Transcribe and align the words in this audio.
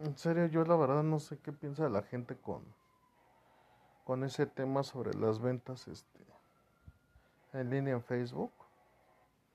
En 0.00 0.16
serio, 0.16 0.46
yo 0.46 0.64
la 0.64 0.76
verdad 0.76 1.02
no 1.02 1.18
sé 1.18 1.38
qué 1.38 1.52
piensa 1.52 1.90
la 1.90 2.02
gente 2.02 2.34
con, 2.34 2.64
con 4.04 4.24
ese 4.24 4.46
tema 4.46 4.82
sobre 4.82 5.12
las 5.12 5.40
ventas 5.40 5.88
este, 5.88 6.24
en 7.52 7.68
línea 7.68 7.94
en 7.94 8.02
Facebook. 8.02 8.52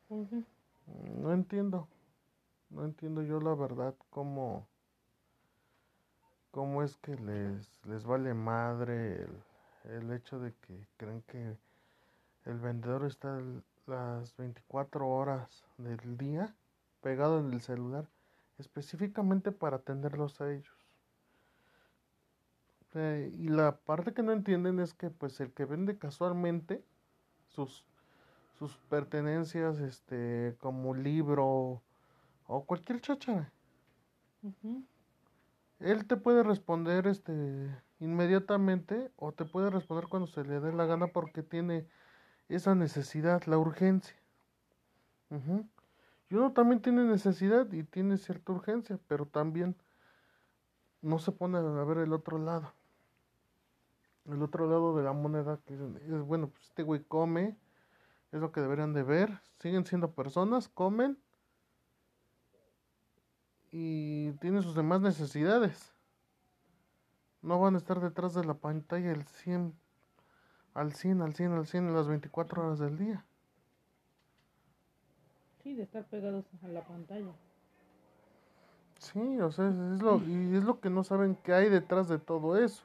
No 0.08 1.34
entiendo. 1.34 1.88
No 2.70 2.86
entiendo 2.86 3.24
yo 3.24 3.40
la 3.40 3.56
verdad 3.56 3.96
cómo, 4.12 4.68
cómo 6.52 6.84
es 6.84 6.96
que 6.98 7.16
les, 7.16 7.84
les 7.86 8.06
vale 8.06 8.36
madre 8.36 9.24
el, 9.24 9.44
el 9.94 10.12
hecho 10.12 10.40
de 10.40 10.54
que 10.54 10.88
creen 10.98 11.24
que 11.24 11.58
el 12.46 12.60
vendedor 12.60 13.06
está 13.06 13.42
las 13.88 14.38
24 14.38 15.08
horas 15.08 15.66
del 15.80 16.18
día 16.18 16.56
pegado 17.02 17.40
en 17.40 17.52
el 17.52 17.62
celular 17.62 18.08
específicamente 18.58 19.52
para 19.52 19.78
atenderlos 19.78 20.42
a 20.42 20.52
ellos. 20.52 20.76
Eh, 22.94 23.30
y 23.34 23.50
la 23.50 23.76
parte 23.78 24.14
que 24.14 24.24
no 24.24 24.32
entienden 24.32 24.80
es 24.80 24.94
que 24.94 25.10
pues 25.10 25.40
el 25.42 25.52
que 25.52 25.66
vende 25.66 25.98
casualmente 25.98 26.82
sus, 27.50 27.86
sus 28.58 28.78
pertenencias 28.90 29.80
este 29.80 30.56
como 30.60 30.96
libro 30.96 31.82
o 32.48 32.66
cualquier 32.66 33.02
chacha 33.02 33.52
él 35.80 36.06
te 36.08 36.18
puede 36.18 36.44
responder 36.44 37.08
este 37.08 37.70
inmediatamente 38.00 39.12
o 39.18 39.32
te 39.32 39.46
puede 39.46 39.70
responder 39.70 40.08
cuando 40.08 40.28
se 40.28 40.44
le 40.44 40.60
dé 40.60 40.72
la 40.74 40.86
gana 40.86 41.08
porque 41.08 41.44
tiene 41.44 41.88
esa 42.50 42.76
necesidad, 42.76 43.44
la 43.46 43.58
urgencia. 43.58 44.16
Y 46.30 46.36
uno 46.36 46.54
también 46.54 46.82
tiene 46.82 47.04
necesidad 47.04 47.72
y 47.72 47.84
tiene 47.84 48.18
cierta 48.18 48.52
urgencia, 48.52 49.00
pero 49.08 49.26
también 49.26 49.76
no 51.02 51.20
se 51.20 51.32
pone 51.32 51.58
a 51.58 51.62
ver 51.62 52.00
el 52.00 52.14
otro 52.14 52.40
lado. 52.40 52.74
El 54.26 54.42
otro 54.42 54.68
lado 54.68 54.98
de 54.98 55.04
la 55.04 55.14
moneda, 55.14 55.60
que 55.66 55.76
es, 55.76 56.22
bueno, 56.24 56.50
pues 56.50 56.66
este 56.66 56.82
güey 56.82 57.04
come, 57.04 57.58
es 58.32 58.42
lo 58.42 58.52
que 58.52 58.60
deberían 58.60 58.94
de 58.94 59.04
ver, 59.04 59.40
siguen 59.60 59.86
siendo 59.86 60.14
personas, 60.14 60.68
comen 60.68 61.18
y 63.72 64.32
tienen 64.34 64.64
sus 64.64 64.74
demás 64.74 65.02
necesidades. 65.02 65.94
No 67.44 67.60
van 67.60 67.76
a 67.76 67.78
estar 67.78 68.00
detrás 68.00 68.34
de 68.34 68.44
la 68.44 68.56
pantalla 68.56 69.12
el 69.12 69.26
100, 69.26 69.78
al 70.74 70.94
100, 70.94 71.22
al 71.22 71.36
100, 71.36 71.52
al 71.52 71.68
100 71.68 71.88
en 71.88 71.94
las 71.94 72.08
24 72.08 72.64
horas 72.64 72.80
del 72.80 72.98
día. 72.98 73.26
De 75.74 75.82
estar 75.82 76.04
pegados 76.06 76.46
a 76.64 76.68
la 76.68 76.82
pantalla. 76.82 77.34
Sí, 79.00 79.40
o 79.40 79.52
sea, 79.52 79.68
es 79.68 80.02
lo, 80.02 80.18
y 80.20 80.56
es 80.56 80.64
lo 80.64 80.80
que 80.80 80.92
no 80.92 81.04
saben 81.04 81.36
que 81.36 81.54
hay 81.54 81.70
detrás 81.70 82.08
de 82.08 82.20
todo 82.20 82.58
eso. 82.58 82.84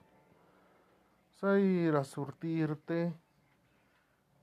Ir 1.42 1.94
a 1.94 2.04
surtirte, 2.04 3.12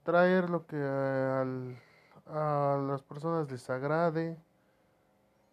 traer 0.04 0.52
lo 0.52 0.68
que 0.68 0.78
al, 0.78 1.78
a 2.28 2.80
las 2.88 3.02
personas 3.02 3.52
les 3.52 3.70
agrade, 3.72 4.38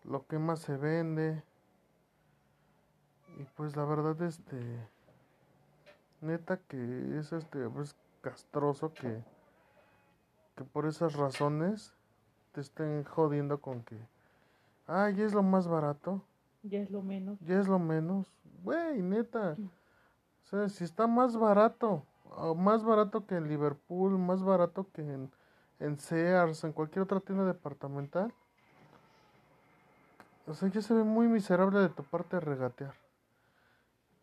lo 0.05 0.27
que 0.27 0.39
más 0.39 0.61
se 0.61 0.77
vende. 0.77 1.43
Y 3.39 3.45
pues 3.57 3.77
la 3.77 3.85
verdad, 3.87 4.21
este, 4.23 4.61
neta 6.21 6.59
que 6.59 7.19
es 7.19 7.33
este, 7.33 7.67
pues 7.69 7.97
castroso 8.21 8.93
que, 8.93 9.23
que 10.55 10.65
por 10.65 10.87
esas 10.87 11.15
razones 11.15 11.95
te 12.55 12.61
estén 12.61 13.03
jodiendo 13.03 13.61
con 13.61 13.83
que, 13.83 13.99
ah, 14.87 15.11
ya 15.11 15.25
es 15.25 15.35
lo 15.35 15.43
más 15.43 15.67
barato. 15.67 16.23
Ya 16.63 16.79
es 16.79 16.91
lo 16.91 17.03
menos. 17.03 17.39
Ya 17.41 17.59
es 17.59 17.67
lo 17.67 17.81
menos. 17.81 18.33
Güey, 18.63 19.03
neta. 19.03 19.57
O 19.59 20.47
sea, 20.47 20.69
si 20.69 20.85
está 20.85 21.09
más 21.09 21.37
barato, 21.37 22.05
más 22.57 22.85
barato 22.85 23.27
que 23.27 23.35
en 23.35 23.49
Liverpool, 23.49 24.17
más 24.19 24.43
barato 24.43 24.87
que 24.93 25.03
en, 25.03 25.31
en 25.81 25.99
Sears, 25.99 26.63
en 26.63 26.73
cualquier 26.73 27.03
otra 27.03 27.19
tienda 27.21 27.45
departamental. 27.45 28.33
O 30.47 30.55
sea, 30.55 30.69
ya 30.69 30.81
se 30.81 30.95
ve 30.95 31.03
muy 31.03 31.27
miserable 31.27 31.81
de 31.81 31.89
tu 31.89 32.05
parte 32.05 32.39
regatear. 32.39 32.95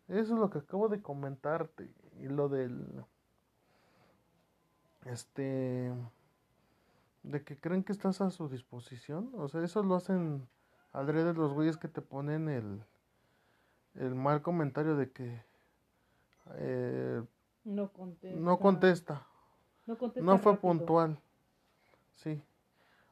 Eso 0.08 0.34
es 0.34 0.40
lo 0.40 0.48
que 0.48 0.58
acabo 0.58 0.88
de 0.88 1.02
comentarte. 1.02 1.90
Y 2.18 2.28
lo 2.28 2.48
del. 2.48 3.04
Este 5.04 5.92
de 7.22 7.42
que 7.44 7.58
creen 7.58 7.84
que 7.84 7.92
estás 7.92 8.20
a 8.20 8.30
su 8.30 8.48
disposición. 8.48 9.30
O 9.34 9.48
sea, 9.48 9.62
eso 9.62 9.82
lo 9.82 9.96
hacen 9.96 10.48
de 10.92 11.34
los 11.34 11.52
güeyes 11.52 11.76
que 11.76 11.88
te 11.88 12.02
ponen 12.02 12.48
el, 12.48 12.84
el 13.94 14.14
mal 14.14 14.42
comentario 14.42 14.96
de 14.96 15.10
que 15.10 15.42
eh, 16.56 17.22
no 17.64 17.92
contesta. 17.92 18.40
No 18.40 18.58
contesta. 18.58 19.26
No, 20.22 20.38
fue 20.38 20.56
puntual. 20.56 21.18
Sí. 22.14 22.42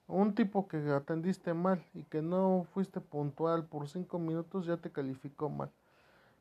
Un 0.06 0.34
tipo 0.34 0.66
que 0.66 0.78
atendiste 0.90 1.54
mal 1.54 1.84
y 1.94 2.02
que 2.04 2.20
no 2.20 2.66
fuiste 2.72 3.00
puntual 3.00 3.64
por 3.64 3.88
cinco 3.88 4.18
minutos 4.18 4.66
ya 4.66 4.76
te 4.76 4.90
calificó 4.90 5.48
mal. 5.48 5.70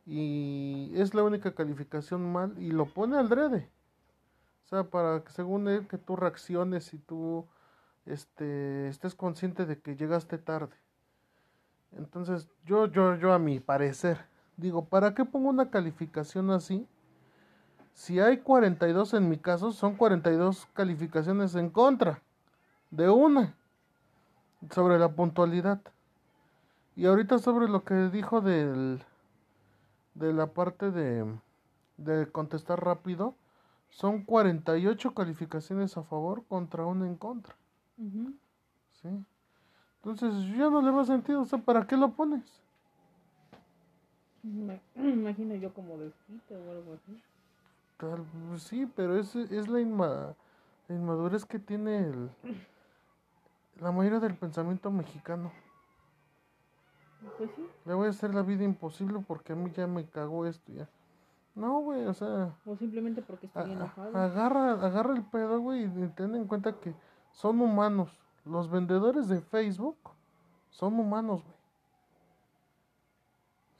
Y 0.05 0.91
es 0.95 1.13
la 1.13 1.23
única 1.23 1.53
calificación 1.53 2.31
mal 2.31 2.57
y 2.57 2.71
lo 2.71 2.87
pone 2.87 3.17
al 3.17 3.29
drede. 3.29 3.69
O 4.65 4.67
sea, 4.67 4.83
para 4.83 5.23
que 5.23 5.31
según 5.31 5.67
él 5.67 5.87
que 5.87 5.99
tú 5.99 6.15
reacciones 6.15 6.93
y 6.93 6.97
tú 6.97 7.45
este, 8.05 8.87
estés 8.87 9.15
consciente 9.15 9.65
de 9.65 9.79
que 9.79 9.95
llegaste 9.95 10.37
tarde. 10.37 10.75
Entonces, 11.91 12.49
yo, 12.65 12.85
yo, 12.87 13.15
yo 13.15 13.33
a 13.33 13.39
mi 13.39 13.59
parecer, 13.59 14.25
digo, 14.57 14.85
¿para 14.85 15.13
qué 15.13 15.25
pongo 15.25 15.49
una 15.49 15.69
calificación 15.69 16.51
así? 16.51 16.87
Si 17.93 18.19
hay 18.19 18.37
42 18.37 19.13
en 19.15 19.29
mi 19.29 19.37
caso, 19.37 19.71
son 19.71 19.95
42 19.95 20.67
calificaciones 20.73 21.55
en 21.55 21.69
contra 21.69 22.21
de 22.91 23.09
una 23.09 23.55
sobre 24.71 24.99
la 24.99 25.09
puntualidad. 25.09 25.81
Y 26.95 27.05
ahorita 27.05 27.39
sobre 27.39 27.67
lo 27.67 27.83
que 27.83 27.95
dijo 28.09 28.41
del, 28.41 29.03
de 30.13 30.33
la 30.33 30.47
parte 30.47 30.91
de, 30.91 31.25
de 31.97 32.31
contestar 32.31 32.83
rápido, 32.83 33.35
son 33.89 34.23
48 34.23 35.13
calificaciones 35.13 35.97
a 35.97 36.03
favor 36.03 36.43
contra 36.47 36.85
una 36.85 37.07
en 37.07 37.15
contra. 37.15 37.55
¿Sí? 39.01 39.09
Entonces 39.97 40.47
ya 40.57 40.69
no 40.69 40.81
le 40.81 40.91
va 40.91 41.03
sentido, 41.03 41.41
o 41.41 41.45
sea, 41.45 41.59
¿para 41.59 41.85
qué 41.85 41.97
lo 41.97 42.11
pones? 42.11 42.61
Me 44.43 44.79
imagino 44.95 45.55
yo 45.55 45.73
como 45.73 45.97
desquite 45.97 46.55
o 46.55 46.71
algo 46.71 46.93
así. 46.93 47.21
Tal, 47.97 48.25
pues 48.47 48.63
sí, 48.63 48.89
pero 48.95 49.17
es, 49.17 49.35
es 49.35 49.67
la, 49.67 49.81
inmadurez 49.81 51.43
que 51.45 51.59
tiene 51.59 51.99
el, 51.99 52.29
la 53.81 53.91
mayoría 53.91 54.19
del 54.19 54.35
pensamiento 54.35 54.89
mexicano. 54.89 55.51
Pues 57.37 57.51
sí. 57.53 57.67
Le 57.83 57.93
voy 57.93 58.07
a 58.07 58.11
hacer 58.11 58.33
la 58.33 58.43
vida 58.43 58.63
imposible 58.63 59.19
porque 59.27 59.51
a 59.51 59.55
mí 59.57 59.69
ya 59.75 59.87
me 59.87 60.05
cagó 60.05 60.45
esto 60.45 60.71
ya. 60.71 60.87
No, 61.55 61.81
güey, 61.81 62.05
o 62.05 62.13
sea. 62.13 62.55
O 62.65 62.77
simplemente 62.77 63.21
porque 63.21 63.47
estoy 63.47 63.73
enojado. 63.73 64.17
Agarra, 64.17 64.71
agarra 64.71 65.13
el 65.13 65.23
pedo, 65.23 65.59
güey, 65.59 65.83
y 65.83 66.07
ten 66.15 66.33
en 66.35 66.45
cuenta 66.45 66.79
que 66.79 66.93
son 67.31 67.61
humanos. 67.61 68.11
Los 68.45 68.69
vendedores 68.69 69.27
de 69.27 69.41
Facebook 69.41 69.97
son 70.69 70.99
humanos, 70.99 71.43
güey. 71.43 71.57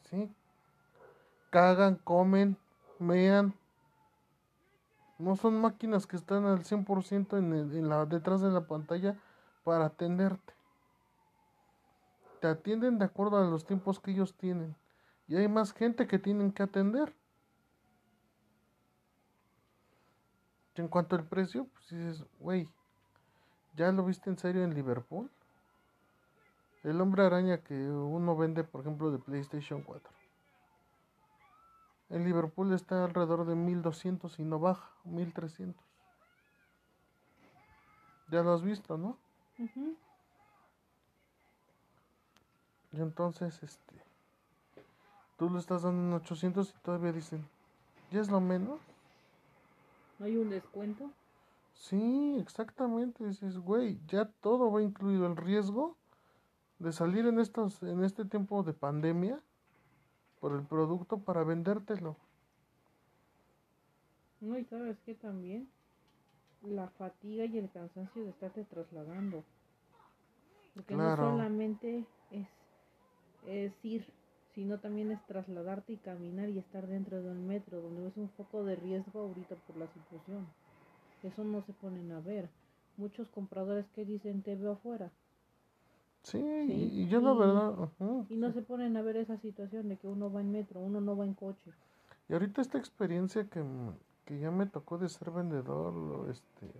¿Sí? 0.03 0.35
Cagan, 1.49 1.95
comen, 1.95 2.57
mean. 2.99 3.53
No 5.17 5.35
son 5.35 5.59
máquinas 5.59 6.07
que 6.07 6.15
están 6.15 6.45
al 6.45 6.63
100% 6.63 7.37
en, 7.37 7.53
en 7.53 7.89
la, 7.89 8.05
detrás 8.05 8.41
de 8.41 8.49
la 8.49 8.67
pantalla 8.67 9.19
para 9.63 9.85
atenderte. 9.85 10.53
Te 12.39 12.47
atienden 12.47 12.97
de 12.99 13.05
acuerdo 13.05 13.37
a 13.37 13.49
los 13.49 13.65
tiempos 13.65 13.99
que 13.99 14.11
ellos 14.11 14.35
tienen. 14.35 14.75
Y 15.27 15.35
hay 15.35 15.47
más 15.47 15.73
gente 15.73 16.07
que 16.07 16.19
tienen 16.19 16.51
que 16.51 16.63
atender. 16.63 17.13
En 20.75 20.87
cuanto 20.87 21.17
al 21.17 21.25
precio, 21.25 21.67
pues 21.73 21.89
dices, 21.89 22.25
güey, 22.39 22.69
¿Ya 23.75 23.91
lo 23.91 24.03
viste 24.03 24.29
en 24.29 24.37
serio 24.37 24.63
en 24.63 24.73
Liverpool? 24.73 25.29
El 26.83 27.01
hombre 27.01 27.23
araña 27.23 27.59
que 27.59 27.73
uno 27.73 28.37
vende, 28.37 28.63
por 28.63 28.81
ejemplo, 28.81 29.11
de 29.11 29.19
PlayStation 29.19 29.81
4. 29.83 30.11
En 32.09 32.23
Liverpool 32.23 32.73
está 32.73 33.03
alrededor 33.03 33.45
de 33.45 33.55
1200 33.55 34.39
y 34.39 34.43
no 34.43 34.59
baja, 34.59 34.89
1300. 35.03 35.83
Ya 38.29 38.41
lo 38.41 38.53
has 38.53 38.63
visto, 38.63 38.97
¿no? 38.97 39.17
Y 42.91 43.01
entonces, 43.01 43.61
este, 43.61 43.95
tú 45.37 45.49
lo 45.49 45.59
estás 45.59 45.83
dando 45.83 46.01
en 46.01 46.13
800 46.21 46.69
y 46.69 46.79
todavía 46.83 47.11
dicen, 47.11 47.47
¿ya 48.11 48.21
es 48.21 48.29
lo 48.29 48.39
menos? 48.39 48.79
¿No 50.17 50.25
hay 50.25 50.37
un 50.37 50.49
descuento? 50.49 51.11
Sí, 51.79 52.35
exactamente. 52.39 53.25
Dices, 53.25 53.57
güey, 53.57 53.99
ya 54.05 54.25
todo 54.41 54.71
va 54.71 54.83
incluido 54.83 55.25
el 55.25 55.37
riesgo 55.37 55.97
de 56.79 56.91
salir 56.91 57.25
en 57.25 57.39
estos, 57.39 57.81
en 57.83 58.03
este 58.03 58.25
tiempo 58.25 58.63
de 58.63 58.73
pandemia. 58.73 59.41
por 60.39 60.53
el 60.53 60.63
producto 60.65 61.19
para 61.19 61.43
vendértelo. 61.43 62.15
No, 64.41 64.57
y 64.57 64.65
sabes 64.65 64.97
que 65.05 65.15
también 65.15 65.69
la 66.61 66.89
fatiga 66.89 67.45
y 67.45 67.57
el 67.57 67.69
cansancio 67.71 68.23
de 68.23 68.29
estarte 68.29 68.63
trasladando. 68.65 69.43
Porque 70.75 70.95
no 70.95 71.15
solamente 71.15 72.05
es, 72.31 72.47
es 73.47 73.73
ir, 73.83 74.05
sino 74.55 74.79
también 74.79 75.11
es 75.11 75.25
trasladarte 75.27 75.93
y 75.93 75.97
caminar 75.97 76.49
y 76.49 76.59
estar 76.59 76.87
dentro 76.87 77.21
de 77.21 77.31
un 77.31 77.47
metro, 77.47 77.81
donde 77.81 78.07
es 78.07 78.17
un 78.17 78.29
foco 78.29 78.63
de 78.63 78.75
riesgo 78.75 79.21
ahorita 79.21 79.55
por 79.67 79.77
la 79.77 79.87
situación. 79.87 80.47
Eso 81.23 81.43
no 81.43 81.61
se 81.61 81.73
ponen 81.73 82.11
a 82.11 82.19
ver. 82.19 82.49
Muchos 82.97 83.27
compradores 83.29 83.85
que 83.95 84.05
dicen 84.05 84.41
te 84.41 84.55
veo 84.55 84.73
afuera. 84.73 85.11
Sí, 86.23 86.37
y 86.37 87.07
yo 87.07 87.21
la 87.21 87.33
verdad... 87.33 87.89
y 88.29 88.35
no 88.35 88.51
se 88.51 88.61
ponen 88.61 88.97
a 88.97 89.01
ver 89.01 89.15
esa 89.15 89.37
situación 89.37 89.87
de 89.87 89.97
que 89.97 90.07
uno 90.07 90.31
va 90.31 90.41
en 90.41 90.51
metro, 90.51 90.79
uno 90.81 90.99
no 90.99 91.15
va 91.15 91.25
en 91.25 91.33
coche. 91.33 91.71
Y 92.27 92.33
ahorita 92.33 92.61
esta 92.61 92.77
experiencia 92.77 93.45
que, 93.45 93.63
que 94.25 94.39
ya 94.39 94.51
me 94.51 94.65
tocó 94.65 94.97
de 94.97 95.09
ser 95.09 95.31
vendedor, 95.31 96.29
este, 96.29 96.71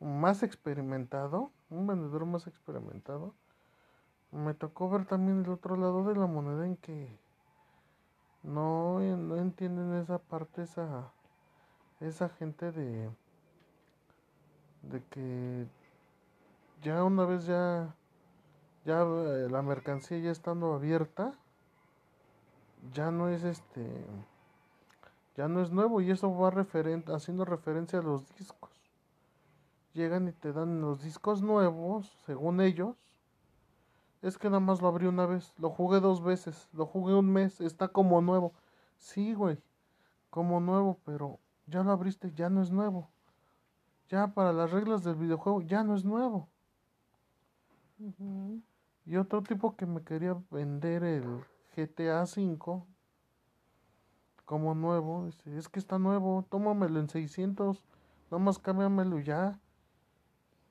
más 0.00 0.42
experimentado, 0.42 1.50
un 1.68 1.86
vendedor 1.86 2.24
más 2.24 2.46
experimentado, 2.46 3.34
me 4.32 4.54
tocó 4.54 4.88
ver 4.88 5.06
también 5.06 5.44
el 5.44 5.50
otro 5.50 5.76
lado 5.76 6.04
de 6.04 6.18
la 6.18 6.26
moneda 6.26 6.66
en 6.66 6.76
que 6.76 7.18
no, 8.42 9.00
no 9.00 9.36
entienden 9.36 9.94
esa 9.94 10.18
parte, 10.18 10.62
esa, 10.62 11.12
esa 12.00 12.28
gente 12.30 12.72
de, 12.72 13.10
de 14.82 15.02
que 15.10 15.66
ya 16.82 17.04
una 17.04 17.24
vez 17.24 17.46
ya, 17.46 17.94
ya 18.84 19.02
eh, 19.02 19.48
la 19.50 19.62
mercancía 19.62 20.18
ya 20.18 20.30
estando 20.30 20.74
abierta, 20.74 21.34
ya 22.92 23.10
no 23.10 23.28
es 23.28 23.44
este, 23.44 23.86
ya 25.36 25.48
no 25.48 25.62
es 25.62 25.70
nuevo 25.70 26.00
y 26.00 26.10
eso 26.10 26.34
va 26.36 26.50
referente, 26.50 27.12
haciendo 27.12 27.44
referencia 27.44 27.98
a 27.98 28.02
los 28.02 28.28
discos 28.36 28.70
llegan 29.94 30.28
y 30.28 30.32
te 30.32 30.52
dan 30.52 30.80
los 30.80 31.02
discos 31.02 31.42
nuevos, 31.42 32.06
según 32.26 32.60
ellos. 32.60 32.96
Es 34.22 34.36
que 34.36 34.48
nada 34.48 34.60
más 34.60 34.82
lo 34.82 34.88
abrí 34.88 35.06
una 35.06 35.26
vez, 35.26 35.54
lo 35.58 35.70
jugué 35.70 36.00
dos 36.00 36.22
veces, 36.22 36.68
lo 36.72 36.86
jugué 36.86 37.14
un 37.14 37.32
mes, 37.32 37.60
está 37.60 37.88
como 37.88 38.20
nuevo. 38.20 38.52
Sí, 38.98 39.32
güey, 39.34 39.58
como 40.28 40.60
nuevo, 40.60 40.98
pero 41.04 41.38
ya 41.66 41.82
lo 41.82 41.92
abriste, 41.92 42.32
ya 42.34 42.50
no 42.50 42.62
es 42.62 42.70
nuevo. 42.70 43.08
Ya 44.10 44.26
para 44.34 44.52
las 44.52 44.72
reglas 44.72 45.04
del 45.04 45.14
videojuego, 45.14 45.62
ya 45.62 45.84
no 45.84 45.94
es 45.94 46.04
nuevo. 46.04 46.48
Y 49.06 49.16
otro 49.16 49.42
tipo 49.42 49.76
que 49.76 49.86
me 49.86 50.02
quería 50.02 50.36
vender 50.50 51.04
el 51.04 51.44
GTA 51.76 52.24
V 52.24 52.82
como 54.44 54.74
nuevo, 54.74 55.26
dice, 55.26 55.56
es 55.56 55.68
que 55.68 55.78
está 55.78 56.00
nuevo, 56.00 56.44
tómamelo 56.50 56.98
en 56.98 57.08
600, 57.08 57.84
nomás 58.32 58.58
cámbiamelo 58.58 59.20
ya 59.20 59.60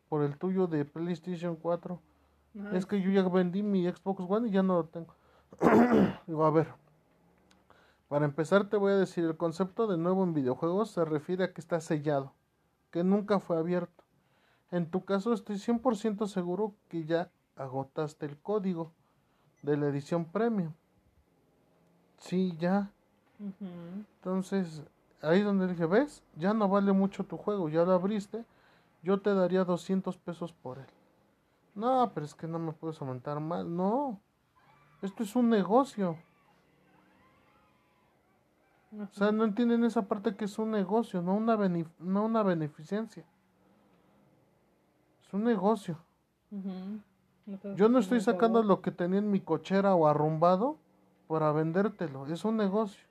por 0.09 0.21
el 0.21 0.37
tuyo 0.37 0.67
de 0.67 0.83
PlayStation 0.83 1.55
4. 1.55 2.01
Es 2.73 2.85
que 2.85 3.01
yo 3.01 3.09
ya 3.09 3.23
vendí 3.29 3.63
mi 3.63 3.89
Xbox 3.89 4.25
One 4.27 4.49
y 4.49 4.51
ya 4.51 4.63
no 4.63 4.73
lo 4.73 4.85
tengo. 4.85 5.15
Digo, 6.27 6.43
a 6.43 6.51
ver. 6.51 6.67
Para 8.09 8.25
empezar 8.25 8.67
te 8.67 8.75
voy 8.75 8.91
a 8.91 8.97
decir, 8.97 9.23
el 9.23 9.37
concepto 9.37 9.87
de 9.87 9.97
nuevo 9.97 10.25
en 10.25 10.33
videojuegos 10.33 10.91
se 10.91 11.05
refiere 11.05 11.45
a 11.45 11.53
que 11.53 11.61
está 11.61 11.79
sellado, 11.79 12.33
que 12.91 13.03
nunca 13.03 13.39
fue 13.39 13.57
abierto. 13.57 14.03
En 14.71 14.89
tu 14.89 15.05
caso 15.05 15.33
estoy 15.33 15.57
100% 15.57 16.27
seguro 16.27 16.75
que 16.89 17.05
ya 17.05 17.31
agotaste 17.55 18.25
el 18.25 18.37
código 18.37 18.93
de 19.61 19.77
la 19.77 19.87
edición 19.87 20.25
premium. 20.25 20.73
Sí, 22.17 22.55
ya. 22.59 22.91
Entonces, 23.59 24.83
ahí 25.21 25.41
donde 25.41 25.67
dije, 25.67 25.85
¿ves? 25.85 26.23
Ya 26.35 26.53
no 26.53 26.67
vale 26.67 26.91
mucho 26.91 27.23
tu 27.23 27.37
juego, 27.37 27.69
ya 27.69 27.83
lo 27.83 27.93
abriste 27.93 28.45
yo 29.01 29.21
te 29.21 29.33
daría 29.33 29.63
200 29.63 30.17
pesos 30.17 30.53
por 30.53 30.79
él. 30.79 30.87
No, 31.75 32.11
pero 32.13 32.25
es 32.25 32.35
que 32.35 32.47
no 32.47 32.59
me 32.59 32.73
puedes 32.73 33.01
aumentar 33.01 33.39
más. 33.39 33.65
No, 33.65 34.19
esto 35.01 35.23
es 35.23 35.35
un 35.35 35.49
negocio. 35.49 36.17
O 38.91 39.13
sea, 39.13 39.31
no 39.31 39.43
entienden 39.43 39.83
esa 39.83 40.03
parte 40.03 40.35
que 40.35 40.45
es 40.45 40.57
un 40.57 40.71
negocio, 40.71 41.21
no 41.21 41.35
una, 41.35 41.57
no 41.99 42.25
una 42.25 42.43
beneficencia. 42.43 43.23
Es 45.21 45.33
un 45.33 45.43
negocio. 45.43 45.97
Yo 47.75 47.89
no 47.89 47.99
estoy 47.99 48.21
sacando 48.21 48.63
lo 48.63 48.81
que 48.81 48.91
tenía 48.91 49.19
en 49.19 49.29
mi 49.29 49.41
cochera 49.41 49.93
o 49.93 50.07
arrumbado 50.07 50.77
para 51.27 51.51
vendértelo. 51.51 52.25
Es 52.27 52.45
un 52.45 52.57
negocio. 52.57 53.05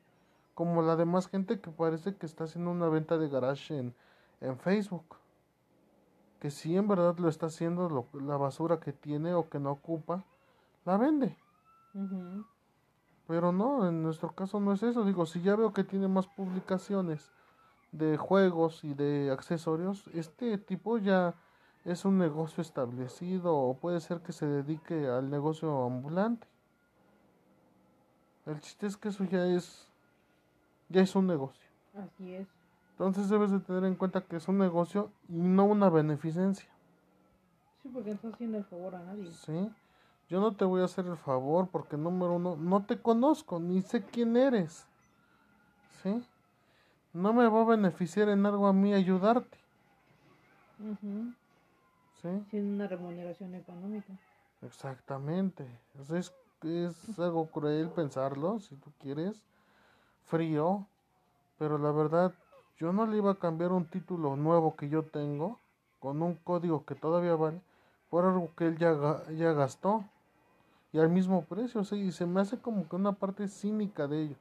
Como 0.55 0.83
la 0.83 0.97
demás 0.97 1.29
gente 1.29 1.61
que 1.61 1.71
parece 1.71 2.17
que 2.17 2.27
está 2.27 2.45
haciendo 2.45 2.73
una 2.73 2.89
venta 2.89 3.17
de 3.17 3.29
garage 3.29 3.79
en, 3.79 3.95
en 4.41 4.59
Facebook 4.59 5.19
que 6.41 6.51
si 6.51 6.77
en 6.77 6.87
verdad 6.87 7.17
lo 7.19 7.29
está 7.29 7.47
haciendo, 7.47 8.09
la 8.15 8.37
basura 8.37 8.79
que 8.81 8.93
tiene 8.93 9.35
o 9.35 9.49
que 9.49 9.59
no 9.59 9.73
ocupa, 9.73 10.25
la 10.85 10.97
vende. 10.97 11.37
Pero 13.29 13.53
no, 13.53 13.87
en 13.87 14.03
nuestro 14.03 14.35
caso 14.35 14.59
no 14.59 14.73
es 14.73 14.83
eso. 14.83 15.05
Digo, 15.05 15.27
si 15.27 15.43
ya 15.43 15.55
veo 15.55 15.73
que 15.75 15.85
tiene 15.85 16.09
más 16.09 16.27
publicaciones 16.27 17.31
de 17.93 18.17
juegos 18.17 18.83
y 18.85 18.95
de 18.95 19.31
accesorios, 19.31 20.09
este 20.15 20.57
tipo 20.57 20.97
ya 20.97 21.35
es 21.85 22.07
un 22.07 22.19
negocio 22.19 22.63
establecido 22.63 23.55
o 23.55 23.77
puede 23.77 24.01
ser 24.01 24.21
que 24.23 24.33
se 24.33 24.47
dedique 24.47 25.09
al 25.09 25.29
negocio 25.29 25.85
ambulante. 25.85 26.49
El 28.47 28.61
chiste 28.61 28.87
es 28.87 28.97
que 28.97 29.11
eso 29.11 29.25
ya 29.25 29.45
es 29.45 29.87
ya 30.89 31.03
es 31.03 31.15
un 31.15 31.27
negocio. 31.27 31.69
Así 31.95 32.35
es. 32.35 32.49
Entonces 32.93 33.29
debes 33.29 33.51
de 33.51 33.61
tener 33.61 33.85
en 33.85 33.95
cuenta 33.95 34.23
que 34.23 34.37
es 34.37 34.49
un 34.49 34.57
negocio 34.57 35.13
y 35.29 35.35
no 35.35 35.67
una 35.67 35.91
beneficencia. 35.91 36.69
Sí, 37.83 37.91
porque 37.93 38.09
no 38.09 38.15
estás 38.17 38.33
haciendo 38.33 38.57
el 38.57 38.65
favor 38.65 38.95
a 38.95 39.01
nadie. 39.01 39.31
Sí. 39.33 39.71
Yo 40.29 40.41
no 40.41 40.55
te 40.55 40.65
voy 40.65 40.83
a 40.83 40.85
hacer 40.85 41.07
el 41.07 41.17
favor 41.17 41.69
porque 41.69 41.97
número 41.97 42.35
uno, 42.35 42.57
no 42.57 42.85
te 42.85 43.01
conozco, 43.01 43.59
ni 43.59 43.81
sé 43.81 44.05
quién 44.05 44.37
eres. 44.37 44.87
¿Sí? 46.03 46.23
No 47.15 47.33
me 47.33 47.49
va 47.49 47.63
a 47.63 47.65
beneficiar 47.65 48.29
en 48.29 48.45
algo 48.45 48.67
a 48.67 48.73
mí 48.75 48.93
ayudarte. 48.93 49.59
¿Sí? 52.21 52.29
Sin 52.51 52.75
una 52.75 52.87
remuneración 52.87 53.55
económica. 53.55 54.13
Exactamente. 54.61 55.67
es, 56.15 56.33
es 56.63 57.19
algo 57.19 57.47
cruel 57.47 57.89
pensarlo, 57.91 58.61
si 58.61 58.77
tú 58.77 58.93
quieres. 59.01 59.43
Frío. 60.27 60.87
Pero 61.59 61.79
la 61.79 61.91
verdad, 61.91 62.35
yo 62.77 62.93
no 62.93 63.07
le 63.07 63.17
iba 63.17 63.33
a 63.33 63.39
cambiar 63.39 63.73
un 63.73 63.87
título 63.87 64.37
nuevo 64.37 64.77
que 64.77 64.91
yo 64.91 65.05
tengo 65.05 65.59
con 66.01 66.23
un 66.23 66.35
código 66.35 66.85
que 66.85 66.95
todavía 66.95 67.35
vale 67.35 67.61
por 68.11 68.25
algo 68.25 68.55
que 68.55 68.67
él 68.67 68.79
ya, 68.79 68.95
ya 69.33 69.53
gastó 69.53 70.05
y 70.93 70.99
al 70.99 71.09
mismo 71.09 71.45
precio, 71.45 71.85
¿sí? 71.85 71.97
y 71.97 72.13
se 72.13 72.27
me 72.27 72.41
hace 72.41 72.59
como 72.59 72.89
que 72.89 72.97
una 72.97 73.13
parte 73.13 73.47
cínica 73.49 74.07
de 74.07 74.23
ellos. 74.23 74.39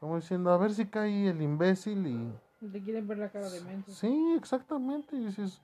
Como 0.00 0.16
diciendo, 0.16 0.50
a 0.50 0.58
ver 0.58 0.74
si 0.74 0.86
cae 0.86 1.28
el 1.28 1.40
imbécil 1.40 2.06
y... 2.06 2.68
Te 2.70 2.82
quieren 2.82 3.06
ver 3.06 3.18
la 3.18 3.30
cara 3.30 3.48
de 3.48 3.60
mente. 3.60 3.92
Sí, 3.92 4.34
exactamente. 4.36 5.16
Y 5.16 5.26
dices, 5.26 5.60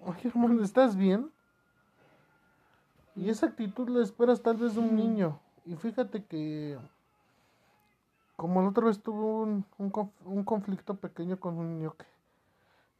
oye 0.00 0.28
hermano, 0.28 0.62
¿estás 0.62 0.96
bien? 0.96 1.30
Y 3.14 3.30
esa 3.30 3.46
actitud 3.46 3.88
la 3.88 4.02
esperas 4.02 4.42
tal 4.42 4.56
vez 4.56 4.74
de 4.74 4.80
un 4.80 4.96
niño. 4.96 5.38
Y 5.64 5.76
fíjate 5.76 6.24
que 6.24 6.78
como 8.36 8.62
la 8.62 8.68
otra 8.68 8.86
vez 8.86 9.02
tuve 9.02 9.24
un, 9.24 9.64
un, 10.24 10.44
conflicto 10.44 10.94
pequeño 10.94 11.40
con 11.40 11.58
un 11.58 11.70
niño 11.76 11.94
que 11.98 12.06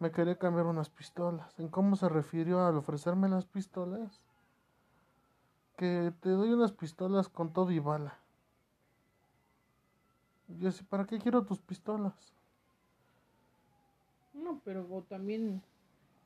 me 0.01 0.11
quería 0.11 0.37
cambiar 0.37 0.67
unas 0.67 0.91
pistolas. 0.91 1.57
¿En 1.61 1.69
cómo 1.69 1.95
se 1.95 2.09
refirió 2.09 2.67
al 2.67 2.77
ofrecerme 2.77 3.29
las 3.29 3.47
pistolas? 3.47 4.21
Que 5.79 6.13
te 6.21 6.31
doy 6.31 6.53
unas 6.53 6.73
pistolas 6.73 7.29
con 7.29 7.53
todo 7.53 7.71
y 7.71 7.79
bala. 7.79 8.19
Yo 10.49 10.71
así, 10.71 10.83
¿para 10.83 11.07
qué 11.07 11.21
quiero 11.21 11.45
tus 11.45 11.61
pistolas? 11.61 12.35
No, 14.35 14.61
pero 14.65 14.85
también, 15.09 15.63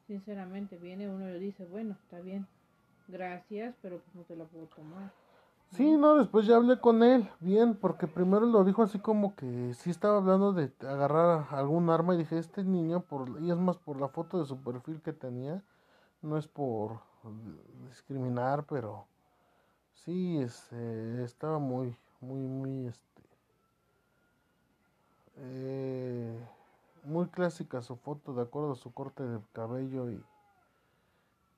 sinceramente, 0.07 0.79
viene 0.79 1.07
uno 1.11 1.29
y 1.29 1.33
le 1.35 1.39
dice, 1.39 1.67
bueno, 1.67 1.99
está 2.03 2.21
bien, 2.21 2.47
gracias, 3.09 3.75
pero 3.83 3.99
pues 3.99 4.15
no 4.15 4.23
te 4.23 4.37
la 4.37 4.45
puedo 4.47 4.65
tomar. 4.69 5.13
Sí, 5.73 5.99
no, 5.99 6.17
después 6.17 6.47
ya 6.47 6.57
hablé 6.57 6.81
con 6.81 7.03
él, 7.03 7.29
bien, 7.41 7.75
porque 7.75 8.07
primero 8.07 8.47
lo 8.47 8.65
dijo 8.65 8.83
así 8.83 9.01
como 9.01 9.35
que 9.37 9.75
sí 9.75 9.91
estaba 9.91 10.17
hablando 10.17 10.55
de 10.55 10.73
agarrar 10.81 11.49
algún 11.51 11.91
arma 11.91 12.15
y 12.15 12.19
dije, 12.19 12.39
este 12.39 12.65
niño, 12.65 13.01
por, 13.03 13.39
y 13.43 13.51
es 13.51 13.59
más 13.59 13.77
por 13.77 14.01
la 14.01 14.09
foto 14.09 14.39
de 14.39 14.47
su 14.47 14.57
perfil 14.63 15.03
que 15.03 15.13
tenía, 15.13 15.63
no 16.23 16.39
es 16.39 16.49
por 16.49 17.01
discriminar, 17.89 18.65
pero 18.65 19.12
sí, 19.95 20.39
este, 20.39 21.25
estaba 21.25 21.59
muy, 21.59 21.97
muy, 22.21 22.41
muy, 22.41 22.87
este, 22.87 23.23
eh, 25.37 26.47
muy 27.05 27.27
clásica 27.29 27.83
su 27.83 27.97
foto 27.97 28.35
de 28.35 28.43
acuerdo 28.43 28.73
a 28.73 28.77
su 28.77 28.93
corte 28.93 29.23
de 29.23 29.41
cabello 29.53 30.11
y, 30.11 30.23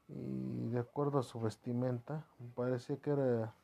y 0.08 0.68
de 0.70 0.78
acuerdo 0.78 1.18
a 1.18 1.22
su 1.22 1.40
vestimenta, 1.40 2.24
me 2.38 2.48
parecía 2.54 2.96
que 2.96 3.10
era 3.10 3.54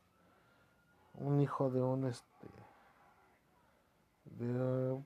un 1.14 1.40
hijo 1.40 1.70
de 1.70 1.82
un 1.82 2.06
este 2.06 2.48
de 4.24 5.02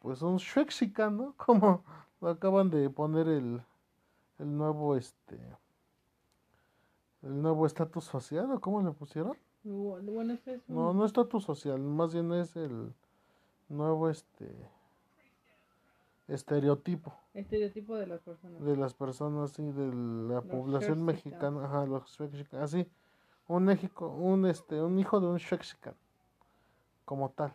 pues 0.00 0.22
un 0.22 0.36
Shrexican, 0.36 1.16
¿no? 1.16 1.34
Como 1.36 1.84
lo 2.20 2.28
acaban 2.28 2.70
de 2.70 2.88
poner 2.90 3.28
el, 3.28 3.62
el 4.38 4.56
nuevo 4.56 4.96
este 4.96 5.38
el 7.22 7.42
nuevo 7.42 7.66
estatus 7.66 8.04
social, 8.04 8.50
¿o 8.50 8.60
cómo 8.60 8.82
le 8.82 8.90
pusieron? 8.92 9.36
Bueno, 9.62 10.32
es 10.32 10.68
No, 10.68 10.94
no 10.94 11.04
estatus 11.04 11.44
social, 11.44 11.80
más 11.80 12.14
bien 12.14 12.32
es 12.32 12.56
el 12.56 12.94
nuevo 13.68 14.08
este 14.08 14.48
estereotipo. 16.28 17.12
Estereotipo 17.34 17.96
de 17.96 18.06
las 18.06 18.20
personas. 18.20 18.62
De 18.62 18.76
las 18.76 18.94
personas, 18.94 19.50
sí, 19.50 19.62
de 19.62 19.92
la 20.32 20.40
población 20.40 21.04
mexicana, 21.04 21.64
ajá, 21.64 21.86
los 21.86 22.18
así. 22.52 22.88
Un, 23.48 23.64
México, 23.64 24.08
un, 24.08 24.46
este, 24.46 24.80
un 24.80 24.98
hijo 24.98 25.20
de 25.20 25.26
un 25.26 25.36
Shexican, 25.36 25.94
como 27.04 27.30
tal. 27.30 27.52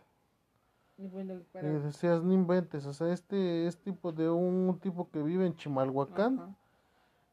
Y, 0.98 1.08
decías, 1.08 2.24
no 2.24 2.34
inventes, 2.34 2.86
o 2.86 2.94
sea, 2.94 3.12
este 3.12 3.68
es 3.68 3.78
tipo 3.78 4.12
de 4.12 4.30
un 4.30 4.80
tipo 4.80 5.10
que 5.10 5.22
vive 5.22 5.46
en 5.46 5.56
Chimalhuacán 5.56 6.56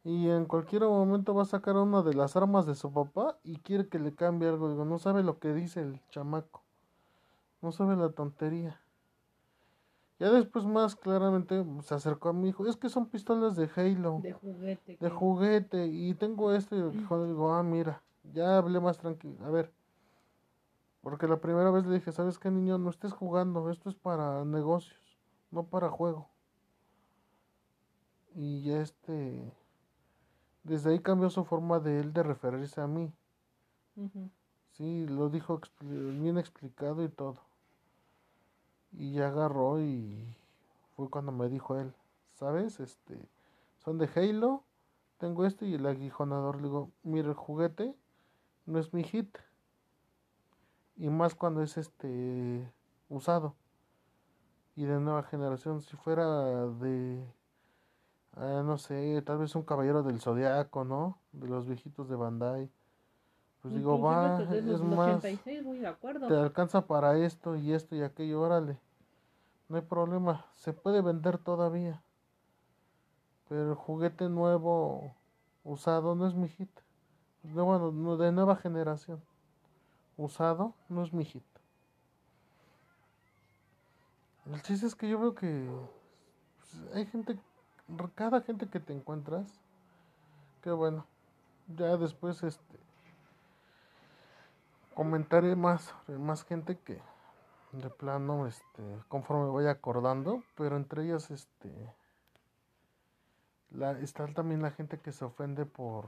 y 0.04 0.28
en 0.28 0.46
cualquier 0.46 0.82
momento 0.82 1.34
va 1.34 1.42
a 1.42 1.46
sacar 1.46 1.76
una 1.76 2.02
de 2.02 2.14
las 2.14 2.36
armas 2.36 2.66
de 2.66 2.74
su 2.74 2.92
papá 2.92 3.38
y 3.44 3.56
quiere 3.58 3.88
que 3.88 3.98
le 3.98 4.14
cambie 4.14 4.48
algo. 4.48 4.68
Digo, 4.68 4.84
no 4.84 4.98
sabe 4.98 5.22
lo 5.22 5.38
que 5.38 5.52
dice 5.52 5.80
el 5.80 6.00
chamaco, 6.10 6.62
no 7.60 7.70
sabe 7.70 7.96
la 7.96 8.10
tontería. 8.10 8.80
Ya 10.18 10.30
después 10.30 10.64
más 10.64 10.94
claramente 10.94 11.64
se 11.82 11.94
acercó 11.94 12.28
a 12.28 12.32
mi 12.32 12.48
hijo, 12.48 12.66
es 12.66 12.76
que 12.76 12.88
son 12.88 13.06
pistolas 13.06 13.56
de 13.56 13.68
Halo. 13.74 14.20
De 14.22 14.32
juguete. 14.32 14.96
De 15.00 15.10
juguete. 15.10 15.86
Y 15.86 16.14
tengo 16.14 16.52
este, 16.52 16.76
hijo, 16.76 17.26
digo, 17.26 17.52
ah, 17.52 17.62
mira, 17.62 18.02
ya 18.32 18.58
hablé 18.58 18.78
más 18.78 18.98
tranquilo. 18.98 19.44
A 19.44 19.50
ver, 19.50 19.72
porque 21.00 21.26
la 21.26 21.40
primera 21.40 21.70
vez 21.70 21.86
le 21.86 21.94
dije, 21.94 22.12
¿sabes 22.12 22.38
qué, 22.38 22.50
niño? 22.50 22.78
No 22.78 22.90
estés 22.90 23.12
jugando, 23.12 23.68
esto 23.70 23.88
es 23.88 23.96
para 23.96 24.44
negocios, 24.44 25.18
no 25.50 25.64
para 25.64 25.90
juego. 25.90 26.28
Y 28.34 28.62
ya 28.62 28.80
este, 28.80 29.52
desde 30.62 30.90
ahí 30.90 31.00
cambió 31.00 31.30
su 31.30 31.44
forma 31.44 31.80
de 31.80 32.00
él 32.00 32.12
de 32.12 32.22
referirse 32.22 32.80
a 32.80 32.86
mí. 32.86 33.12
Sí, 34.72 35.06
lo 35.06 35.28
dijo 35.28 35.60
bien 35.80 36.38
explicado 36.38 37.04
y 37.04 37.08
todo. 37.08 37.40
Y 38.92 39.12
ya 39.12 39.28
agarró 39.28 39.80
y 39.80 40.36
fue 40.96 41.10
cuando 41.10 41.32
me 41.32 41.48
dijo 41.48 41.78
él, 41.78 41.94
¿sabes? 42.34 42.80
Este, 42.80 43.18
son 43.78 43.98
de 43.98 44.08
Halo, 44.14 44.62
tengo 45.18 45.46
este 45.46 45.66
y 45.66 45.74
el 45.74 45.86
aguijonador. 45.86 46.56
Le 46.56 46.64
digo, 46.64 46.90
mira, 47.02 47.28
el 47.28 47.34
juguete 47.34 47.94
no 48.66 48.78
es 48.78 48.92
mi 48.92 49.02
hit. 49.04 49.38
Y 50.96 51.08
más 51.08 51.34
cuando 51.34 51.62
es 51.62 51.76
este 51.76 52.70
usado. 53.08 53.54
Y 54.74 54.84
de 54.84 55.00
nueva 55.00 55.22
generación, 55.22 55.80
si 55.80 55.96
fuera 55.96 56.66
de, 56.66 57.22
ah, 58.36 58.62
no 58.64 58.78
sé, 58.78 59.22
tal 59.22 59.38
vez 59.38 59.54
un 59.54 59.62
caballero 59.62 60.02
del 60.02 60.20
zodiaco, 60.20 60.84
¿no? 60.84 61.18
De 61.32 61.48
los 61.48 61.66
viejitos 61.66 62.08
de 62.08 62.16
Bandai. 62.16 62.70
Pues 63.62 63.74
digo, 63.74 64.00
va, 64.00 64.42
es 64.42 64.80
más, 64.80 65.22
te 65.22 66.34
alcanza 66.34 66.84
para 66.84 67.16
esto 67.16 67.54
y 67.54 67.72
esto 67.72 67.94
y 67.94 68.02
aquello, 68.02 68.40
órale. 68.40 68.76
No 69.68 69.76
hay 69.76 69.82
problema, 69.82 70.46
se 70.56 70.72
puede 70.72 71.00
vender 71.00 71.38
todavía. 71.38 72.02
Pero 73.48 73.70
el 73.70 73.74
juguete 73.76 74.28
nuevo, 74.28 75.14
usado, 75.62 76.16
no 76.16 76.26
es 76.26 76.34
mi 76.34 76.48
hit. 76.48 76.70
bueno, 77.42 78.16
de 78.16 78.32
nueva 78.32 78.56
generación. 78.56 79.22
Usado, 80.16 80.74
no 80.88 81.04
es 81.04 81.12
mi 81.12 81.24
hit. 81.24 81.44
El 84.46 84.60
chiste 84.62 84.86
es 84.86 84.94
que 84.94 85.08
yo 85.08 85.20
veo 85.20 85.34
que 85.34 85.68
pues, 86.58 86.94
hay 86.94 87.06
gente, 87.06 87.38
cada 88.14 88.40
gente 88.42 88.68
que 88.68 88.80
te 88.80 88.92
encuentras, 88.92 89.60
que 90.62 90.70
bueno, 90.70 91.06
ya 91.68 91.96
después 91.96 92.42
este 92.42 92.78
comentaré 94.94 95.56
más 95.56 95.94
más 96.06 96.44
gente 96.44 96.78
que 96.78 97.00
de 97.72 97.88
plano 97.88 98.46
este 98.46 98.82
conforme 99.08 99.46
voy 99.46 99.66
acordando 99.66 100.42
pero 100.54 100.76
entre 100.76 101.04
ellas 101.04 101.30
este 101.30 101.70
está 104.02 104.26
también 104.28 104.60
la 104.60 104.70
gente 104.70 104.98
que 104.98 105.12
se 105.12 105.24
ofende 105.24 105.64
por 105.64 106.06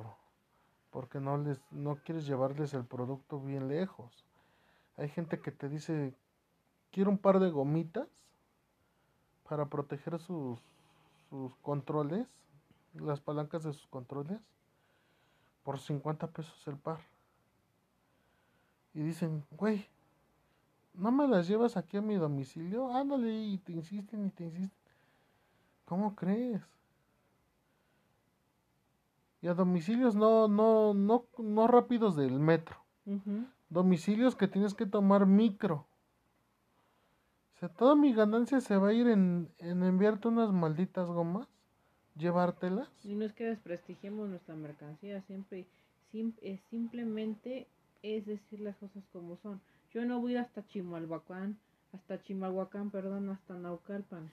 porque 0.90 1.18
no 1.18 1.38
les 1.38 1.60
no 1.70 1.96
quieres 1.96 2.26
llevarles 2.26 2.74
el 2.74 2.84
producto 2.84 3.40
bien 3.40 3.68
lejos. 3.68 4.24
Hay 4.96 5.08
gente 5.08 5.40
que 5.40 5.50
te 5.50 5.68
dice 5.68 6.14
quiero 6.92 7.10
un 7.10 7.18
par 7.18 7.40
de 7.40 7.50
gomitas 7.50 8.08
para 9.48 9.66
proteger 9.66 10.20
sus 10.20 10.60
sus 11.34 11.56
controles 11.56 12.28
las 12.94 13.20
palancas 13.20 13.64
de 13.64 13.72
sus 13.72 13.88
controles 13.88 14.38
por 15.64 15.80
50 15.80 16.28
pesos 16.28 16.68
el 16.68 16.76
par 16.76 17.00
y 18.94 19.02
dicen, 19.02 19.44
güey, 19.50 19.84
¿no 20.92 21.10
me 21.10 21.26
las 21.26 21.48
llevas 21.48 21.76
aquí 21.76 21.96
a 21.96 22.02
mi 22.02 22.14
domicilio? 22.14 22.94
Ándale, 22.94 23.34
y 23.34 23.58
te 23.58 23.72
insisten 23.72 24.26
y 24.26 24.30
te 24.30 24.44
insisten. 24.44 24.92
¿Cómo 25.86 26.14
crees? 26.14 26.62
Y 29.42 29.48
a 29.48 29.54
domicilios 29.54 30.14
no, 30.14 30.46
no, 30.46 30.94
no, 30.94 31.24
no 31.38 31.66
rápidos 31.66 32.14
del 32.14 32.38
metro. 32.38 32.76
Domicilios 33.68 34.36
que 34.36 34.46
tienes 34.46 34.74
que 34.74 34.86
tomar 34.86 35.26
micro. 35.26 35.88
Sea, 37.64 37.73
toda 37.73 37.94
mi 37.94 38.12
ganancia 38.12 38.61
se 38.61 38.76
va 38.76 38.88
a 38.88 38.92
ir 38.92 39.06
en, 39.06 39.49
en 39.59 39.83
enviarte 39.83 40.28
unas 40.28 40.52
malditas 40.52 41.09
gomas, 41.09 41.49
llevártelas. 42.14 42.90
Y 43.02 43.14
no 43.14 43.25
es 43.25 43.33
que 43.33 43.47
desprestigiemos 43.47 44.28
nuestra 44.28 44.54
mercancía, 44.54 45.23
siempre, 45.23 45.66
es 46.12 46.61
simplemente 46.68 47.66
es 48.02 48.26
decir 48.26 48.61
las 48.61 48.76
cosas 48.76 49.02
como 49.14 49.38
son. 49.38 49.62
Yo 49.94 50.04
no 50.04 50.21
voy 50.21 50.37
hasta 50.37 50.66
Chimalhuacán, 50.66 51.56
hasta 51.94 52.21
Chimalhuacán, 52.21 52.90
perdón, 52.90 53.30
hasta 53.30 53.54
Naucalpan, 53.54 54.30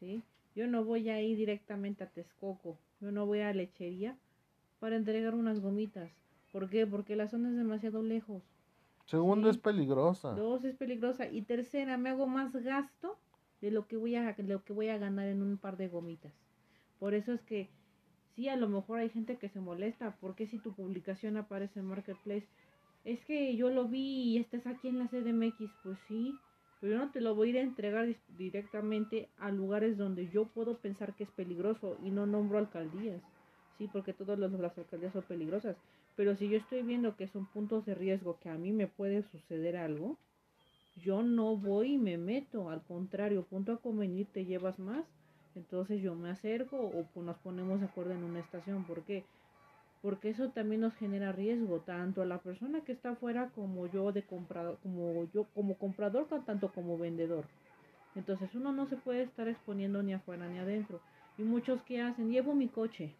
¿sí? 0.00 0.22
Yo 0.56 0.66
no 0.68 0.84
voy 0.84 1.10
a 1.10 1.20
ir 1.20 1.36
directamente 1.36 2.04
a 2.04 2.08
Texcoco, 2.08 2.78
yo 3.02 3.12
no 3.12 3.26
voy 3.26 3.40
a 3.40 3.52
lechería 3.52 4.16
para 4.80 4.96
entregar 4.96 5.34
unas 5.34 5.60
gomitas. 5.60 6.10
¿Por 6.50 6.70
qué? 6.70 6.86
Porque 6.86 7.14
la 7.14 7.28
zona 7.28 7.50
es 7.50 7.56
demasiado 7.56 8.02
lejos. 8.02 8.42
Segundo, 9.08 9.48
es 9.48 9.56
peligrosa. 9.56 10.34
Dos, 10.34 10.64
es 10.64 10.76
peligrosa. 10.76 11.26
Y 11.30 11.40
tercera, 11.40 11.96
me 11.96 12.10
hago 12.10 12.26
más 12.26 12.54
gasto 12.54 13.16
de 13.62 13.70
lo 13.70 13.86
que 13.86 13.96
voy 13.96 14.14
a, 14.16 14.36
lo 14.36 14.62
que 14.64 14.74
voy 14.74 14.88
a 14.90 14.98
ganar 14.98 15.28
en 15.28 15.40
un 15.40 15.56
par 15.56 15.78
de 15.78 15.88
gomitas. 15.88 16.34
Por 16.98 17.14
eso 17.14 17.32
es 17.32 17.40
que 17.40 17.70
sí, 18.34 18.50
a 18.50 18.56
lo 18.56 18.68
mejor 18.68 18.98
hay 18.98 19.08
gente 19.08 19.38
que 19.38 19.48
se 19.48 19.60
molesta. 19.60 20.14
porque 20.20 20.46
si 20.46 20.58
tu 20.58 20.74
publicación 20.74 21.38
aparece 21.38 21.80
en 21.80 21.86
Marketplace 21.86 22.46
es 23.04 23.24
que 23.24 23.56
yo 23.56 23.70
lo 23.70 23.88
vi 23.88 24.34
y 24.34 24.36
estás 24.36 24.66
aquí 24.66 24.88
en 24.88 24.98
la 24.98 25.08
CDMX, 25.08 25.70
pues 25.82 25.98
sí, 26.06 26.34
pero 26.78 26.92
yo 26.92 26.98
no 26.98 27.10
te 27.10 27.22
lo 27.22 27.34
voy 27.34 27.48
a 27.48 27.50
ir 27.52 27.58
a 27.58 27.62
entregar 27.62 28.14
directamente 28.36 29.30
a 29.38 29.50
lugares 29.50 29.96
donde 29.96 30.28
yo 30.28 30.44
puedo 30.48 30.76
pensar 30.76 31.14
que 31.14 31.24
es 31.24 31.30
peligroso 31.30 31.96
y 32.04 32.10
no 32.10 32.26
nombro 32.26 32.58
alcaldías, 32.58 33.22
sí, 33.78 33.88
porque 33.90 34.12
todas 34.12 34.38
las, 34.38 34.52
las 34.52 34.76
alcaldías 34.76 35.14
son 35.14 35.22
peligrosas, 35.22 35.76
pero 36.18 36.34
si 36.34 36.48
yo 36.48 36.56
estoy 36.56 36.82
viendo 36.82 37.14
que 37.14 37.28
son 37.28 37.46
puntos 37.46 37.86
de 37.86 37.94
riesgo, 37.94 38.40
que 38.40 38.48
a 38.48 38.58
mí 38.58 38.72
me 38.72 38.88
puede 38.88 39.22
suceder 39.22 39.76
algo, 39.76 40.16
yo 40.96 41.22
no 41.22 41.56
voy 41.56 41.92
y 41.92 41.96
me 41.96 42.18
meto, 42.18 42.70
al 42.70 42.82
contrario, 42.82 43.44
punto 43.44 43.70
a 43.70 43.76
convenir 43.76 44.26
te 44.26 44.44
llevas 44.44 44.80
más, 44.80 45.04
entonces 45.54 46.02
yo 46.02 46.16
me 46.16 46.30
acerco 46.30 46.76
o 46.76 47.22
nos 47.22 47.36
ponemos 47.36 47.78
de 47.78 47.86
acuerdo 47.86 48.14
en 48.14 48.24
una 48.24 48.40
estación, 48.40 48.82
porque 48.82 49.22
porque 50.02 50.30
eso 50.30 50.48
también 50.48 50.80
nos 50.80 50.94
genera 50.96 51.30
riesgo 51.30 51.82
tanto 51.82 52.22
a 52.22 52.26
la 52.26 52.38
persona 52.38 52.80
que 52.80 52.90
está 52.90 53.10
afuera 53.10 53.52
como 53.54 53.86
yo 53.86 54.10
de 54.10 54.22
comprador 54.22 54.78
como 54.82 55.28
yo 55.32 55.44
como 55.54 55.76
comprador 55.76 56.26
tanto 56.44 56.72
como 56.72 56.98
vendedor. 56.98 57.44
Entonces 58.16 58.52
uno 58.56 58.72
no 58.72 58.86
se 58.86 58.96
puede 58.96 59.22
estar 59.22 59.46
exponiendo 59.46 60.02
ni 60.02 60.14
afuera 60.14 60.48
ni 60.48 60.58
adentro. 60.58 61.00
Y 61.36 61.42
muchos 61.42 61.80
que 61.82 62.02
hacen 62.02 62.32
llevo 62.32 62.56
mi 62.56 62.66
coche 62.66 63.14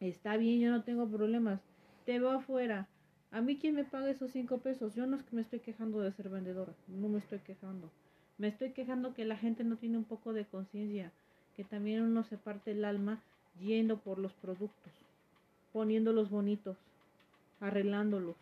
está 0.00 0.36
bien 0.36 0.58
yo 0.60 0.70
no 0.70 0.82
tengo 0.82 1.06
problemas 1.06 1.60
te 2.04 2.18
veo 2.18 2.30
afuera 2.30 2.86
a 3.32 3.40
mí 3.40 3.58
quién 3.58 3.74
me 3.74 3.84
paga 3.84 4.10
esos 4.10 4.30
cinco 4.32 4.58
pesos 4.58 4.94
yo 4.94 5.06
no 5.06 5.16
es 5.16 5.22
que 5.22 5.36
me 5.36 5.42
estoy 5.42 5.60
quejando 5.60 6.00
de 6.00 6.12
ser 6.12 6.28
vendedora 6.28 6.72
no 6.88 7.08
me 7.08 7.18
estoy 7.18 7.38
quejando 7.40 7.90
me 8.38 8.48
estoy 8.48 8.72
quejando 8.72 9.14
que 9.14 9.24
la 9.24 9.36
gente 9.36 9.64
no 9.64 9.76
tiene 9.76 9.98
un 9.98 10.04
poco 10.04 10.32
de 10.32 10.44
conciencia 10.44 11.12
que 11.56 11.64
también 11.64 12.02
uno 12.02 12.24
se 12.24 12.36
parte 12.36 12.72
el 12.72 12.84
alma 12.84 13.20
yendo 13.58 13.98
por 13.98 14.18
los 14.18 14.32
productos 14.34 14.92
poniéndolos 15.72 16.30
bonitos, 16.30 16.76
arreglándolos. 17.60 18.36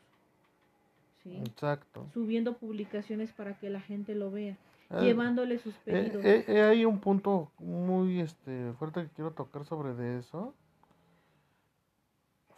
¿sí? 1.23 1.37
Exacto. 1.37 2.07
Subiendo 2.13 2.57
publicaciones 2.57 3.33
para 3.33 3.55
que 3.55 3.71
la 3.71 3.81
gente 3.81 4.15
lo 4.15 4.31
vea, 4.31 4.57
ah, 4.91 5.01
llevándole 5.01 5.59
sus 5.59 5.75
eh, 5.75 5.81
pedidos. 5.85 6.25
Eh, 6.25 6.45
eh, 6.49 6.63
hay 6.63 6.85
un 6.85 7.01
punto 7.01 7.51
muy 7.59 8.21
este 8.21 8.73
fuerte 8.79 9.03
que 9.03 9.11
quiero 9.11 9.33
tocar 9.33 9.65
sobre 9.65 9.95
de 9.95 10.19
eso. 10.19 10.55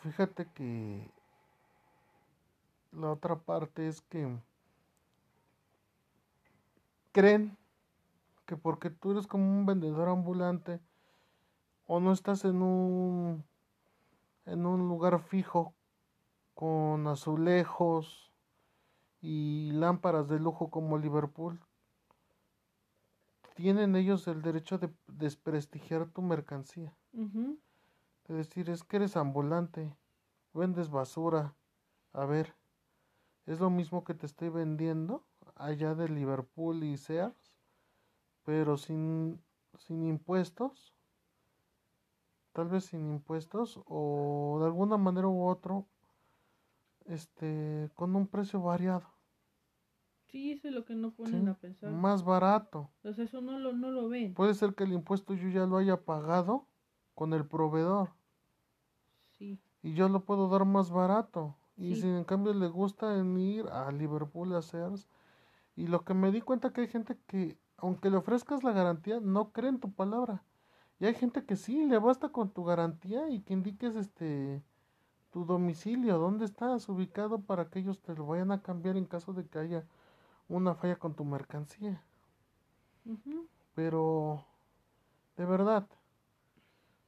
Fíjate 0.02 0.46
que 0.54 1.10
la 2.92 3.10
otra 3.12 3.36
parte 3.36 3.86
es 3.86 4.00
que 4.00 4.38
creen 7.12 7.56
que 8.46 8.56
porque 8.56 8.88
tú 8.88 9.12
eres 9.12 9.26
como 9.26 9.44
un 9.44 9.66
vendedor 9.66 10.08
ambulante 10.08 10.80
o 11.86 12.00
no 12.00 12.12
estás 12.12 12.44
en 12.44 12.62
un 12.62 13.44
en 14.46 14.64
un 14.64 14.88
lugar 14.88 15.20
fijo 15.20 15.74
con 16.54 17.06
azulejos 17.06 18.32
y 19.20 19.70
lámparas 19.72 20.28
de 20.28 20.40
lujo 20.40 20.70
como 20.70 20.96
Liverpool 20.96 21.60
tienen 23.54 23.94
ellos 23.96 24.26
el 24.26 24.40
derecho 24.40 24.78
de 24.78 24.90
desprestigiar 25.06 26.08
tu 26.08 26.22
mercancía. 26.22 26.96
De 28.30 28.36
decir, 28.36 28.70
es 28.70 28.84
que 28.84 28.98
eres 28.98 29.16
ambulante, 29.16 29.92
vendes 30.54 30.88
basura. 30.88 31.56
A 32.12 32.26
ver, 32.26 32.54
es 33.44 33.58
lo 33.58 33.70
mismo 33.70 34.04
que 34.04 34.14
te 34.14 34.24
estoy 34.24 34.50
vendiendo 34.50 35.24
allá 35.56 35.96
de 35.96 36.08
Liverpool 36.08 36.84
y 36.84 36.96
Sears, 36.96 37.52
pero 38.44 38.76
sin, 38.76 39.42
sin 39.78 40.04
impuestos, 40.04 40.94
tal 42.52 42.68
vez 42.68 42.84
sin 42.84 43.10
impuestos 43.10 43.80
o 43.86 44.58
de 44.60 44.66
alguna 44.66 44.96
manera 44.96 45.26
u 45.26 45.48
otro, 45.48 45.88
este, 47.06 47.90
con 47.96 48.14
un 48.14 48.28
precio 48.28 48.62
variado. 48.62 49.08
Sí, 50.28 50.52
eso 50.52 50.68
es 50.68 50.74
lo 50.74 50.84
que 50.84 50.94
no 50.94 51.10
ponen 51.10 51.48
a 51.48 51.54
pensar. 51.54 51.90
Más 51.90 52.22
barato. 52.22 52.92
Entonces 52.98 53.30
eso 53.30 53.40
no 53.40 53.58
lo, 53.58 53.72
no 53.72 53.90
lo 53.90 54.08
ven. 54.08 54.34
Puede 54.34 54.54
ser 54.54 54.76
que 54.76 54.84
el 54.84 54.92
impuesto 54.92 55.34
yo 55.34 55.48
ya 55.48 55.66
lo 55.66 55.78
haya 55.78 56.04
pagado 56.04 56.68
con 57.16 57.32
el 57.32 57.44
proveedor. 57.44 58.19
Y 59.82 59.94
yo 59.94 60.08
lo 60.08 60.24
puedo 60.24 60.48
dar 60.48 60.64
más 60.64 60.90
barato. 60.90 61.56
Y 61.76 61.96
si 61.96 62.06
en 62.06 62.24
cambio 62.24 62.52
le 62.52 62.68
gusta 62.68 63.18
en 63.18 63.38
ir 63.38 63.66
a 63.68 63.90
Liverpool 63.90 64.54
a 64.54 64.62
Sears. 64.62 65.08
Y 65.76 65.86
lo 65.86 66.04
que 66.04 66.12
me 66.12 66.30
di 66.30 66.42
cuenta 66.42 66.72
que 66.72 66.82
hay 66.82 66.88
gente 66.88 67.16
que, 67.26 67.56
aunque 67.78 68.10
le 68.10 68.18
ofrezcas 68.18 68.62
la 68.62 68.72
garantía, 68.72 69.20
no 69.20 69.50
cree 69.50 69.70
en 69.70 69.80
tu 69.80 69.90
palabra. 69.90 70.42
Y 70.98 71.06
hay 71.06 71.14
gente 71.14 71.44
que 71.46 71.56
sí, 71.56 71.86
le 71.86 71.98
basta 71.98 72.28
con 72.28 72.50
tu 72.50 72.64
garantía 72.64 73.30
y 73.30 73.40
que 73.40 73.54
indiques 73.54 73.96
este 73.96 74.62
tu 75.30 75.44
domicilio, 75.44 76.18
dónde 76.18 76.44
estás 76.44 76.88
ubicado 76.88 77.40
para 77.40 77.70
que 77.70 77.78
ellos 77.78 78.00
te 78.00 78.14
lo 78.14 78.26
vayan 78.26 78.50
a 78.50 78.62
cambiar 78.62 78.96
en 78.96 79.06
caso 79.06 79.32
de 79.32 79.46
que 79.46 79.58
haya 79.58 79.86
una 80.48 80.74
falla 80.74 80.96
con 80.96 81.14
tu 81.14 81.24
mercancía. 81.24 82.02
Pero, 83.74 84.44
de 85.36 85.44
verdad, 85.44 85.86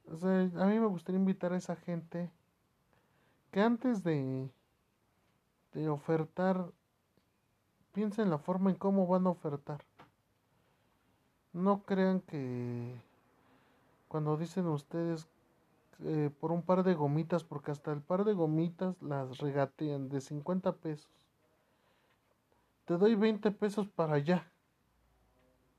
a 0.07 0.65
mí 0.65 0.79
me 0.79 0.87
gustaría 0.87 1.19
invitar 1.19 1.53
a 1.53 1.57
esa 1.57 1.75
gente 1.75 2.31
que 3.53 3.61
antes 3.61 4.03
de, 4.03 4.49
de 5.73 5.87
ofertar, 5.87 6.73
piensen 7.93 8.29
la 8.29 8.37
forma 8.37 8.69
en 8.69 8.75
cómo 8.75 9.07
van 9.07 9.25
a 9.27 9.29
ofertar. 9.29 9.85
No 11.53 11.83
crean 11.83 12.19
que 12.19 12.99
cuando 14.09 14.35
dicen 14.35 14.67
ustedes 14.67 15.29
eh, 16.01 16.29
por 16.41 16.51
un 16.51 16.63
par 16.63 16.83
de 16.83 16.95
gomitas, 16.95 17.45
porque 17.45 17.71
hasta 17.71 17.93
el 17.93 18.01
par 18.01 18.25
de 18.25 18.33
gomitas 18.33 19.01
las 19.01 19.37
regatean 19.37 20.09
de 20.09 20.19
50 20.19 20.73
pesos 20.73 21.23
te 22.85 22.97
doy 22.97 23.15
20 23.15 23.51
pesos 23.51 23.87
para 23.87 24.15
allá. 24.15 24.51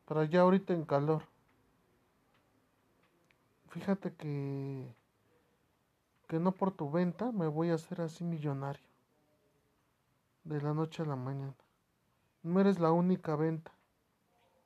Para 0.06 0.22
allá 0.22 0.40
ahorita 0.40 0.72
en 0.72 0.84
calor. 0.84 1.22
Fíjate 3.68 4.14
que 4.14 4.94
que 6.26 6.38
no 6.38 6.52
por 6.52 6.72
tu 6.72 6.90
venta 6.90 7.32
me 7.32 7.46
voy 7.46 7.70
a 7.70 7.74
hacer 7.74 8.00
así 8.00 8.24
millonario. 8.24 8.84
De 10.44 10.60
la 10.60 10.74
noche 10.74 11.02
a 11.02 11.06
la 11.06 11.16
mañana. 11.16 11.54
No 12.42 12.60
eres 12.60 12.78
la 12.78 12.92
única 12.92 13.36
venta. 13.36 13.72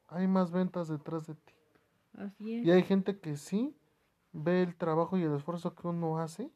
Hay 0.08 0.26
más 0.26 0.50
ventas 0.50 0.88
detrás 0.88 1.26
de 1.26 1.34
ti. 1.34 1.54
Así 2.14 2.54
es. 2.54 2.66
Y 2.66 2.70
hay 2.70 2.82
gente 2.82 3.18
que 3.18 3.36
sí 3.36 3.76
ve 4.32 4.62
el 4.62 4.74
trabajo 4.76 5.16
y 5.16 5.22
el 5.22 5.34
esfuerzo 5.34 5.74
que 5.74 5.86
uno 5.86 6.18
hace 6.18 6.50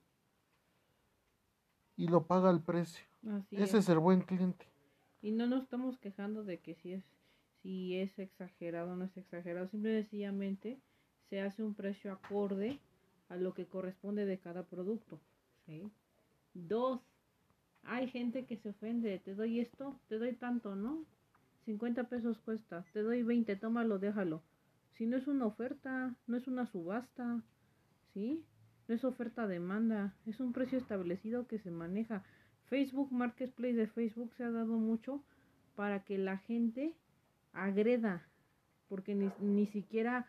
y 1.96 2.08
lo 2.08 2.26
paga 2.26 2.50
al 2.50 2.62
precio. 2.62 3.04
Ese 3.50 3.78
es 3.78 3.88
el 3.88 3.98
buen 3.98 4.22
cliente. 4.22 4.66
Y 5.20 5.30
no 5.30 5.46
nos 5.46 5.62
estamos 5.62 5.98
quejando 5.98 6.42
de 6.42 6.58
que 6.58 6.74
si 6.74 6.94
es, 6.94 7.04
si 7.62 7.96
es 7.96 8.18
exagerado 8.18 8.92
o 8.92 8.96
no 8.96 9.04
es 9.04 9.16
exagerado, 9.16 9.68
simple 9.68 9.92
y 9.92 10.02
sencillamente 10.02 10.80
se 11.28 11.40
hace 11.40 11.62
un 11.62 11.74
precio 11.74 12.12
acorde 12.12 12.80
a 13.32 13.36
lo 13.36 13.54
que 13.54 13.66
corresponde 13.66 14.26
de 14.26 14.38
cada 14.38 14.64
producto. 14.64 15.18
Dos, 16.52 17.00
hay 17.84 18.08
gente 18.08 18.44
que 18.44 18.58
se 18.58 18.68
ofende, 18.68 19.18
te 19.18 19.34
doy 19.34 19.60
esto, 19.60 19.98
te 20.08 20.18
doy 20.18 20.34
tanto, 20.34 20.76
¿no? 20.76 21.06
50 21.64 22.08
pesos 22.08 22.38
cuesta, 22.38 22.84
te 22.92 23.00
doy 23.00 23.22
20, 23.22 23.56
tómalo, 23.56 23.98
déjalo. 23.98 24.42
Si 24.92 25.06
no 25.06 25.16
es 25.16 25.26
una 25.26 25.46
oferta, 25.46 26.14
no 26.26 26.36
es 26.36 26.46
una 26.46 26.66
subasta, 26.66 27.42
¿sí? 28.12 28.44
No 28.86 28.94
es 28.94 29.04
oferta-demanda, 29.04 30.14
es 30.26 30.38
un 30.40 30.52
precio 30.52 30.76
establecido 30.76 31.46
que 31.46 31.58
se 31.58 31.70
maneja. 31.70 32.24
Facebook 32.66 33.12
Marketplace 33.12 33.74
de 33.74 33.86
Facebook 33.86 34.34
se 34.34 34.44
ha 34.44 34.50
dado 34.50 34.76
mucho 34.76 35.22
para 35.74 36.04
que 36.04 36.18
la 36.18 36.36
gente 36.36 36.94
agreda, 37.54 38.28
porque 38.88 39.14
ni, 39.14 39.30
ni 39.40 39.66
siquiera 39.66 40.28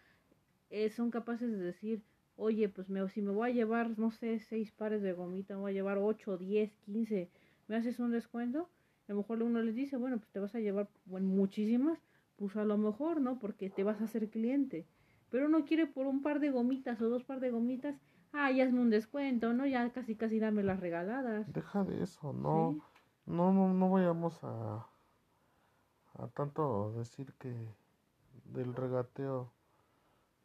eh, 0.69 0.89
son 0.89 1.11
capaces 1.11 1.51
de 1.51 1.57
decir, 1.57 2.01
oye, 2.35 2.69
pues 2.69 2.89
me, 2.89 3.07
si 3.09 3.21
me 3.21 3.31
voy 3.31 3.51
a 3.51 3.53
llevar, 3.53 3.97
no 3.97 4.11
sé, 4.11 4.39
seis 4.39 4.71
pares 4.71 5.01
de 5.01 5.13
gomita, 5.13 5.55
me 5.55 5.61
voy 5.61 5.71
a 5.71 5.75
llevar 5.75 5.97
ocho, 5.97 6.37
diez, 6.37 6.75
quince, 6.85 7.29
¿me 7.67 7.75
haces 7.75 7.99
un 7.99 8.11
descuento? 8.11 8.69
A 9.07 9.11
lo 9.11 9.17
mejor 9.17 9.43
uno 9.43 9.61
les 9.61 9.75
dice, 9.75 9.97
bueno, 9.97 10.17
pues 10.17 10.29
te 10.29 10.39
vas 10.39 10.55
a 10.55 10.59
llevar 10.59 10.87
bueno, 11.05 11.27
muchísimas, 11.27 11.99
pues 12.37 12.55
a 12.55 12.63
lo 12.63 12.77
mejor, 12.77 13.21
¿no? 13.21 13.39
Porque 13.39 13.69
te 13.69 13.83
vas 13.83 14.01
a 14.01 14.05
hacer 14.05 14.29
cliente. 14.29 14.85
Pero 15.29 15.47
uno 15.47 15.65
quiere 15.65 15.87
por 15.87 16.07
un 16.07 16.21
par 16.21 16.39
de 16.39 16.51
gomitas 16.51 17.01
o 17.01 17.09
dos 17.09 17.23
par 17.23 17.39
de 17.39 17.51
gomitas 17.51 17.95
ah, 18.33 18.51
ya 18.51 18.65
hazme 18.65 18.81
un 18.81 18.89
descuento, 18.89 19.53
¿no? 19.53 19.65
Ya 19.65 19.89
casi 19.91 20.15
casi 20.15 20.39
dame 20.39 20.63
las 20.63 20.79
regaladas. 20.79 21.51
Deja 21.53 21.83
de 21.83 22.03
eso, 22.03 22.33
no, 22.33 22.75
no, 23.25 23.53
no, 23.53 23.73
no 23.73 23.89
vayamos 23.89 24.43
a, 24.43 24.87
a 26.15 26.27
tanto 26.29 26.93
decir 26.93 27.33
que 27.39 27.53
del 28.45 28.75
regateo, 28.75 29.51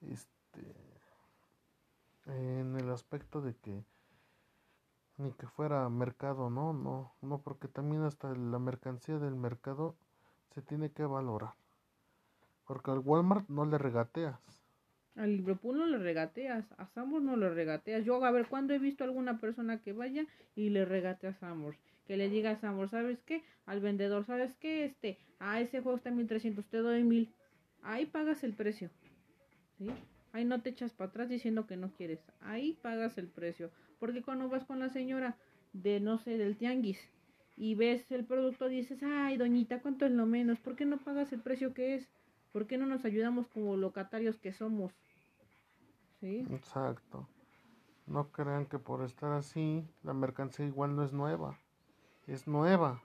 este, 0.03 0.74
en 2.28 2.76
el 2.76 2.90
aspecto 2.90 3.40
de 3.40 3.54
que 3.56 3.84
ni 5.18 5.32
que 5.32 5.46
fuera 5.48 5.88
mercado, 5.88 6.48
no, 6.48 6.72
no, 6.72 7.12
no, 7.22 7.42
porque 7.42 7.66
también 7.66 8.02
hasta 8.02 8.32
la 8.34 8.58
mercancía 8.58 9.18
del 9.18 9.34
mercado 9.34 9.96
se 10.54 10.62
tiene 10.62 10.92
que 10.92 11.04
valorar. 11.04 11.54
Porque 12.66 12.92
al 12.92 13.00
Walmart 13.00 13.48
no 13.48 13.64
le 13.64 13.78
regateas. 13.78 14.38
Al 15.16 15.36
Liverpool 15.36 15.76
no 15.76 15.86
le 15.86 15.98
regateas, 15.98 16.64
a 16.78 16.86
Sambor 16.86 17.22
no 17.22 17.36
le 17.36 17.50
regateas. 17.50 18.04
Yo, 18.04 18.24
a 18.24 18.30
ver, 18.30 18.46
¿cuándo 18.46 18.72
he 18.74 18.78
visto 18.78 19.02
a 19.02 19.08
alguna 19.08 19.38
persona 19.38 19.82
que 19.82 19.92
vaya 19.92 20.24
y 20.54 20.70
le 20.70 20.84
regatea 20.84 21.30
a 21.30 21.34
Sambor? 21.34 21.74
Que 22.06 22.16
le 22.16 22.28
diga 22.28 22.52
a 22.52 22.56
Sambor, 22.56 22.88
¿sabes 22.88 23.20
qué? 23.24 23.42
Al 23.66 23.80
vendedor, 23.80 24.24
¿sabes 24.24 24.54
qué? 24.54 24.84
Este, 24.84 25.18
a 25.40 25.60
ese 25.60 25.80
juego 25.80 25.96
está 25.96 26.10
en 26.10 26.16
1300, 26.18 26.64
te 26.66 26.78
doy 26.78 27.02
mil. 27.02 27.34
Ahí 27.82 28.06
pagas 28.06 28.44
el 28.44 28.54
precio. 28.54 28.90
¿Sí? 29.78 29.90
Ahí 30.32 30.44
no 30.44 30.60
te 30.60 30.70
echas 30.70 30.92
para 30.92 31.10
atrás 31.10 31.28
diciendo 31.28 31.66
que 31.66 31.76
no 31.76 31.90
quieres. 31.92 32.20
Ahí 32.40 32.78
pagas 32.82 33.18
el 33.18 33.28
precio. 33.28 33.70
Porque 33.98 34.22
cuando 34.22 34.48
vas 34.48 34.64
con 34.64 34.78
la 34.78 34.88
señora 34.90 35.36
de, 35.72 36.00
no 36.00 36.18
sé, 36.18 36.38
del 36.38 36.56
tianguis 36.56 37.00
y 37.56 37.74
ves 37.74 38.10
el 38.12 38.24
producto, 38.24 38.68
dices, 38.68 39.02
ay, 39.02 39.36
doñita, 39.36 39.80
¿cuánto 39.80 40.06
es 40.06 40.12
lo 40.12 40.26
menos? 40.26 40.60
¿Por 40.60 40.76
qué 40.76 40.84
no 40.84 40.98
pagas 40.98 41.32
el 41.32 41.40
precio 41.40 41.74
que 41.74 41.96
es? 41.96 42.08
¿Por 42.52 42.66
qué 42.66 42.78
no 42.78 42.86
nos 42.86 43.04
ayudamos 43.04 43.48
como 43.48 43.76
locatarios 43.76 44.38
que 44.38 44.52
somos? 44.52 44.92
Exacto. 46.22 47.28
No 48.06 48.30
crean 48.32 48.66
que 48.66 48.78
por 48.78 49.02
estar 49.02 49.32
así 49.32 49.84
la 50.02 50.14
mercancía 50.14 50.66
igual 50.66 50.96
no 50.96 51.04
es 51.04 51.12
nueva. 51.12 51.58
Es 52.26 52.46
nueva. 52.46 53.02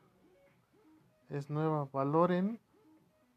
Es 1.29 1.49
nueva. 1.49 1.89
Valoren, 1.91 2.59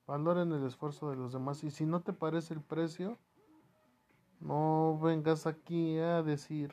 valoren 0.07 0.53
el 0.53 0.67
esfuerzo 0.67 1.11
de 1.11 1.17
los 1.17 1.33
demás. 1.33 1.65
Y 1.65 1.71
si 1.71 1.87
no 1.87 2.01
te 2.01 2.13
parece 2.13 2.55
el 2.55 2.61
precio, 2.61 3.19
no 4.41 4.99
vengas 5.03 5.47
aquí 5.47 5.99
a 5.99 6.23
decir, 6.23 6.73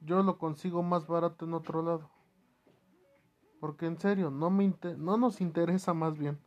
yo 0.00 0.22
lo 0.22 0.38
consigo 0.38 0.82
más 0.82 1.06
barato 1.06 1.44
en 1.44 1.54
otro 1.54 1.82
lado. 1.82 2.10
Porque 3.60 3.86
en 3.86 3.98
serio, 3.98 4.30
no, 4.30 4.50
me 4.50 4.74
no 4.98 5.16
nos 5.16 5.40
interesa 5.40 5.94
más 5.94 6.18
bien. 6.18 6.38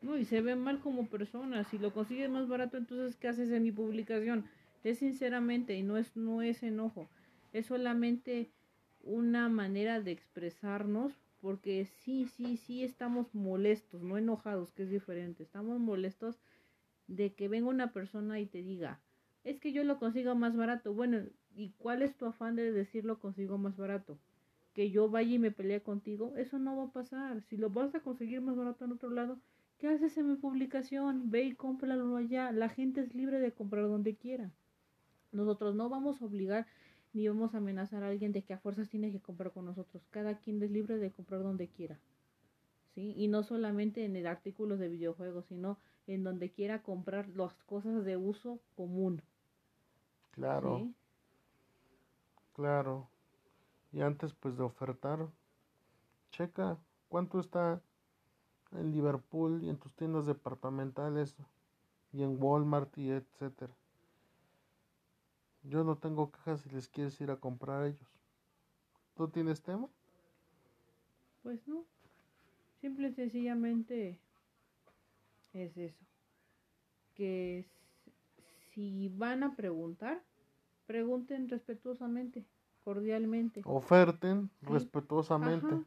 No, 0.00 0.16
y 0.16 0.24
se 0.24 0.40
ve 0.40 0.56
mal 0.56 0.80
como 0.80 1.06
persona. 1.06 1.64
Si 1.64 1.78
lo 1.78 1.92
consigues 1.92 2.30
más 2.30 2.48
barato, 2.48 2.76
entonces, 2.76 3.16
¿qué 3.16 3.28
haces 3.28 3.50
en 3.50 3.64
mi 3.64 3.72
publicación? 3.72 4.46
Es 4.84 5.00
sinceramente 5.00 5.76
y 5.76 5.82
no 5.82 5.96
es, 5.98 6.16
no 6.16 6.40
es 6.40 6.62
enojo, 6.62 7.10
es 7.52 7.66
solamente 7.66 8.50
una 9.02 9.48
manera 9.48 10.00
de 10.00 10.12
expresarnos 10.12 11.12
porque 11.40 11.84
sí, 11.84 12.26
sí, 12.26 12.56
sí 12.56 12.82
estamos 12.82 13.34
molestos, 13.34 14.02
no 14.02 14.18
enojados, 14.18 14.72
que 14.72 14.84
es 14.84 14.90
diferente, 14.90 15.42
estamos 15.42 15.78
molestos 15.78 16.40
de 17.06 17.32
que 17.34 17.48
venga 17.48 17.68
una 17.68 17.92
persona 17.92 18.40
y 18.40 18.46
te 18.46 18.62
diga, 18.62 19.00
es 19.50 19.60
que 19.60 19.72
yo 19.72 19.84
lo 19.84 19.98
consigo 19.98 20.34
más 20.34 20.56
barato. 20.56 20.92
Bueno, 20.94 21.22
¿y 21.54 21.70
cuál 21.78 22.02
es 22.02 22.16
tu 22.16 22.26
afán 22.26 22.56
de 22.56 22.72
decirlo 22.72 23.18
consigo 23.18 23.58
más 23.58 23.76
barato? 23.76 24.18
que 24.78 24.92
yo 24.92 25.10
vaya 25.10 25.34
y 25.34 25.38
me 25.40 25.50
pelee 25.50 25.82
contigo, 25.82 26.36
eso 26.36 26.60
no 26.60 26.76
va 26.76 26.84
a 26.84 26.92
pasar. 26.92 27.42
Si 27.42 27.56
lo 27.56 27.68
vas 27.68 27.92
a 27.96 28.00
conseguir 28.00 28.40
más 28.40 28.54
barato 28.54 28.84
en 28.84 28.92
otro 28.92 29.10
lado, 29.10 29.40
¿qué 29.76 29.88
haces 29.88 30.16
en 30.18 30.28
mi 30.28 30.36
publicación? 30.36 31.32
Ve 31.32 31.42
y 31.42 31.54
cómpralo 31.56 32.14
allá. 32.14 32.52
La 32.52 32.68
gente 32.68 33.00
es 33.00 33.12
libre 33.12 33.40
de 33.40 33.50
comprar 33.50 33.88
donde 33.88 34.14
quiera. 34.14 34.52
Nosotros 35.32 35.74
no 35.74 35.88
vamos 35.88 36.22
a 36.22 36.26
obligar 36.26 36.68
ni 37.12 37.26
vamos 37.26 37.56
a 37.56 37.58
amenazar 37.58 38.04
a 38.04 38.08
alguien 38.08 38.30
de 38.30 38.42
que 38.42 38.52
a 38.52 38.58
fuerzas 38.58 38.88
tiene 38.88 39.10
que 39.10 39.18
comprar 39.18 39.50
con 39.50 39.64
nosotros. 39.64 40.06
Cada 40.10 40.38
quien 40.38 40.62
es 40.62 40.70
libre 40.70 40.96
de 40.98 41.10
comprar 41.10 41.42
donde 41.42 41.66
quiera. 41.66 41.98
¿Sí? 42.94 43.14
Y 43.16 43.26
no 43.26 43.42
solamente 43.42 44.04
en 44.04 44.14
el 44.14 44.28
artículos 44.28 44.78
de 44.78 44.90
videojuegos, 44.90 45.46
sino 45.46 45.76
en 46.06 46.22
donde 46.22 46.52
quiera 46.52 46.82
comprar 46.82 47.28
las 47.30 47.52
cosas 47.64 48.04
de 48.04 48.16
uso 48.16 48.60
común. 48.76 49.22
Claro. 50.38 50.88
Claro. 52.54 53.08
Y 53.90 54.02
antes 54.02 54.34
pues 54.34 54.56
de 54.56 54.62
ofertar, 54.62 55.28
checa 56.30 56.78
cuánto 57.08 57.40
está 57.40 57.82
en 58.72 58.92
Liverpool 58.92 59.64
y 59.64 59.68
en 59.68 59.78
tus 59.78 59.94
tiendas 59.94 60.26
departamentales 60.26 61.34
y 62.12 62.22
en 62.22 62.40
Walmart 62.40 62.96
y 62.98 63.10
etcétera. 63.10 63.74
Yo 65.64 65.82
no 65.82 65.98
tengo 65.98 66.30
cajas 66.30 66.60
si 66.60 66.70
les 66.70 66.88
quieres 66.88 67.20
ir 67.20 67.32
a 67.32 67.40
comprar 67.40 67.82
a 67.82 67.88
ellos. 67.88 68.08
¿Tú 69.16 69.28
tienes 69.28 69.60
tema? 69.62 69.88
Pues 71.42 71.66
no. 71.66 71.84
Simple 72.80 73.08
y 73.08 73.12
sencillamente 73.12 74.20
es 75.52 75.76
eso. 75.76 76.04
Que 77.16 77.66
si 78.70 79.08
van 79.08 79.42
a 79.42 79.56
preguntar, 79.56 80.22
pregunten 80.88 81.48
respetuosamente, 81.50 82.46
cordialmente. 82.82 83.60
Oferten 83.66 84.50
respetuosamente. 84.62 85.84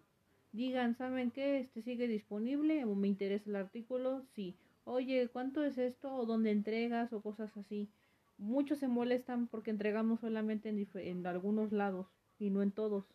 Digan, 0.54 0.96
¿saben 0.96 1.32
qué? 1.32 1.60
Este 1.60 1.82
sigue 1.82 2.08
disponible 2.08 2.86
o 2.86 2.94
me 2.94 3.08
interesa 3.08 3.50
el 3.50 3.56
artículo. 3.56 4.22
Sí. 4.36 4.56
Oye, 4.86 5.28
¿cuánto 5.28 5.64
es 5.64 5.80
esto? 5.80 6.14
O 6.14 6.26
dónde 6.28 6.52
entregas 6.52 7.12
o 7.14 7.22
cosas 7.22 7.58
así. 7.58 7.90
Muchos 8.38 8.78
se 8.78 8.88
molestan 8.88 9.48
porque 9.48 9.72
entregamos 9.72 10.20
solamente 10.20 10.70
en, 10.70 10.88
en 10.94 11.26
algunos 11.26 11.72
lados 11.72 12.08
y 12.38 12.52
no 12.52 12.62
en 12.62 12.72
todos. 12.72 13.06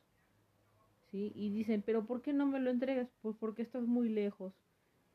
¿Sí? 1.13 1.31
Y 1.37 1.51
dicen, 1.51 1.83
¿pero 1.87 2.05
por 2.05 2.21
qué 2.21 2.33
no 2.33 2.47
me 2.47 2.59
lo 2.59 2.71
entregas? 2.71 3.09
Pues 3.23 3.37
porque 3.39 3.63
estás 3.63 3.87
muy 3.87 4.09
lejos. 4.09 4.53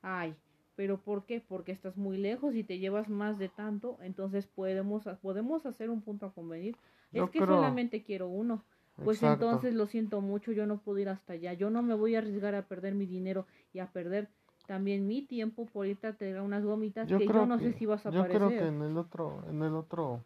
Ay, 0.01 0.35
¿pero 0.81 0.97
por 0.97 1.25
qué? 1.25 1.43
Porque 1.47 1.71
estás 1.71 1.95
muy 1.95 2.17
lejos 2.17 2.55
y 2.55 2.63
te 2.63 2.79
llevas 2.79 3.07
más 3.07 3.37
de 3.37 3.49
tanto, 3.49 3.99
entonces 4.01 4.47
podemos, 4.47 5.03
podemos 5.21 5.63
hacer 5.67 5.91
un 5.91 6.01
punto 6.01 6.25
a 6.25 6.33
convenir. 6.33 6.75
es 7.11 7.29
que 7.29 7.37
solamente 7.37 8.01
quiero 8.01 8.27
uno. 8.27 8.63
Pues 9.03 9.21
entonces 9.21 9.75
lo 9.75 9.85
siento 9.85 10.21
mucho, 10.21 10.51
yo 10.51 10.65
no 10.65 10.79
puedo 10.79 10.97
ir 10.97 11.09
hasta 11.09 11.33
allá. 11.33 11.53
Yo 11.53 11.69
no 11.69 11.83
me 11.83 11.93
voy 11.93 12.15
a 12.15 12.17
arriesgar 12.17 12.55
a 12.55 12.63
perder 12.63 12.95
mi 12.95 13.05
dinero 13.05 13.45
y 13.73 13.77
a 13.77 13.91
perder 13.91 14.27
también 14.65 15.07
mi 15.07 15.21
tiempo 15.21 15.67
por 15.67 15.85
irte 15.85 16.07
a 16.07 16.13
tener 16.13 16.41
unas 16.41 16.63
gomitas 16.63 17.07
que 17.07 17.27
yo 17.27 17.45
no 17.45 17.59
sé 17.59 17.73
si 17.73 17.85
vas 17.85 18.03
a 18.07 18.09
aparecer. 18.09 18.41
Yo 18.41 18.47
creo 18.47 18.59
que 18.59 18.67
en 18.67 18.81
el 18.81 18.97
otro, 18.97 19.43
en 19.49 19.61
el 19.61 19.75
otro, 19.75 20.23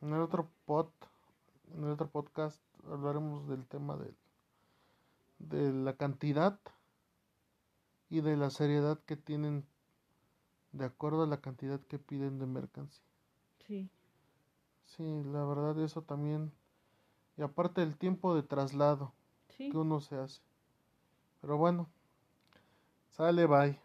en 0.00 0.14
el 0.14 0.20
otro 0.22 0.48
pod, 0.64 0.86
en 1.76 1.84
el 1.84 1.90
otro 1.90 2.08
podcast 2.08 2.58
hablaremos 2.90 3.46
del 3.50 3.66
tema 3.66 3.98
de, 3.98 4.14
de 5.40 5.74
la 5.74 5.92
cantidad 5.92 6.58
y 8.10 8.20
de 8.20 8.36
la 8.36 8.50
seriedad 8.50 8.98
que 9.06 9.16
tienen 9.16 9.64
de 10.72 10.84
acuerdo 10.84 11.22
a 11.22 11.26
la 11.26 11.40
cantidad 11.40 11.80
que 11.80 11.98
piden 11.98 12.38
de 12.38 12.46
mercancía. 12.46 13.04
Sí. 13.66 13.88
Sí, 14.84 15.22
la 15.24 15.44
verdad 15.44 15.78
eso 15.82 16.02
también. 16.02 16.52
Y 17.36 17.42
aparte 17.42 17.82
el 17.82 17.96
tiempo 17.96 18.34
de 18.34 18.42
traslado 18.42 19.12
que 19.56 19.76
uno 19.76 20.00
se 20.00 20.16
hace. 20.16 20.40
Pero 21.40 21.56
bueno, 21.56 21.88
Sale, 23.16 23.46
bye. 23.46 23.78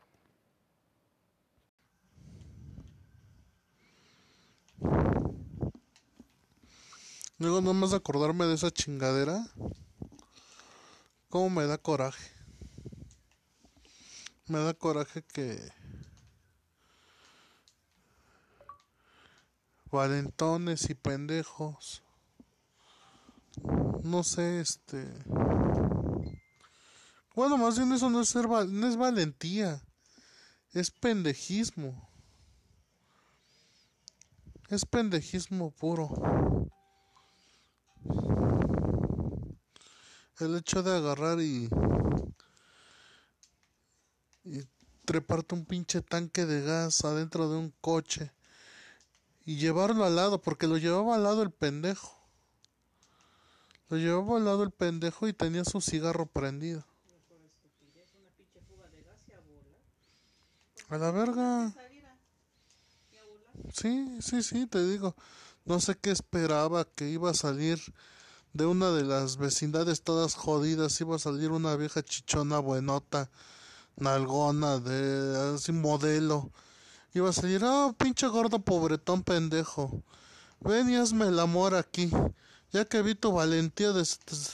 Luego 7.37 7.61
nomás 7.61 7.93
acordarme 7.93 8.45
de 8.47 8.55
esa 8.55 8.71
chingadera. 8.71 9.45
Cómo 11.29 11.51
me 11.51 11.67
da 11.67 11.77
coraje. 11.77 12.38
Me 14.49 14.59
da 14.59 14.73
coraje 14.73 15.23
que 15.23 15.71
valentones 19.91 20.89
y 20.89 20.95
pendejos. 20.95 22.03
No 24.03 24.23
sé, 24.23 24.59
este 24.59 25.07
bueno, 27.39 27.57
más 27.57 27.77
bien 27.77 27.93
eso 27.93 28.09
no 28.09 28.19
es, 28.19 28.27
ser 28.27 28.49
no 28.49 28.87
es 28.87 28.97
valentía, 28.97 29.81
es 30.73 30.91
pendejismo. 30.91 32.09
Es 34.67 34.85
pendejismo 34.85 35.71
puro. 35.71 36.09
El 40.39 40.57
hecho 40.57 40.83
de 40.83 40.97
agarrar 40.97 41.39
y, 41.39 41.69
y 44.49 44.67
treparte 45.05 45.55
un 45.55 45.65
pinche 45.65 46.01
tanque 46.01 46.45
de 46.45 46.61
gas 46.61 47.03
adentro 47.05 47.49
de 47.49 47.57
un 47.57 47.73
coche 47.81 48.31
y 49.45 49.57
llevarlo 49.57 50.05
al 50.05 50.15
lado, 50.15 50.41
porque 50.41 50.67
lo 50.67 50.77
llevaba 50.77 51.15
al 51.15 51.23
lado 51.23 51.41
el 51.41 51.51
pendejo. 51.51 52.15
Lo 53.89 53.97
llevaba 53.97 54.37
al 54.37 54.45
lado 54.45 54.63
el 54.63 54.71
pendejo 54.71 55.27
y 55.27 55.33
tenía 55.33 55.65
su 55.65 55.81
cigarro 55.81 56.27
prendido. 56.27 56.85
A 60.89 60.97
la 60.97 61.11
verga. 61.11 61.73
Sí, 63.73 64.17
sí, 64.21 64.43
sí, 64.43 64.67
te 64.67 64.85
digo. 64.85 65.15
No 65.65 65.79
sé 65.79 65.95
qué 65.95 66.11
esperaba 66.11 66.85
que 66.85 67.09
iba 67.09 67.29
a 67.29 67.35
salir 67.35 67.79
de 68.53 68.65
una 68.65 68.91
de 68.91 69.03
las 69.03 69.37
vecindades 69.37 70.01
todas 70.01 70.35
jodidas. 70.35 70.99
Iba 71.01 71.15
a 71.15 71.19
salir 71.19 71.51
una 71.51 71.75
vieja 71.75 72.03
chichona 72.03 72.59
buenota, 72.59 73.29
nalgona, 73.99 74.79
de 74.79 75.55
así 75.55 75.71
modelo. 75.71 76.51
Iba 77.13 77.29
a 77.29 77.33
salir, 77.33 77.63
oh, 77.63 77.93
pinche 77.97 78.27
gordo 78.27 78.59
pobretón 78.59 79.23
pendejo. 79.23 80.03
Ven 80.59 80.89
y 80.89 80.95
hazme 80.95 81.27
el 81.27 81.39
amor 81.39 81.75
aquí. 81.75 82.11
Ya 82.71 82.85
que 82.85 83.01
vi 83.01 83.15
tu 83.15 83.31
valentía 83.31 83.91
de 83.91 84.07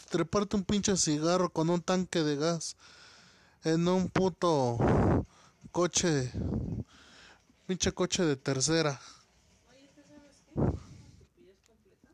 treparte 0.09 0.55
un 0.55 0.63
pinche 0.63 0.95
cigarro 0.95 1.49
con 1.49 1.69
un 1.69 1.81
tanque 1.81 2.23
de 2.23 2.37
gas 2.37 2.77
en 3.63 3.87
un 3.87 4.09
puto 4.09 4.77
coche, 5.75 6.31
pinche 7.67 7.91
coche 7.91 8.23
de 8.23 8.37
tercera. 8.37 8.97
Oye, 9.67 9.91
¿sabes 9.93 10.07
qué? 10.07 10.15
Es 10.15 10.63
una 10.63 11.11
estupidez 11.19 11.59
completa. 11.67 12.07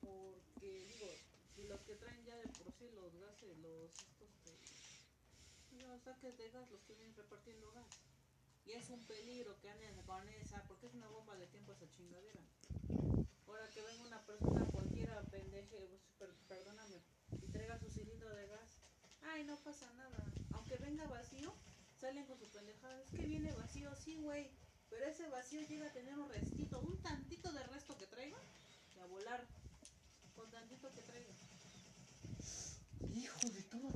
Porque, 0.00 0.70
digo, 0.86 1.10
si 1.56 1.64
los 1.64 1.80
que 1.80 1.96
traen 1.96 2.24
ya 2.24 2.36
de 2.36 2.46
por 2.46 2.70
sí 2.78 2.90
los 2.94 3.10
gases, 3.18 3.58
los 3.58 3.90
estos 3.90 4.30
de. 4.46 4.54
Los 5.82 6.00
saques 6.04 6.38
de 6.38 6.50
gas, 6.50 6.70
los 6.70 6.80
que 6.82 6.94
vienen 6.94 7.16
repartiendo 7.16 7.72
gas. 7.72 7.86
Y 8.66 8.70
es 8.70 8.88
un 8.90 9.02
peligro 9.06 9.58
que 9.60 9.70
anden 9.70 10.00
con 10.06 10.28
esa, 10.28 10.62
porque 10.68 10.86
es 10.86 10.94
una 10.94 11.08
bomba 11.08 11.34
de 11.34 11.48
tiempo 11.48 11.72
esa 11.72 11.90
chingadera. 11.90 12.38
Ahora 13.48 13.68
que 13.74 13.82
venga 13.82 14.06
una 14.06 14.22
persona 14.22 14.64
cualquiera, 14.66 15.22
pendeje, 15.22 15.90
pues, 16.18 16.30
perdóname, 16.46 17.02
y 17.42 17.50
traiga 17.50 17.80
su 17.80 17.90
cilindro 17.90 18.30
de 18.30 18.46
gas. 18.46 18.78
Ay, 19.22 19.42
no 19.42 19.56
pasa 19.56 19.92
nada. 19.94 20.24
Aunque 20.52 20.76
venga 20.76 21.04
vacío 21.08 21.52
salen 22.00 22.24
con 22.26 22.38
su 22.38 22.46
pendejada. 22.50 22.97
Es 23.12 23.18
que 23.20 23.26
viene 23.26 23.52
vacío, 23.52 23.90
sí, 23.96 24.16
güey. 24.16 24.50
Pero 24.90 25.06
ese 25.06 25.28
vacío 25.28 25.60
llega 25.68 25.86
a 25.86 25.92
tener 25.92 26.18
un 26.18 26.28
restito, 26.28 26.80
un 26.80 26.96
tantito 26.98 27.52
de 27.52 27.62
resto 27.64 27.96
que 27.96 28.06
traiga, 28.06 28.38
y 28.96 29.00
a 29.00 29.06
volar. 29.06 29.46
Con 30.36 30.50
tantito 30.50 30.92
que 30.92 31.02
traiga. 31.02 31.34
Hijo 33.14 33.48
de 33.50 33.62
todo 33.62 33.92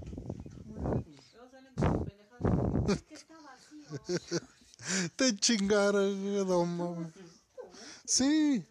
Luego 1.34 1.50
salen 1.50 1.74
con 1.74 2.04
pendejadas. 2.04 2.98
Es 2.98 3.02
que 3.02 3.14
está 3.14 3.34
vacío. 3.40 3.88
Te 5.16 5.36
chingaron, 5.36 6.46
no 6.46 7.12
Sí, 8.04 8.64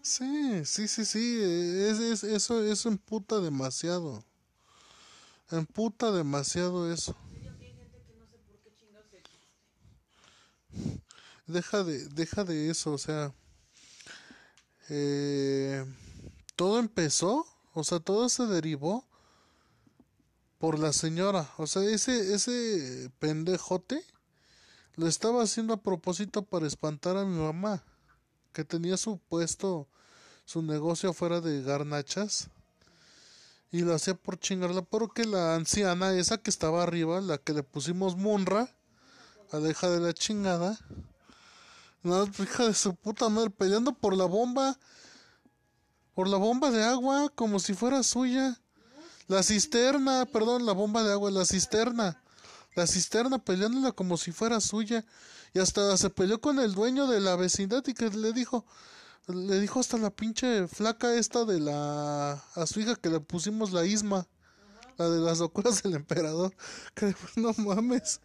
sí, 0.00 0.64
sí, 0.64 0.88
sí, 0.88 1.04
sí. 1.04 1.40
Es, 1.42 1.98
es, 2.00 2.24
eso, 2.24 2.64
eso 2.64 2.88
emputa 2.88 3.40
demasiado. 3.40 4.24
Emputa 5.50 6.10
demasiado 6.10 6.92
eso. 6.92 7.14
Deja 11.52 11.84
de, 11.84 12.08
deja 12.08 12.44
de 12.44 12.70
eso, 12.70 12.92
o 12.92 12.98
sea, 12.98 13.32
eh, 14.88 15.84
todo 16.56 16.78
empezó, 16.78 17.46
o 17.74 17.84
sea, 17.84 18.00
todo 18.00 18.28
se 18.28 18.46
derivó 18.46 19.06
por 20.58 20.78
la 20.78 20.92
señora, 20.92 21.48
o 21.58 21.66
sea, 21.66 21.82
ese, 21.84 22.34
ese 22.34 23.10
pendejote 23.18 24.04
lo 24.96 25.06
estaba 25.06 25.42
haciendo 25.42 25.74
a 25.74 25.82
propósito 25.82 26.42
para 26.42 26.66
espantar 26.66 27.16
a 27.16 27.24
mi 27.24 27.38
mamá, 27.38 27.82
que 28.52 28.64
tenía 28.64 28.96
su 28.96 29.18
puesto, 29.18 29.88
su 30.44 30.62
negocio 30.62 31.12
fuera 31.12 31.40
de 31.40 31.62
garnachas, 31.62 32.48
Y 33.74 33.80
lo 33.80 33.94
hacía 33.94 34.14
por 34.14 34.38
chingarla, 34.38 34.82
porque 34.82 35.24
la 35.24 35.54
anciana 35.54 36.12
esa 36.12 36.36
que 36.36 36.50
estaba 36.50 36.82
arriba, 36.82 37.22
la 37.22 37.38
que 37.38 37.54
le 37.54 37.62
pusimos 37.62 38.16
Munra, 38.16 38.68
a 39.50 39.58
la 39.58 39.70
hija 39.70 39.88
de 39.88 40.00
la 40.00 40.12
chingada, 40.12 40.78
no, 42.02 42.24
hija 42.24 42.66
de 42.66 42.74
su 42.74 42.94
puta 42.94 43.28
madre, 43.28 43.50
peleando 43.50 43.92
por 43.92 44.16
la 44.16 44.24
bomba, 44.24 44.78
por 46.14 46.28
la 46.28 46.36
bomba 46.36 46.70
de 46.70 46.82
agua, 46.82 47.30
como 47.34 47.60
si 47.60 47.74
fuera 47.74 48.02
suya. 48.02 48.58
La 49.28 49.42
cisterna, 49.42 50.26
perdón, 50.26 50.66
la 50.66 50.72
bomba 50.72 51.02
de 51.02 51.12
agua, 51.12 51.30
la 51.30 51.44
cisterna. 51.44 52.22
La 52.74 52.86
cisterna 52.86 53.38
peleándola 53.38 53.92
como 53.92 54.16
si 54.16 54.32
fuera 54.32 54.60
suya. 54.60 55.04
Y 55.54 55.58
hasta 55.58 55.96
se 55.96 56.10
peleó 56.10 56.40
con 56.40 56.58
el 56.58 56.74
dueño 56.74 57.06
de 57.06 57.20
la 57.20 57.36
vecindad 57.36 57.84
y 57.86 57.94
que 57.94 58.08
le 58.08 58.32
dijo, 58.32 58.64
le 59.28 59.60
dijo 59.60 59.78
hasta 59.78 59.96
la 59.98 60.10
pinche 60.10 60.66
flaca 60.66 61.14
esta 61.14 61.44
de 61.44 61.60
la, 61.60 62.32
a 62.32 62.66
su 62.66 62.80
hija 62.80 62.96
que 62.96 63.10
le 63.10 63.20
pusimos 63.20 63.72
la 63.72 63.84
isma. 63.84 64.26
La 64.98 65.08
de 65.08 65.20
las 65.20 65.38
locuras 65.38 65.82
del 65.82 65.94
emperador. 65.94 66.54
Que 66.94 67.14
no 67.36 67.52
mames. 67.58 68.20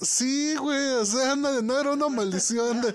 Sí, 0.00 0.56
güey, 0.56 0.90
o 0.92 1.04
sea, 1.04 1.36
no, 1.36 1.62
no 1.62 1.78
era 1.78 1.92
una 1.92 2.08
maldición. 2.08 2.82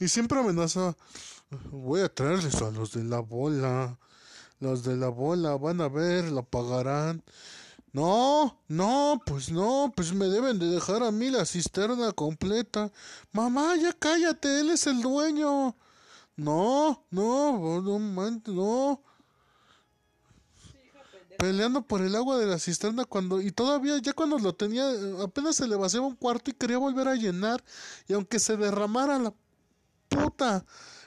Y 0.00 0.06
siempre 0.06 0.38
amenazó, 0.38 0.96
voy 1.72 2.02
a 2.02 2.08
traerles 2.08 2.54
a 2.62 2.70
los 2.70 2.92
de 2.92 3.02
la 3.02 3.18
bola. 3.18 3.98
Los 4.60 4.84
de 4.84 4.96
la 4.96 5.08
bola 5.08 5.56
van 5.56 5.80
a 5.80 5.88
ver, 5.88 6.30
la 6.30 6.42
pagarán. 6.42 7.24
No, 7.92 8.60
no, 8.68 9.20
pues 9.26 9.50
no, 9.50 9.92
pues 9.96 10.12
me 10.12 10.26
deben 10.26 10.60
de 10.60 10.66
dejar 10.66 11.02
a 11.02 11.10
mí 11.10 11.30
la 11.30 11.44
cisterna 11.44 12.12
completa. 12.12 12.92
Mamá, 13.32 13.74
ya 13.76 13.92
cállate, 13.92 14.60
él 14.60 14.70
es 14.70 14.86
el 14.86 15.02
dueño. 15.02 15.74
No, 16.36 17.04
no, 17.10 17.80
no, 17.82 17.98
no 18.46 19.02
peleando 21.38 21.82
por 21.82 22.02
el 22.02 22.16
agua 22.16 22.36
de 22.36 22.46
la 22.46 22.58
cisterna 22.58 23.04
cuando 23.04 23.40
y 23.40 23.52
todavía 23.52 23.96
ya 23.98 24.12
cuando 24.12 24.40
lo 24.40 24.56
tenía 24.56 24.90
apenas 25.22 25.54
se 25.54 25.68
le 25.68 25.76
vaciaba 25.76 26.04
un 26.04 26.16
cuarto 26.16 26.50
y 26.50 26.54
quería 26.54 26.78
volver 26.78 27.06
a 27.06 27.14
llenar 27.14 27.62
y 28.08 28.14
aunque 28.14 28.40
se 28.40 28.56
derramara 28.56 29.20
la 29.20 29.32
puta 30.08 30.64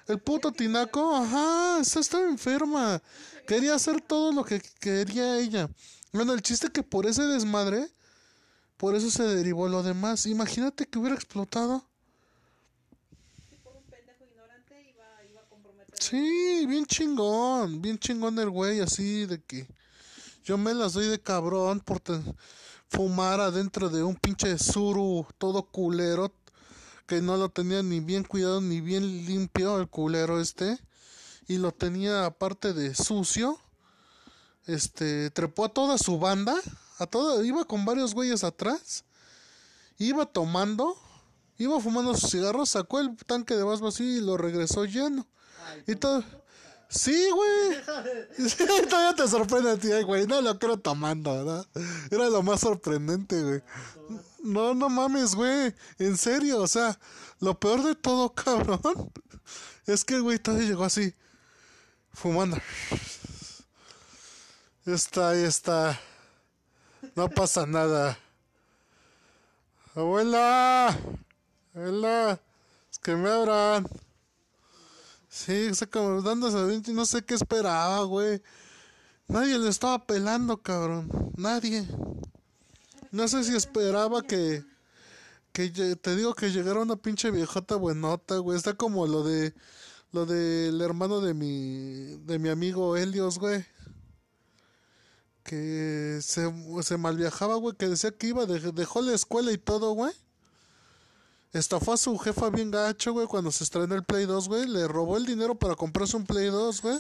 el 0.07 0.19
puto 0.19 0.53
tinaco 0.53 1.13
ajá 1.17 1.81
estaba 1.81 2.23
enferma. 2.29 3.01
Quería 3.45 3.75
hacer 3.75 3.99
todo 3.99 4.31
lo 4.31 4.45
que 4.45 4.61
quería 4.79 5.37
ella. 5.37 5.69
Bueno 6.13 6.31
el 6.31 6.41
chiste 6.41 6.69
que 6.69 6.81
por 6.81 7.05
ese 7.05 7.23
desmadre 7.23 7.91
por 8.77 8.95
eso 8.95 9.11
se 9.11 9.23
derivó 9.23 9.67
lo 9.67 9.83
demás. 9.83 10.25
Imagínate 10.27 10.87
que 10.87 10.97
hubiera 10.97 11.15
explotado. 11.15 11.85
Sí, 15.99 16.65
bien 16.67 16.85
chingón, 16.85 17.81
bien 17.81 17.99
chingón 17.99 18.39
el 18.39 18.49
güey, 18.49 18.79
así 18.79 19.25
de 19.25 19.41
que 19.43 19.67
yo 20.43 20.58
me 20.58 20.73
las 20.73 20.93
doy 20.93 21.08
de 21.08 21.19
cabrón 21.19 21.80
por 21.80 22.01
fumar 22.88 23.39
adentro 23.39 23.89
de 23.89 24.04
un 24.04 24.15
pinche 24.15 24.58
suru 24.58 25.25
todo 25.38 25.63
culero 25.63 26.34
que 27.08 27.21
no 27.21 27.38
lo 27.38 27.49
tenía 27.49 27.84
ni 27.84 27.99
bien 27.99 28.23
cuidado 28.23 28.62
ni 28.62 28.82
bien 28.82 29.25
limpio 29.25 29.77
el 29.80 29.88
culero 29.88 30.39
este 30.39 30.77
y 31.47 31.58
lo 31.58 31.71
tenía 31.71 32.25
aparte 32.25 32.73
de 32.73 32.95
sucio 32.95 33.60
este 34.65 35.30
trepó 35.32 35.65
a 35.65 35.69
toda 35.69 35.97
su 35.97 36.19
banda 36.19 36.56
a 36.97 37.08
toda 37.08 37.45
iba 37.45 37.65
con 37.65 37.86
varios 37.86 38.13
güeyes 38.13 38.43
atrás 38.43 39.06
iba 39.97 40.25
tomando 40.25 40.97
iba 41.62 41.80
fumando 41.80 42.15
sus 42.15 42.32
cigarros 42.32 42.69
sacó 42.69 42.99
el 42.99 43.15
tanque 43.25 43.56
de 43.56 43.65
más 43.65 43.82
vacío 43.82 44.17
y 44.17 44.21
lo 44.21 44.38
regresó 44.38 44.86
lleno. 44.86 45.27
Y 45.88 45.95
todo 45.95 46.23
Sí, 46.91 47.30
güey. 47.32 47.82
todavía 48.89 49.15
te 49.15 49.27
sorprende 49.27 49.71
a 49.71 49.77
ti, 49.77 49.89
güey. 50.04 50.27
No 50.27 50.41
lo 50.41 50.60
quiero 50.60 50.77
tomando, 50.77 51.34
¿verdad? 51.34 51.65
Era 52.12 52.30
lo 52.30 52.43
más 52.43 52.60
sorprendente, 52.60 53.41
güey. 53.41 53.63
No, 54.43 54.73
no 54.73 54.89
mames, 54.89 55.34
güey. 55.34 55.73
En 55.99 56.17
serio, 56.17 56.62
o 56.62 56.67
sea, 56.67 56.99
lo 57.39 57.58
peor 57.58 57.82
de 57.84 57.95
todo, 57.95 58.30
cabrón, 58.36 58.82
es 59.86 60.04
que, 60.04 60.19
güey, 60.19 60.38
todavía 60.38 60.67
llegó 60.67 60.84
así, 60.84 61.15
fumando. 62.13 62.58
Está, 64.86 65.30
ahí 65.30 65.43
está. 65.43 65.97
No 67.15 67.30
pasa 67.30 67.65
nada. 67.65 68.17
Abuela. 69.95 70.97
Abuela. 71.73 72.41
Es 72.91 72.99
que 72.99 73.15
me 73.15 73.30
abran. 73.30 73.88
Sí, 75.31 75.73
se 75.75 75.87
como 75.87 76.21
dándose 76.21 76.91
y 76.91 76.93
no 76.93 77.05
sé 77.05 77.23
qué 77.23 77.35
esperaba, 77.35 78.03
güey. 78.03 78.41
Nadie 79.29 79.57
le 79.59 79.69
estaba 79.69 80.05
pelando, 80.05 80.61
cabrón. 80.61 81.09
Nadie. 81.37 81.87
No 83.11 83.27
sé 83.29 83.43
si 83.45 83.55
esperaba 83.55 84.21
que. 84.23 84.63
Que 85.53 85.69
te 85.69 86.15
digo 86.17 86.33
que 86.35 86.51
llegara 86.51 86.81
una 86.81 86.97
pinche 86.97 87.31
viejota 87.31 87.77
buenota, 87.77 88.37
güey. 88.39 88.57
Está 88.57 88.73
como 88.75 89.07
lo 89.07 89.23
de. 89.23 89.53
Lo 90.11 90.25
del 90.25 90.81
hermano 90.81 91.21
de 91.21 91.33
mi. 91.33 92.17
De 92.25 92.37
mi 92.37 92.49
amigo 92.49 92.97
Helios, 92.97 93.39
güey. 93.39 93.65
Que 95.43 96.19
se, 96.21 96.51
se 96.83 96.97
malviajaba, 96.97 97.55
güey. 97.55 97.75
Que 97.77 97.87
decía 97.87 98.11
que 98.11 98.27
iba, 98.27 98.45
dejó 98.45 99.01
la 99.01 99.13
escuela 99.13 99.53
y 99.53 99.57
todo, 99.57 99.93
güey 99.93 100.13
Estafó 101.53 101.93
a 101.93 101.97
su 101.97 102.17
jefa 102.17 102.49
bien 102.49 102.71
gacho, 102.71 103.11
güey, 103.11 103.27
cuando 103.27 103.51
se 103.51 103.65
estrenó 103.65 103.93
el 103.95 104.03
Play 104.03 104.25
2, 104.25 104.47
güey. 104.47 104.67
Le 104.67 104.87
robó 104.87 105.17
el 105.17 105.25
dinero 105.25 105.55
para 105.55 105.75
comprarse 105.75 106.15
un 106.15 106.25
Play 106.25 106.47
2, 106.47 106.81
güey. 106.81 106.99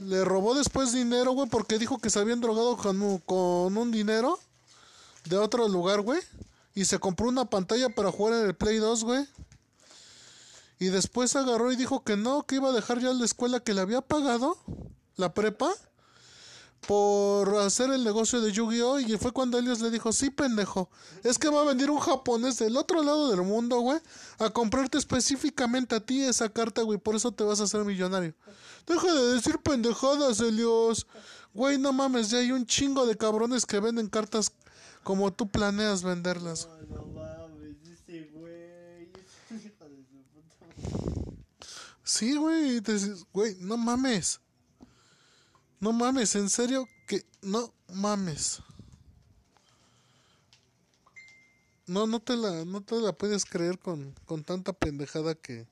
Le 0.00 0.24
robó 0.24 0.54
después 0.54 0.92
dinero, 0.92 1.32
güey, 1.32 1.48
porque 1.48 1.78
dijo 1.78 1.98
que 1.98 2.08
se 2.08 2.20
habían 2.20 2.40
drogado 2.40 2.76
con, 2.76 3.76
un 3.76 3.90
dinero 3.90 4.38
de 5.24 5.38
otro 5.38 5.66
lugar, 5.66 6.02
güey. 6.02 6.20
Y 6.74 6.84
se 6.84 7.00
compró 7.00 7.28
una 7.28 7.46
pantalla 7.46 7.88
para 7.88 8.12
jugar 8.12 8.34
en 8.34 8.46
el 8.46 8.54
Play 8.54 8.78
2, 8.78 9.02
güey. 9.02 9.26
Y 10.78 10.86
después 10.86 11.34
agarró 11.34 11.72
y 11.72 11.76
dijo 11.76 12.04
que 12.04 12.16
no, 12.16 12.44
que 12.46 12.54
iba 12.54 12.68
a 12.68 12.72
dejar 12.72 13.00
ya 13.00 13.12
la 13.12 13.24
escuela 13.24 13.60
que 13.60 13.74
le 13.74 13.80
había 13.80 14.00
pagado, 14.00 14.56
la 15.16 15.34
prepa 15.34 15.74
por 16.86 17.56
hacer 17.58 17.90
el 17.90 18.04
negocio 18.04 18.40
de 18.40 18.52
Yu-Gi-Oh! 18.52 19.00
Y 19.00 19.16
fue 19.16 19.32
cuando 19.32 19.58
Elios 19.58 19.80
le 19.80 19.90
dijo, 19.90 20.12
sí, 20.12 20.30
pendejo, 20.30 20.88
es 21.22 21.38
que 21.38 21.48
va 21.48 21.62
a 21.62 21.64
venir 21.64 21.90
un 21.90 21.98
japonés 21.98 22.58
del 22.58 22.76
otro 22.76 23.02
lado 23.02 23.30
del 23.30 23.42
mundo, 23.42 23.80
güey, 23.80 24.00
a 24.38 24.50
comprarte 24.50 24.98
específicamente 24.98 25.94
a 25.94 26.00
ti 26.00 26.22
esa 26.22 26.48
carta, 26.48 26.82
güey, 26.82 26.98
por 26.98 27.14
eso 27.14 27.32
te 27.32 27.44
vas 27.44 27.60
a 27.60 27.64
hacer 27.64 27.84
millonario. 27.84 28.34
Deja 28.86 29.12
de 29.12 29.34
decir 29.34 29.58
pendejadas, 29.58 30.40
Elios. 30.40 31.06
Güey, 31.52 31.78
no 31.78 31.92
mames, 31.92 32.30
ya 32.30 32.38
hay 32.38 32.52
un 32.52 32.64
chingo 32.64 33.06
de 33.06 33.16
cabrones 33.16 33.66
que 33.66 33.80
venden 33.80 34.08
cartas 34.08 34.52
como 35.02 35.32
tú 35.32 35.48
planeas 35.48 36.02
venderlas. 36.02 36.68
No, 36.88 37.04
mames, 37.06 37.76
güey. 38.32 39.10
Sí, 42.02 42.34
güey, 42.34 42.82
güey, 43.32 43.56
no 43.60 43.76
mames. 43.76 44.40
No 45.80 45.92
mames, 45.92 46.36
en 46.36 46.48
serio 46.48 46.88
que 47.08 47.24
no 47.42 47.74
mames. 47.88 48.60
No, 51.86 52.06
no 52.06 52.20
te 52.20 52.36
la, 52.36 52.64
no 52.64 52.80
te 52.82 52.94
la 53.00 53.12
puedes 53.12 53.44
creer 53.44 53.78
con, 53.78 54.14
con 54.24 54.44
tanta 54.44 54.72
pendejada 54.72 55.34
que, 55.34 55.66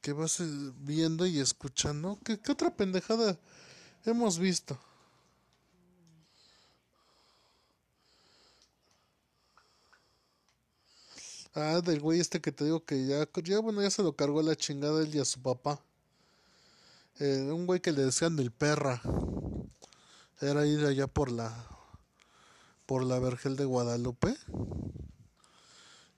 que 0.00 0.12
vas 0.12 0.40
eh, 0.40 0.44
viendo 0.80 1.26
y 1.26 1.40
escuchando. 1.40 2.18
¿Qué, 2.24 2.38
¿Qué 2.40 2.52
otra 2.52 2.74
pendejada 2.76 3.38
hemos 4.06 4.38
visto? 4.38 4.78
Ah, 11.54 11.80
del 11.82 12.00
güey 12.00 12.20
este 12.20 12.40
que 12.40 12.52
te 12.52 12.64
digo 12.64 12.84
que 12.84 13.06
ya, 13.06 13.28
ya 13.44 13.60
bueno, 13.60 13.82
ya 13.82 13.90
se 13.90 14.02
lo 14.02 14.14
cargó 14.16 14.40
la 14.42 14.56
chingada 14.56 15.02
él 15.02 15.14
y 15.14 15.18
a 15.18 15.24
su 15.26 15.40
papá. 15.42 15.82
Eh, 17.20 17.50
un 17.50 17.66
güey 17.66 17.80
que 17.80 17.92
le 17.92 18.04
decían 18.04 18.38
el 18.38 18.52
perra. 18.52 19.02
Era 20.40 20.66
ir 20.66 20.84
allá 20.84 21.06
por 21.06 21.32
la 21.32 21.66
por 22.86 23.04
la 23.04 23.18
Vergel 23.18 23.56
de 23.56 23.64
Guadalupe. 23.64 24.36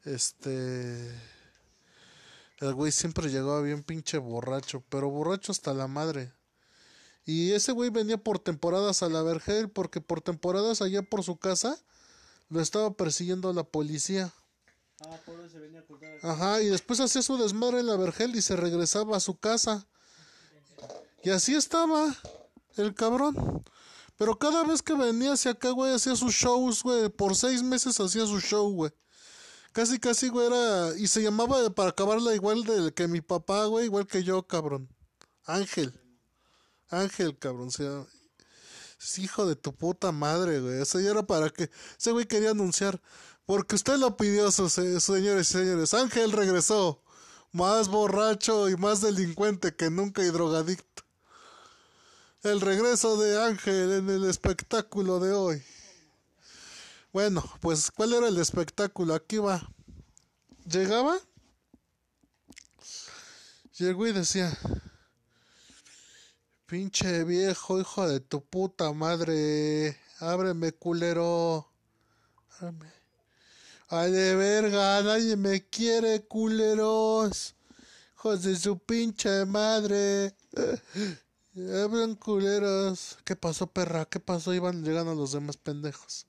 Este 0.05 1.11
el 2.59 2.75
güey 2.75 2.93
siempre 2.93 3.31
llegaba 3.31 3.63
bien 3.63 3.83
pinche 3.83 4.19
borracho, 4.19 4.85
pero 4.91 5.09
borracho 5.09 5.53
hasta 5.53 5.73
la 5.73 5.89
madre. 5.89 6.33
Y 7.25 7.53
ese 7.53 7.73
güey 7.73 7.89
venía 7.89 8.19
por 8.19 8.39
temporadas 8.39 9.03
a 9.03 9.09
la 9.09 9.23
Vergel 9.23 9.71
porque 9.71 10.03
por 10.03 10.21
temporadas 10.21 10.83
allá 10.83 11.03
por 11.03 11.23
su 11.23 11.39
casa 11.39 11.79
lo 12.51 12.61
estaba 12.61 12.93
persiguiendo 12.93 13.53
la 13.55 13.65
policía. 13.65 14.33
Ah, 15.01 15.17
por 15.25 15.41
eso 15.41 15.49
se 15.49 15.59
venía 15.61 15.83
a 16.23 16.33
Ajá, 16.33 16.61
y 16.61 16.67
después 16.67 17.01
hacía 17.01 17.23
su 17.23 17.39
desmadre 17.39 17.81
en 17.81 17.87
la 17.87 17.97
Vergel 17.97 18.37
y 18.37 18.43
se 18.43 18.57
regresaba 18.57 19.17
a 19.17 19.21
su 19.21 19.39
casa. 19.39 19.87
Y 21.23 21.31
así 21.31 21.55
estaba 21.55 22.15
el 22.77 22.95
cabrón. 22.95 23.65
Pero 24.17 24.39
cada 24.39 24.65
vez 24.65 24.83
que 24.83 24.95
venía 24.95 25.33
hacia 25.33 25.53
acá, 25.53 25.71
güey, 25.71 25.95
hacía 25.95 26.15
sus 26.17 26.35
shows, 26.35 26.83
güey. 26.83 27.09
Por 27.09 27.35
seis 27.37 27.63
meses 27.63 27.99
hacía 28.01 28.27
su 28.27 28.41
show, 28.41 28.71
güey. 28.73 28.93
Casi, 29.73 29.99
casi, 29.99 30.29
güey, 30.29 30.47
era. 30.47 30.97
Y 30.99 31.07
se 31.07 31.23
llamaba 31.23 31.71
para 31.71 31.91
acabarla 31.91 32.35
igual 32.35 32.65
de 32.65 32.93
que 32.93 33.09
mi 33.09 33.21
papá, 33.21 33.65
güey, 33.67 33.87
igual 33.87 34.07
que 34.07 34.23
yo, 34.23 34.43
cabrón. 34.47 34.89
Ángel. 35.45 35.99
Ángel, 36.89 37.39
cabrón. 37.39 37.71
O 37.79 38.07
hijo 39.17 39.47
de 39.47 39.57
tu 39.57 39.75
puta 39.75 40.13
madre, 40.13 40.61
güey. 40.61 40.83
Eso 40.83 41.01
ya 41.01 41.11
era 41.11 41.27
para 41.27 41.51
que. 41.51 41.71
Ese 41.99 42.13
güey 42.13 42.27
quería 42.27 42.51
anunciar. 42.51 43.01
Porque 43.47 43.75
usted 43.75 43.97
lo 43.97 44.17
pidió, 44.17 44.51
señores 44.51 45.49
y 45.49 45.53
señores. 45.53 45.95
Ángel 45.95 46.33
regresó. 46.33 47.03
Más 47.53 47.89
borracho 47.89 48.69
y 48.69 48.77
más 48.77 49.01
delincuente 49.01 49.75
que 49.75 49.91
nunca 49.91 50.23
y 50.23 50.31
drogadicto. 50.31 51.05
El 52.43 52.63
regreso 52.63 53.19
de 53.19 53.39
Ángel 53.39 53.93
en 53.93 54.09
el 54.09 54.25
espectáculo 54.25 55.21
de 55.21 55.33
hoy. 55.33 55.63
Bueno, 57.13 57.45
pues, 57.61 57.91
¿cuál 57.91 58.15
era 58.15 58.29
el 58.29 58.39
espectáculo? 58.39 59.13
Aquí 59.15 59.37
va. 59.37 59.71
Llegaba. 60.65 61.19
Llegó 63.77 64.07
y 64.07 64.13
decía. 64.13 64.57
Pinche 66.65 67.25
viejo, 67.25 67.79
hijo 67.79 68.09
de 68.09 68.21
tu 68.21 68.43
puta 68.43 68.91
madre. 68.95 69.99
Ábreme, 70.21 70.73
culero. 70.73 71.71
Ábreme. 72.59 72.91
Ay, 73.89 74.13
de 74.13 74.35
verga, 74.37 75.03
nadie 75.03 75.37
me 75.37 75.69
quiere, 75.69 76.25
culeros. 76.25 77.55
Hijos 78.15 78.43
de 78.45 78.57
su 78.57 78.79
pinche 78.79 79.45
madre. 79.45 80.35
Abran 81.69 82.15
culeros. 82.15 83.19
¿Qué 83.25 83.37
pasó, 83.37 83.67
perra? 83.67 84.07
¿Qué 84.07 84.19
pasó? 84.19 84.55
Iban 84.55 84.83
llegando 84.83 85.15
los 85.15 85.33
demás 85.33 85.57
pendejos. 85.57 86.27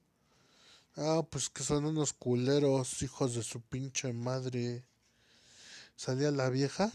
Ah, 0.98 1.22
pues 1.30 1.50
que 1.50 1.64
son 1.64 1.86
unos 1.86 2.12
culeros, 2.12 3.02
hijos 3.02 3.36
de 3.36 3.44
su 3.44 3.62
pinche 3.62 4.12
madre. 4.12 4.84
Salía 5.96 6.32
la 6.32 6.50
vieja. 6.50 6.92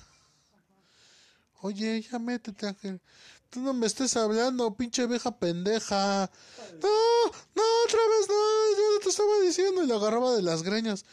Oye, 1.63 2.03
ya 2.03 2.19
métete, 2.19 2.67
Ángel. 2.67 3.01
Tú 3.49 3.61
no 3.61 3.73
me 3.73 3.87
estés 3.87 4.17
hablando, 4.17 4.75
pinche 4.75 5.07
vieja 5.07 5.39
pendeja. 5.39 6.31
No, 6.83 7.25
no, 7.55 7.63
otra 7.87 8.01
vez 8.11 8.29
no. 8.29 8.77
Yo 8.77 9.01
te 9.03 9.09
estaba 9.09 9.41
diciendo 9.41 9.83
y 9.83 9.87
le 9.87 9.95
agarraba 9.95 10.35
de 10.35 10.43
las 10.43 10.63
greñas. 10.63 11.05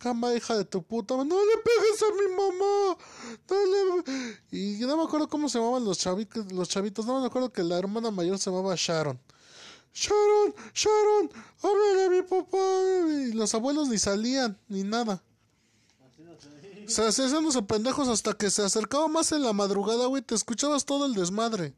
Cama, 0.00 0.34
hija 0.34 0.56
de 0.56 0.64
tu 0.64 0.82
puta. 0.82 1.14
No 1.14 1.24
le 1.24 1.56
pegues 1.58 2.02
a 2.02 2.14
mi 2.14 2.34
mamá. 2.34 2.96
No. 3.50 4.04
Y 4.50 4.78
no 4.86 4.96
me 4.96 5.04
acuerdo 5.04 5.28
cómo 5.28 5.46
se 5.46 5.58
llamaban 5.58 5.84
los 5.84 5.98
chavitos. 5.98 6.50
Los 6.50 6.70
chavitos. 6.70 7.04
No 7.04 7.20
me 7.20 7.26
acuerdo 7.26 7.52
que 7.52 7.62
la 7.62 7.78
hermana 7.78 8.10
mayor 8.10 8.38
se 8.38 8.50
llamaba 8.50 8.74
Sharon. 8.78 9.20
Sharon, 9.92 10.54
Sharon, 10.72 11.30
háblale 11.62 12.04
a 12.06 12.08
mi 12.08 12.22
papá. 12.22 12.56
Y 13.28 13.32
los 13.34 13.54
abuelos 13.54 13.88
ni 13.88 13.98
salían, 13.98 14.58
ni 14.68 14.84
nada. 14.84 15.22
Se 16.86 17.06
hacían 17.06 17.44
los 17.44 17.60
pendejos 17.62 18.08
hasta 18.08 18.32
que 18.32 18.50
se 18.50 18.62
acercaba 18.62 19.06
más 19.06 19.32
en 19.32 19.42
la 19.42 19.52
madrugada, 19.52 20.06
güey. 20.06 20.22
Te 20.22 20.34
escuchabas 20.34 20.86
todo 20.86 21.04
el 21.04 21.12
desmadre. 21.12 21.74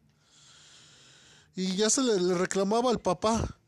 Y 1.57 1.75
ya 1.75 1.91
se 1.91 2.03
le 2.03 2.35
reclamaba 2.35 2.89
al 2.91 3.01
papá. 3.01 3.59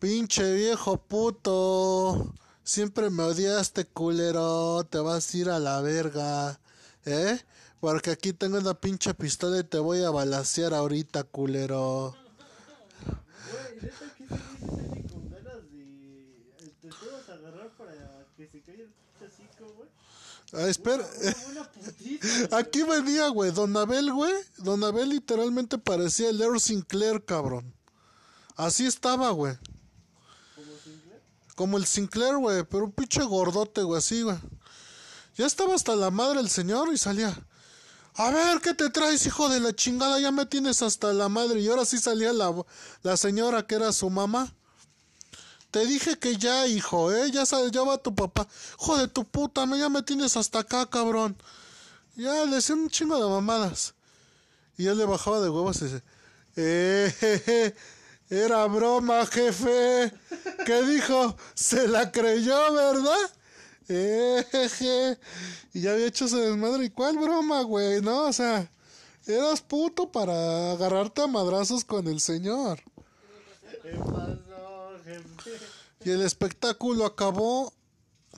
Pinche 0.00 0.54
viejo 0.54 0.96
puto. 0.96 2.32
Siempre 2.64 3.10
me 3.10 3.24
odiaste, 3.24 3.84
culero. 3.86 4.84
Te 4.84 4.98
vas 4.98 5.32
a 5.32 5.36
ir 5.36 5.50
a 5.50 5.58
la 5.58 5.80
verga. 5.80 6.58
¿Eh? 7.04 7.40
Porque 7.80 8.10
aquí 8.10 8.32
tengo 8.32 8.58
una 8.58 8.74
pinche 8.74 9.12
pistola 9.14 9.58
y 9.58 9.64
te 9.64 9.78
voy 9.78 10.04
a 10.04 10.10
balasear 10.10 10.72
ahorita, 10.72 11.24
culero. 11.24 12.14
Ah, 20.54 20.68
espera. 20.68 21.04
Aquí 22.52 22.82
venía, 22.82 23.28
güey. 23.28 23.50
Don 23.50 23.74
Abel, 23.76 24.12
güey. 24.12 24.34
Don 24.58 24.84
Abel 24.84 25.08
literalmente 25.08 25.78
parecía 25.78 26.28
el 26.28 26.40
Earl 26.40 26.60
Sinclair, 26.60 27.24
cabrón. 27.24 27.74
Así 28.54 28.86
estaba, 28.86 29.30
güey. 29.30 29.56
¿Como 31.62 31.78
el 31.78 31.86
Sinclair, 31.86 32.38
güey. 32.38 32.64
Pero 32.64 32.86
un 32.86 32.90
pinche 32.90 33.22
gordote, 33.22 33.84
güey, 33.84 33.98
así, 33.98 34.22
güey. 34.22 34.36
Ya 35.36 35.46
estaba 35.46 35.76
hasta 35.76 35.94
la 35.94 36.10
madre 36.10 36.40
el 36.40 36.50
señor 36.50 36.92
y 36.92 36.98
salía. 36.98 37.32
A 38.16 38.30
ver, 38.32 38.60
¿qué 38.60 38.74
te 38.74 38.90
traes, 38.90 39.24
hijo 39.26 39.48
de 39.48 39.60
la 39.60 39.72
chingada? 39.72 40.18
Ya 40.18 40.32
me 40.32 40.44
tienes 40.44 40.82
hasta 40.82 41.12
la 41.12 41.28
madre. 41.28 41.60
Y 41.60 41.68
ahora 41.68 41.84
sí 41.84 41.98
salía 41.98 42.32
la, 42.32 42.52
la 43.04 43.16
señora 43.16 43.64
que 43.64 43.76
era 43.76 43.92
su 43.92 44.10
mamá. 44.10 44.52
Te 45.70 45.86
dije 45.86 46.18
que 46.18 46.36
ya, 46.36 46.66
hijo, 46.66 47.12
¿eh? 47.12 47.30
Ya, 47.30 47.46
sabes, 47.46 47.70
ya 47.70 47.82
va 47.82 47.96
tu 47.96 48.12
papá. 48.12 48.48
Joder, 48.76 49.08
tu 49.08 49.24
puta, 49.24 49.64
ya 49.76 49.88
me 49.88 50.02
tienes 50.02 50.36
hasta 50.36 50.58
acá, 50.58 50.90
cabrón. 50.90 51.36
Ya 52.16 52.44
le 52.44 52.56
hacía 52.56 52.74
un 52.74 52.90
chingo 52.90 53.22
de 53.22 53.30
mamadas. 53.30 53.94
Y 54.76 54.88
él 54.88 54.98
le 54.98 55.04
bajaba 55.04 55.40
de 55.40 55.48
huevos 55.48 55.80
y 55.80 55.84
dice, 55.84 56.02
eh, 56.56 57.72
era 58.32 58.64
broma, 58.66 59.26
jefe. 59.26 60.10
¿Qué 60.64 60.82
dijo? 60.86 61.36
Se 61.54 61.86
la 61.86 62.10
creyó, 62.10 62.72
¿verdad? 62.72 63.30
Eh, 63.88 65.16
y 65.74 65.82
ya 65.82 65.92
había 65.92 66.06
hecho 66.06 66.24
ese 66.24 66.38
desmadre. 66.38 66.86
¿Y 66.86 66.90
cuál 66.90 67.18
broma, 67.18 67.60
güey? 67.62 68.00
No, 68.00 68.28
o 68.28 68.32
sea, 68.32 68.70
eras 69.26 69.60
puto 69.60 70.10
para 70.10 70.72
agarrarte 70.72 71.20
a 71.20 71.26
madrazos 71.26 71.84
con 71.84 72.08
el 72.08 72.20
señor. 72.20 72.80
Y 76.02 76.10
el 76.10 76.22
espectáculo 76.22 77.04
acabó 77.04 77.74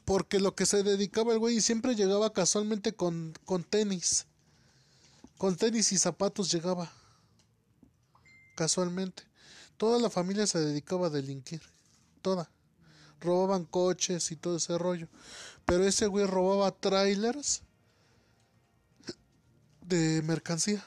porque 0.05 0.41
lo 0.41 0.57
que 0.57 0.67
se 0.67 0.83
dedicaba 0.83 1.35
el 1.35 1.39
güey 1.39 1.61
siempre 1.61 1.95
llegaba 1.95 2.33
casualmente 2.33 2.95
con, 2.95 3.33
con 3.45 3.63
tenis. 3.63 4.27
Con 5.39 5.55
tenis 5.55 5.93
y 5.93 5.99
zapatos 5.99 6.51
llegaba. 6.51 6.91
Casualmente. 8.57 9.23
Toda 9.77 9.99
la 10.01 10.11
familia 10.11 10.47
se 10.47 10.61
dedicaba 10.61 11.09
a 11.09 11.11
delinquir. 11.11 11.63
Toda. 12.23 12.51
Robaban 13.21 13.65
coches 13.65 14.31
y 14.31 14.37
todo 14.37 14.57
ese 14.57 14.79
rollo. 14.79 15.09
Pero 15.65 15.85
ese 15.85 16.07
güey 16.07 16.27
robaba 16.27 16.71
trailers 16.71 17.63
de 19.83 20.23
mercancía. 20.23 20.85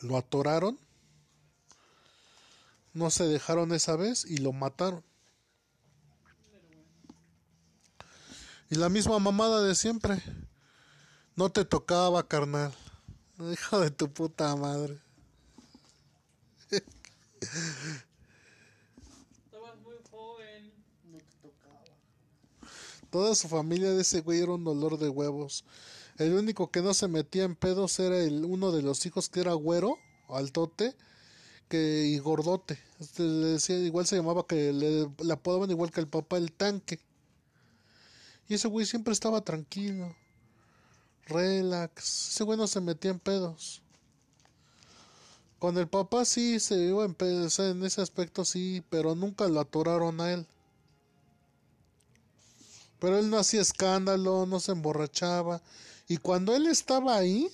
Lo 0.00 0.16
atoraron 0.16 0.78
no 2.92 3.10
se 3.10 3.24
dejaron 3.24 3.72
esa 3.72 3.96
vez 3.96 4.24
y 4.24 4.38
lo 4.38 4.52
mataron. 4.52 5.04
Y 8.68 8.76
la 8.76 8.88
misma 8.88 9.18
mamada 9.18 9.62
de 9.62 9.74
siempre. 9.74 10.22
No 11.34 11.50
te 11.50 11.64
tocaba, 11.64 12.26
carnal. 12.26 12.72
Hijo 13.40 13.80
de 13.80 13.90
tu 13.90 14.12
puta 14.12 14.54
madre. 14.54 15.00
Estabas 19.44 19.76
muy 19.82 19.94
joven. 20.10 20.70
No 21.10 21.16
te 21.18 21.48
tocaba. 21.48 21.84
Toda 23.10 23.34
su 23.34 23.48
familia 23.48 23.92
de 23.92 24.02
ese 24.02 24.20
güey 24.20 24.40
era 24.40 24.52
un 24.52 24.64
dolor 24.64 24.98
de 24.98 25.08
huevos. 25.08 25.64
El 26.18 26.34
único 26.34 26.70
que 26.70 26.82
no 26.82 26.92
se 26.92 27.08
metía 27.08 27.44
en 27.44 27.56
pedos 27.56 27.98
era 27.98 28.18
el 28.18 28.44
uno 28.44 28.72
de 28.72 28.82
los 28.82 29.06
hijos 29.06 29.30
que 29.30 29.40
era 29.40 29.54
güero, 29.54 29.96
altote 30.28 30.94
que 31.68 32.04
y 32.04 32.18
gordote. 32.18 32.78
Este, 32.98 33.22
le 33.22 33.46
decía, 33.46 33.78
igual 33.78 34.06
se 34.06 34.16
llamaba 34.16 34.46
que 34.46 34.72
le, 34.74 35.08
le 35.24 35.32
apodaban 35.32 35.70
igual 35.70 35.90
que 35.90 36.00
el 36.00 36.08
papá 36.08 36.36
el 36.36 36.52
tanque. 36.52 37.00
Y 38.48 38.54
ese 38.54 38.68
güey 38.68 38.84
siempre 38.84 39.14
estaba 39.14 39.40
tranquilo. 39.40 40.14
Relax. 41.26 42.30
Ese 42.30 42.44
güey 42.44 42.58
no 42.58 42.66
se 42.66 42.80
metía 42.80 43.10
en 43.10 43.18
pedos. 43.18 43.82
Con 45.58 45.76
el 45.76 45.88
papá 45.88 46.24
sí 46.24 46.58
se 46.58 46.74
iba 46.76 47.04
en 47.04 47.14
pedos, 47.14 47.58
en 47.58 47.84
ese 47.84 48.00
aspecto 48.00 48.46
sí, 48.46 48.82
pero 48.88 49.14
nunca 49.14 49.46
lo 49.46 49.60
atoraron 49.60 50.20
a 50.20 50.32
él. 50.32 50.46
Pero 52.98 53.18
él 53.18 53.28
no 53.28 53.38
hacía 53.38 53.60
escándalo, 53.60 54.46
no 54.46 54.58
se 54.58 54.72
emborrachaba. 54.72 55.60
Y 56.08 56.16
cuando 56.16 56.54
él 56.54 56.66
estaba 56.66 57.16
ahí, 57.16 57.50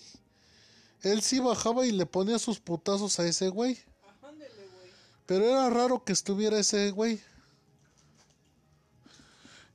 él 1.02 1.20
sí 1.22 1.40
bajaba 1.40 1.84
y 1.84 1.92
le 1.92 2.06
ponía 2.06 2.38
sus 2.38 2.58
putazos 2.60 3.18
a 3.18 3.26
ese 3.26 3.48
güey. 3.48 3.78
Pero 5.26 5.44
era 5.44 5.68
raro 5.70 6.04
que 6.04 6.12
estuviera 6.12 6.58
ese 6.58 6.90
güey. 6.92 7.20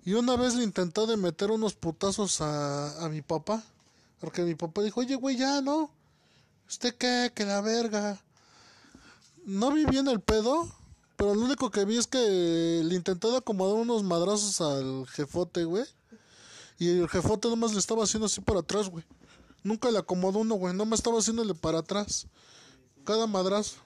Y 0.04 0.14
una 0.14 0.36
vez 0.36 0.56
le 0.56 0.64
intentó 0.64 1.06
de 1.06 1.18
meter 1.18 1.52
unos 1.52 1.74
putazos 1.74 2.42
a, 2.42 3.06
a 3.06 3.10
mi 3.10 3.22
papá. 3.22 3.64
Porque 4.22 4.44
mi 4.44 4.56
papá 4.56 4.84
dijo, 4.84 5.00
oye, 5.00 5.16
güey, 5.16 5.36
ya, 5.36 5.62
¿no? 5.62 5.92
¿Usted 6.70 6.96
qué? 6.96 7.32
Que 7.34 7.44
la 7.44 7.60
verga. 7.60 8.22
No 9.46 9.72
vi 9.72 9.84
bien 9.86 10.08
el 10.08 10.22
pedo. 10.22 10.72
Pero 11.18 11.36
lo 11.36 11.42
único 11.42 11.70
que 11.72 11.86
vi 11.86 11.98
es 11.98 12.08
que 12.08 12.82
le 12.84 12.96
intentó 12.96 13.36
acomodar 13.36 13.76
unos 13.76 14.04
madrazos 14.04 14.62
al 14.62 15.08
jefote, 15.08 15.66
güey. 15.66 15.84
Y 16.80 17.00
el 17.00 17.10
jefote 17.10 17.50
nomás 17.50 17.74
le 17.74 17.80
estaba 17.80 18.04
haciendo 18.04 18.28
así 18.28 18.42
para 18.42 18.60
atrás, 18.60 18.90
güey. 18.90 19.04
Nunca 19.64 19.92
le 19.92 19.98
acomodó 19.98 20.40
uno, 20.40 20.56
güey. 20.56 20.74
Nomás 20.74 21.00
estaba 21.00 21.20
haciéndole 21.20 21.54
para 21.56 21.80
atrás. 21.80 22.28
Cada 23.04 23.28
madrazo. 23.28 23.78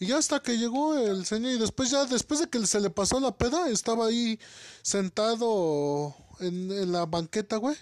Y 0.00 0.06
ya 0.06 0.18
hasta 0.18 0.40
que 0.40 0.58
llegó 0.58 0.98
el 0.98 1.24
señor 1.24 1.52
y 1.52 1.58
después 1.58 1.90
ya, 1.90 2.04
después 2.06 2.40
de 2.40 2.48
que 2.48 2.66
se 2.66 2.80
le 2.80 2.90
pasó 2.90 3.20
la 3.20 3.36
peda, 3.36 3.68
estaba 3.68 4.06
ahí 4.06 4.38
sentado 4.82 6.14
en, 6.40 6.92
la 6.92 7.06
banqueta, 7.06 7.56
güey. 7.56 7.76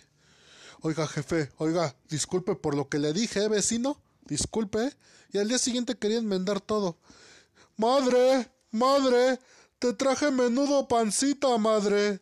Oiga, 0.80 1.06
jefe, 1.06 1.50
oiga, 1.58 1.94
disculpe 2.08 2.56
por 2.56 2.74
lo 2.74 2.88
que 2.88 2.98
le 2.98 3.12
dije, 3.12 3.44
¿eh, 3.44 3.48
vecino. 3.48 4.00
Disculpe. 4.24 4.96
Y 5.32 5.38
al 5.38 5.48
día 5.48 5.58
siguiente 5.58 5.96
quería 5.96 6.18
enmendar 6.18 6.60
todo. 6.60 6.96
Madre, 7.76 8.50
madre, 8.70 9.40
te 9.78 9.92
traje 9.94 10.30
menudo 10.30 10.88
pancita, 10.88 11.56
madre. 11.58 12.20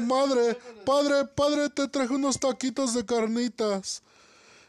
Madre, 0.00 0.58
padre, 0.84 1.24
padre, 1.26 1.70
te 1.70 1.88
traje 1.88 2.14
unos 2.14 2.40
taquitos 2.40 2.94
de 2.94 3.06
carnitas. 3.06 4.02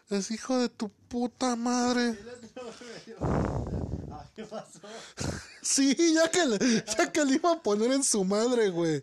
Es 0.09 0.29
hijo 0.29 0.59
de 0.59 0.69
tu 0.69 0.89
puta 0.89 1.55
madre. 1.55 2.19
¿Qué 4.35 4.43
pasó? 4.43 4.79
Sí, 5.65 5.95
ya 6.13 6.29
que, 6.29 6.45
le, 6.45 6.59
ya 6.85 7.11
que 7.11 7.25
le 7.25 7.33
iba 7.35 7.53
a 7.53 7.61
poner 7.61 7.91
en 7.91 8.03
su 8.03 8.23
madre, 8.23 8.69
güey. 8.69 9.01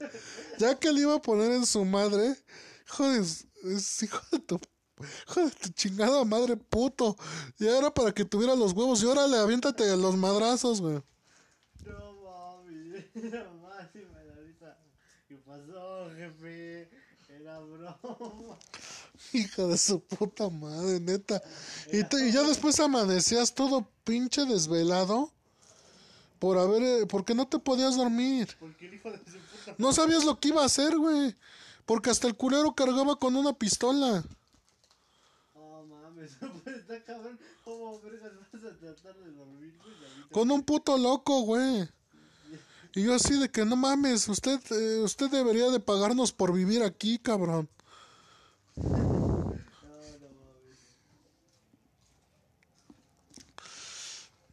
Ya 0.58 0.78
que 0.78 0.92
le 0.92 1.00
iba 1.00 1.16
a 1.16 1.20
poner 1.20 1.50
en 1.50 1.66
su 1.66 1.84
madre. 1.84 2.36
Hijo 2.86 3.08
de, 3.08 3.18
es 3.74 4.02
hijo 4.04 4.20
de 4.30 4.38
tu 4.38 4.60
Hijo 5.26 5.44
de 5.44 5.50
tu 5.50 5.68
chingada 5.70 6.24
madre 6.24 6.56
puto. 6.56 7.16
Y 7.58 7.66
ahora 7.66 7.92
para 7.92 8.12
que 8.12 8.24
tuviera 8.24 8.54
los 8.54 8.72
huevos. 8.74 9.02
Y 9.02 9.06
órale, 9.06 9.38
aviéntate 9.38 9.96
los 9.96 10.16
madrazos, 10.16 10.80
güey. 10.80 11.02
No 11.84 12.12
mami. 12.22 12.92
No 13.14 13.54
mami, 13.54 14.04
me 14.14 14.24
da 14.24 14.34
risa. 14.36 14.78
¿Qué 15.26 15.36
pasó, 15.38 16.10
jefe? 16.16 16.88
Era 17.28 17.58
broma. 17.58 18.58
Hija 19.32 19.66
de 19.66 19.78
su 19.78 19.98
puta 19.98 20.48
madre, 20.48 21.00
neta. 21.00 21.42
Y, 21.92 21.98
y 22.00 22.32
ya 22.32 22.44
después 22.44 22.78
amanecías 22.78 23.52
todo 23.52 23.88
pinche 24.04 24.44
desvelado. 24.44 25.32
Por 26.42 26.58
haber. 26.58 26.82
Eh, 26.82 27.06
porque 27.06 27.36
no 27.36 27.46
te 27.46 27.60
podías 27.60 27.96
dormir. 27.96 28.48
Porque 28.58 28.88
el 28.88 28.94
hijo 28.94 29.12
de 29.12 29.18
su 29.18 29.22
puta 29.24 29.76
No 29.78 29.92
sabías 29.92 30.24
lo 30.24 30.40
que 30.40 30.48
iba 30.48 30.60
a 30.60 30.66
hacer, 30.66 30.98
güey. 30.98 31.36
Porque 31.86 32.10
hasta 32.10 32.26
el 32.26 32.34
culero 32.34 32.74
cargaba 32.74 33.14
con 33.14 33.36
una 33.36 33.52
pistola. 33.52 34.24
Oh 35.54 35.84
mames, 35.84 36.32
está 36.66 37.00
cabrón. 37.04 37.38
¿Cómo 37.64 38.00
vergas 38.00 38.32
vas 38.40 38.64
a 38.64 38.76
tratar 38.76 39.14
de 39.18 39.30
dormir, 39.30 39.78
Con 40.32 40.50
un 40.50 40.64
puto 40.64 40.98
loco, 40.98 41.42
güey. 41.42 41.88
Y 42.96 43.04
yo 43.04 43.14
así 43.14 43.38
de 43.38 43.48
que 43.48 43.64
no 43.64 43.76
mames, 43.76 44.28
usted, 44.28 44.60
eh, 44.72 44.98
usted 44.98 45.30
debería 45.30 45.70
de 45.70 45.78
pagarnos 45.78 46.32
por 46.32 46.52
vivir 46.52 46.82
aquí, 46.82 47.20
cabrón. 47.20 47.68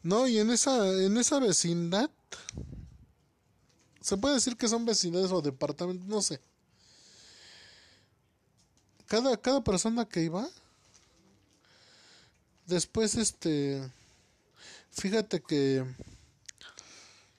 No, 0.01 0.27
y 0.27 0.39
en 0.39 0.49
esa, 0.49 0.87
en 1.03 1.17
esa 1.17 1.39
vecindad, 1.39 2.09
se 4.01 4.17
puede 4.17 4.35
decir 4.35 4.55
que 4.55 4.67
son 4.67 4.85
vecindades 4.85 5.31
o 5.31 5.41
departamentos, 5.41 6.07
no 6.07 6.21
sé. 6.21 6.39
Cada, 9.07 9.35
cada 9.37 9.63
persona 9.63 10.07
que 10.07 10.23
iba, 10.23 10.47
después 12.65 13.15
este, 13.15 13.91
fíjate 14.91 15.41
que 15.41 15.83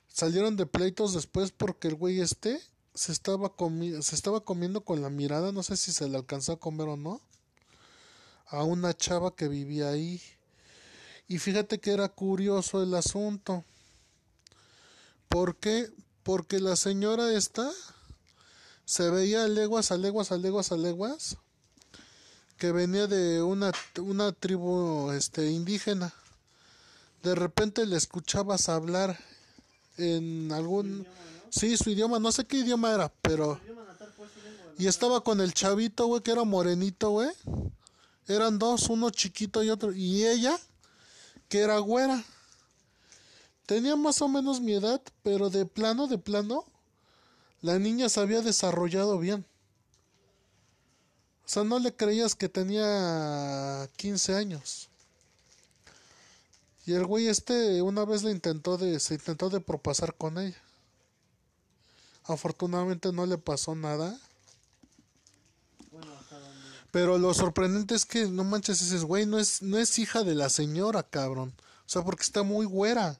salieron 0.08 0.56
de 0.56 0.66
pleitos 0.66 1.14
después 1.14 1.52
porque 1.52 1.88
el 1.88 1.94
güey 1.94 2.20
este 2.20 2.60
se 2.94 3.12
estaba, 3.12 3.56
comi 3.56 4.02
se 4.02 4.14
estaba 4.14 4.40
comiendo 4.40 4.84
con 4.84 5.00
la 5.00 5.08
mirada, 5.08 5.52
no 5.52 5.62
sé 5.62 5.76
si 5.76 5.92
se 5.92 6.08
le 6.08 6.16
alcanzó 6.16 6.52
a 6.52 6.60
comer 6.60 6.88
o 6.88 6.96
no, 6.96 7.20
a 8.48 8.64
una 8.64 8.94
chava 8.94 9.34
que 9.34 9.48
vivía 9.48 9.88
ahí. 9.88 10.20
Y 11.30 11.38
fíjate 11.38 11.78
que 11.78 11.92
era 11.92 12.08
curioso 12.08 12.82
el 12.82 12.92
asunto. 12.92 13.64
¿Por 15.28 15.54
qué? 15.54 15.88
Porque 16.24 16.58
la 16.58 16.74
señora 16.74 17.32
esta 17.32 17.70
se 18.84 19.08
veía 19.10 19.44
a 19.44 19.48
leguas, 19.48 19.92
a 19.92 19.96
leguas, 19.96 20.32
a 20.32 20.38
leguas, 20.38 20.72
a 20.72 20.76
leguas, 20.76 21.36
que 22.56 22.72
venía 22.72 23.06
de 23.06 23.44
una, 23.44 23.70
una 24.00 24.32
tribu 24.32 25.12
este, 25.12 25.52
indígena. 25.52 26.12
De 27.22 27.36
repente 27.36 27.86
le 27.86 27.96
escuchabas 27.96 28.68
hablar 28.68 29.16
en 29.98 30.50
algún... 30.50 31.06
Sí, 31.50 31.76
su 31.76 31.90
idioma, 31.90 32.18
no 32.18 32.32
sé 32.32 32.44
qué 32.44 32.56
idioma 32.56 32.92
era, 32.92 33.08
pero... 33.22 33.60
Y 34.78 34.88
estaba 34.88 35.22
con 35.22 35.40
el 35.40 35.54
chavito, 35.54 36.06
güey, 36.06 36.22
que 36.22 36.32
era 36.32 36.42
morenito, 36.42 37.10
güey. 37.10 37.28
Eran 38.26 38.58
dos, 38.58 38.88
uno 38.88 39.10
chiquito 39.10 39.62
y 39.62 39.70
otro. 39.70 39.92
Y 39.92 40.26
ella 40.26 40.58
que 41.50 41.58
era 41.58 41.78
güera. 41.78 42.24
Tenía 43.66 43.96
más 43.96 44.22
o 44.22 44.28
menos 44.28 44.60
mi 44.60 44.72
edad, 44.72 45.02
pero 45.22 45.50
de 45.50 45.66
plano, 45.66 46.06
de 46.06 46.16
plano, 46.16 46.64
la 47.60 47.78
niña 47.78 48.08
se 48.08 48.20
había 48.20 48.40
desarrollado 48.40 49.18
bien. 49.18 49.44
O 51.44 51.48
sea, 51.48 51.64
no 51.64 51.80
le 51.80 51.94
creías 51.94 52.36
que 52.36 52.48
tenía 52.48 53.90
15 53.96 54.36
años. 54.36 54.88
Y 56.86 56.94
el 56.94 57.04
güey 57.04 57.26
este 57.26 57.82
una 57.82 58.04
vez 58.04 58.22
le 58.22 58.30
intentó 58.30 58.78
de, 58.78 58.98
se 59.00 59.14
intentó 59.14 59.50
de 59.50 59.60
propasar 59.60 60.14
con 60.14 60.38
ella. 60.38 60.62
Afortunadamente 62.24 63.12
no 63.12 63.26
le 63.26 63.38
pasó 63.38 63.74
nada. 63.74 64.18
Pero 66.90 67.18
lo 67.18 67.32
sorprendente 67.34 67.94
es 67.94 68.04
que, 68.04 68.26
no 68.26 68.44
manches, 68.44 68.80
dices, 68.80 69.04
güey, 69.04 69.26
no 69.26 69.38
es, 69.38 69.62
no 69.62 69.78
es 69.78 69.98
hija 69.98 70.24
de 70.24 70.34
la 70.34 70.48
señora, 70.48 71.02
cabrón. 71.02 71.52
O 71.86 71.88
sea, 71.88 72.02
porque 72.02 72.22
está 72.22 72.42
muy 72.42 72.66
güera. 72.66 73.18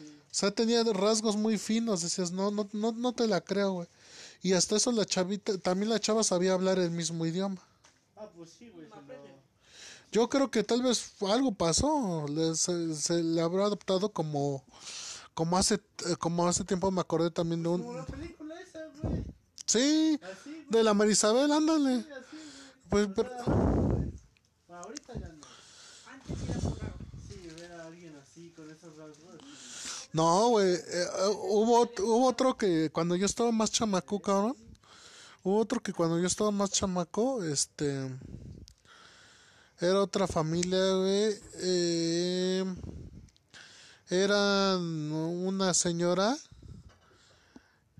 O 0.00 0.38
sea, 0.38 0.50
tenía 0.50 0.82
rasgos 0.84 1.36
muy 1.36 1.58
finos. 1.58 2.02
Decías, 2.02 2.30
no, 2.30 2.50
no, 2.50 2.68
no, 2.72 2.92
no 2.92 3.12
te 3.12 3.26
la 3.26 3.40
creo, 3.40 3.72
güey. 3.72 3.88
Y 4.42 4.52
hasta 4.52 4.76
eso 4.76 4.92
la 4.92 5.04
chavita, 5.04 5.58
también 5.58 5.90
la 5.90 6.00
chava 6.00 6.22
sabía 6.22 6.52
hablar 6.52 6.78
el 6.78 6.90
mismo 6.90 7.26
idioma. 7.26 7.60
Ah, 8.16 8.28
pues 8.34 8.50
sí, 8.58 8.70
güey. 8.70 8.86
Yo 10.12 10.28
creo 10.28 10.50
que 10.50 10.62
tal 10.62 10.82
vez 10.82 11.12
algo 11.22 11.52
pasó. 11.52 12.26
Le, 12.28 12.54
se, 12.54 13.22
le 13.22 13.40
habrá 13.40 13.64
adoptado 13.64 14.10
como, 14.10 14.64
como 15.34 15.58
hace, 15.58 15.74
eh, 15.74 16.16
como 16.18 16.46
hace 16.46 16.64
tiempo 16.64 16.90
me 16.90 17.00
acordé 17.00 17.30
también 17.30 17.62
de 17.62 17.68
un. 17.68 17.82
Como 17.82 17.98
la 17.98 18.06
película 18.06 18.54
esa, 18.60 18.80
güey. 19.02 19.24
Sí, 19.66 20.18
de 20.70 20.82
la 20.82 20.94
Marisabel, 20.94 21.50
ándale. 21.50 22.04
Pues, 22.90 23.08
pero... 23.14 23.30
ahorita 24.68 25.14
ya 25.14 25.28
no. 25.28 25.46
Antes 26.06 26.36
era 26.44 26.94
Sí, 27.28 27.48
ver 27.60 27.72
a 27.72 27.86
alguien 27.86 28.16
así, 28.16 28.50
con 28.50 28.70
esos 28.70 28.96
rasgos. 28.96 29.36
No, 30.12 30.48
güey. 30.48 30.74
Eh, 30.74 30.82
eh, 30.92 31.06
hubo, 31.48 31.82
hubo 31.82 32.26
otro 32.26 32.56
que 32.56 32.90
cuando 32.90 33.16
yo 33.16 33.26
estaba 33.26 33.52
más 33.52 33.70
chamaco, 33.70 34.20
cabrón. 34.20 34.56
Hubo 35.42 35.58
otro 35.58 35.80
que 35.80 35.92
cuando 35.92 36.18
yo 36.18 36.26
estaba 36.26 36.50
más 36.50 36.70
chamaco, 36.70 37.44
este. 37.44 38.10
Era 39.78 40.00
otra 40.00 40.26
familia, 40.26 40.94
güey. 40.94 41.38
Eh, 41.60 42.64
era 44.08 44.78
una 44.78 45.74
señora, 45.74 46.36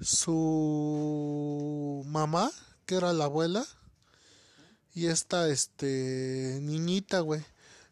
su 0.01 2.03
mamá, 2.07 2.51
que 2.87 2.95
era 2.95 3.13
la 3.13 3.25
abuela, 3.25 3.67
y 4.97 5.09
esta, 5.09 5.51
este, 5.51 6.59
niñita, 6.63 7.21
güey. 7.21 7.45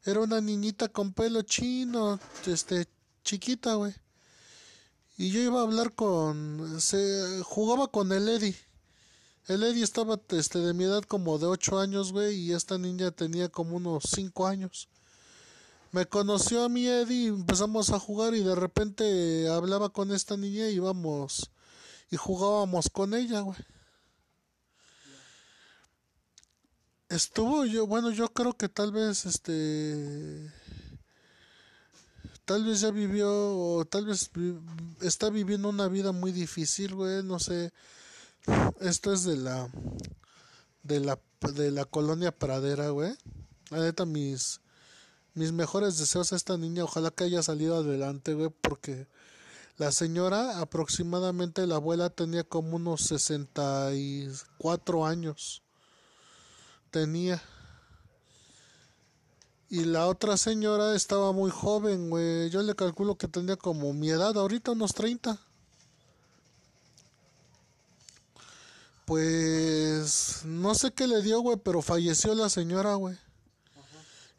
Era 0.06 0.20
una 0.20 0.40
niñita 0.40 0.88
con 0.88 1.12
pelo 1.12 1.42
chino, 1.42 2.18
este, 2.46 2.88
chiquita, 3.22 3.74
güey. 3.74 3.94
Y 5.18 5.30
yo 5.30 5.42
iba 5.42 5.60
a 5.60 5.64
hablar 5.64 5.92
con, 5.92 6.80
se 6.80 7.42
jugaba 7.44 7.88
con 7.88 8.10
el 8.10 8.26
Eddie. 8.26 8.56
El 9.48 9.64
Eddie 9.64 9.84
estaba, 9.84 10.18
este, 10.30 10.60
de 10.60 10.72
mi 10.72 10.84
edad 10.84 11.02
como 11.02 11.38
de 11.38 11.44
8 11.44 11.78
años, 11.78 12.10
güey, 12.10 12.36
y 12.36 12.52
esta 12.54 12.78
niña 12.78 13.10
tenía 13.10 13.50
como 13.50 13.76
unos 13.76 14.04
5 14.04 14.46
años. 14.46 14.88
Me 15.92 16.06
conoció 16.06 16.64
a 16.64 16.70
mi 16.70 16.86
Eddie, 16.86 17.26
empezamos 17.26 17.90
a 17.90 18.00
jugar 18.00 18.34
y 18.34 18.42
de 18.42 18.54
repente 18.54 19.46
hablaba 19.50 19.90
con 19.90 20.10
esta 20.10 20.38
niña 20.38 20.70
y 20.70 20.76
íbamos 20.76 21.50
y 22.10 22.16
jugábamos 22.16 22.88
con 22.88 23.12
ella, 23.12 23.40
güey. 23.40 23.58
Estuvo 27.14 27.64
yo, 27.64 27.86
bueno, 27.86 28.10
yo 28.10 28.28
creo 28.30 28.54
que 28.54 28.68
tal 28.68 28.90
vez 28.90 29.24
este 29.24 30.52
tal 32.44 32.64
vez 32.64 32.80
ya 32.80 32.90
vivió 32.90 33.30
o 33.30 33.84
tal 33.84 34.06
vez 34.06 34.32
está 35.00 35.30
viviendo 35.30 35.68
una 35.68 35.86
vida 35.86 36.10
muy 36.10 36.32
difícil, 36.32 36.96
güey, 36.96 37.22
no 37.22 37.38
sé. 37.38 37.72
Esto 38.80 39.12
es 39.12 39.22
de 39.22 39.36
la 39.36 39.70
de 40.82 40.98
la 40.98 41.20
de 41.52 41.70
la 41.70 41.84
colonia 41.84 42.36
Pradera, 42.36 42.88
güey. 42.88 43.14
La 43.70 43.78
neta 43.78 44.06
mis 44.06 44.60
mis 45.34 45.52
mejores 45.52 45.98
deseos 45.98 46.32
a 46.32 46.36
esta 46.36 46.58
niña, 46.58 46.82
ojalá 46.82 47.12
que 47.12 47.22
haya 47.22 47.44
salido 47.44 47.76
adelante, 47.76 48.34
güey, 48.34 48.50
porque 48.60 49.06
la 49.76 49.92
señora 49.92 50.58
aproximadamente 50.58 51.64
la 51.68 51.76
abuela 51.76 52.10
tenía 52.10 52.42
como 52.42 52.74
unos 52.74 53.02
64 53.02 55.06
años 55.06 55.63
tenía. 56.94 57.42
Y 59.68 59.84
la 59.84 60.06
otra 60.06 60.36
señora 60.36 60.94
estaba 60.94 61.32
muy 61.32 61.50
joven, 61.50 62.08
güey. 62.08 62.50
Yo 62.50 62.62
le 62.62 62.76
calculo 62.76 63.16
que 63.16 63.26
tenía 63.26 63.56
como 63.56 63.92
mi 63.92 64.10
edad, 64.10 64.38
ahorita 64.38 64.70
unos 64.70 64.94
30. 64.94 65.36
Pues 69.06 70.42
no 70.44 70.76
sé 70.76 70.92
qué 70.92 71.08
le 71.08 71.20
dio, 71.20 71.40
güey, 71.40 71.56
pero 71.56 71.82
falleció 71.82 72.32
la 72.36 72.48
señora, 72.48 72.94
güey. 72.94 73.18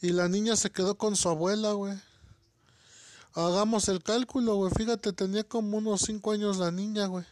Y 0.02 0.12
la 0.12 0.30
niña 0.30 0.56
se 0.56 0.72
quedó 0.72 0.96
con 0.96 1.18
su 1.18 1.28
abuela, 1.28 1.74
güey. 1.74 2.00
Hagamos 3.34 3.90
el 3.90 4.02
cálculo, 4.02 4.56
güey. 4.56 4.72
Fíjate, 4.74 5.12
tenía 5.12 5.44
como 5.44 5.78
unos 5.78 6.04
5 6.04 6.32
años 6.32 6.56
la 6.56 6.72
niña, 6.72 7.08
güey. 7.08 7.26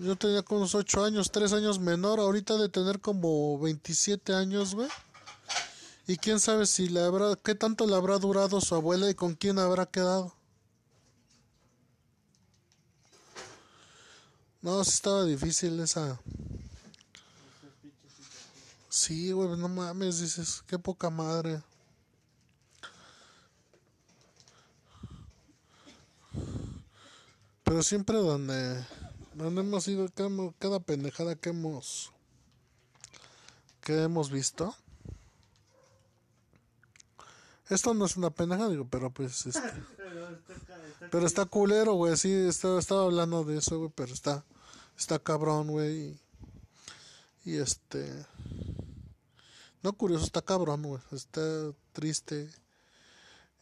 Yo 0.00 0.16
tenía 0.16 0.42
como 0.42 0.60
unos 0.60 0.74
8 0.74 1.04
años, 1.04 1.30
3 1.30 1.52
años 1.52 1.78
menor. 1.78 2.18
Ahorita 2.20 2.56
de 2.56 2.68
tener 2.68 3.00
como 3.00 3.58
27 3.58 4.34
años, 4.34 4.74
güey. 4.74 4.88
Y 6.06 6.16
quién 6.16 6.40
sabe 6.40 6.66
si 6.66 6.88
le 6.88 7.00
habrá, 7.00 7.36
qué 7.36 7.54
tanto 7.54 7.86
le 7.86 7.94
habrá 7.94 8.18
durado 8.18 8.60
su 8.60 8.74
abuela 8.74 9.08
y 9.08 9.14
con 9.14 9.34
quién 9.34 9.58
habrá 9.58 9.86
quedado. 9.86 10.34
No, 14.62 14.82
sí 14.84 14.90
estaba 14.90 15.24
difícil 15.24 15.78
esa. 15.80 16.20
Sí, 18.88 19.32
güey, 19.32 19.56
no 19.58 19.68
mames, 19.68 20.20
dices, 20.20 20.62
qué 20.66 20.78
poca 20.78 21.10
madre. 21.10 21.62
Pero 27.64 27.82
siempre 27.82 28.18
donde, 28.18 28.84
donde 29.34 29.62
hemos 29.62 29.88
ido, 29.88 30.08
cada 30.58 30.80
pendejada 30.80 31.36
que 31.36 31.50
hemos, 31.50 32.12
que 33.80 34.02
hemos 34.02 34.30
visto. 34.30 34.74
Esto 37.68 37.94
no 37.94 38.04
es 38.04 38.16
una 38.16 38.30
pendejada, 38.30 38.70
digo, 38.70 38.86
pero 38.90 39.10
pues. 39.10 39.46
Este, 39.46 39.60
pero 41.10 41.26
está 41.26 41.46
culero, 41.46 41.94
güey. 41.94 42.16
Sí, 42.16 42.32
estaba, 42.32 42.78
estaba 42.78 43.04
hablando 43.04 43.44
de 43.44 43.58
eso, 43.58 43.78
güey, 43.78 43.90
pero 43.94 44.12
está, 44.12 44.44
está 44.98 45.18
cabrón, 45.18 45.68
güey. 45.68 46.18
Y, 47.44 47.50
y 47.52 47.56
este. 47.56 48.26
No 49.82 49.94
curioso, 49.94 50.26
está 50.26 50.42
cabrón, 50.42 50.82
güey. 50.82 51.02
Está 51.12 51.72
triste. 51.92 52.50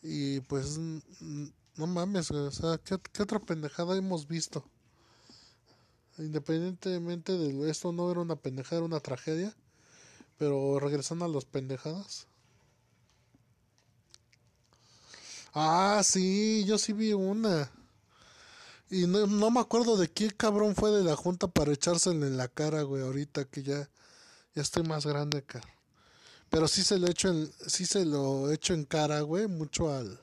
Y 0.02 0.40
pues 0.40 0.78
no 0.78 1.86
mames, 1.86 2.30
O 2.30 2.50
sea, 2.50 2.78
¿qué, 2.78 3.22
otra 3.22 3.38
pendejada 3.38 3.96
hemos 3.96 4.26
visto? 4.26 4.64
Independientemente 6.20 7.36
de 7.36 7.70
esto, 7.70 7.92
no 7.92 8.10
era 8.10 8.20
una 8.20 8.36
pendejada, 8.36 8.76
era 8.76 8.86
una 8.86 9.00
tragedia. 9.00 9.54
Pero 10.38 10.78
regresando 10.78 11.24
a 11.24 11.28
las 11.28 11.44
pendejadas. 11.44 12.26
Ah, 15.52 16.00
sí, 16.04 16.64
yo 16.66 16.78
sí 16.78 16.92
vi 16.92 17.12
una. 17.12 17.70
Y 18.90 19.06
no, 19.06 19.26
no 19.26 19.50
me 19.50 19.60
acuerdo 19.60 19.96
de 19.96 20.10
qué 20.10 20.30
cabrón 20.30 20.74
fue 20.74 20.90
de 20.90 21.04
la 21.04 21.16
junta 21.16 21.48
para 21.48 21.72
echársela 21.72 22.26
en 22.26 22.36
la 22.36 22.48
cara, 22.48 22.82
güey, 22.82 23.02
ahorita 23.02 23.44
que 23.44 23.62
ya, 23.62 23.88
ya 24.54 24.62
estoy 24.62 24.82
más 24.82 25.06
grande 25.06 25.38
acá. 25.38 25.60
Pero 26.50 26.66
sí 26.66 26.82
se 26.82 26.98
lo 26.98 27.06
he 27.06 27.10
hecho 27.10 27.28
en, 27.28 27.52
sí 27.66 27.86
se 27.86 28.04
lo 28.04 28.50
he 28.50 28.54
hecho 28.54 28.74
en 28.74 28.84
cara, 28.84 29.20
güey, 29.20 29.46
mucho 29.46 29.92
al 29.92 30.20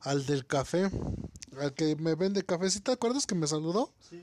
al 0.00 0.24
del 0.26 0.46
café, 0.46 0.90
al 1.60 1.74
que 1.74 1.96
me 1.96 2.14
vende 2.14 2.44
café. 2.44 2.70
¿Sí 2.70 2.80
te 2.80 2.92
acuerdas 2.92 3.26
que 3.26 3.34
me 3.34 3.46
saludó? 3.46 3.92
Sí. 4.08 4.22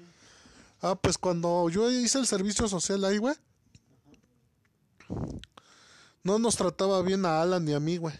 Ah, 0.87 0.93
pues 0.93 1.17
cuando 1.17 1.67
yo 1.67 1.89
hice 1.89 2.19
el 2.19 2.27
servicio 2.27 2.67
social 2.67 3.03
ahí, 3.05 3.17
güey. 3.17 3.33
No 6.21 6.37
nos 6.37 6.55
trataba 6.57 7.01
bien 7.01 7.25
a 7.25 7.41
Alan 7.41 7.65
ni 7.65 7.73
a 7.73 7.79
mí, 7.79 7.97
güey. 7.97 8.13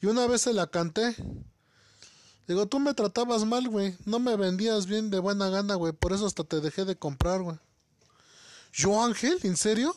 Y 0.00 0.06
una 0.06 0.26
vez 0.26 0.42
se 0.42 0.52
la 0.52 0.66
canté. 0.66 1.14
Digo, 2.48 2.66
tú 2.66 2.80
me 2.80 2.94
tratabas 2.94 3.44
mal, 3.44 3.68
güey. 3.68 3.96
No 4.04 4.18
me 4.18 4.34
vendías 4.34 4.86
bien 4.86 5.08
de 5.08 5.20
buena 5.20 5.50
gana, 5.50 5.76
güey. 5.76 5.92
Por 5.92 6.12
eso 6.12 6.26
hasta 6.26 6.42
te 6.42 6.60
dejé 6.60 6.84
de 6.84 6.96
comprar, 6.96 7.42
güey. 7.42 7.56
¿Yo, 8.72 9.00
Ángel? 9.04 9.38
¿En 9.44 9.56
serio? 9.56 9.94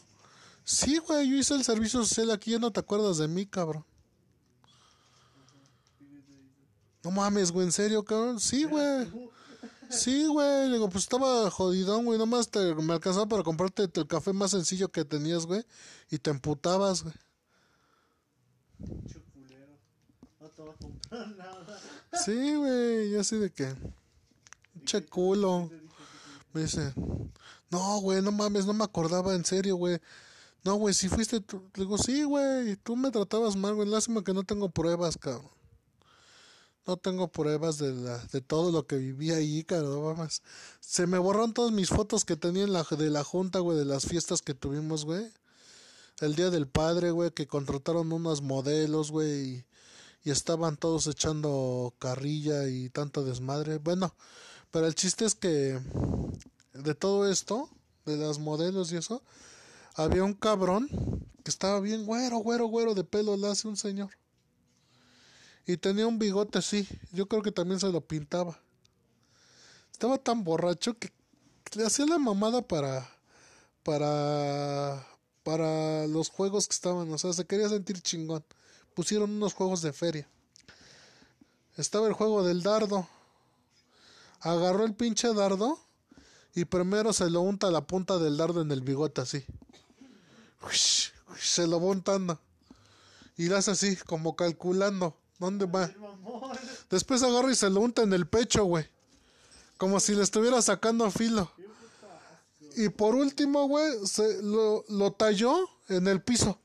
Sí, 0.64 1.00
güey. 1.00 1.32
Yo 1.32 1.36
hice 1.36 1.56
el 1.56 1.64
servicio 1.64 2.06
social 2.06 2.30
aquí. 2.30 2.52
Ya 2.52 2.60
no 2.60 2.70
te 2.70 2.80
acuerdas 2.80 3.18
de 3.18 3.28
mí, 3.28 3.48
cabrón. 3.48 3.84
No 7.04 7.10
mames, 7.10 7.52
güey, 7.52 7.66
¿en 7.66 7.72
serio, 7.72 8.06
cabrón? 8.06 8.40
Sí, 8.40 8.66
güey. 8.66 9.33
Sí, 9.98 10.28
güey. 10.28 10.72
Digo, 10.72 10.90
pues 10.90 11.04
estaba 11.04 11.50
jodidón, 11.52 12.06
güey. 12.06 12.18
Nomás 12.18 12.50
te, 12.50 12.76
me 12.76 12.94
alcanzaba 12.94 13.28
para 13.28 13.44
comprarte 13.44 13.90
el 13.94 14.08
café 14.08 14.34
más 14.34 14.52
sencillo 14.52 14.90
que 14.90 15.06
tenías, 15.06 15.46
güey. 15.46 15.64
Y 16.10 16.18
te 16.18 16.32
emputabas, 16.32 17.04
güey. 17.04 17.16
No 20.40 20.50
te 20.50 20.62
va 20.62 20.72
a 20.72 20.76
comprar 20.76 21.28
nada. 21.38 21.80
Sí, 22.14 22.56
güey. 22.56 23.12
Yo 23.12 23.22
así 23.22 23.38
de 23.38 23.52
que. 23.52 23.74
Che 24.86 25.06
culo. 25.06 25.70
Me 26.54 26.62
dice. 26.62 26.94
No, 27.70 28.00
güey, 28.02 28.22
no 28.22 28.32
mames, 28.32 28.66
no 28.68 28.74
me 28.74 28.84
acordaba, 28.84 29.34
en 29.34 29.46
serio, 29.46 29.76
güey. 29.78 30.00
No, 30.64 30.76
güey, 30.76 30.94
si 30.94 31.10
fuiste 31.10 31.42
tú. 31.42 31.70
Digo, 31.74 31.98
sí, 31.98 32.24
güey. 32.24 32.76
Tú 32.78 32.96
me 32.96 33.12
tratabas 33.12 33.56
mal, 33.56 33.74
güey. 33.74 33.88
Lástima 33.88 34.24
que 34.24 34.34
no 34.34 34.44
tengo 34.44 34.70
pruebas, 34.70 35.18
cabrón. 35.18 35.50
No 36.86 36.98
tengo 36.98 37.30
pruebas 37.30 37.78
de, 37.78 37.94
la, 37.94 38.18
de 38.18 38.42
todo 38.42 38.72
lo 38.72 38.86
que 38.86 38.98
viví 38.98 39.32
ahí, 39.32 39.64
cabrón. 39.64 40.28
Se 40.82 41.08
me 41.08 41.18
borraron 41.18 41.54
todas 41.54 41.72
mis 41.72 41.90
fotos 41.90 42.26
que 42.26 42.36
tenía 42.36 42.64
en 42.64 42.74
la, 42.74 42.84
de 42.84 43.10
la 43.10 43.24
junta, 43.24 43.60
güey, 43.60 43.78
de 43.78 43.86
las 43.86 44.06
fiestas 44.06 44.42
que 44.42 44.54
tuvimos, 44.54 45.06
güey. 45.06 45.26
El 46.20 46.36
día 46.36 46.50
del 46.50 46.68
padre, 46.68 47.12
güey, 47.12 47.32
que 47.32 47.48
contrataron 47.48 48.12
unos 48.12 48.42
modelos, 48.42 49.12
güey, 49.12 49.32
y, 49.32 49.66
y 50.26 50.32
estaban 50.32 50.78
todos 50.78 51.08
echando 51.08 51.94
carrilla 52.00 52.68
y 52.68 52.90
tanto 52.90 53.24
desmadre. 53.24 53.78
Bueno, 53.78 54.14
pero 54.72 54.88
el 54.88 54.96
chiste 54.96 55.26
es 55.26 55.36
que 55.36 55.80
de 56.74 56.96
todo 56.96 57.30
esto, 57.30 57.70
de 58.06 58.18
las 58.18 58.40
modelos 58.40 58.92
y 58.92 58.98
eso, 58.98 59.22
había 59.96 60.24
un 60.24 60.34
cabrón 60.34 60.90
que 61.44 61.52
estaba 61.52 61.80
bien 61.80 62.06
güero, 62.06 62.38
güero, 62.38 62.68
güero 62.68 62.94
de 62.94 63.04
pelo, 63.04 63.38
le 63.38 63.48
hace 63.48 63.68
un 63.68 63.78
señor. 63.78 64.10
Y 65.66 65.78
tenía 65.78 66.08
un 66.08 66.20
bigote 66.20 66.60
así. 66.60 66.88
Yo 67.12 67.28
creo 67.28 67.42
que 67.42 67.52
también 67.52 67.80
se 67.80 67.92
lo 67.92 68.02
pintaba. 68.02 68.60
Estaba 69.92 70.18
tan 70.18 70.44
borracho 70.44 70.98
que 70.98 71.12
le 71.76 71.86
hacía 71.86 72.06
la 72.06 72.20
mamada 72.20 72.62
para. 72.62 73.10
para. 73.84 75.08
para 75.44 76.08
los 76.08 76.30
juegos 76.30 76.68
que 76.68 76.74
estaban. 76.74 77.12
O 77.12 77.18
sea, 77.18 77.32
se 77.34 77.46
quería 77.46 77.70
sentir 77.70 78.02
chingón. 78.02 78.44
Pusieron 78.94 79.32
unos 79.32 79.54
juegos 79.54 79.82
de 79.82 79.94
feria. 79.94 80.28
Estaba 81.78 82.08
el 82.08 82.14
juego 82.14 82.44
del 82.44 82.62
dardo. 82.62 83.08
Agarró 84.42 84.84
el 84.84 84.94
pinche 84.94 85.34
dardo. 85.34 85.80
Y 86.56 86.66
primero 86.66 87.14
se 87.14 87.30
lo 87.30 87.42
unta 87.42 87.72
la 87.72 87.88
punta 87.88 88.20
del 88.20 88.38
dardo 88.38 88.62
en 88.62 88.72
el 88.72 88.82
bigote 88.82 89.22
así. 89.22 89.44
se 91.40 91.68
lo 91.68 91.82
va 91.82 91.88
untando. 91.88 92.40
Y 93.38 93.48
lo 93.48 93.58
hace 93.58 93.72
así, 93.72 93.96
como 93.96 94.36
calculando. 94.36 95.18
¿Dónde 95.44 95.66
va? 95.66 95.92
Después 96.90 97.22
agarra 97.22 97.52
y 97.52 97.56
se 97.56 97.70
lo 97.70 97.82
unta 97.82 98.02
en 98.02 98.14
el 98.14 98.26
pecho, 98.26 98.64
güey. 98.64 98.88
Como 99.76 100.00
si 100.00 100.16
le 100.16 100.24
estuviera 100.24 100.62
sacando 100.62 101.12
filo. 101.12 101.52
Y 102.78 102.88
por 102.88 103.14
último, 103.14 103.68
güey, 103.68 104.08
se 104.08 104.42
lo, 104.42 104.86
lo 104.88 105.12
talló 105.12 105.70
en 105.90 106.08
el 106.08 106.22
piso. 106.22 106.58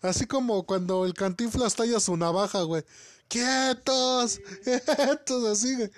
Así 0.00 0.24
como 0.24 0.64
cuando 0.64 1.04
el 1.04 1.12
cantinflas 1.12 1.74
talla 1.74 2.00
su 2.00 2.16
navaja, 2.16 2.62
güey. 2.62 2.82
¡Quietos! 3.28 4.40
¡Quietos! 4.64 5.44
Así, 5.44 5.76
güey. 5.76 5.90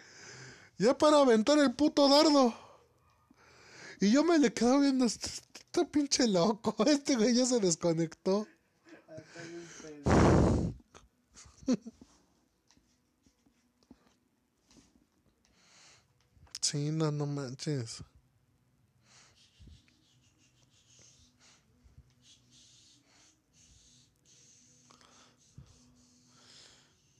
Ya 0.78 0.98
para 0.98 1.20
aventar 1.20 1.60
el 1.60 1.72
puto 1.74 2.08
dardo. 2.08 2.52
Y 4.00 4.10
yo 4.10 4.24
me 4.24 4.36
le 4.40 4.52
quedo 4.52 4.80
viendo, 4.80 5.04
este, 5.04 5.28
este 5.54 5.84
pinche 5.84 6.26
loco. 6.26 6.74
Este 6.88 7.14
güey 7.14 7.34
ya 7.34 7.46
se 7.46 7.60
desconectó. 7.60 8.48
Sí, 16.60 16.90
no, 16.90 17.10
no 17.10 17.26
manches. 17.26 18.02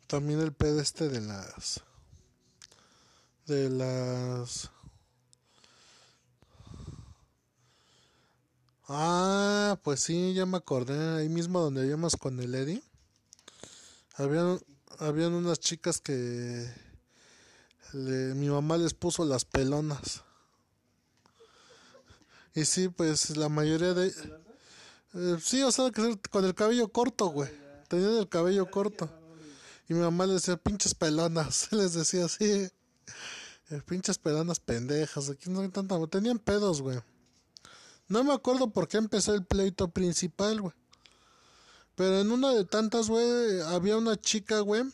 También 0.07 0.41
el 0.41 0.53
pedeste 0.53 1.09
de 1.09 1.21
las 1.21 1.83
de 3.47 3.71
las 3.71 4.71
Ah, 8.89 9.79
pues 9.83 10.01
sí, 10.01 10.33
ya 10.35 10.47
me 10.47 10.57
acordé, 10.57 11.19
ahí 11.19 11.29
mismo 11.29 11.61
donde 11.61 11.87
íbamos 11.87 12.17
con 12.17 12.41
el 12.41 12.55
Eddie. 12.55 12.83
Habían, 14.19 14.61
habían 14.99 15.33
unas 15.33 15.61
chicas 15.61 16.01
que 16.01 16.69
mi 17.93 18.49
mamá 18.49 18.77
les 18.77 18.93
puso 18.93 19.25
las 19.25 19.45
pelonas. 19.45 20.23
Y 22.55 22.65
sí, 22.65 22.89
pues 22.89 23.37
la 23.37 23.49
mayoría 23.49 23.95
de... 23.95 24.13
Eh, 25.15 25.39
sí, 25.41 25.63
o 25.63 25.71
sea, 25.71 25.93
con 26.31 26.45
el 26.45 26.55
cabello 26.55 26.89
corto, 26.89 27.27
güey. 27.27 27.49
Tenían 27.87 28.17
el 28.17 28.29
cabello 28.29 28.69
corto. 28.69 29.09
Y 29.89 29.95
mi 29.95 30.01
mamá 30.01 30.27
le 30.27 30.35
decía, 30.35 30.57
pinches 30.57 30.95
pelonas. 30.95 31.69
Les 31.73 31.95
decía 31.95 32.25
así. 32.25 32.45
Eh, 33.71 33.83
pinches 33.87 34.19
pelonas 34.19 34.59
pendejas. 34.59 35.31
Aquí 35.31 35.49
no 35.49 35.61
hay 35.61 35.69
tanta... 35.69 35.97
Tenían 36.09 36.41
pedos, 36.41 36.83
güey. 36.83 36.99
No 38.09 38.25
me 38.25 38.35
acuerdo 38.35 38.71
por 38.71 38.89
qué 38.89 38.97
empezó 38.97 39.33
el 39.35 39.47
pleito 39.47 39.89
principal, 39.89 40.61
güey. 40.61 40.75
Pero 41.99 42.21
en 42.21 42.31
una 42.31 42.55
de 42.55 42.65
tantas, 42.65 43.09
güey, 43.09 43.61
había 43.61 43.97
una 43.97 44.15
chica, 44.17 44.61
güey. 44.61 44.85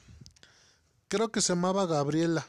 Creo 1.08 1.28
que 1.28 1.42
se 1.42 1.52
llamaba 1.52 1.84
Gabriela. 1.84 2.46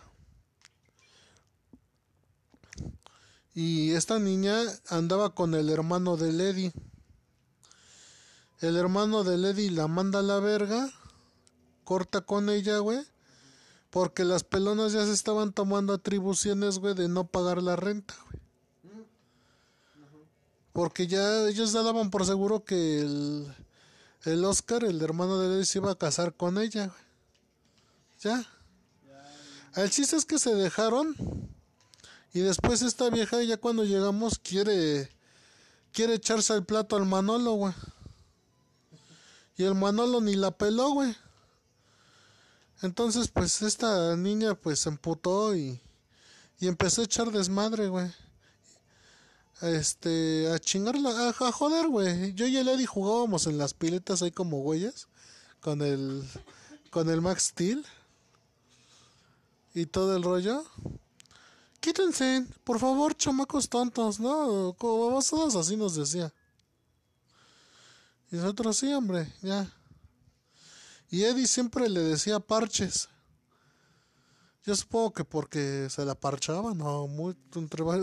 Y 3.54 3.92
esta 3.92 4.18
niña 4.18 4.58
andaba 4.88 5.36
con 5.36 5.56
el 5.56 5.70
hermano 5.70 6.16
de 6.16 6.32
Lady. 6.32 6.72
El 8.62 8.78
hermano 8.78 9.26
de 9.26 9.38
Lady 9.38 9.70
la 9.70 9.90
manda 9.90 10.20
a 10.20 10.24
la 10.24 10.40
verga. 10.40 10.90
Corta 11.84 12.22
con 12.22 12.50
ella, 12.50 12.78
güey. 12.78 13.00
Porque 13.90 14.24
las 14.24 14.46
pelonas 14.46 14.94
ya 14.94 15.04
se 15.04 15.12
estaban 15.12 15.52
tomando 15.52 15.92
atribuciones, 15.92 16.80
güey, 16.80 16.94
de 16.94 17.10
no 17.10 17.28
pagar 17.28 17.62
la 17.62 17.76
renta, 17.76 18.16
güey. 18.30 18.42
Porque 20.72 21.08
ya 21.08 21.46
ellos 21.50 21.74
ya 21.74 21.84
daban 21.84 22.10
por 22.10 22.26
seguro 22.26 22.64
que 22.64 23.02
el, 23.02 23.54
el 24.26 24.44
Oscar, 24.44 24.84
el 24.84 25.02
hermano 25.02 25.40
de 25.40 25.50
Lady, 25.50 25.66
se 25.66 25.80
iba 25.80 25.92
a 25.92 25.98
casar 25.98 26.34
con 26.34 26.58
ella. 26.58 26.92
Ya. 28.22 28.46
El 29.76 29.90
chiste 29.90 30.16
es 30.16 30.26
que 30.26 30.40
se 30.40 30.56
dejaron 30.56 31.16
y 32.34 32.40
después 32.40 32.82
esta 32.82 33.10
vieja 33.10 33.42
ya 33.44 33.58
cuando 33.58 33.84
llegamos 33.84 34.40
quiere 34.40 35.10
quiere 35.94 36.16
echarse 36.16 36.54
el 36.54 36.66
plato 36.66 36.96
al 36.96 37.06
Manolo, 37.06 37.54
güey. 37.54 37.74
Y 39.58 39.64
el 39.64 39.76
Manolo 39.76 40.20
ni 40.20 40.36
la 40.36 40.52
peló, 40.52 40.92
güey. 40.92 41.16
Entonces, 42.82 43.30
pues 43.30 43.62
esta 43.62 44.16
niña 44.18 44.56
pues 44.56 44.80
se 44.80 44.90
emputó 44.90 45.56
y, 45.56 45.80
y 46.60 46.68
empezó 46.68 47.02
a 47.02 47.06
echar 47.06 47.32
desmadre, 47.32 47.88
güey. 47.88 48.12
Este, 49.62 50.52
a 50.52 50.60
chingarla, 50.60 51.30
a, 51.30 51.52
joder, 51.52 51.88
güey. 51.88 52.34
Yo 52.34 52.46
y 52.46 52.58
el 52.58 52.68
Eddie 52.68 52.86
jugábamos 52.86 53.48
en 53.48 53.58
las 53.58 53.74
piletas 53.74 54.22
ahí 54.22 54.32
como 54.32 54.62
güeyes 54.62 55.08
con 55.62 55.82
el 55.82 56.24
con 56.92 57.10
el 57.10 57.22
Max 57.22 57.48
Steel 57.48 57.86
y 59.74 59.86
todo 59.86 60.16
el 60.16 60.24
rollo 60.24 60.64
quítense, 61.86 62.44
por 62.64 62.80
favor, 62.80 63.16
chamacos 63.16 63.70
tontos, 63.70 64.20
¿no? 64.20 64.74
Como 64.80 65.12
vosotros 65.12 65.56
así 65.56 65.78
nos 65.78 65.94
decía. 65.94 66.34
Y 68.32 68.38
nosotros 68.38 68.78
sí, 68.78 68.92
hombre, 68.92 69.32
ya. 69.44 69.72
Y 71.12 71.24
Eddie 71.24 71.46
siempre 71.46 71.88
le 71.88 72.00
decía 72.00 72.40
parches. 72.40 73.08
Yo 74.66 74.76
supongo 74.76 75.14
que 75.14 75.24
porque 75.24 75.88
se 75.92 76.04
la 76.06 76.16
parchaba, 76.16 76.74
no, 76.74 77.08
muy, 77.08 77.36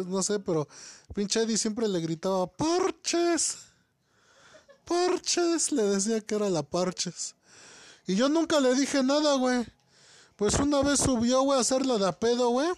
no 0.06 0.22
sé, 0.22 0.38
pero 0.38 0.68
pinche 1.12 1.42
Eddie 1.42 1.58
siempre 1.58 1.88
le 1.88 2.00
gritaba 2.00 2.46
parches. 2.46 3.58
Parches, 4.84 5.72
le 5.72 5.82
decía 5.82 6.20
que 6.20 6.36
era 6.36 6.48
la 6.50 6.62
parches. 6.62 7.34
Y 8.06 8.14
yo 8.14 8.28
nunca 8.28 8.60
le 8.60 8.74
dije 8.76 9.02
nada, 9.02 9.34
güey. 9.34 9.66
Pues 10.36 10.54
una 10.54 10.82
vez 10.82 11.00
subió, 11.00 11.42
güey, 11.42 11.58
a 11.58 11.62
hacerla 11.62 11.98
de 11.98 12.12
pedo, 12.12 12.50
güey. 12.50 12.68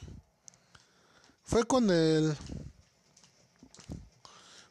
Fue 1.43 1.65
con 1.65 1.91
el. 1.91 2.35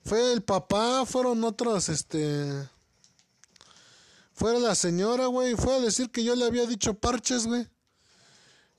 Fue 0.04 0.34
el 0.34 0.42
papá, 0.42 1.06
fueron 1.06 1.44
otros, 1.44 1.88
este. 1.90 2.68
Fue 4.34 4.60
la 4.60 4.74
señora, 4.74 5.28
güey, 5.28 5.56
fue 5.56 5.76
a 5.76 5.80
decir 5.80 6.10
que 6.10 6.24
yo 6.24 6.36
le 6.36 6.46
había 6.46 6.66
dicho 6.66 6.96
parches, 6.96 7.46
güey. 7.46 7.68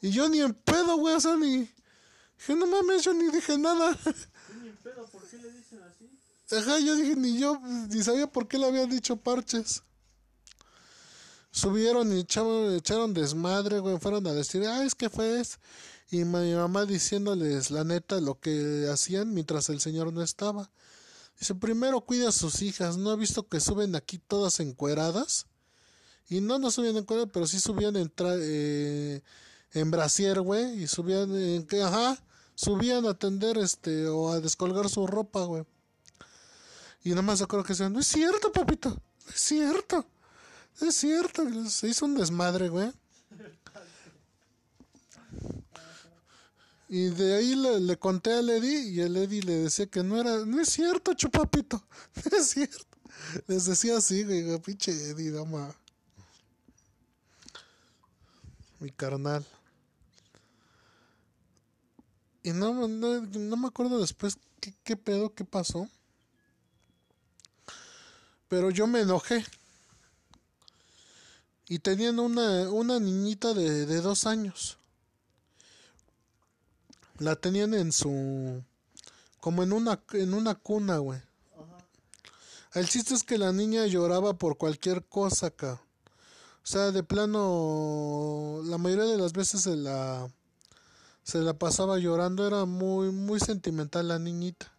Y 0.04 0.10
yo 0.10 0.28
ni 0.28 0.40
en 0.40 0.52
pedo, 0.52 0.96
güey, 0.96 1.14
o 1.14 1.20
sea, 1.20 1.36
ni. 1.36 1.58
Dije, 2.38 2.54
no 2.54 2.66
mames, 2.66 3.04
yo 3.04 3.14
ni 3.14 3.30
dije 3.30 3.56
nada. 3.56 3.98
Ni 4.60 4.68
en 4.68 4.76
pedo, 4.76 5.06
¿por 5.06 5.22
qué 5.28 5.38
le 5.38 5.50
dicen 5.50 5.80
así? 5.82 6.10
Ajá, 6.54 6.78
yo 6.78 6.94
dije, 6.94 7.16
ni 7.16 7.38
yo, 7.38 7.58
ni 7.60 8.02
sabía 8.02 8.26
por 8.26 8.46
qué 8.46 8.58
le 8.58 8.66
había 8.66 8.86
dicho 8.86 9.16
parches. 9.16 9.82
Subieron 11.50 12.14
y 12.14 12.20
echaron, 12.20 12.74
echaron 12.74 13.14
desmadre, 13.14 13.78
güey, 13.78 13.98
fueron 13.98 14.26
a 14.26 14.32
decir, 14.32 14.66
ah, 14.66 14.84
es 14.84 14.94
que 14.94 15.08
fue 15.08 15.40
eso 15.40 15.58
y 16.10 16.24
mi 16.24 16.54
mamá 16.54 16.84
diciéndoles 16.86 17.70
la 17.70 17.84
neta 17.84 18.20
lo 18.20 18.38
que 18.38 18.88
hacían 18.92 19.34
mientras 19.34 19.68
el 19.68 19.80
señor 19.80 20.12
no 20.12 20.22
estaba. 20.22 20.70
Dice, 21.38 21.54
primero 21.54 22.00
cuida 22.02 22.28
a 22.28 22.32
sus 22.32 22.62
hijas, 22.62 22.96
¿no 22.96 23.10
ha 23.10 23.16
visto 23.16 23.48
que 23.48 23.58
suben 23.58 23.96
aquí 23.96 24.18
todas 24.18 24.60
encueradas? 24.60 25.46
Y 26.28 26.40
no, 26.40 26.58
no 26.58 26.70
subían 26.70 26.96
encueradas, 26.96 27.30
pero 27.32 27.46
sí 27.46 27.58
subían 27.58 27.96
en, 27.96 28.12
eh, 28.18 29.22
en 29.74 29.90
brasier, 29.90 30.40
güey, 30.40 30.82
y 30.82 30.86
subían 30.86 31.34
en 31.34 31.66
ajá, 31.82 32.18
subían 32.54 33.04
a 33.06 33.10
atender 33.10 33.58
este, 33.58 34.06
o 34.06 34.30
a 34.30 34.40
descolgar 34.40 34.88
su 34.88 35.06
ropa, 35.06 35.44
güey. 35.44 35.64
Y 37.02 37.10
nada 37.10 37.22
más 37.22 37.42
acuerdo 37.42 37.64
que 37.64 37.72
decían, 37.72 37.92
no 37.92 38.00
es 38.00 38.06
cierto, 38.06 38.50
papito, 38.52 38.90
no 38.90 39.32
es 39.34 39.40
cierto, 39.40 40.06
es 40.80 40.94
cierto, 40.94 41.44
se 41.68 41.88
hizo 41.88 42.06
un 42.06 42.14
desmadre, 42.14 42.68
güey. 42.68 42.92
Y 46.88 47.06
de 47.08 47.34
ahí 47.34 47.56
le, 47.56 47.96
conté 47.98 48.32
a 48.34 48.40
Eddie 48.40 48.90
y 48.90 49.00
el 49.00 49.16
Eddie 49.16 49.42
le 49.42 49.54
decía 49.60 49.86
que 49.86 50.02
no 50.04 50.20
era, 50.20 50.44
no 50.44 50.60
es 50.60 50.68
cierto, 50.68 51.12
chupapito, 51.14 51.82
no 52.30 52.38
es 52.38 52.46
cierto. 52.48 52.96
Les 53.48 53.64
decía 53.64 53.96
así, 53.96 54.22
güey, 54.22 54.58
pinche 54.60 54.92
Eddie, 54.92 55.32
dama. 55.32 55.74
Mi 58.78 58.90
carnal. 58.90 59.44
Y 62.44 62.52
no, 62.52 62.86
no, 62.86 63.56
me 63.56 63.66
acuerdo 63.66 63.98
después 63.98 64.38
qué, 64.60 64.72
qué, 64.84 64.96
pedo, 64.96 65.34
qué 65.34 65.44
pasó. 65.44 65.88
Pero 68.46 68.70
yo 68.70 68.86
me 68.86 69.00
enojé. 69.00 69.44
Y 71.66 71.80
tenían 71.80 72.20
una, 72.20 72.70
una 72.70 73.00
niñita 73.00 73.54
de, 73.54 73.86
de 73.86 74.00
dos 74.00 74.26
años 74.26 74.78
la 77.18 77.36
tenían 77.36 77.74
en 77.74 77.92
su 77.92 78.62
como 79.40 79.62
en 79.62 79.72
una 79.72 80.02
en 80.12 80.34
una 80.34 80.54
cuna, 80.54 80.98
güey. 80.98 81.20
El 82.72 82.88
chiste 82.88 83.14
es 83.14 83.22
que 83.22 83.38
la 83.38 83.52
niña 83.52 83.86
lloraba 83.86 84.34
por 84.34 84.56
cualquier 84.56 85.04
cosa 85.04 85.46
acá. 85.46 85.80
O 86.64 86.66
sea, 86.66 86.90
de 86.90 87.02
plano 87.02 88.62
la 88.64 88.78
mayoría 88.78 89.04
de 89.04 89.18
las 89.18 89.32
veces 89.32 89.62
se 89.62 89.76
la 89.76 90.28
se 91.24 91.38
la 91.38 91.54
pasaba 91.54 91.98
llorando, 91.98 92.46
era 92.46 92.64
muy 92.66 93.10
muy 93.10 93.40
sentimental 93.40 94.08
la 94.08 94.18
niñita. 94.18 94.72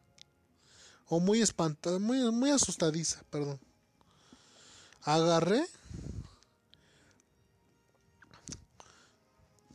O 1.08 1.20
muy 1.20 1.42
espantada, 1.42 2.00
muy 2.00 2.32
muy 2.32 2.52
asustadiza, 2.52 3.24
perdón. 3.30 3.60
Agarré 5.02 5.66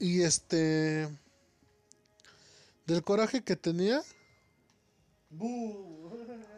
y 0.01 0.23
este 0.23 1.09
del 2.87 3.05
coraje 3.05 3.45
que 3.45 3.57
tenía. 3.57 4.03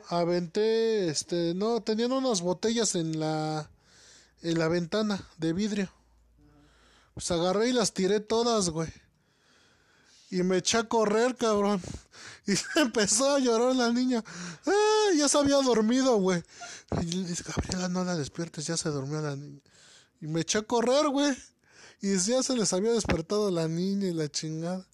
Aventé, 0.08 1.08
este, 1.08 1.54
no, 1.54 1.82
tenían 1.82 2.12
unas 2.12 2.40
botellas 2.40 2.94
en 2.94 3.20
la, 3.20 3.70
en 4.40 4.58
la 4.58 4.68
ventana 4.68 5.28
de 5.36 5.52
vidrio. 5.52 5.90
Pues 7.14 7.30
agarré 7.30 7.68
y 7.68 7.72
las 7.72 7.92
tiré 7.92 8.20
todas, 8.20 8.70
güey. 8.70 8.88
Y 10.32 10.42
me 10.42 10.56
eché 10.56 10.78
a 10.78 10.84
correr, 10.84 11.36
cabrón. 11.36 11.80
Y 12.44 12.54
empezó 12.80 13.36
a 13.36 13.38
llorar 13.38 13.76
la 13.76 13.92
niña. 13.92 14.24
¡Ah! 14.66 15.10
Ya 15.16 15.28
se 15.28 15.38
había 15.38 15.56
dormido, 15.56 16.16
güey. 16.16 16.42
Y 17.00 17.04
le 17.04 17.28
dice, 17.28 17.44
Gabriela, 17.46 17.88
no 17.88 18.02
la 18.02 18.16
despiertes, 18.16 18.66
ya 18.66 18.76
se 18.76 18.88
durmió 18.88 19.20
la 19.20 19.36
niña. 19.36 19.60
Y 20.20 20.26
me 20.26 20.40
eché 20.40 20.58
a 20.58 20.62
correr, 20.62 21.06
güey. 21.08 21.36
Y 22.00 22.16
ya 22.16 22.42
se 22.42 22.56
les 22.56 22.72
había 22.72 22.90
despertado 22.90 23.48
la 23.50 23.68
niña 23.68 24.08
y 24.08 24.12
la 24.12 24.28
chingada. 24.28 24.84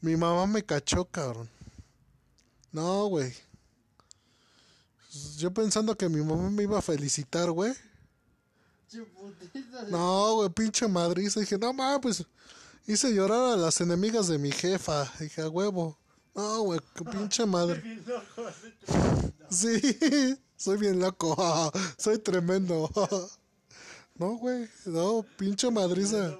Mi 0.00 0.14
mamá 0.14 0.46
me 0.46 0.62
cachó, 0.62 1.06
cabrón. 1.06 1.50
No, 2.70 3.06
güey. 3.06 3.34
Yo 5.38 5.52
pensando 5.52 5.96
que 5.96 6.08
mi 6.08 6.22
mamá 6.22 6.50
me 6.50 6.62
iba 6.64 6.78
a 6.78 6.82
felicitar, 6.82 7.50
güey. 7.50 7.72
No, 9.88 10.34
güey, 10.34 10.50
pinche 10.50 10.86
madriza. 10.86 11.40
Dije, 11.40 11.58
no, 11.58 11.72
mames, 11.72 12.00
pues 12.00 12.26
hice 12.86 13.12
llorar 13.14 13.54
a 13.54 13.56
las 13.56 13.80
enemigas 13.80 14.28
de 14.28 14.38
mi 14.38 14.50
jefa. 14.52 15.10
Dije, 15.18 15.42
a 15.42 15.48
huevo. 15.48 15.98
No, 16.34 16.62
güey, 16.62 16.80
qué 16.94 17.04
pinche 17.04 17.46
madre. 17.46 17.82
Sí, 19.50 19.80
soy 20.56 20.78
bien 20.78 21.00
loco. 21.00 21.72
Soy 21.98 22.18
tremendo. 22.18 22.88
No, 24.14 24.36
güey, 24.36 24.68
no, 24.86 25.24
pinche 25.36 25.70
madriza. 25.70 26.36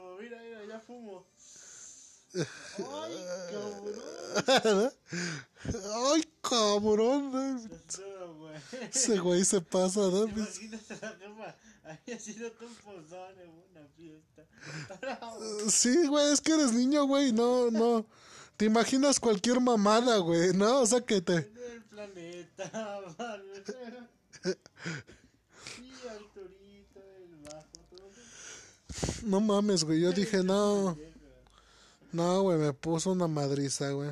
¡Ay, 5.94 6.24
cabrón. 6.40 7.68
Todo, 7.92 8.34
güey. 8.38 8.54
Ese 8.92 9.18
güey 9.18 9.44
se 9.44 9.60
pasa, 9.60 10.00
¿no? 10.00 10.24
Imagínate 10.28 10.98
la 11.00 11.08
jefa. 11.08 11.56
Había 11.84 12.18
sido 12.20 12.48
un 12.60 12.74
pozole, 12.76 13.46
una 13.48 13.86
fiesta. 13.96 14.44
Sí, 15.68 16.06
güey, 16.06 16.32
es 16.32 16.40
que 16.40 16.52
eres 16.52 16.72
niño, 16.72 17.04
güey, 17.06 17.32
no, 17.32 17.70
no. 17.70 18.06
Te 18.56 18.66
imaginas 18.66 19.18
cualquier 19.18 19.60
mamada, 19.60 20.18
güey, 20.18 20.52
¿no? 20.52 20.80
O 20.80 20.86
sea 20.86 21.00
que 21.00 21.20
te... 21.20 21.34
En 21.36 21.58
el 21.72 21.82
planeta. 21.84 23.00
Sí, 25.76 25.92
Arturito, 26.08 27.00
el 27.16 27.36
bajo, 27.44 27.78
todo. 27.90 28.10
No 29.24 29.40
mames, 29.40 29.84
güey, 29.84 30.00
yo 30.00 30.12
dije, 30.12 30.42
no, 30.42 30.96
no, 32.12 32.42
güey, 32.42 32.58
me 32.58 32.72
puso 32.72 33.12
una 33.12 33.28
madriza, 33.28 33.90
güey. 33.90 34.10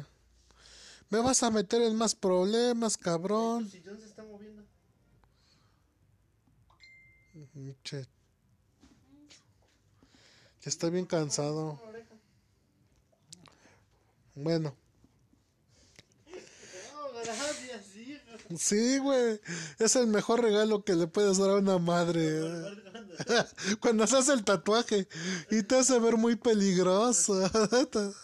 Me 1.11 1.21
vas 1.21 1.43
a 1.43 1.51
meter 1.51 1.81
en 1.83 1.97
más 1.97 2.15
problemas, 2.15 2.97
Tu 2.99 3.01
cabrón. 3.05 3.71
se 3.71 3.81
Che. 7.83 8.07
Ya 10.61 10.71
estoy 10.71 10.91
bien 10.91 11.07
cansado. 11.07 11.81
Bueno, 14.35 14.77
sí, 18.57 18.99
güey, 18.99 19.41
es 19.79 19.97
el 19.97 20.07
mejor 20.07 20.43
regalo 20.43 20.85
que 20.85 20.95
le 20.95 21.07
puedes 21.07 21.39
dar 21.39 21.51
a 21.51 21.57
una 21.57 21.79
madre. 21.79 22.41
Cuando 23.81 24.07
se 24.07 24.19
hace 24.19 24.33
el 24.33 24.45
tatuaje 24.45 25.09
y 25.51 25.63
te 25.65 25.79
hace 25.79 25.99
ver 25.99 26.17
muy 26.17 26.37
peligroso. 26.37 27.45
Está. 27.45 28.13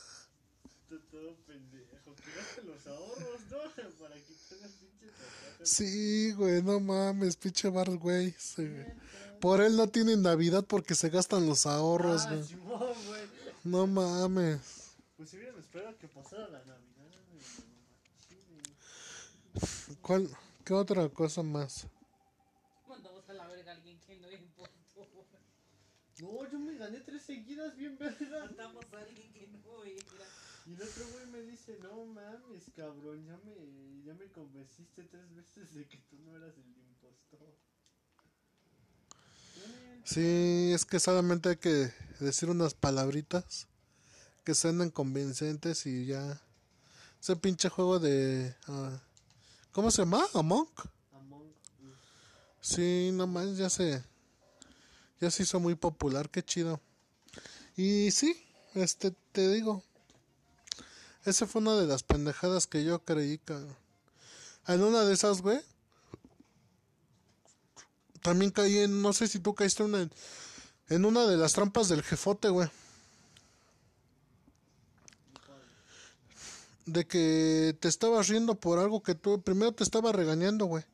Sí, 5.64 6.32
güey, 6.32 6.62
no 6.62 6.78
mames, 6.78 7.37
pinche 7.37 7.70
bar, 7.70 7.89
güey. 7.97 8.35
sí, 8.39 8.68
güey. 8.68 9.03
Por 9.45 9.61
él 9.61 9.76
no 9.76 9.86
tienen 9.86 10.22
Navidad 10.22 10.64
porque 10.66 10.95
se 10.95 11.11
gastan 11.11 11.47
los 11.47 11.66
ahorros, 11.66 12.22
Ah, 12.24 12.30
güey. 12.30 12.49
Güey. 12.49 13.28
No 13.62 13.86
mames. 13.86 14.95
Pues 15.18 15.28
si 15.28 15.36
hubieran 15.36 15.59
esperado 15.59 15.99
que 15.99 16.09
pasara 16.09 16.49
la 16.49 16.64
Navidad, 16.64 17.11
güey. 17.30 17.42
no 19.53 19.97
¿Cuál, 20.01 20.30
¿Qué 20.64 20.72
otra 20.72 21.11
cosa 21.11 21.42
más? 21.42 21.86
Mandamos 22.88 23.28
a 23.28 23.34
la 23.34 23.47
verga 23.49 23.72
a 23.72 23.74
alguien 23.74 24.01
que 24.01 24.16
no 24.16 24.32
importó. 24.32 24.72
No, 26.20 26.51
yo 26.51 26.59
me 26.59 26.78
gané 26.78 27.01
tres 27.01 27.20
seguidas 27.24 27.76
bien 27.76 27.99
verga. 27.99 28.47
Mandamos 28.47 28.86
a 28.95 28.99
alguien 28.99 29.30
que 29.30 29.47
no 29.47 29.84
era. 29.84 30.26
Y 30.64 30.72
el 30.72 30.80
otro 30.80 31.07
güey 31.12 31.26
me 31.26 31.42
dice, 31.42 31.78
no 31.82 32.07
mames, 32.07 32.64
cabrón, 32.74 33.26
ya 33.26 33.36
me, 33.45 33.53
ya 34.07 34.14
me 34.14 34.32
convenciste 34.32 35.05
tres 35.05 35.34
veces 35.34 35.74
de 35.74 35.86
que 35.86 35.99
tú 36.09 36.16
no 36.20 36.34
eras 36.34 36.57
el 36.57 36.66
impostor. 36.78 37.73
Sí, 40.05 40.72
es 40.74 40.84
que 40.84 41.00
solamente 41.00 41.48
hay 41.50 41.57
que 41.57 41.92
decir 42.20 42.50
unas 42.50 42.74
palabritas 42.74 43.66
que 44.44 44.55
suenan 44.55 44.90
convincentes 44.90 45.86
y 45.86 46.07
ya. 46.07 46.40
Ese 47.20 47.36
pinche 47.36 47.70
juego 47.70 47.98
de. 47.98 48.55
ah, 48.68 49.00
¿Cómo 49.72 49.90
se 49.90 50.02
llama? 50.02 50.22
Among. 50.34 50.68
Among. 51.12 51.52
Sí, 52.61 53.11
nomás 53.12 53.57
ya 53.57 53.70
se. 53.70 54.05
Ya 55.20 55.30
se 55.30 55.44
hizo 55.44 55.59
muy 55.59 55.74
popular, 55.74 56.28
qué 56.28 56.44
chido. 56.44 56.80
Y 57.76 58.11
sí, 58.11 58.36
este, 58.74 59.12
te 59.32 59.48
digo. 59.48 59.82
Esa 61.24 61.46
fue 61.46 61.62
una 61.62 61.76
de 61.76 61.86
las 61.86 62.02
pendejadas 62.02 62.66
que 62.66 62.84
yo 62.84 63.02
creí, 63.02 63.38
cabrón. 63.38 63.74
En 64.66 64.82
una 64.82 65.05
de 65.05 65.14
esas, 65.14 65.40
güey. 65.40 65.61
También 68.24 68.50
caí 68.52 68.78
en, 68.78 69.02
no 69.02 69.12
sé 69.12 69.28
si 69.28 69.38
tú 69.38 69.54
caíste 69.54 69.82
en 69.82 69.90
una, 69.90 70.08
en 70.88 71.04
una 71.04 71.26
de 71.26 71.36
las 71.36 71.52
trampas 71.52 71.90
del 71.90 72.02
jefote, 72.02 72.48
güey. 72.48 72.70
De 76.86 77.06
que 77.06 77.76
te 77.78 77.86
estabas 77.86 78.28
riendo 78.28 78.54
por 78.54 78.78
algo 78.78 79.02
que 79.02 79.14
tú, 79.14 79.42
primero 79.42 79.72
te 79.72 79.84
estaba 79.84 80.10
regañando, 80.10 80.64
güey. 80.64 80.84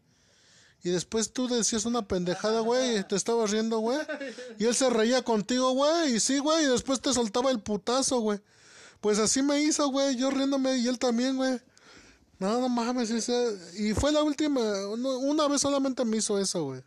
Y 0.82 0.90
después 0.90 1.32
tú 1.32 1.46
decías 1.46 1.84
una 1.84 2.02
pendejada, 2.08 2.62
güey, 2.62 3.06
te 3.06 3.14
estabas 3.14 3.52
riendo, 3.52 3.78
güey. 3.78 4.00
Y 4.58 4.64
él 4.64 4.74
se 4.74 4.90
reía 4.90 5.22
contigo, 5.22 5.70
güey, 5.70 6.16
y 6.16 6.18
sí, 6.18 6.40
güey, 6.40 6.64
y 6.64 6.68
después 6.68 7.00
te 7.00 7.14
soltaba 7.14 7.52
el 7.52 7.60
putazo, 7.60 8.18
güey. 8.18 8.40
Pues 9.00 9.20
así 9.20 9.40
me 9.40 9.62
hizo, 9.62 9.88
güey, 9.90 10.16
yo 10.16 10.32
riéndome 10.32 10.78
y 10.78 10.88
él 10.88 10.98
también, 10.98 11.36
güey. 11.36 11.60
No, 12.40 12.60
no 12.60 12.68
mames. 12.68 13.12
Y 13.78 13.94
fue 13.94 14.10
la 14.10 14.24
última, 14.24 14.60
una 14.88 15.46
vez 15.46 15.60
solamente 15.60 16.04
me 16.04 16.16
hizo 16.16 16.36
eso, 16.40 16.64
güey. 16.64 16.82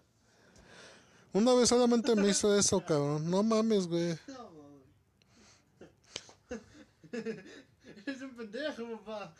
Una 1.34 1.54
vez 1.54 1.70
solamente 1.70 2.16
me 2.16 2.30
hizo 2.30 2.58
eso, 2.58 2.80
cabrón. 2.86 3.30
No 3.30 3.42
mames, 3.44 3.88
güey. 3.88 4.18
No. 4.28 4.54
Eres 7.12 8.22
un 8.22 8.36
pendejo, 8.36 9.00
papá. 9.04 9.34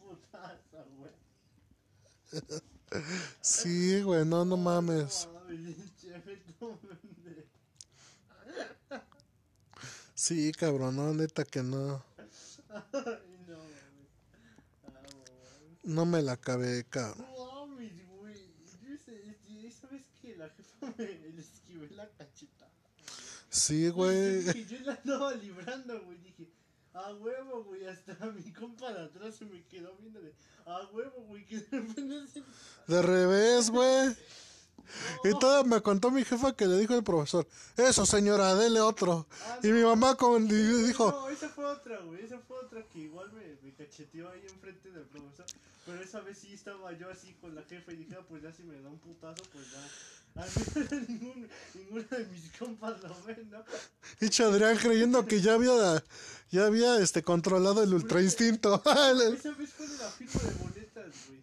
Putazo, 0.00 0.84
güey. 0.96 1.12
Sí, 3.40 4.02
güey, 4.02 4.24
no, 4.24 4.44
no 4.44 4.56
mames. 4.56 5.28
Sí, 10.14 10.52
cabrón, 10.52 10.96
no, 10.96 11.12
neta 11.14 11.44
que 11.44 11.62
no. 11.62 12.02
No 15.82 16.06
me 16.06 16.22
la 16.22 16.32
acabé, 16.32 16.84
cabrón. 16.84 17.26
No 17.36 17.66
mames, 17.66 17.92
güey. 18.08 18.52
Yo 18.82 18.96
sé- 19.04 19.36
y 19.48 19.70
¿Sabes 19.70 20.02
que 20.20 20.31
La 20.42 20.48
jefa 20.48 20.92
me 20.98 21.06
le 21.06 21.40
esquivé 21.40 21.88
la 21.90 22.08
cacheta. 22.18 22.68
Sí, 23.48 23.90
güey. 23.90 24.40
Y 24.58 24.66
yo 24.66 24.76
la 24.80 24.94
andaba 24.94 25.32
librando, 25.34 26.02
güey. 26.02 26.18
Dije, 26.18 26.48
a 26.94 27.14
huevo, 27.14 27.62
güey. 27.62 27.86
Hasta 27.86 28.12
mi 28.34 28.52
compa 28.52 28.92
de 28.92 29.04
atrás 29.04 29.36
se 29.36 29.44
me 29.44 29.62
quedó 29.66 29.94
viendo 29.98 30.20
de, 30.20 30.34
a 30.66 30.84
huevo, 30.86 31.22
güey. 31.28 31.46
Que 31.46 31.60
de 31.60 31.78
repente 31.78 32.26
se... 32.26 32.42
De 32.92 33.02
revés, 33.02 33.70
güey. 33.70 34.16
Y 35.22 35.38
todo 35.38 35.64
me 35.64 35.80
contó 35.80 36.10
mi 36.10 36.24
jefa 36.24 36.56
que 36.56 36.66
le 36.66 36.76
dijo 36.76 36.96
el 36.96 37.04
profesor, 37.04 37.46
eso 37.76 38.04
señora, 38.04 38.56
dele 38.56 38.80
otro. 38.80 39.28
Ah, 39.46 39.60
Y 39.62 39.68
mi 39.68 39.82
mamá 39.82 40.16
con, 40.16 40.48
dijo, 40.48 41.08
No, 41.08 41.28
esa 41.28 41.48
fue 41.50 41.66
otra, 41.66 42.00
güey. 42.00 42.24
Esa 42.24 42.40
fue 42.40 42.58
otra 42.58 42.82
que 42.88 42.98
igual 42.98 43.32
me, 43.32 43.44
me 43.62 43.72
cacheteó 43.74 44.28
ahí 44.28 44.44
enfrente 44.48 44.90
del 44.90 45.04
profesor. 45.04 45.46
Pero 45.84 46.00
esa 46.00 46.20
vez 46.20 46.38
sí 46.38 46.52
estaba 46.52 46.92
yo 46.92 47.10
así 47.10 47.34
con 47.40 47.54
la 47.54 47.62
jefa 47.62 47.92
y 47.92 47.96
dije, 47.96 48.16
ah, 48.18 48.24
pues 48.28 48.42
ya 48.42 48.52
si 48.52 48.62
me 48.62 48.80
da 48.80 48.88
un 48.88 48.98
putazo, 48.98 49.42
pues 49.52 49.70
ya. 49.72 49.80
Al 50.34 50.48
menos 50.48 51.08
ninguno 51.74 52.06
de 52.10 52.26
mis 52.26 52.52
compas 52.58 53.00
lo 53.02 53.22
ven, 53.24 53.50
¿no? 53.50 53.62
y 54.20 54.42
Adrián 54.42 54.76
creyendo 54.78 55.26
que 55.26 55.40
ya 55.40 55.54
había, 55.54 56.02
ya 56.50 56.66
había 56.66 56.98
este 56.98 57.22
controlado 57.22 57.82
el 57.82 57.92
ultra 57.92 58.22
instinto. 58.22 58.82
Esa 58.86 59.50
vez 59.58 59.70
fue 59.72 59.88
la 59.88 60.08
firma 60.08 60.40
de 60.42 60.54
boletas, 60.64 61.14
güey. 61.28 61.42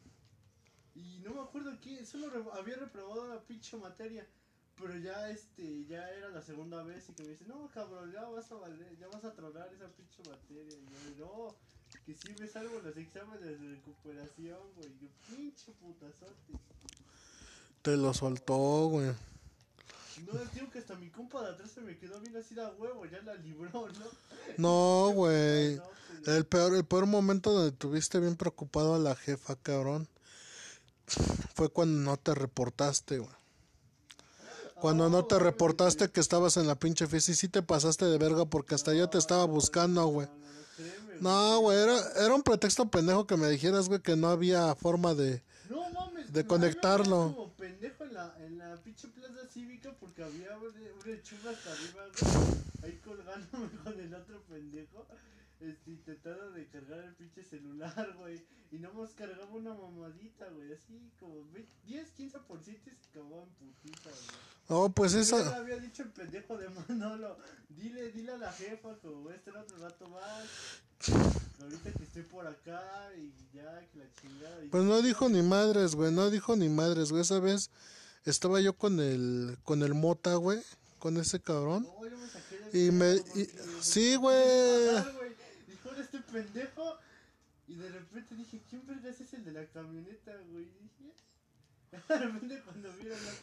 Y 0.95 1.19
no 1.19 1.33
me 1.35 1.41
acuerdo 1.41 1.77
quién, 1.81 2.05
solo 2.05 2.29
re- 2.29 2.59
había 2.59 2.77
reprobado 2.77 3.27
la 3.27 3.39
pinche 3.41 3.77
materia. 3.77 4.25
Pero 4.75 4.97
ya 4.97 5.29
este, 5.29 5.85
ya 5.87 6.09
era 6.09 6.29
la 6.29 6.41
segunda 6.41 6.81
vez 6.83 7.09
y 7.09 7.13
que 7.13 7.23
me 7.23 7.29
dice, 7.31 7.43
no 7.45 7.69
cabrón, 7.73 8.13
ya 8.13 8.23
vas 8.23 8.49
a 8.49 8.55
valer, 8.55 8.97
ya 8.97 9.07
vas 9.09 9.25
a 9.25 9.33
tronar 9.33 9.69
esa 9.73 9.87
pinche 9.89 10.23
materia. 10.29 10.73
Y 10.73 11.19
yo, 11.19 11.25
no, 11.27 11.55
que 12.05 12.15
si 12.15 12.33
me 12.39 12.47
salgo 12.47 12.79
los 12.79 12.95
exámenes 12.95 13.59
de 13.59 13.75
recuperación, 13.75 14.59
güey. 14.77 14.89
Yo, 15.01 15.09
pinche 15.35 15.73
putazote. 15.73 16.53
Te 17.81 17.95
lo 17.95 18.13
soltó, 18.13 18.87
güey. 18.89 19.07
No, 19.07 20.39
digo 20.53 20.69
que 20.71 20.79
hasta 20.79 20.95
mi 20.95 21.09
compa 21.09 21.41
de 21.41 21.49
atrás 21.49 21.71
se 21.73 21.81
me 21.81 21.97
quedó 21.97 22.19
bien 22.19 22.35
así 22.37 22.53
de 22.53 22.61
a 22.61 22.69
huevo, 22.77 23.05
ya 23.05 23.21
la 23.21 23.35
libró, 23.35 23.69
¿no? 23.71 23.87
No, 24.57 25.11
güey. 25.15 25.75
No, 25.75 25.83
pues, 25.83 26.27
El 26.27 26.45
peor, 26.45 26.75
el 26.75 26.85
peor 26.85 27.05
momento 27.05 27.51
donde 27.51 27.71
tuviste 27.71 28.19
bien 28.19 28.35
preocupado 28.35 28.95
a 28.95 28.99
la 28.99 29.15
jefa, 29.15 29.55
cabrón. 29.55 30.07
Fue 31.55 31.69
cuando 31.69 31.99
no 32.11 32.17
te 32.17 32.35
reportaste, 32.35 33.19
güey. 33.19 33.39
Cuando 34.79 35.09
no 35.09 35.25
te 35.25 35.37
reportaste 35.37 36.09
que 36.09 36.21
estabas 36.21 36.55
en 36.55 36.65
la 36.65 36.75
pinche 36.75 37.05
fiesta 37.05 37.31
y 37.31 37.35
sí 37.35 37.49
te 37.49 37.61
pasaste 37.61 38.05
de 38.05 38.17
verga 38.17 38.45
porque 38.45 38.75
hasta 38.75 38.93
yo 38.93 39.09
te 39.09 39.17
estaba 39.17 39.43
buscando. 39.43 40.01
No, 40.01 40.07
güey. 40.07 40.27
No, 41.19 41.59
güey, 41.59 41.77
era, 41.77 41.99
era 42.23 42.33
un 42.33 42.43
pretexto 42.43 42.89
pendejo 42.89 43.27
que 43.27 43.35
me 43.35 43.49
dijeras, 43.49 43.89
güey, 43.89 44.01
que 44.01 44.15
no 44.15 44.29
había 44.29 44.73
forma 44.75 45.13
de... 45.13 45.43
No 45.69 45.89
mames, 45.91 46.33
de 46.33 46.45
conectarlo. 46.47 47.33
como 47.35 47.53
pendejo 47.53 48.03
en 48.03 48.13
la, 48.15 48.35
en 48.39 48.57
la 48.57 48.75
pinche 48.77 49.07
plaza 49.07 49.47
cívica 49.47 49.93
porque 49.99 50.23
había 50.23 50.57
una, 50.57 50.67
una 50.69 51.21
chunga 51.21 51.51
hasta 51.51 51.71
arriba, 51.71 52.03
güey, 52.19 52.57
ahí 52.83 52.99
colgándome 53.05 53.69
con 53.83 53.99
el 53.99 54.13
otro 54.15 54.41
pendejo, 54.49 55.05
este, 55.59 55.91
intentando 55.91 56.51
de 56.51 56.67
cargar 56.67 56.99
el 56.99 57.13
pinche 57.13 57.43
celular, 57.43 58.15
güey, 58.17 58.41
y 58.71 58.77
nomás 58.79 59.11
cargaba 59.11 59.51
una 59.51 59.75
mamadita, 59.75 60.49
güey, 60.49 60.73
así 60.73 61.11
como 61.19 61.45
20, 61.51 61.71
10, 61.85 62.17
15% 62.17 62.17
y 62.17 62.75
se 62.75 63.09
acababa 63.11 63.43
en 63.43 63.49
putita, 63.49 64.09
güey. 64.09 64.39
No, 64.69 64.89
pues 64.89 65.13
le 65.13 65.21
esa... 65.21 65.55
había 65.55 65.77
dicho 65.77 66.01
el 66.03 66.09
pendejo 66.09 66.57
de 66.57 66.69
Manolo, 66.69 67.37
dile, 67.69 68.11
dile 68.11 68.31
a 68.31 68.37
la 68.37 68.51
jefa 68.51 68.89
a 68.89 69.33
estar 69.35 69.57
otro 69.57 69.77
rato 69.77 70.09
más. 70.09 70.47
Ahorita 71.61 71.91
que 71.93 72.03
estoy 72.03 72.23
por 72.23 72.45
acá 72.47 72.81
y 73.17 73.31
ya 73.55 73.79
que 73.91 73.99
la 73.99 74.05
chingada. 74.21 74.57
Pues 74.71 74.83
no 74.83 75.01
dijo 75.01 75.29
ni 75.29 75.41
madres, 75.41 75.95
güey, 75.95 76.11
no 76.11 76.29
dijo 76.29 76.55
ni 76.55 76.69
madres, 76.69 77.11
güey. 77.11 77.21
Esa 77.21 77.39
vez 77.39 77.69
estaba 78.25 78.59
yo 78.61 78.73
con 78.73 78.99
el, 78.99 79.57
con 79.63 79.83
el 79.83 79.93
Mota, 79.93 80.35
güey, 80.35 80.59
con 80.99 81.17
ese 81.17 81.39
cabrón. 81.39 81.83
No, 81.83 82.07
yo 82.07 82.17
me 82.17 82.27
saqué 82.27 82.57
de 82.71 82.85
Y 82.87 82.91
me, 82.91 83.15
y- 83.39 83.49
sí, 83.81 84.15
güey. 84.15 84.37
Dijo 85.67 85.89
este 85.99 86.19
pendejo. 86.31 86.95
Y 87.67 87.75
de 87.75 87.87
repente 87.89 88.35
dije, 88.35 88.59
¿quién 88.67 88.85
vergas 88.87 89.21
es 89.21 89.31
el 89.33 89.45
de 89.45 89.51
la 89.51 89.65
camioneta, 89.67 90.31
güey? 90.51 90.63
Y 90.65 90.83
dije, 90.83 91.13
de 92.09 92.17
repente 92.17 92.61
cuando 92.63 92.89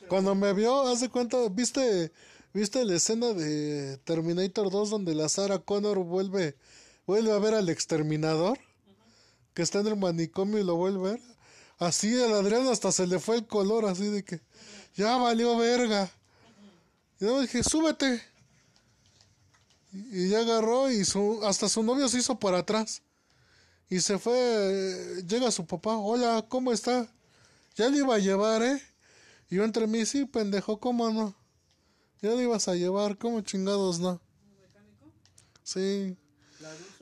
Cuando 0.09 0.35
me 0.35 0.53
vio, 0.53 0.89
hace 0.89 1.09
cuenta, 1.09 1.37
¿viste, 1.49 2.11
viste 2.53 2.85
la 2.85 2.97
escena 2.97 3.33
de 3.35 3.99
Terminator 4.05 4.69
2 4.71 4.91
donde 4.91 5.15
la 5.15 5.29
Sarah 5.29 5.61
Connor 5.61 5.99
vuelve, 5.99 6.57
vuelve 7.07 7.33
a 7.33 7.39
ver 7.39 7.55
al 7.55 7.69
exterminador? 7.69 8.59
Que 9.55 9.63
está 9.63 9.81
en 9.81 9.87
el 9.89 9.97
manicomio 9.97 10.59
y 10.59 10.65
lo 10.65 10.77
vuelve 10.77 11.09
a 11.09 11.13
ver. 11.13 11.21
Así 11.79 12.13
el 12.15 12.33
Adrián 12.33 12.67
hasta 12.69 12.91
se 12.93 13.07
le 13.07 13.19
fue 13.19 13.37
el 13.37 13.47
color, 13.47 13.87
así 13.87 14.09
de 14.09 14.25
que 14.25 14.41
ya 14.95 15.17
valió 15.17 15.57
verga. 15.57 16.11
Y 17.21 17.25
yo 17.25 17.41
dije, 17.41 17.63
súbete. 17.63 18.23
Y, 19.93 20.25
y 20.25 20.29
ya 20.31 20.41
agarró 20.41 20.91
y 20.91 21.05
su, 21.05 21.41
hasta 21.45 21.69
su 21.69 21.83
novio 21.83 22.09
se 22.09 22.19
hizo 22.19 22.39
para 22.39 22.59
atrás. 22.59 23.03
Y 23.89 24.01
se 24.01 24.19
fue, 24.19 24.35
eh, 24.37 25.23
llega 25.27 25.51
su 25.51 25.65
papá, 25.65 25.97
hola, 25.97 26.45
¿cómo 26.49 26.73
está? 26.73 27.09
Ya 27.77 27.89
le 27.89 27.99
iba 27.99 28.17
a 28.17 28.19
llevar, 28.19 28.63
¿eh? 28.63 28.83
Y 29.49 29.57
yo 29.57 29.65
entre 29.65 29.87
mí, 29.87 30.05
sí, 30.07 30.25
pendejo, 30.25 30.81
¿cómo 30.81 31.09
no? 31.11 31.37
Ya 32.21 32.31
le 32.31 32.43
ibas 32.43 32.67
a 32.67 32.75
llevar, 32.75 33.17
¿cómo 33.17 33.41
chingados 33.43 34.01
no? 34.01 34.21
Sí, 35.63 36.17
La 36.61 36.71
ruso 36.75 36.96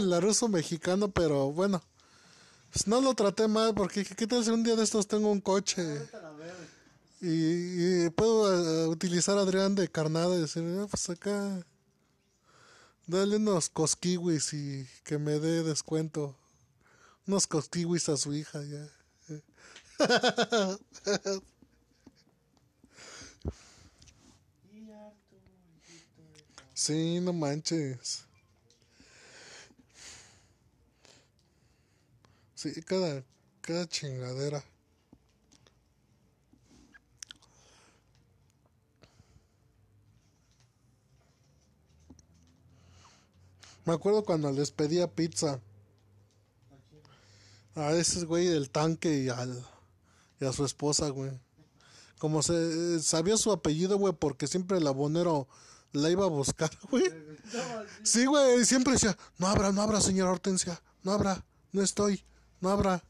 la 0.00 0.20
ruso 0.20 0.48
mexicano, 0.48 1.10
pero 1.10 1.52
bueno, 1.52 1.82
pues 2.72 2.86
no 2.86 3.00
lo 3.00 3.14
traté 3.14 3.48
mal 3.48 3.74
porque 3.74 4.04
¿qué 4.04 4.26
tal 4.26 4.44
si 4.44 4.50
un 4.50 4.62
día 4.62 4.76
de 4.76 4.84
estos 4.84 5.06
tengo 5.06 5.30
un 5.30 5.40
coche 5.40 5.82
veo. 5.82 6.54
y, 7.20 8.06
y 8.06 8.10
puedo 8.10 8.84
eh, 8.84 8.88
utilizar 8.88 9.38
a 9.38 9.42
Adrián 9.42 9.74
de 9.74 9.88
carnada 9.88 10.36
y 10.36 10.40
decir, 10.40 10.62
"Ah, 10.80 10.86
pues 10.90 11.08
acá, 11.10 11.64
dale 13.06 13.36
unos 13.36 13.68
cosquiwis 13.68 14.52
y 14.52 14.86
que 15.04 15.18
me 15.18 15.38
dé 15.38 15.62
descuento, 15.62 16.36
unos 17.26 17.46
cosquiwis 17.46 18.08
a 18.08 18.16
su 18.16 18.34
hija 18.34 18.62
ya. 18.62 18.88
Sí, 26.74 27.18
no 27.20 27.32
manches. 27.32 28.27
Sí, 32.58 32.72
cada, 32.82 33.24
cada 33.60 33.86
chingadera. 33.86 34.64
Me 43.84 43.92
acuerdo 43.92 44.24
cuando 44.24 44.50
les 44.50 44.72
pedía 44.72 45.06
pizza 45.06 45.60
a 47.76 47.92
ese 47.92 48.24
güey 48.24 48.48
del 48.48 48.70
tanque 48.70 49.20
y 49.20 49.28
al 49.28 49.64
y 50.40 50.44
a 50.44 50.52
su 50.52 50.64
esposa, 50.64 51.10
güey. 51.10 51.30
Como 52.18 52.42
se 52.42 53.00
sabía 53.00 53.36
su 53.36 53.52
apellido, 53.52 53.98
güey, 53.98 54.14
porque 54.14 54.48
siempre 54.48 54.78
el 54.78 54.86
abonero 54.88 55.46
la 55.92 56.10
iba 56.10 56.24
a 56.24 56.28
buscar, 56.28 56.76
güey. 56.90 57.04
Sí, 58.02 58.26
güey, 58.26 58.64
siempre 58.64 58.94
decía, 58.94 59.16
no 59.38 59.46
abra, 59.46 59.70
no 59.70 59.80
abra, 59.80 60.00
señora 60.00 60.32
Hortensia, 60.32 60.82
no 61.04 61.12
abra, 61.12 61.46
no 61.70 61.82
estoy, 61.82 62.24
no 62.60 62.70
abra. 62.70 63.02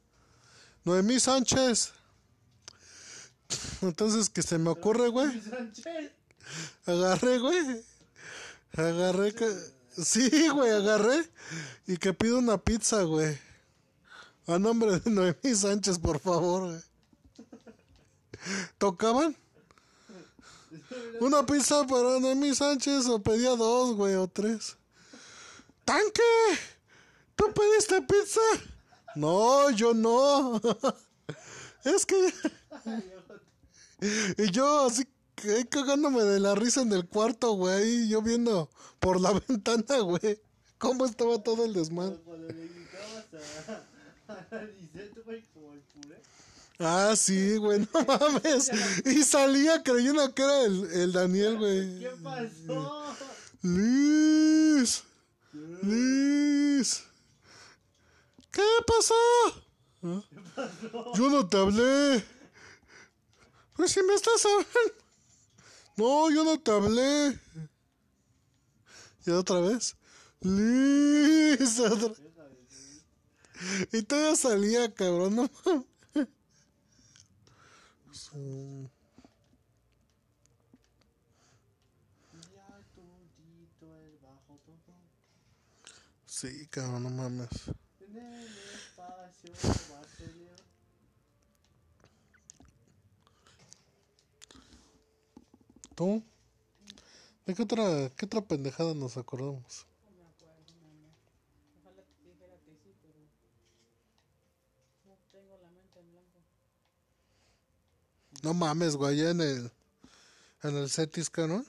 Noemí 0.85 1.21
Sánchez. 1.21 1.93
Entonces, 3.83 4.29
que 4.29 4.43
se 4.43 4.59
me 4.59 4.71
ocurre, 4.71 5.09
güey, 5.09 5.31
agarré, 6.87 7.39
güey. 7.39 7.85
Agarré, 8.77 9.35
que... 9.35 9.51
sí, 10.03 10.49
güey, 10.49 10.71
agarré 10.71 11.31
y 11.87 11.97
que 11.97 12.13
pido 12.13 12.39
una 12.39 12.59
pizza, 12.59 13.03
güey. 13.03 13.39
A 14.47 14.59
nombre 14.59 14.99
de 15.01 15.11
Noemí 15.11 15.55
Sánchez, 15.55 15.99
por 15.99 16.21
favor, 16.21 16.71
güey. 16.71 16.81
¿Tocaban? 18.79 19.37
Una 21.21 21.45
pizza 21.45 21.87
para 21.87 22.21
Noemí 22.21 22.55
Sánchez 22.55 23.07
o 23.07 23.23
pedía 23.23 23.51
dos, 23.51 23.95
güey, 23.95 24.15
o 24.15 24.29
tres. 24.29 24.77
¡Tanque! 25.85 26.23
¿Tú 27.35 27.53
pediste 27.53 28.03
pizza? 28.03 28.41
No, 29.15 29.71
yo 29.71 29.95
no. 29.95 30.61
es 31.85 32.07
que... 32.07 32.33
y 34.39 34.51
yo 34.51 34.87
así 34.87 35.07
cagándome 35.71 36.23
de 36.23 36.41
la 36.41 36.55
risa 36.55 36.83
en 36.83 36.93
el 36.93 37.07
cuarto, 37.07 37.53
güey, 37.53 38.05
y 38.05 38.09
yo 38.09 38.23
viendo 38.23 38.71
por 38.99 39.21
la 39.21 39.33
ventana, 39.49 39.99
güey, 40.01 40.41
cómo 40.79 41.05
estaba 41.05 41.39
todo 41.43 41.65
el 41.65 41.73
desmadre. 41.73 42.19
Ah, 46.81 47.15
sí, 47.17 47.57
güey, 47.57 47.81
no 47.81 48.05
mames. 48.05 48.71
Y 49.05 49.25
salía 49.25 49.83
creyendo 49.83 50.33
que 50.33 50.43
era 50.43 50.63
el, 50.63 50.91
el 50.93 51.13
Daniel, 51.13 51.59
güey. 51.59 51.99
¿Qué 51.99 52.11
pasó? 52.23 53.05
Liz. 53.63 55.03
Liz. 55.83 57.08
¿Qué 58.51 58.63
pasó? 58.87 59.15
Yo 61.15 61.29
no 61.31 61.49
te 61.49 61.57
hablé. 61.57 62.25
Pues 63.75 63.93
si 63.93 64.03
me 64.03 64.15
estás 64.15 64.45
hablando. 64.45 65.05
No, 65.97 66.31
yo 66.31 66.45
no 66.45 66.59
te 66.61 66.71
hablé. 66.71 67.39
Y 69.27 69.31
otra 69.31 69.61
vez. 69.61 69.97
Liz. 70.41 71.79
otra- 71.81 72.15
Y 73.93 74.03
todavía 74.03 74.37
salía, 74.37 74.95
cabrón. 74.95 75.37
No 75.37 75.51
mames. 75.65 75.87
Sí, 86.27 86.67
cabrón, 86.69 87.03
no 87.05 87.11
mames. 87.11 87.49
En 88.01 88.17
el 88.17 88.47
espacio 88.47 89.17
vacío. 89.17 89.38
¿Tú? 95.95 96.23
¿De 97.45 97.55
qué 97.55 97.63
otra, 97.63 98.11
qué 98.17 98.27
otra 98.27 98.41
pendejada 98.41 98.95
nos 98.95 99.17
acordamos? 99.17 99.85
No 108.43 108.55
mames, 108.55 108.95
güey, 108.95 109.21
en 109.23 109.41
el, 109.41 109.73
en 110.63 110.77
el 110.77 110.89
Cetisca, 110.89 111.49
¿no? 111.49 111.65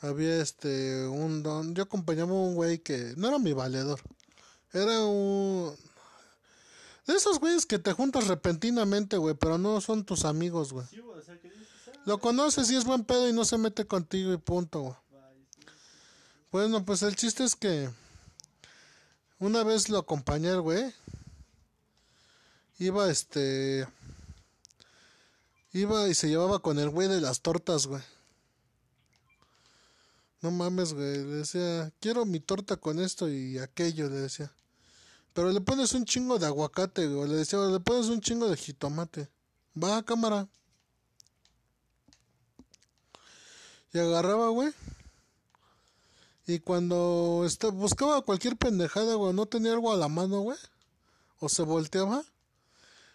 Había 0.00 0.42
este, 0.42 1.06
un 1.06 1.42
don, 1.42 1.74
yo 1.74 1.84
acompañaba 1.84 2.32
a 2.32 2.34
un 2.34 2.54
güey 2.54 2.80
que 2.80 3.14
no 3.16 3.28
era 3.28 3.38
mi 3.38 3.54
valedor, 3.54 4.00
era 4.72 5.04
un... 5.04 5.76
De 7.06 7.14
esos 7.14 7.40
güeyes 7.40 7.66
que 7.66 7.78
te 7.78 7.92
juntas 7.92 8.28
repentinamente, 8.28 9.16
güey, 9.16 9.34
pero 9.34 9.58
no 9.58 9.80
son 9.80 10.04
tus 10.04 10.24
amigos, 10.24 10.72
güey. 10.72 10.86
Sí, 10.86 11.00
güey, 11.00 11.20
ah, 11.28 12.00
Lo 12.06 12.18
conoces 12.18 12.70
y 12.70 12.76
es 12.76 12.84
buen 12.84 13.04
pedo 13.04 13.28
y 13.28 13.32
no 13.32 13.44
se 13.44 13.58
mete 13.58 13.86
contigo 13.86 14.32
y 14.32 14.36
punto, 14.38 14.80
güey. 14.80 14.96
Bueno, 16.52 16.84
pues 16.84 17.02
el 17.02 17.16
chiste 17.16 17.44
es 17.44 17.56
que 17.56 17.88
una 19.38 19.64
vez 19.64 19.88
lo 19.88 19.98
acompañé 19.98 20.50
el 20.50 20.60
güey. 20.60 20.92
Iba 22.78 23.10
este. 23.10 23.88
Iba 25.72 26.08
y 26.08 26.14
se 26.14 26.28
llevaba 26.28 26.58
con 26.60 26.78
el 26.78 26.90
güey 26.90 27.08
de 27.08 27.20
las 27.20 27.40
tortas, 27.40 27.86
güey. 27.86 28.02
No 30.42 30.50
mames, 30.50 30.92
güey. 30.92 31.24
Le 31.24 31.36
decía, 31.36 31.90
quiero 32.00 32.26
mi 32.26 32.38
torta 32.38 32.76
con 32.76 33.00
esto 33.00 33.28
y 33.28 33.58
aquello, 33.58 34.10
le 34.10 34.16
decía. 34.16 34.52
Pero 35.32 35.50
le 35.50 35.60
pones 35.60 35.92
un 35.94 36.04
chingo 36.04 36.38
de 36.38 36.46
aguacate, 36.46 37.06
güey. 37.06 37.28
Le 37.28 37.36
decía, 37.36 37.58
le 37.58 37.80
pones 37.80 38.06
un 38.06 38.20
chingo 38.20 38.48
de 38.48 38.56
jitomate. 38.56 39.28
Va, 39.82 40.02
cámara. 40.02 40.48
Y 43.92 43.98
agarraba, 43.98 44.48
güey. 44.48 44.72
Y 46.46 46.58
cuando 46.58 47.44
este, 47.46 47.68
buscaba 47.68 48.22
cualquier 48.22 48.56
pendejada, 48.56 49.14
güey, 49.14 49.32
no 49.32 49.46
tenía 49.46 49.72
algo 49.72 49.92
a 49.92 49.96
la 49.96 50.08
mano, 50.08 50.40
güey, 50.40 50.58
o 51.38 51.48
se 51.48 51.62
volteaba, 51.62 52.24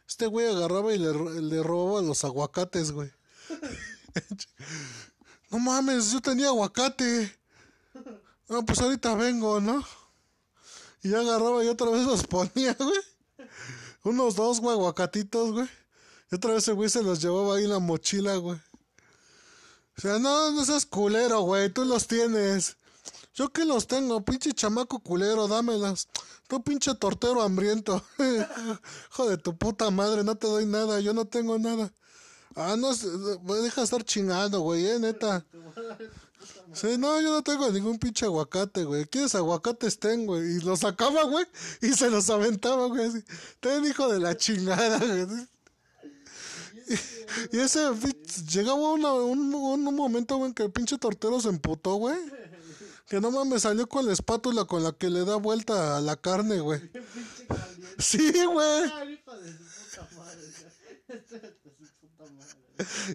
este 0.08 0.28
güey 0.28 0.48
agarraba 0.48 0.94
y 0.94 0.98
le, 0.98 1.42
le 1.42 1.62
robaba 1.62 2.02
los 2.02 2.24
aguacates, 2.24 2.92
güey. 2.92 3.12
no 5.52 5.60
mames, 5.60 6.12
yo 6.12 6.22
tenía 6.22 6.48
aguacate. 6.48 7.38
No, 8.48 8.66
pues 8.66 8.80
ahorita 8.80 9.14
vengo, 9.16 9.60
¿no? 9.60 9.84
Y 11.08 11.10
ya 11.10 11.22
agarraba 11.22 11.64
y 11.64 11.70
otra 11.70 11.90
vez 11.90 12.06
los 12.06 12.28
ponía, 12.28 12.74
güey. 12.78 13.50
Unos 14.04 14.36
dos, 14.36 14.60
güey, 14.60 14.76
aguacatitos, 14.76 15.54
güey. 15.54 15.70
Y 16.30 16.36
otra 16.36 16.54
vez 16.54 16.68
el 16.68 16.76
güey 16.76 16.90
se 16.90 17.02
los 17.02 17.22
llevaba 17.22 17.56
ahí 17.56 17.64
en 17.64 17.70
la 17.70 17.80
mochila, 17.80 18.36
güey. 18.36 18.60
O 19.98 20.02
sea, 20.02 20.20
no, 20.20 20.52
no 20.52 20.66
seas 20.66 20.86
culero, 20.86 21.42
güey, 21.44 21.70
tú 21.70 21.86
los 21.86 22.08
tienes. 22.08 22.76
Yo 23.34 23.48
que 23.54 23.64
los 23.64 23.88
tengo, 23.88 24.20
pinche 24.26 24.52
chamaco 24.52 25.00
culero, 25.00 25.48
dámelas. 25.48 26.10
Tú 26.50 26.62
pinche 26.62 26.94
tortero 26.96 27.42
hambriento. 27.42 28.04
Hijo 29.12 29.30
de 29.30 29.38
tu 29.38 29.58
puta 29.58 29.90
madre, 29.92 30.26
no 30.26 30.36
te 30.36 30.48
doy 30.48 30.66
nada, 30.66 31.00
yo 31.00 31.14
no 31.14 31.24
tengo 31.24 31.58
nada. 31.58 31.90
Ah, 32.54 32.76
no, 32.78 32.94
deja 32.94 33.82
de 33.82 33.86
estar 33.86 34.04
chingando, 34.04 34.60
güey, 34.60 34.86
eh, 34.88 35.00
neta. 35.00 35.46
Sí, 36.74 36.98
no, 36.98 37.20
yo 37.22 37.32
no 37.32 37.44
tengo 37.44 37.70
ningún 37.72 37.98
pinche 37.98 38.26
aguacate, 38.26 38.84
güey. 38.84 39.06
¿Quieres 39.06 39.36
aguacates? 39.36 40.00
Tengo, 40.00 40.34
güey. 40.34 40.58
Y 40.58 40.60
los 40.60 40.80
sacaba, 40.80 41.24
güey, 41.24 41.46
y 41.82 41.94
se 41.94 42.10
los 42.10 42.30
aventaba, 42.30 42.88
güey. 42.88 43.06
Así. 43.08 43.24
Ten 43.60 43.86
hijo 43.86 44.12
de 44.12 44.20
la 44.20 44.36
chingada, 44.36 45.00
güey. 45.00 45.48
Y, 47.52 47.60
ese, 47.60 47.90
llegaba 48.50 48.76
un, 48.76 49.04
un, 49.54 49.96
momento, 49.96 50.38
güey, 50.38 50.54
que 50.54 50.64
el 50.64 50.72
pinche 50.72 50.98
tortero 50.98 51.40
se 51.42 51.50
emputó, 51.50 51.96
güey. 51.96 52.18
Que 53.08 53.20
no 53.22 53.32
mames, 53.32 53.64
salió 53.64 53.88
con 53.88 54.06
la 54.06 54.14
espátula 54.14 54.66
con 54.66 54.84
la 54.84 54.92
que 54.92 55.10
le 55.10 55.24
da 55.26 55.36
vuelta 55.36 55.98
a 55.98 56.02
la 56.02 56.16
carne, 56.16 56.60
güey. 56.60 56.82
Sí, 58.00 58.32
güey. 58.46 58.92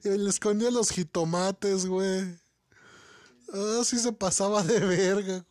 Y 0.05 0.09
le 0.09 0.31
escondía 0.31 0.71
los 0.71 0.91
jitomates, 0.91 1.87
güey. 1.87 2.42
Ah, 3.53 3.83
sí 3.85 3.99
se 3.99 4.13
pasaba 4.13 4.63
de 4.63 4.81
verga, 4.81 5.45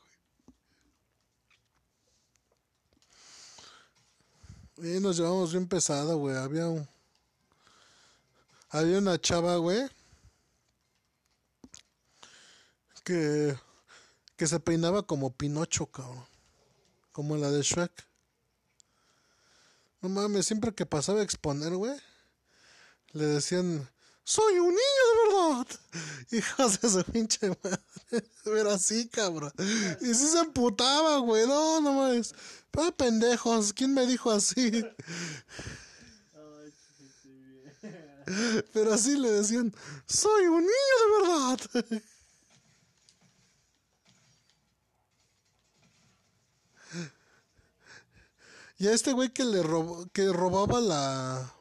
güey. 4.76 4.98
Y 4.98 5.00
nos 5.00 5.18
llevamos 5.18 5.52
bien 5.52 5.68
pesada, 5.68 6.16
güey. 6.16 6.36
Había 6.36 6.68
un... 6.68 6.88
Había 8.70 8.98
una 8.98 9.20
chava, 9.20 9.56
güey. 9.58 9.88
Que 13.04 13.56
que 14.42 14.48
se 14.48 14.60
peinaba 14.60 15.04
como 15.04 15.30
Pinocho, 15.30 15.86
cabrón. 15.86 16.26
Como 17.12 17.38
la 17.38 17.52
de 17.52 17.62
Shrek. 17.62 17.92
No 20.02 20.10
mames, 20.10 20.48
siempre 20.48 20.74
que 20.74 20.88
pasaba 20.88 21.20
a 21.20 21.24
exponer, 21.24 21.76
güey, 21.76 21.96
le 23.12 23.26
decían, 23.28 23.88
soy 24.24 24.60
un 24.60 24.70
niño 24.70 24.78
de 24.78 25.16
verdad. 25.28 25.68
Hijos 26.32 26.80
de 26.82 26.90
su 26.90 27.04
pinche 27.04 27.50
madre. 27.50 27.80
Era 28.46 28.74
así, 28.76 29.08
cabrón. 29.10 29.52
Y 30.02 30.14
sí 30.14 30.28
se 30.28 30.40
emputaba, 30.40 31.18
güey. 31.18 31.48
No, 31.48 31.82
no 31.82 31.94
mames. 31.94 32.34
Pero 32.72 32.96
pendejos, 32.96 33.74
¿quién 33.74 33.94
me 33.94 34.06
dijo 34.06 34.32
así? 34.32 34.86
Pero 38.74 38.94
así 38.94 39.18
le 39.18 39.32
decían, 39.32 39.74
soy 40.06 40.46
un 40.46 40.62
niño 40.62 40.72
de 41.00 41.12
verdad. 41.22 41.60
Y 48.78 48.88
a 48.88 48.94
este 48.94 49.12
güey 49.12 49.30
que 49.30 49.44
le 49.44 49.62
robó, 49.62 50.08
que 50.14 50.32
robaba 50.32 50.80
la 50.80 51.54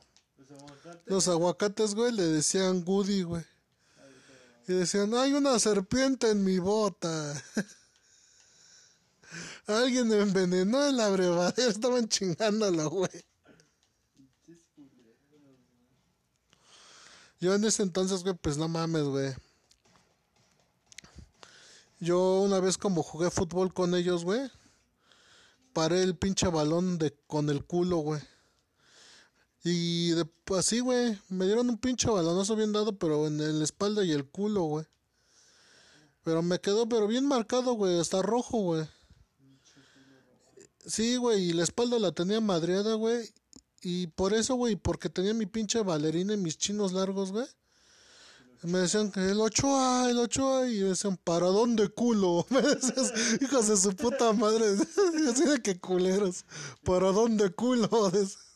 los 1.06 1.28
aguacates, 1.28 1.94
güey, 1.94 2.12
le 2.12 2.24
decían 2.24 2.84
Goody, 2.84 3.22
güey. 3.22 3.44
Y 4.68 4.74
decían, 4.74 5.14
hay 5.14 5.32
una 5.32 5.58
serpiente 5.58 6.30
en 6.30 6.44
mi 6.44 6.58
bota. 6.58 7.42
Alguien 9.66 10.08
me 10.08 10.20
envenenó 10.20 10.86
en 10.86 10.96
la 10.96 11.08
estaban 11.56 12.08
chingándolo, 12.08 12.90
güey. 12.90 13.24
Yo 17.40 17.54
en 17.54 17.64
ese 17.64 17.82
entonces, 17.82 18.22
güey, 18.22 18.34
pues 18.34 18.58
no 18.58 18.68
mames, 18.68 19.04
güey. 19.04 19.34
Yo 21.98 22.40
una 22.40 22.60
vez 22.60 22.78
como 22.78 23.02
jugué 23.02 23.30
fútbol 23.30 23.72
con 23.72 23.94
ellos, 23.94 24.24
güey 24.24 24.50
paré 25.72 26.02
el 26.02 26.16
pinche 26.16 26.48
balón 26.48 26.98
de, 26.98 27.16
con 27.26 27.48
el 27.48 27.64
culo, 27.64 27.98
güey. 27.98 28.20
Y 29.62 30.10
de, 30.10 30.26
así, 30.56 30.80
güey, 30.80 31.18
me 31.28 31.46
dieron 31.46 31.68
un 31.68 31.78
pinche 31.78 32.08
balonazo 32.08 32.56
bien 32.56 32.72
dado, 32.72 32.96
pero 32.96 33.26
en 33.26 33.58
la 33.58 33.64
espalda 33.64 34.04
y 34.04 34.12
el 34.12 34.26
culo, 34.26 34.62
güey. 34.62 34.86
Pero 36.22 36.42
me 36.42 36.60
quedó, 36.60 36.88
pero 36.88 37.06
bien 37.06 37.26
marcado, 37.26 37.74
güey, 37.74 37.98
hasta 37.98 38.22
rojo, 38.22 38.58
güey. 38.58 38.88
Sí, 40.86 41.16
güey, 41.16 41.50
y 41.50 41.52
la 41.52 41.62
espalda 41.62 41.98
la 41.98 42.12
tenía 42.12 42.40
madreada, 42.40 42.94
güey. 42.94 43.28
Y 43.82 44.08
por 44.08 44.34
eso, 44.34 44.54
güey, 44.54 44.76
porque 44.76 45.08
tenía 45.08 45.34
mi 45.34 45.46
pinche 45.46 45.82
bailarina 45.82 46.34
y 46.34 46.38
mis 46.38 46.58
chinos 46.58 46.92
largos, 46.92 47.32
güey. 47.32 47.46
Me 48.62 48.80
decían 48.80 49.10
que 49.10 49.20
el 49.20 49.40
Ochoa, 49.40 50.10
el 50.10 50.18
Ochoa, 50.18 50.68
y 50.68 50.80
me 50.80 50.90
decían, 50.90 51.16
¿para 51.16 51.46
dónde 51.46 51.88
culo? 51.88 52.46
Me 52.50 52.60
decían, 52.60 53.06
hijos 53.40 53.68
de 53.68 53.76
su 53.76 53.96
puta 53.96 54.34
madre. 54.34 54.66
Así 55.30 55.44
de 55.44 55.62
que 55.62 55.80
culeros. 55.80 56.44
¿Para 56.84 57.10
dónde 57.10 57.50
culo? 57.50 57.88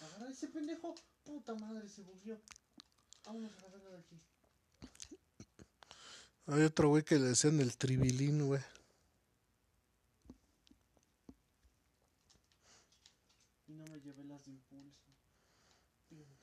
Agarra 0.00 0.30
ese 0.30 0.48
pendejo. 0.48 0.94
Puta 1.24 1.54
madre, 1.54 1.88
se 1.88 2.02
bugueó. 2.02 2.38
Vámonos 3.24 3.52
a 3.62 3.68
verlo 3.68 3.90
de 3.90 3.98
aquí. 3.98 4.20
Hay 6.46 6.62
otro 6.62 6.88
güey 6.88 7.04
que 7.04 7.18
le 7.18 7.28
decían 7.28 7.60
el 7.60 7.76
tribilín, 7.76 8.46
güey. 8.46 8.60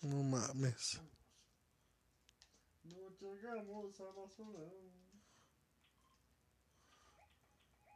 No 0.01 0.23
mames. 0.23 1.01
No 2.83 3.09
llegamos 3.19 3.99
a 3.99 4.03
la 4.03 4.29
zona. 4.29 4.59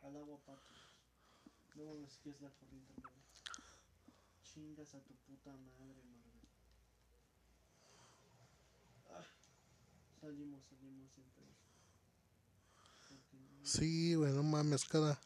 Al 0.02 0.16
agua 0.16 0.39
pato. 0.45 0.74
No 1.76 1.86
mames, 1.86 2.18
que 2.18 2.30
es 2.30 2.41
la 2.41 2.49
corriente, 2.52 2.93
Chingas 4.43 4.93
a 4.93 4.99
tu 4.99 5.14
puta 5.16 5.52
madre, 5.52 6.04
Marvel. 6.04 6.41
Ah, 9.10 9.26
salimos, 10.20 10.64
salimos 10.66 11.12
siempre. 11.12 11.45
Sí, 13.64 14.16
güey, 14.16 14.34
no 14.34 14.43
mames, 14.43 14.86
cada. 14.86 15.20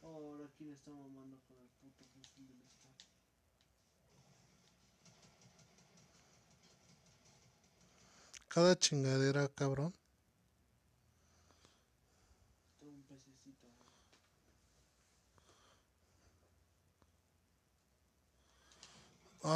Ahora, 0.00 0.48
¿quién 0.56 0.72
está 0.72 0.90
mamando 0.90 1.38
con 1.46 1.58
el 1.58 1.68
puto 1.80 2.04
fusil 2.14 2.46
del 2.46 2.64
Cada 8.48 8.78
chingadera, 8.78 9.48
cabrón. 9.48 9.92
Un 12.80 13.02
pececito. 13.02 13.66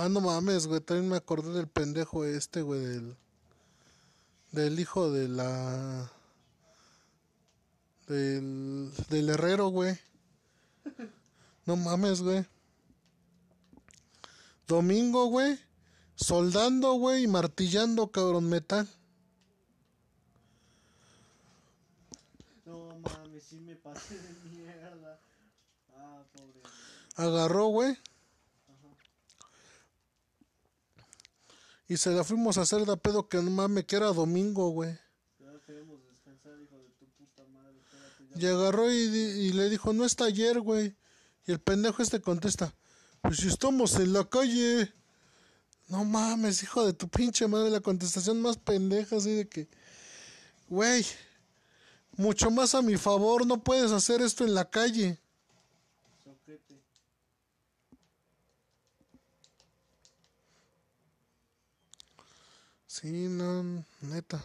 Ah, 0.09 0.11
no 0.11 0.20
mames, 0.20 0.66
güey. 0.66 0.80
También 0.80 1.11
me 1.11 1.16
acordé 1.16 1.52
del 1.52 1.68
pendejo 1.68 2.24
este, 2.24 2.62
güey, 2.62 2.80
del. 2.80 3.16
Del 4.52 4.80
hijo 4.80 5.11
de 5.11 5.28
la. 5.28 6.11
Del. 8.06 8.90
Del 9.11 9.28
herrero, 9.28 9.68
güey. 9.68 9.98
No 11.66 11.76
mames, 11.76 12.22
güey. 12.22 12.46
Domingo, 14.66 15.26
güey 15.26 15.59
soldando, 16.18 16.94
güey, 16.94 17.24
y 17.24 17.26
martillando, 17.28 18.11
cabrón, 18.11 18.48
metal. 18.48 18.88
No 22.66 22.98
mames, 22.98 23.44
sí 23.44 23.61
me 23.61 23.76
pasé 23.76 24.18
de 24.20 24.32
mierda. 24.50 25.20
Ah, 25.96 26.22
pobre. 26.32 26.61
Agarró, 27.16 27.66
güey. 27.66 27.96
Y 31.89 31.97
se 31.97 32.11
la 32.11 32.22
fuimos 32.22 32.59
a 32.59 32.62
hacer 32.62 32.84
de 32.84 32.97
pedo 32.99 33.28
que 33.28 33.39
no 33.39 33.51
mames, 33.51 33.84
que 33.84 33.97
era 33.97 34.09
domingo, 34.09 34.68
güey. 34.68 34.97
Y 38.36 38.47
agarró 38.47 38.93
y, 38.93 38.97
y, 38.97 39.53
le 39.53 39.68
dijo, 39.68 39.93
no 39.93 40.05
está 40.05 40.26
ayer, 40.26 40.61
güey. 40.61 40.95
Y 41.47 41.53
el 41.53 41.61
pendejo 41.61 42.03
este 42.03 42.20
contesta, 42.20 42.74
pues 43.22 43.39
si 43.39 43.49
estamos 43.49 43.97
en 43.97 44.12
la 44.12 44.24
calle. 44.24 44.93
No 45.89 46.05
mames, 46.05 46.62
hijo 46.62 46.84
de 46.84 46.93
tu 46.93 47.09
pinche 47.09 47.49
madre, 47.49 47.70
la 47.70 47.80
contestación 47.80 48.43
más 48.43 48.59
pendeja, 48.59 49.16
así 49.16 49.34
de 49.34 49.49
que, 49.49 49.66
güey, 50.68 51.05
mucho 52.18 52.51
más 52.51 52.74
a 52.74 52.82
mi 52.82 52.99
favor, 52.99 53.47
no 53.47 53.64
puedes 53.64 53.91
hacer 53.93 54.20
esto 54.20 54.45
en 54.45 54.55
la 54.55 54.68
calle. 54.68 55.18
Sí, 63.01 63.28
no, 63.28 63.62
neta. 64.01 64.42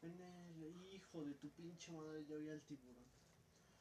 En 0.00 0.12
el 0.62 0.94
hijo 0.94 1.24
de 1.24 1.34
tu 1.34 1.50
pinche 1.50 1.90
madre, 1.90 2.24
yo 2.28 2.38
vi 2.38 2.50
al 2.50 2.60
tiburón. 2.60 3.04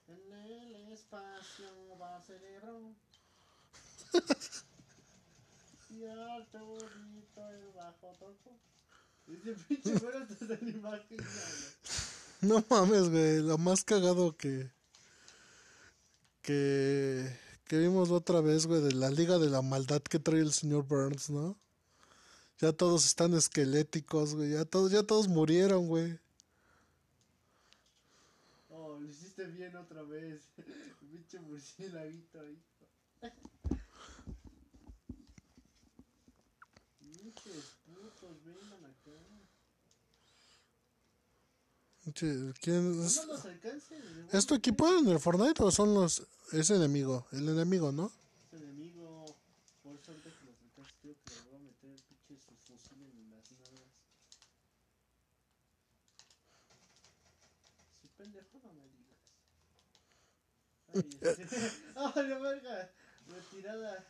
En 0.08 0.34
el 0.34 0.91
espacio 0.91 1.68
va 2.02 2.20
cerebro. 2.24 2.95
y 5.91 6.04
al 6.04 6.48
torito 6.48 7.50
el 7.52 7.72
bajo 7.76 8.16
toco. 8.18 8.58
Ese 9.28 9.54
pinche 9.68 10.00
fuera 10.00 10.24
hasta 10.24 10.45
la 10.45 10.60
imagen. 10.60 11.18
No 12.41 12.66
mames, 12.68 13.10
güey. 13.10 13.43
Lo 13.43 13.60
más 13.60 13.84
cagado 13.84 14.36
que. 14.36 14.72
Que. 16.41 17.47
Que 17.68 17.78
vimos 17.78 18.11
otra 18.11 18.39
vez, 18.39 18.65
güey, 18.65 18.82
de 18.82 18.93
la 18.93 19.09
Liga 19.09 19.38
de 19.39 19.49
la 19.49 19.61
Maldad 19.61 20.01
que 20.01 20.20
trae 20.20 20.39
el 20.39 20.53
señor 20.53 20.86
Burns, 20.88 21.30
¿no? 21.30 21.57
Ya 22.59 22.72
todos 22.72 23.05
están 23.05 23.34
esqueléticos, 23.34 24.36
güey. 24.36 24.51
Ya 24.51 24.63
todos, 24.63 24.91
ya 24.91 25.03
todos 25.03 25.28
murieron, 25.28 25.88
güey. 25.88 26.18
Oh, 28.70 28.97
lo 28.97 29.05
hiciste 29.05 29.45
bien 29.47 29.76
otra 29.76 30.01
vez. 30.03 30.43
Pinche 31.11 31.41
murciélaguito 31.41 32.39
ahí. 32.39 32.57
Pinches 37.01 37.76
putos, 37.86 38.43
vengan 38.45 38.86
acá. 38.86 39.11
Che, 42.18 42.51
¿Quién 42.61 42.99
es? 43.05 43.18
No 43.18 43.34
los 43.34 43.45
alcances. 43.45 43.99
¿Es 44.32 44.47
tu 44.47 44.55
equipo 44.55 44.88
en 44.88 45.07
el 45.07 45.20
Fortnite 45.20 45.61
o 45.61 45.70
son 45.70 45.93
los. 45.93 46.24
Es 46.51 46.72
enemigo? 46.72 47.28
El 47.32 47.47
enemigo, 47.47 47.91
¿no? 47.91 48.11
Este 48.41 48.57
enemigo, 48.57 49.24
por 49.84 49.99
suerte 50.03 50.24
que 50.24 50.45
los 50.45 50.55
alcances, 50.59 50.95
creo 50.99 51.15
que 51.24 51.32
le 51.36 51.41
voy 51.51 51.55
a 51.59 51.59
meter 51.59 51.91
el 51.91 52.01
pinche 52.01 52.39
su 52.43 52.55
fusil 52.65 53.03
en 53.03 53.30
las 53.30 53.51
nalgas. 53.51 53.86
Si 58.01 58.07
pendejo 58.18 58.61
no 58.63 58.74
me 58.74 58.89
digas. 58.89 59.20
Ay, 60.95 61.20
este. 61.22 61.72
¡Ay, 61.95 62.28
la 62.30 62.39
verga! 62.39 62.91
Retirada. 63.28 64.07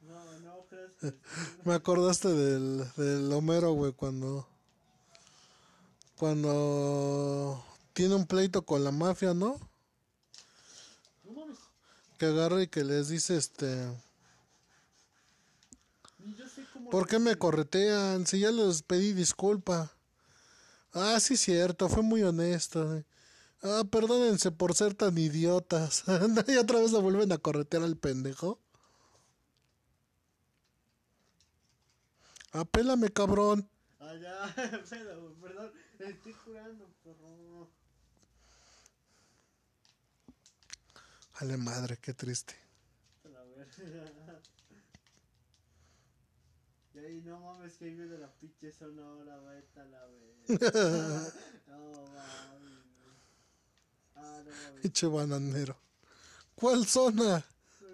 No, 0.00 0.40
no 0.40 0.66
creas 0.68 0.90
que. 0.98 1.14
Me 1.64 1.74
acordaste 1.74 2.28
del, 2.30 2.84
del 2.96 3.32
Homero, 3.32 3.74
güey, 3.74 3.92
cuando. 3.92 4.48
Cuando. 6.20 7.64
Tiene 7.94 8.14
un 8.14 8.26
pleito 8.26 8.60
con 8.60 8.84
la 8.84 8.90
mafia, 8.90 9.32
¿no? 9.32 9.58
No 11.24 11.32
mames. 11.32 11.56
Que 12.18 12.26
agarra 12.26 12.62
y 12.62 12.68
que 12.68 12.84
les 12.84 13.08
dice, 13.08 13.38
este. 13.38 13.90
Ni 16.18 16.34
yo 16.34 16.46
sé 16.46 16.66
cómo. 16.74 16.90
¿Por 16.90 17.08
qué 17.08 17.18
me 17.18 17.36
corretean? 17.36 18.26
Si 18.26 18.38
ya 18.38 18.50
les 18.50 18.82
pedí 18.82 19.14
disculpa. 19.14 19.94
Ah, 20.92 21.18
sí, 21.20 21.38
cierto, 21.38 21.88
fue 21.88 22.02
muy 22.02 22.22
honesto. 22.22 23.02
Ah, 23.62 23.84
perdónense 23.90 24.50
por 24.50 24.74
ser 24.74 24.92
tan 24.92 25.16
idiotas. 25.16 26.04
y 26.48 26.56
otra 26.56 26.80
vez 26.80 26.92
lo 26.92 27.00
vuelven 27.00 27.32
a 27.32 27.38
corretear 27.38 27.82
al 27.82 27.96
pendejo. 27.96 28.58
Apélame, 32.52 33.08
cabrón. 33.08 33.70
Ah, 33.98 34.12
ya. 34.20 34.54
Pero, 35.42 35.72
perdón. 36.00 36.16
Estoy 36.16 36.32
curando, 36.34 36.88
perro. 37.04 37.68
Jale 41.34 41.56
madre, 41.56 41.98
qué 41.98 42.12
triste. 42.14 42.54
La 43.24 43.42
verga. 43.44 44.40
Y 46.92 46.98
ahí 46.98 47.20
no 47.22 47.40
mames 47.40 47.74
que 47.76 47.84
ahí 47.86 47.94
viene 47.94 48.18
la 48.18 48.30
pinche 48.32 48.72
zona 48.72 49.02
ahora, 49.06 49.38
vete 49.40 49.80
a 49.80 49.84
la 49.84 50.06
verga. 50.06 51.32
no 51.68 51.90
mames. 51.92 52.84
Ah, 54.16 54.42
no 54.44 54.50
mames. 54.50 54.80
Pinche 54.82 55.06
bananero. 55.06 55.76
¿Cuál 56.54 56.84
zona? 56.86 57.42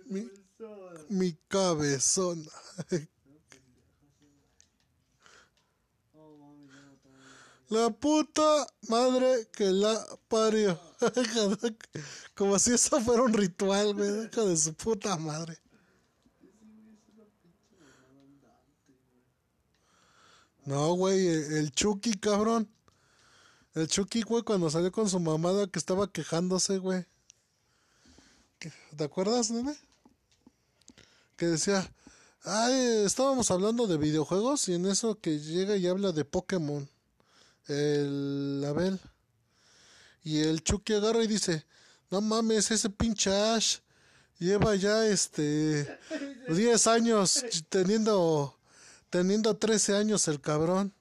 Mi- 0.06 0.22
¿Cuál 0.24 0.44
zona? 0.58 1.00
Mi 1.10 1.32
cabezona. 1.48 2.42
No, 2.42 2.88
pendejo, 2.88 4.08
sí, 4.18 4.26
güey. 4.26 4.50
Oh, 6.14 6.36
mames, 6.38 6.74
ya 6.74 6.80
no 6.82 6.96
tomo 6.96 7.16
La 7.68 7.90
puta 7.90 8.66
madre 8.88 9.48
que 9.52 9.66
la 9.66 10.04
parió. 10.28 10.80
Como 12.34 12.58
si 12.58 12.72
eso 12.74 13.00
fuera 13.00 13.22
un 13.22 13.32
ritual, 13.32 13.94
güey. 13.94 14.26
Hijo 14.26 14.46
de 14.46 14.56
su 14.56 14.72
puta 14.74 15.16
madre. 15.16 15.58
No, 20.64 20.94
güey, 20.94 21.26
el, 21.26 21.52
el 21.54 21.72
Chucky, 21.72 22.14
cabrón. 22.14 22.68
El 23.74 23.88
Chucky, 23.88 24.22
güey, 24.22 24.42
cuando 24.42 24.70
salió 24.70 24.90
con 24.90 25.08
su 25.08 25.20
mamada 25.20 25.66
que 25.66 25.78
estaba 25.78 26.10
quejándose, 26.10 26.78
güey. 26.78 27.04
¿Qué- 28.58 28.72
¿Te 28.96 29.04
acuerdas, 29.04 29.50
nene? 29.50 29.76
Que 31.36 31.46
decía, 31.46 31.88
ay, 32.42 33.02
estábamos 33.04 33.50
hablando 33.50 33.86
de 33.86 33.98
videojuegos 33.98 34.68
y 34.68 34.74
en 34.74 34.86
eso 34.86 35.20
que 35.20 35.38
llega 35.38 35.76
y 35.76 35.86
habla 35.86 36.12
de 36.12 36.24
Pokémon. 36.24 36.88
El 37.68 38.64
Abel. 38.66 39.00
Y 40.22 40.40
el 40.40 40.62
Chucky 40.62 40.94
agarra 40.94 41.22
y 41.22 41.26
dice, 41.26 41.64
no 42.10 42.20
mames, 42.20 42.70
ese 42.70 42.90
pinche 42.90 43.30
Ash 43.30 43.78
lleva 44.38 44.74
ya 44.74 45.06
este 45.06 45.98
10 46.48 46.86
años 46.88 47.44
teniendo 47.68 48.52
teniendo 49.10 49.56
13 49.56 49.96
años 49.96 50.26
el 50.28 50.40
cabrón. 50.40 50.92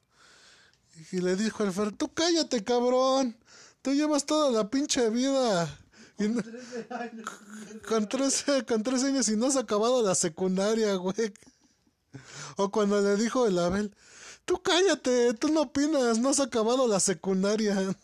Y 1.12 1.20
le 1.20 1.36
dijo 1.36 1.62
el 1.64 1.72
Fer, 1.72 1.92
tú 1.92 2.12
cállate, 2.14 2.64
cabrón. 2.64 3.36
Tú 3.82 3.92
llevas 3.92 4.24
toda 4.24 4.50
la 4.50 4.70
pinche 4.70 5.10
vida. 5.10 5.78
Y 6.18 6.28
no- 6.28 6.42
13 6.42 6.86
años. 6.94 7.30
con 7.86 8.08
13, 8.08 8.64
con 8.64 8.82
13 8.82 9.08
años 9.08 9.28
y 9.28 9.36
no 9.36 9.46
has 9.46 9.56
acabado 9.56 10.02
la 10.02 10.14
secundaria, 10.14 10.94
güey. 10.94 11.32
O 12.56 12.70
cuando 12.70 13.00
le 13.02 13.16
dijo 13.16 13.46
el 13.46 13.58
Abel, 13.58 13.94
tú 14.46 14.62
cállate, 14.62 15.34
tú 15.34 15.48
no 15.48 15.62
opinas, 15.62 16.18
no 16.18 16.30
has 16.30 16.40
acabado 16.40 16.88
la 16.88 17.00
secundaria. 17.00 17.94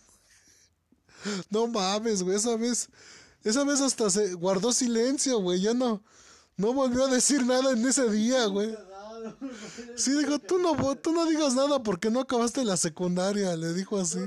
No 1.51 1.69
mames, 1.69 2.23
güey, 2.23 2.37
esa 2.37 2.57
vez, 2.57 2.89
esa 3.45 3.65
vez 3.65 3.81
hasta 3.81 4.11
se 4.11 4.35
guardó 4.35 4.73
silencio, 4.73 5.39
güey, 5.39 5.61
ya 5.61 5.73
no, 5.73 6.03
no 6.57 6.73
volvió 6.75 7.05
a 7.05 7.09
decir 7.09 7.47
nada 7.47 7.71
en 7.71 7.87
ese 7.87 8.11
día, 8.11 8.45
güey. 8.47 8.77
Sí, 9.97 10.11
dijo, 10.19 10.41
tú 10.41 10.59
no, 10.59 10.97
tú 10.97 11.13
no 11.13 11.25
digas 11.27 11.55
nada 11.55 11.83
porque 11.83 12.11
no 12.11 12.21
acabaste 12.21 12.65
la 12.65 12.77
secundaria, 12.77 13.57
le 13.57 13.73
dijo 13.73 13.99
así. 13.99 14.19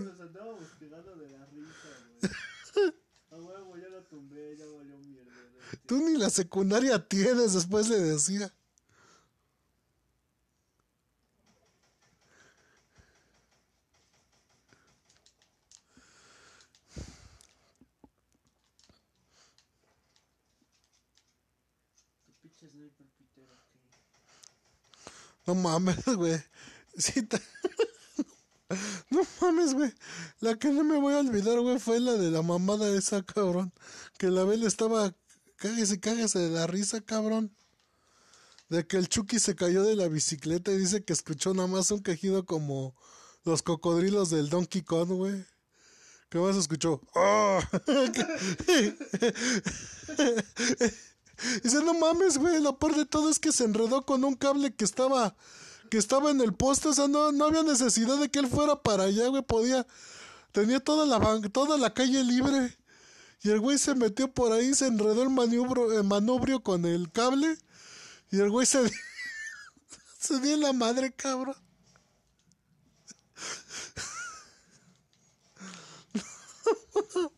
Tú 5.85 5.97
ni 5.97 6.17
la 6.17 6.29
secundaria 6.29 6.97
tienes, 7.07 7.53
después 7.53 7.89
le 7.89 7.99
decía. 7.99 8.51
Tu 22.25 22.31
pinche 22.41 22.67
sniper 22.71 23.07
pitero, 23.17 23.55
que. 23.71 23.79
No 25.45 25.55
mames, 25.55 26.05
güey. 26.05 26.41
Sí, 26.97 27.27
No 29.09 29.21
mames, 29.41 29.73
güey. 29.73 29.93
La 30.39 30.55
que 30.55 30.69
no 30.69 30.83
me 30.83 30.99
voy 30.99 31.13
a 31.13 31.19
olvidar, 31.19 31.59
güey, 31.59 31.79
fue 31.79 31.99
la 31.99 32.13
de 32.13 32.31
la 32.31 32.41
mamada 32.41 32.95
esa, 32.97 33.23
cabrón. 33.23 33.73
Que 34.17 34.27
la 34.27 34.43
Bel 34.43 34.63
estaba. 34.63 35.13
Cáguese, 35.57 35.99
cáguese 35.99 36.39
de 36.39 36.49
la 36.49 36.67
risa, 36.67 37.01
cabrón. 37.01 37.55
De 38.69 38.87
que 38.87 38.97
el 38.97 39.07
Chucky 39.07 39.39
se 39.39 39.55
cayó 39.55 39.83
de 39.83 39.95
la 39.95 40.07
bicicleta 40.07 40.71
y 40.71 40.77
dice 40.77 41.03
que 41.03 41.13
escuchó 41.13 41.53
nada 41.53 41.67
más 41.67 41.91
un 41.91 42.01
quejido 42.01 42.45
como 42.45 42.95
los 43.43 43.61
cocodrilos 43.61 44.31
del 44.31 44.49
Donkey 44.49 44.81
Kong, 44.81 45.09
güey. 45.09 45.45
¿Qué 46.29 46.39
más 46.39 46.55
escuchó? 46.55 46.99
¡Ah! 47.13 47.59
Dice, 51.63 51.83
no 51.83 51.93
mames, 51.93 52.37
güey, 52.37 52.61
lo 52.61 52.77
peor 52.79 52.95
de 52.95 53.05
todo 53.05 53.29
es 53.29 53.39
que 53.39 53.51
se 53.51 53.65
enredó 53.65 54.05
con 54.05 54.23
un 54.23 54.35
cable 54.35 54.73
que 54.73 54.85
estaba, 54.85 55.35
que 55.89 55.97
estaba 55.97 56.31
en 56.31 56.41
el 56.41 56.53
poste, 56.53 56.89
o 56.89 56.93
sea, 56.93 57.07
no, 57.07 57.31
no 57.31 57.45
había 57.45 57.63
necesidad 57.63 58.17
de 58.17 58.29
que 58.29 58.39
él 58.39 58.47
fuera 58.47 58.81
para 58.81 59.03
allá, 59.05 59.27
güey, 59.27 59.43
podía, 59.43 59.85
tenía 60.51 60.79
toda 60.79 61.05
la, 61.05 61.41
toda 61.49 61.77
la 61.77 61.93
calle 61.93 62.23
libre, 62.23 62.77
y 63.41 63.49
el 63.49 63.59
güey 63.59 63.77
se 63.77 63.95
metió 63.95 64.31
por 64.33 64.53
ahí, 64.53 64.73
se 64.73 64.87
enredó 64.87 65.23
el 65.23 65.29
maniobro, 65.29 65.91
el 65.91 66.03
manubrio 66.03 66.63
con 66.63 66.85
el 66.85 67.11
cable, 67.11 67.57
y 68.31 68.39
el 68.39 68.49
güey 68.49 68.65
se, 68.65 68.89
se 70.19 70.39
dio 70.39 70.55
en 70.55 70.61
la 70.61 70.73
madre, 70.73 71.13
cabrón. 71.13 71.55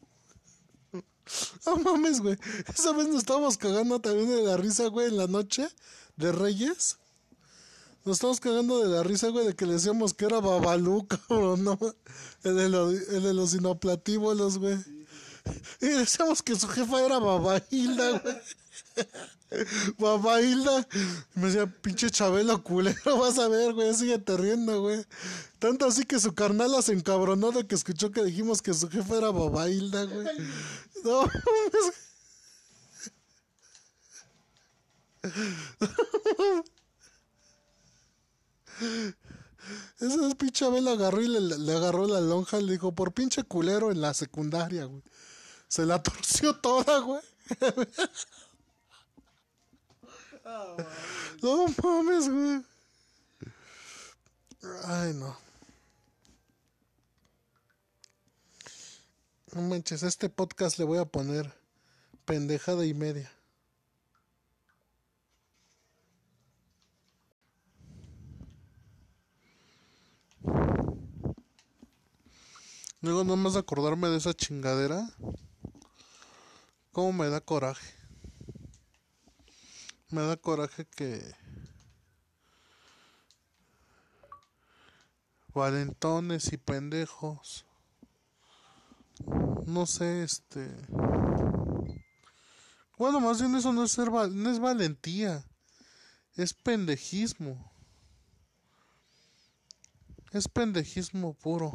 No 1.67 1.75
mames, 1.75 2.21
güey. 2.21 2.37
Esa 2.73 2.93
vez 2.93 3.07
nos 3.07 3.17
estábamos 3.17 3.57
cagando 3.57 3.99
también 3.99 4.29
de 4.29 4.41
la 4.41 4.55
risa, 4.55 4.87
güey, 4.87 5.07
en 5.07 5.17
la 5.17 5.27
noche 5.27 5.67
de 6.15 6.31
Reyes. 6.31 6.97
Nos 8.05 8.15
estábamos 8.17 8.39
cagando 8.39 8.79
de 8.79 8.87
la 8.87 9.03
risa, 9.03 9.27
güey, 9.27 9.47
de 9.47 9.53
que 9.53 9.65
le 9.65 9.73
decíamos 9.73 10.13
que 10.13 10.25
era 10.25 10.39
Babalú, 10.39 11.05
cabrón, 11.27 11.65
¿no? 11.65 11.77
El 12.43 12.55
de, 12.55 13.33
los, 13.33 13.53
inoplatívolos, 13.53 14.59
güey. 14.59 14.77
Y 15.81 15.87
decíamos 15.87 16.41
que 16.41 16.55
su 16.55 16.69
jefa 16.69 17.05
era 17.05 17.19
Babailda, 17.19 18.19
güey. 18.19 18.35
Babailda. 19.97 20.87
Y 21.35 21.39
me 21.39 21.47
decía, 21.47 21.65
pinche 21.67 22.09
Chabelo 22.09 22.63
culero, 22.63 23.17
vas 23.19 23.37
a 23.39 23.47
ver, 23.47 23.73
güey, 23.73 23.93
sigue 23.93 24.21
riendo, 24.25 24.81
güey. 24.81 25.05
Tanto 25.59 25.85
así 25.85 26.05
que 26.05 26.19
su 26.19 26.33
carnala 26.35 26.81
se 26.81 26.93
encabronó 26.93 27.51
de 27.51 27.65
que 27.65 27.75
escuchó 27.75 28.11
que 28.11 28.23
dijimos 28.23 28.61
que 28.61 28.73
su 28.73 28.89
jefa 28.89 29.17
era 29.17 29.31
Babailda, 29.31 30.03
güey. 30.03 30.27
No, 31.03 31.29
Esa 39.99 40.35
pinche 40.35 40.65
Abel 40.65 40.87
agarró 40.87 41.21
y 41.21 41.27
le, 41.27 41.41
le, 41.41 41.75
agarró 41.75 42.07
la 42.07 42.21
lonja 42.21 42.59
y 42.59 42.63
le 42.63 42.73
dijo, 42.73 42.93
por 42.93 43.13
pinche 43.13 43.43
culero 43.43 43.91
en 43.91 43.99
la 43.99 44.13
secundaria, 44.13 44.85
güey. 44.85 45.01
Se 45.67 45.85
la 45.85 46.01
torció 46.01 46.55
toda, 46.55 46.99
güey. 46.99 47.21
no 51.41 51.65
mames, 51.83 52.29
güey. 52.29 52.63
Ay, 54.85 55.13
no. 55.13 55.35
No 59.53 59.61
manches, 59.61 60.03
este 60.03 60.29
podcast 60.29 60.77
le 60.77 60.85
voy 60.85 60.99
a 60.99 61.05
poner 61.05 61.53
pendejada 62.25 62.85
y 62.85 62.93
media. 62.93 63.31
Luego 73.01 73.23
nomás 73.23 73.55
acordarme 73.55 74.09
de 74.09 74.17
esa 74.17 74.33
chingadera. 74.33 75.07
Cómo 76.91 77.13
me 77.13 77.29
da 77.29 77.39
coraje. 77.39 77.96
Me 80.09 80.21
da 80.21 80.37
coraje 80.37 80.85
que 80.85 81.35
valentones 85.53 86.53
y 86.53 86.57
pendejos. 86.57 87.65
No 89.65 89.85
sé, 89.85 90.23
este. 90.23 90.73
Bueno, 92.97 93.19
más 93.19 93.41
bien 93.41 93.53
eso 93.55 93.73
no 93.73 93.83
es 93.83 93.91
ser 93.91 94.09
no 94.09 94.49
es 94.49 94.59
valentía. 94.59 95.43
Es 96.35 96.53
pendejismo. 96.53 97.69
Es 100.31 100.47
pendejismo 100.47 101.33
puro. 101.33 101.73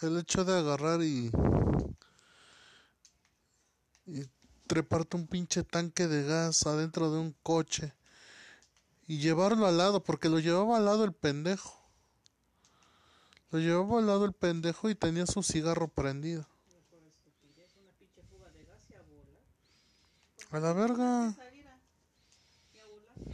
El 0.00 0.18
hecho 0.18 0.44
de 0.44 0.58
agarrar 0.58 1.02
y 1.02 1.32
y 4.06 4.24
treparte 4.66 5.16
un 5.16 5.26
pinche 5.26 5.62
tanque 5.62 6.06
de 6.06 6.24
gas 6.24 6.66
adentro 6.66 7.10
de 7.10 7.18
un 7.18 7.34
coche 7.42 7.94
y 9.06 9.18
llevarlo 9.18 9.66
al 9.66 9.78
lado, 9.78 10.02
porque 10.02 10.28
lo 10.28 10.40
llevaba 10.40 10.76
al 10.76 10.84
lado 10.84 11.04
el 11.04 11.12
pendejo. 11.12 11.76
Lo 13.50 13.60
llevaba 13.60 14.00
al 14.00 14.06
lado 14.06 14.24
el 14.24 14.32
pendejo 14.32 14.90
y 14.90 14.94
tenía 14.94 15.26
su 15.26 15.42
cigarro 15.42 15.88
prendido. 15.88 16.46
A 20.50 20.60
la 20.60 20.72
verga. 20.72 21.36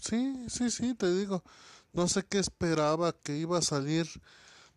Sí, 0.00 0.46
sí, 0.48 0.70
sí, 0.70 0.94
te 0.94 1.14
digo. 1.14 1.42
No 1.92 2.08
sé 2.08 2.24
qué 2.24 2.38
esperaba 2.38 3.12
que 3.12 3.36
iba 3.36 3.58
a 3.58 3.62
salir 3.62 4.08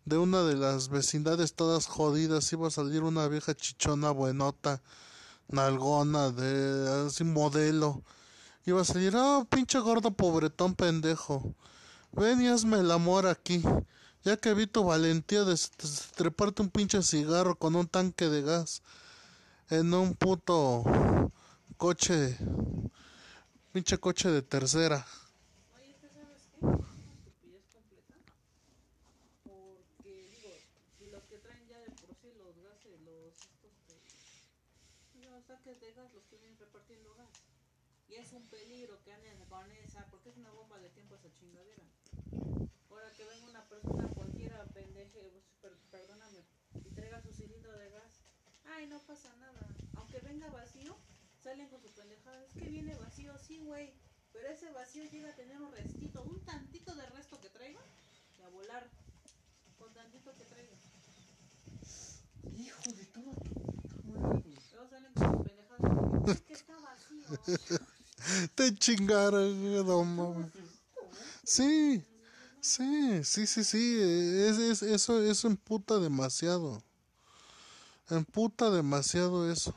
de 0.04 0.18
una 0.18 0.42
de 0.42 0.54
las 0.54 0.88
vecindades 0.88 1.54
todas 1.54 1.86
jodidas. 1.86 2.52
Iba 2.52 2.68
a 2.68 2.70
salir 2.70 3.02
una 3.02 3.28
vieja 3.28 3.54
chichona 3.54 4.10
buenota 4.10 4.82
nalgona, 5.48 6.30
de 6.30 7.06
así 7.06 7.24
modelo. 7.24 8.02
Iba 8.64 8.80
a 8.80 8.84
salir, 8.84 9.14
ah, 9.16 9.46
pinche 9.48 9.78
gordo 9.78 10.10
pobretón 10.10 10.74
pendejo. 10.74 11.54
Ven 12.12 12.42
y 12.42 12.48
hazme 12.48 12.78
el 12.78 12.90
amor 12.90 13.26
aquí. 13.26 13.62
Ya 14.24 14.36
que 14.36 14.54
vi 14.54 14.66
tu 14.66 14.82
valentía 14.84 15.44
de 15.44 15.56
treparte 16.16 16.62
un 16.62 16.70
pinche 16.70 17.02
cigarro 17.02 17.56
con 17.56 17.76
un 17.76 17.86
tanque 17.86 18.28
de 18.28 18.42
gas 18.42 18.82
en 19.70 19.94
un 19.94 20.14
puto 20.14 20.84
coche, 21.76 22.36
pinche 23.72 23.98
coche 23.98 24.30
de 24.30 24.42
tercera 24.42 25.06
no 48.88 48.98
pasa 49.00 49.34
nada. 49.36 49.66
Aunque 49.96 50.20
venga 50.20 50.48
vacío, 50.48 50.96
salen 51.56 51.68
con 51.70 51.80
su 51.80 51.90
pendejada. 51.92 52.44
Es 52.44 52.52
que 52.52 52.68
viene 52.68 52.94
vacío, 52.96 53.32
sí, 53.38 53.60
güey. 53.60 53.94
Pero 54.32 54.48
ese 54.48 54.70
vacío 54.72 55.04
llega 55.04 55.30
a 55.30 55.34
tener 55.34 55.60
un 55.60 55.72
restito, 55.72 56.22
un 56.22 56.38
tantito 56.44 56.94
de 56.94 57.06
resto 57.06 57.40
que 57.40 57.48
traiga, 57.48 57.80
y 58.38 58.42
a 58.42 58.48
volar. 58.48 58.90
Con 59.78 59.92
tantito 59.94 60.34
que 60.36 60.44
traiga. 60.44 60.76
Hijo 62.58 62.82
de 62.94 63.04
todo. 63.06 63.32
Luego 64.04 64.88
salen 64.90 65.12
con. 65.14 66.28
Es 66.28 66.40
que 66.42 66.52
está 66.52 66.74
vacío. 66.78 67.26
Te 68.54 68.74
chingaron, 68.74 69.86
no 69.86 70.50
Sí, 71.44 72.02
sí, 72.60 73.24
sí, 73.24 73.46
sí, 73.46 73.64
sí. 73.64 73.98
Es, 74.00 74.58
es, 74.58 74.82
eso, 74.82 75.22
eso 75.22 75.48
emputa 75.48 75.98
demasiado. 75.98 76.82
Emputa 78.10 78.70
demasiado 78.70 79.50
eso. 79.50 79.74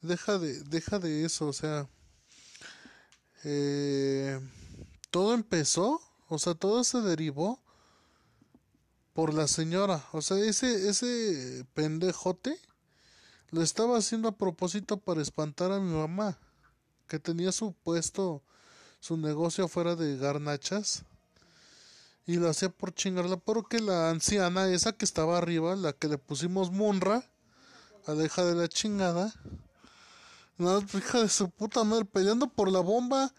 Deja 0.00 0.38
de, 0.38 0.60
deja 0.64 0.98
de 0.98 1.24
eso, 1.24 1.46
o 1.46 1.52
sea, 1.52 1.88
eh, 3.44 4.40
todo 5.10 5.34
empezó, 5.34 6.00
o 6.28 6.38
sea, 6.38 6.54
todo 6.54 6.82
se 6.82 7.00
derivó 7.00 7.60
por 9.12 9.32
la 9.32 9.46
señora, 9.46 10.04
o 10.12 10.22
sea, 10.22 10.38
ese, 10.38 10.88
ese 10.88 11.64
pendejote 11.74 12.58
lo 13.50 13.62
estaba 13.62 13.98
haciendo 13.98 14.28
a 14.28 14.36
propósito 14.36 14.96
para 14.96 15.22
espantar 15.22 15.70
a 15.70 15.78
mi 15.78 15.92
mamá, 15.92 16.38
que 17.06 17.18
tenía 17.18 17.52
su 17.52 17.72
puesto, 17.72 18.42
su 18.98 19.16
negocio 19.16 19.68
fuera 19.68 19.94
de 19.94 20.16
garnachas 20.16 21.04
y 22.26 22.36
lo 22.36 22.48
hacía 22.48 22.70
por 22.70 22.94
chingarla 22.94 23.36
porque 23.36 23.80
la 23.80 24.10
anciana 24.10 24.68
esa 24.68 24.92
que 24.92 25.04
estaba 25.04 25.38
arriba, 25.38 25.76
la 25.76 25.92
que 25.92 26.08
le 26.08 26.18
pusimos 26.18 26.70
Munra, 26.70 27.28
a 28.06 28.12
la 28.12 28.24
hija 28.24 28.44
de 28.44 28.54
la 28.54 28.68
chingada, 28.68 29.32
no, 30.58 30.80
hija 30.80 31.20
de 31.20 31.28
su 31.28 31.50
puta 31.50 31.82
madre, 31.82 32.04
peleando 32.04 32.48
por 32.48 32.70
la 32.70 32.80
bomba, 32.80 33.32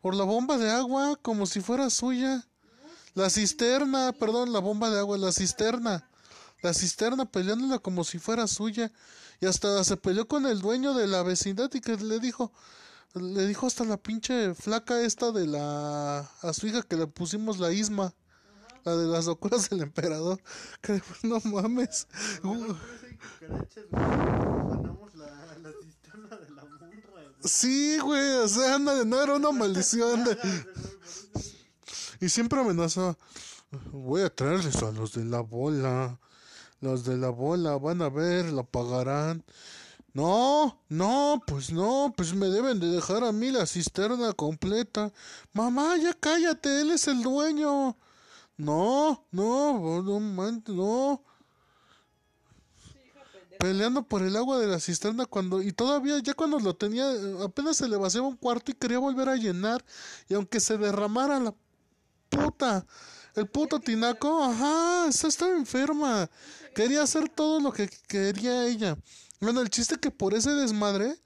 por 0.00 0.14
la 0.14 0.24
bomba 0.24 0.56
de 0.58 0.70
agua, 0.70 1.16
como 1.22 1.46
si 1.46 1.60
fuera 1.60 1.88
suya. 1.90 2.46
La 3.14 3.30
cisterna, 3.30 4.12
perdón, 4.12 4.52
la 4.52 4.58
bomba 4.58 4.90
de 4.90 4.98
agua, 4.98 5.16
la 5.18 5.30
cisterna. 5.30 6.08
La 6.62 6.74
cisterna 6.74 7.26
peleándola 7.26 7.78
como 7.78 8.02
si 8.02 8.18
fuera 8.18 8.46
suya. 8.46 8.90
Y 9.40 9.46
hasta 9.46 9.84
se 9.84 9.96
peleó 9.96 10.26
con 10.26 10.46
el 10.46 10.60
dueño 10.60 10.94
de 10.94 11.06
la 11.06 11.22
vecindad 11.22 11.70
y 11.74 11.80
que 11.80 11.96
le 11.96 12.18
dijo, 12.18 12.52
le 13.14 13.46
dijo 13.46 13.66
hasta 13.66 13.84
la 13.84 13.96
pinche 13.96 14.54
flaca 14.54 15.00
esta 15.00 15.30
de 15.30 15.46
la... 15.46 16.28
a 16.40 16.52
su 16.52 16.66
hija 16.66 16.82
que 16.82 16.96
le 16.96 17.06
pusimos 17.06 17.58
la 17.58 17.70
isma. 17.70 18.14
La 18.84 18.96
de 18.96 19.06
las 19.06 19.26
locuras 19.26 19.70
del 19.70 19.82
emperador. 19.82 20.42
Que 20.82 21.00
no 21.22 21.40
mames. 21.44 22.08
Sí, 27.44 27.98
güey, 27.98 28.32
o 28.36 28.48
sea, 28.48 28.78
no 28.78 29.22
era 29.22 29.34
una 29.34 29.50
maldición. 29.52 30.24
Y 32.20 32.28
siempre 32.28 32.60
amenazaba, 32.60 33.16
voy 33.92 34.22
a 34.22 34.34
traerles 34.34 34.82
a 34.82 34.92
los 34.92 35.12
de 35.12 35.24
la 35.24 35.40
bola. 35.40 36.18
Los 36.80 37.04
de 37.04 37.16
la 37.16 37.30
bola 37.30 37.76
van 37.78 38.02
a 38.02 38.08
ver, 38.08 38.52
lo 38.52 38.64
pagarán. 38.64 39.44
No, 40.14 40.80
no, 40.88 41.42
pues 41.46 41.72
no, 41.72 42.14
pues 42.16 42.34
me 42.34 42.46
deben 42.46 42.78
de 42.78 42.86
dejar 42.86 43.24
a 43.24 43.32
mí 43.32 43.50
la 43.50 43.66
cisterna 43.66 44.32
completa. 44.32 45.12
Mamá, 45.52 45.96
ya 45.96 46.14
cállate, 46.14 46.82
él 46.82 46.92
es 46.92 47.08
el 47.08 47.22
dueño. 47.22 47.96
No, 48.56 49.26
no, 49.32 50.02
no, 50.02 50.62
no. 50.68 51.24
Peleando 53.64 54.02
por 54.02 54.20
el 54.20 54.36
agua 54.36 54.58
de 54.58 54.66
la 54.66 54.78
cisterna 54.78 55.24
cuando 55.24 55.62
y 55.62 55.72
todavía 55.72 56.18
ya 56.18 56.34
cuando 56.34 56.58
lo 56.58 56.76
tenía 56.76 57.10
apenas 57.42 57.78
se 57.78 57.88
le 57.88 57.96
vaciaba 57.96 58.28
un 58.28 58.36
cuarto 58.36 58.70
y 58.70 58.74
quería 58.74 58.98
volver 58.98 59.30
a 59.30 59.36
llenar 59.36 59.82
y 60.28 60.34
aunque 60.34 60.60
se 60.60 60.76
derramara 60.76 61.40
la 61.40 61.54
puta 62.28 62.84
el 63.34 63.46
puto 63.46 63.80
tinaco, 63.80 64.44
ajá, 64.44 65.08
estaba 65.08 65.56
enferma. 65.56 66.28
Quería 66.74 67.04
hacer 67.04 67.30
todo 67.30 67.58
lo 67.58 67.72
que 67.72 67.88
quería 68.06 68.66
ella. 68.66 68.98
Bueno, 69.40 69.62
el 69.62 69.70
chiste 69.70 69.96
que 69.96 70.10
por 70.10 70.34
ese 70.34 70.50
desmadre, 70.50 71.16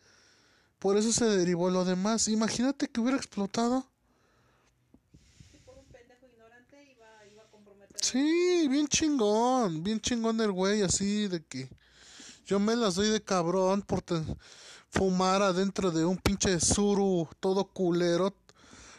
por 0.78 0.96
eso 0.96 1.12
se 1.12 1.24
derivó 1.24 1.70
lo 1.70 1.84
demás. 1.84 2.28
Imagínate 2.28 2.86
que 2.86 3.00
hubiera 3.00 3.16
explotado. 3.16 3.84
Sí, 8.00 8.68
bien 8.68 8.86
chingón, 8.86 9.82
bien 9.82 10.00
chingón 10.00 10.40
el 10.40 10.52
güey, 10.52 10.82
así 10.82 11.26
de 11.26 11.44
que 11.44 11.68
yo 12.48 12.58
me 12.58 12.74
las 12.74 12.94
doy 12.94 13.10
de 13.10 13.22
cabrón 13.22 13.82
por 13.82 14.02
fumar 14.88 15.42
adentro 15.42 15.90
de 15.90 16.06
un 16.06 16.16
pinche 16.16 16.58
suru 16.60 17.28
todo 17.40 17.66
culero 17.66 18.34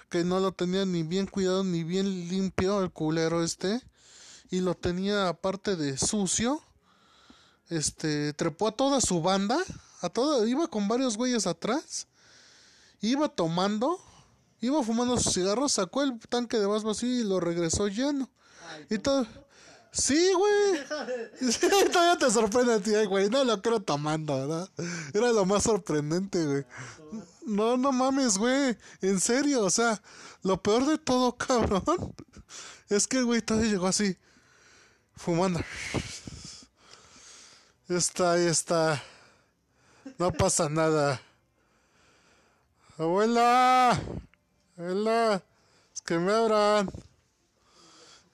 que 0.08 0.24
no 0.24 0.40
lo 0.40 0.52
tenía 0.52 0.86
ni 0.86 1.02
bien 1.02 1.26
cuidado 1.26 1.64
ni 1.64 1.84
bien 1.84 2.30
limpio 2.30 2.80
el 2.82 2.92
culero 2.92 3.44
este 3.44 3.82
y 4.52 4.60
lo 4.60 4.76
tenía 4.76 5.30
aparte 5.30 5.76
de 5.76 5.98
sucio 5.98 6.62
este 7.70 8.34
trepó 8.34 8.68
a 8.68 8.72
toda 8.72 9.02
su 9.02 9.24
banda 9.24 9.58
a 10.02 10.10
toda 10.10 10.48
iba 10.48 10.68
con 10.68 10.88
varios 10.88 11.18
güeyes 11.18 11.48
atrás 11.48 12.08
iba 13.02 13.30
tomando 13.30 14.00
iba 14.62 14.84
fumando 14.84 15.18
sus 15.18 15.34
cigarros 15.34 15.72
sacó 15.72 16.04
el 16.04 16.20
tanque 16.20 16.60
de 16.60 16.68
vaso 16.68 16.86
vacío 16.86 17.10
y 17.10 17.24
lo 17.24 17.40
regresó 17.40 17.88
lleno. 17.88 18.30
Y 18.90 19.00
todo 19.00 19.26
Sí, 19.92 20.32
güey. 20.34 20.86
todavía 21.92 22.18
te 22.20 22.30
sorprende 22.32 22.74
a 22.74 22.80
ti, 22.80 22.92
güey. 23.06 23.30
No 23.30 23.44
lo 23.44 23.62
creo 23.62 23.82
tomando, 23.82 24.36
¿verdad? 24.36 24.70
Era 25.14 25.32
lo 25.32 25.46
más 25.46 25.64
sorprendente, 25.64 26.46
güey. 26.46 26.66
No, 27.46 27.78
no 27.78 27.92
mames, 27.92 28.38
güey. 28.38 28.78
En 29.02 29.20
serio, 29.20 29.64
o 29.64 29.70
sea, 29.70 30.02
lo 30.44 30.62
peor 30.62 30.86
de 30.86 30.98
todo, 30.98 31.36
cabrón, 31.38 32.14
es 32.90 33.08
que 33.08 33.22
güey 33.24 33.42
todavía 33.42 33.72
llegó 33.72 33.88
así, 33.88 34.18
fumando. 35.16 35.60
Está, 37.88 38.34
ahí 38.34 38.46
está. 38.46 39.02
No 40.20 40.32
pasa 40.32 40.70
nada. 40.70 41.20
Abuela. 43.00 44.00
Abuela. 44.78 45.44
Es 45.94 46.02
que 46.02 46.20
me 46.20 46.32
abran. 46.32 46.92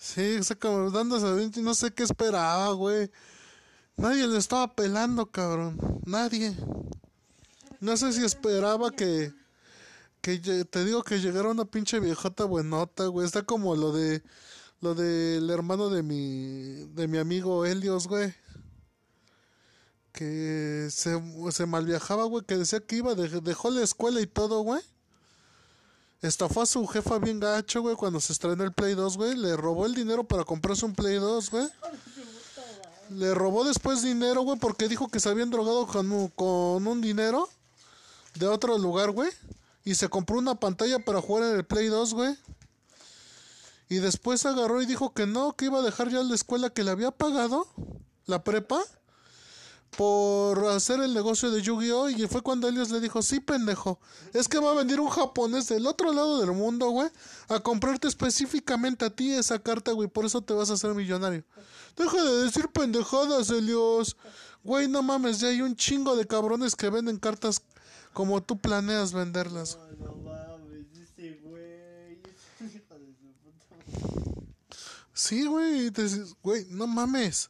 Sí, 0.05 0.43
sea, 0.43 0.55
como 0.55 0.91
dándose 0.91 1.61
no 1.61 1.73
sé 1.73 1.91
qué 1.91 2.03
esperaba, 2.03 2.71
güey. 2.73 3.09
Nadie 3.97 4.27
le 4.27 4.37
estaba 4.37 4.75
pelando, 4.75 5.31
cabrón. 5.31 5.79
Nadie. 6.05 6.55
No 7.79 7.97
sé 7.97 8.13
si 8.13 8.23
esperaba 8.23 8.91
que. 8.91 9.33
Que 10.21 10.37
te 10.37 10.85
digo 10.85 11.01
que 11.03 11.19
llegara 11.19 11.49
una 11.49 11.65
pinche 11.65 11.99
viejota 11.99 12.45
buenota, 12.45 13.07
güey. 13.07 13.25
Está 13.25 13.41
como 13.43 13.75
lo 13.75 13.91
de. 13.93 14.21
Lo 14.79 14.93
del 14.93 15.49
hermano 15.49 15.89
de 15.89 16.03
mi. 16.03 16.85
De 16.93 17.07
mi 17.07 17.17
amigo 17.17 17.65
Helios, 17.65 18.07
güey. 18.07 18.31
Que 20.11 20.87
se, 20.91 21.19
se 21.51 21.65
malviajaba, 21.65 22.25
güey. 22.25 22.45
Que 22.45 22.57
decía 22.57 22.79
que 22.79 22.97
iba, 22.97 23.15
dejó 23.15 23.71
la 23.71 23.81
escuela 23.81 24.21
y 24.21 24.27
todo, 24.27 24.61
güey 24.61 24.83
Estafó 26.25 26.63
a 26.63 26.65
su 26.65 26.87
jefa 26.87 27.19
bien 27.19 27.39
gacho, 27.39 27.81
güey, 27.81 27.95
cuando 27.95 28.19
se 28.19 28.33
estrenó 28.33 28.63
el 28.63 28.73
Play 28.73 28.95
2, 28.95 29.15
güey. 29.15 29.35
Le 29.35 29.55
robó 29.55 29.85
el 29.85 29.93
dinero 29.93 30.23
para 30.23 30.43
comprarse 30.43 30.83
un 30.83 30.95
Play 30.95 31.17
2, 31.17 31.51
güey. 31.51 31.67
Le 33.11 33.35
robó 33.35 33.63
después 33.63 34.01
dinero, 34.01 34.41
güey, 34.41 34.57
porque 34.57 34.87
dijo 34.87 35.07
que 35.07 35.19
se 35.19 35.29
habían 35.29 35.51
drogado 35.51 35.85
con, 35.85 36.87
un 36.87 37.01
dinero 37.01 37.47
de 38.33 38.47
otro 38.47 38.75
lugar, 38.79 39.11
güey. 39.11 39.29
Y 39.83 39.93
se 39.93 40.09
compró 40.09 40.39
una 40.39 40.55
pantalla 40.55 40.97
para 40.97 41.21
jugar 41.21 41.43
en 41.43 41.57
el 41.57 41.63
Play 41.63 41.89
2, 41.89 42.15
güey. 42.15 42.35
Y 43.87 43.97
después 43.97 44.47
agarró 44.47 44.81
y 44.81 44.87
dijo 44.87 45.13
que 45.13 45.27
no, 45.27 45.53
que 45.55 45.65
iba 45.65 45.77
a 45.77 45.83
dejar 45.83 46.09
ya 46.09 46.23
la 46.23 46.33
escuela 46.33 46.71
que 46.71 46.83
le 46.83 46.89
había 46.89 47.11
pagado, 47.11 47.67
la 48.25 48.43
prepa 48.43 48.83
por 49.97 50.67
hacer 50.67 50.99
el 50.99 51.13
negocio 51.13 51.51
de 51.51 51.61
Yu-Gi-Oh! 51.61 52.09
Y 52.09 52.27
fue 52.27 52.41
cuando 52.41 52.67
Elios 52.67 52.89
le 52.91 52.99
dijo, 52.99 53.21
sí, 53.21 53.39
pendejo, 53.39 53.99
es 54.33 54.47
que 54.47 54.59
va 54.59 54.71
a 54.71 54.75
venir 54.75 54.99
un 54.99 55.09
japonés 55.09 55.67
del 55.67 55.87
otro 55.87 56.11
lado 56.11 56.39
del 56.39 56.51
mundo, 56.51 56.89
güey, 56.89 57.09
a 57.47 57.59
comprarte 57.59 58.07
específicamente 58.07 59.05
a 59.05 59.09
ti 59.09 59.33
esa 59.33 59.59
carta, 59.59 59.91
güey, 59.91 60.07
por 60.07 60.25
eso 60.25 60.41
te 60.41 60.53
vas 60.53 60.69
a 60.69 60.73
hacer 60.73 60.93
millonario. 60.93 61.43
Deja 61.95 62.21
de 62.21 62.43
decir 62.43 62.67
pendejadas, 62.69 63.49
Elios. 63.49 64.17
Güey, 64.63 64.87
no 64.87 65.03
mames, 65.03 65.39
ya 65.39 65.49
hay 65.49 65.61
un 65.61 65.75
chingo 65.75 66.15
de 66.15 66.25
cabrones 66.25 66.75
que 66.75 66.89
venden 66.89 67.17
cartas 67.17 67.61
como 68.13 68.41
tú 68.41 68.57
planeas 68.57 69.13
venderlas. 69.13 69.77
No, 69.99 70.07
no 70.07 70.15
mames, 70.15 70.87
ese 70.97 71.39
güey. 71.43 72.21
Sí, 75.13 75.45
güey, 75.45 75.91
güey, 76.41 76.65
no 76.69 76.87
mames. 76.87 77.49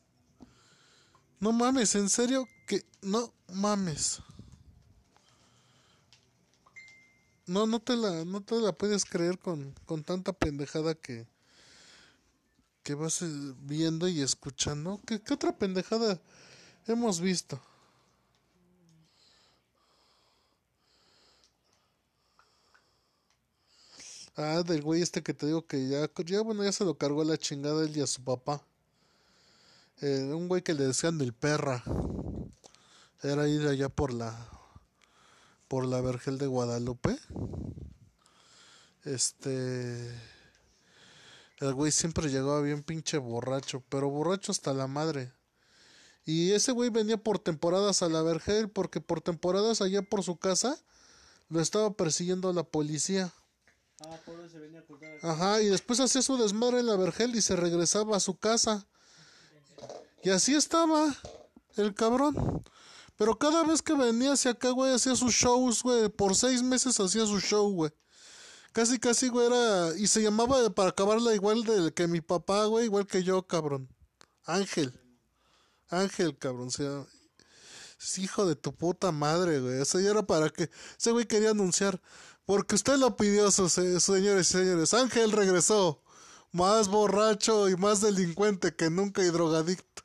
No 1.46 1.52
mames, 1.52 1.94
en 1.94 2.10
serio 2.10 2.48
que 2.66 2.84
no 3.04 3.32
mames. 3.54 4.20
No, 7.46 7.68
no 7.68 7.80
te 7.80 7.96
la, 7.96 8.26
no 8.26 8.42
te 8.42 8.56
la 8.56 8.72
puedes 8.72 9.06
creer 9.06 9.38
con, 9.38 9.76
con 9.86 10.04
tanta 10.04 10.34
pendejada 10.34 10.96
que, 10.96 11.28
que 12.82 12.96
vas 12.96 13.22
eh, 13.22 13.28
viendo 13.60 14.08
y 14.08 14.22
escuchando. 14.22 15.00
¿Qué, 15.06 15.22
¿Qué 15.22 15.36
otra 15.36 15.56
pendejada 15.56 16.20
hemos 16.88 17.22
visto? 17.22 17.62
Ah, 24.36 24.64
del 24.66 24.82
güey 24.82 25.02
este 25.02 25.22
que 25.22 25.34
te 25.34 25.46
digo 25.46 25.68
que 25.68 25.88
ya, 25.88 26.10
ya 26.26 26.42
bueno, 26.42 26.64
ya 26.64 26.72
se 26.72 26.86
lo 26.86 26.98
cargó 26.98 27.24
la 27.24 27.38
chingada 27.38 27.84
él 27.86 27.96
y 27.96 28.02
a 28.02 28.08
su 28.08 28.24
papá. 28.24 28.64
Eh, 30.02 30.32
un 30.34 30.48
güey 30.48 30.62
que 30.62 30.74
le 30.74 30.86
decían 30.86 31.18
del 31.18 31.34
perra. 31.34 31.84
Era 33.24 33.48
ir 33.48 33.66
allá 33.68 33.90
por 33.90 34.14
la 34.14 34.50
por 35.68 35.86
la 35.86 36.02
Vergel 36.02 36.38
de 36.38 36.48
Guadalupe. 36.48 37.18
Este 39.04 40.12
el 41.60 41.74
güey 41.74 41.92
siempre 41.92 42.30
llegaba 42.30 42.62
bien 42.62 42.84
pinche 42.84 43.18
borracho, 43.18 43.82
pero 43.90 44.10
borracho 44.10 44.52
hasta 44.52 44.74
la 44.74 44.88
madre. 44.88 45.32
Y 46.26 46.52
ese 46.52 46.72
güey 46.72 46.90
venía 46.90 47.18
por 47.18 47.40
temporadas 47.40 48.02
a 48.04 48.10
la 48.10 48.22
Vergel 48.22 48.70
porque 48.70 49.00
por 49.00 49.22
temporadas 49.22 49.82
allá 49.82 50.02
por 50.02 50.24
su 50.24 50.38
casa 50.38 50.78
lo 51.50 51.62
estaba 51.62 51.94
persiguiendo 51.94 52.52
la 52.52 52.64
policía. 52.64 53.32
Ah, 54.02 54.20
Ajá, 55.22 55.62
y 55.62 55.68
después 55.68 56.00
hacía 56.02 56.22
su 56.22 56.38
desmadre 56.38 56.80
en 56.80 56.88
la 56.88 56.98
Vergel 56.98 57.36
y 57.36 57.42
se 57.42 57.56
regresaba 57.56 58.18
a 58.18 58.20
su 58.20 58.38
casa. 58.38 58.86
Y 60.26 60.32
así 60.32 60.56
estaba 60.56 61.16
el 61.76 61.94
cabrón. 61.94 62.64
Pero 63.16 63.38
cada 63.38 63.64
vez 63.64 63.84
que 63.84 63.94
venía 63.94 64.34
hacia 64.34 64.52
acá, 64.52 64.72
güey, 64.72 64.92
hacía 64.92 65.16
sus 65.16 65.36
shows, 65.36 65.84
güey. 65.84 66.10
Por 66.10 66.36
seis 66.36 66.64
meses 66.64 67.00
hacía 67.00 67.28
su 67.28 67.40
show, 67.40 67.72
güey. 67.72 67.92
Casi, 68.72 68.98
casi, 68.98 69.28
güey, 69.30 69.46
era... 69.46 69.96
Y 69.96 70.08
se 70.08 70.24
llamaba, 70.24 70.68
para 70.72 70.90
acabarla, 70.90 71.36
igual 71.36 71.64
de 71.64 71.94
que 71.94 72.08
mi 72.08 72.22
papá, 72.22 72.66
güey, 72.66 72.86
igual 72.86 73.06
que 73.06 73.22
yo, 73.22 73.46
cabrón. 73.46 73.88
Ángel. 74.46 75.00
Ángel, 75.90 76.36
cabrón. 76.40 76.70
O 76.76 77.08
hijo 78.18 78.48
de 78.48 78.56
tu 78.56 78.74
puta 78.74 79.12
madre, 79.12 79.60
güey. 79.60 79.80
Eso 79.80 80.00
ya 80.00 80.10
era 80.10 80.26
para 80.26 80.50
que... 80.50 80.72
Ese 80.98 81.12
güey 81.12 81.28
quería 81.28 81.52
anunciar. 81.52 82.02
Porque 82.48 82.74
usted 82.74 82.98
lo 82.98 83.16
pidió, 83.16 83.52
señores 83.52 84.50
y 84.50 84.54
señores. 84.54 84.92
Ángel 84.96 85.32
regresó. 85.32 86.02
Más 86.52 86.88
borracho 86.88 87.70
y 87.70 87.76
más 87.78 88.02
delincuente 88.02 88.76
que 88.76 88.90
nunca 88.90 89.22
y 89.24 89.28
drogadicto. 89.28 90.05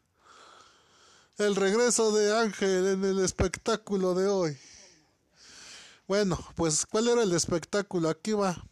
El 1.40 1.56
regreso 1.56 2.12
de 2.12 2.36
Ángel 2.36 2.86
en 2.86 3.02
el 3.02 3.24
espectáculo 3.24 4.14
de 4.14 4.26
hoy. 4.26 4.58
Bueno, 6.06 6.38
pues 6.54 6.84
¿cuál 6.84 7.08
era 7.08 7.22
el 7.22 7.32
espectáculo? 7.32 8.10
Aquí 8.10 8.32
va. 8.32 8.62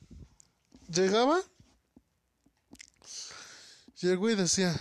Llegaba. 0.87 1.41
Llegó 4.03 4.29
y 4.29 4.35
decía, 4.35 4.79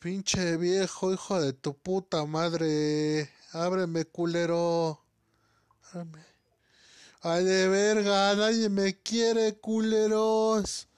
pinche 0.00 0.56
viejo, 0.56 1.12
hijo 1.12 1.40
de 1.40 1.52
tu 1.52 1.78
puta 1.78 2.26
madre, 2.26 3.30
ábreme 3.52 4.04
culero. 4.04 5.00
Ábreme. 5.92 6.26
Ay 7.20 7.44
de 7.44 7.68
verga, 7.68 8.34
nadie 8.34 8.68
me 8.68 9.00
quiere 9.00 9.60
culeros. 9.60 10.88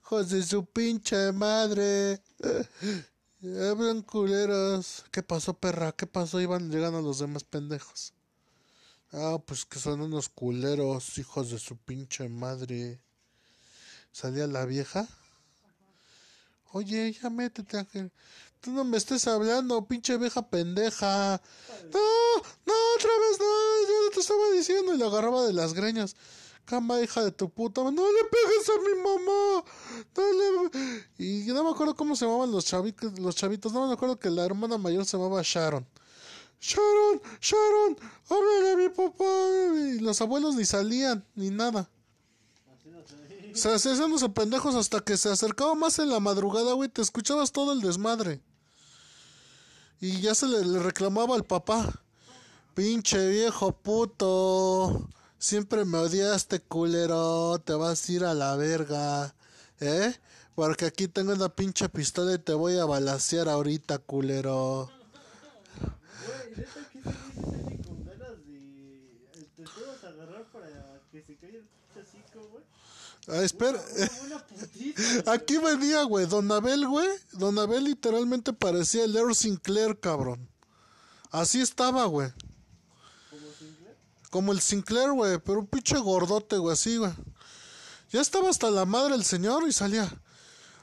Hijos 0.00 0.30
de 0.30 0.42
su 0.42 0.64
pinche 0.64 1.32
madre. 1.32 2.22
Hablan 3.42 4.02
culeros. 4.02 5.04
¿Qué 5.10 5.22
pasó, 5.22 5.54
perra? 5.54 5.92
¿Qué 5.92 6.06
pasó? 6.06 6.40
Iban 6.40 6.70
llegando 6.70 7.02
los 7.02 7.18
demás 7.18 7.42
pendejos. 7.42 8.12
Ah, 9.12 9.38
pues 9.44 9.64
que 9.64 9.78
son 9.78 10.00
unos 10.00 10.28
culeros, 10.28 11.18
hijos 11.18 11.50
de 11.50 11.58
su 11.58 11.76
pinche 11.76 12.28
madre. 12.28 13.00
Salía 14.12 14.46
la 14.46 14.64
vieja 14.64 15.08
Oye, 16.72 17.12
ya 17.12 17.28
métete, 17.28 17.78
Ángel. 17.78 18.10
Tú 18.60 18.70
no 18.70 18.84
me 18.84 18.96
estés 18.96 19.26
hablando, 19.26 19.84
pinche 19.84 20.16
vieja 20.16 20.40
pendeja. 20.48 21.40
No, 21.92 22.36
no, 22.64 22.74
otra 22.96 23.10
vez 23.10 23.38
no, 23.38 23.88
yo 23.88 24.10
te 24.14 24.20
estaba 24.20 24.50
diciendo. 24.52 24.94
Y 24.94 24.98
le 24.98 25.04
agarraba 25.04 25.42
de 25.44 25.52
las 25.52 25.74
greñas. 25.74 26.16
Cama, 26.64 27.00
hija 27.00 27.24
de 27.24 27.32
tu 27.32 27.50
puta. 27.50 27.82
No 27.82 27.90
le 27.90 28.24
pegues 28.30 28.68
a 28.68 28.80
mi 28.80 28.94
mamá. 29.02 29.64
No. 30.16 30.70
Y 31.18 31.44
no 31.52 31.64
me 31.64 31.70
acuerdo 31.70 31.94
cómo 31.96 32.14
se 32.16 32.24
llamaban 32.24 32.52
los 32.52 32.64
chavitos, 32.64 33.18
los 33.18 33.34
chavitos. 33.34 33.72
No 33.72 33.86
me 33.86 33.92
acuerdo 33.92 34.18
que 34.18 34.30
la 34.30 34.44
hermana 34.44 34.78
mayor 34.78 35.04
se 35.04 35.16
llamaba 35.16 35.42
Sharon. 35.42 35.86
Sharon, 36.60 37.20
Sharon, 37.40 37.96
háblale 38.30 38.70
a 38.72 38.76
mi 38.76 38.88
papá. 38.88 39.24
Y 39.24 39.98
los 39.98 40.20
abuelos 40.20 40.54
ni 40.54 40.64
salían, 40.64 41.26
ni 41.34 41.50
nada. 41.50 41.90
O 43.52 43.56
sea, 43.56 43.74
haciéndose 43.74 44.28
pendejos 44.30 44.74
hasta 44.74 45.00
que 45.00 45.16
se 45.16 45.28
acercaba 45.28 45.74
más 45.74 45.98
en 45.98 46.08
la 46.08 46.20
madrugada, 46.20 46.72
güey. 46.72 46.88
Te 46.88 47.02
escuchabas 47.02 47.52
todo 47.52 47.72
el 47.72 47.80
desmadre. 47.80 48.40
Y 50.00 50.20
ya 50.20 50.34
se 50.34 50.46
le 50.46 50.78
reclamaba 50.78 51.34
al 51.34 51.44
papá. 51.44 52.02
Pinche 52.74 53.28
viejo 53.28 53.72
puto. 53.72 55.08
Siempre 55.42 55.84
me 55.84 55.98
odiaste, 55.98 56.60
culero. 56.60 57.58
Te 57.58 57.72
vas 57.72 58.08
a 58.08 58.12
ir 58.12 58.24
a 58.24 58.32
la 58.32 58.54
verga. 58.54 59.34
¿Eh? 59.80 60.14
Porque 60.54 60.84
aquí 60.84 61.08
tengo 61.08 61.32
una 61.32 61.48
pinche 61.48 61.88
pistola 61.88 62.34
y 62.34 62.38
te 62.38 62.52
voy 62.52 62.78
a 62.78 62.84
balasear 62.84 63.48
ahorita, 63.48 63.98
culero. 63.98 64.88
Sale 67.44 67.80
con. 67.82 68.04
Te 68.04 68.12
agarrar 70.06 70.44
para 70.52 71.00
que 71.10 71.22
se 71.22 71.34
caiga 71.34 71.58
el 71.58 71.68
pinche. 71.92 72.22
Ah, 73.26 73.42
espera. 73.42 73.82
Una, 74.24 74.38
putiza. 74.46 75.32
Aquí 75.32 75.58
venía, 75.58 76.04
güey. 76.04 76.26
Don 76.26 76.52
Abel, 76.52 76.86
güey. 76.86 77.08
Don 77.32 77.58
Abel 77.58 77.82
literalmente 77.82 78.52
parecía 78.52 79.06
el 79.06 79.16
Earl 79.16 79.34
Sinclair, 79.34 79.98
cabrón. 79.98 80.48
Así 81.32 81.60
estaba, 81.60 82.04
güey. 82.04 82.30
Como 84.32 84.52
el 84.52 84.62
Sinclair, 84.62 85.12
güey. 85.12 85.38
Pero 85.40 85.58
un 85.58 85.66
pinche 85.66 85.98
gordote, 85.98 86.56
güey. 86.56 86.72
Así, 86.72 86.96
güey. 86.96 87.12
Ya 88.10 88.22
estaba 88.22 88.48
hasta 88.48 88.70
la 88.70 88.86
madre 88.86 89.14
el 89.14 89.24
señor 89.24 89.68
y 89.68 89.72
salía. 89.74 90.10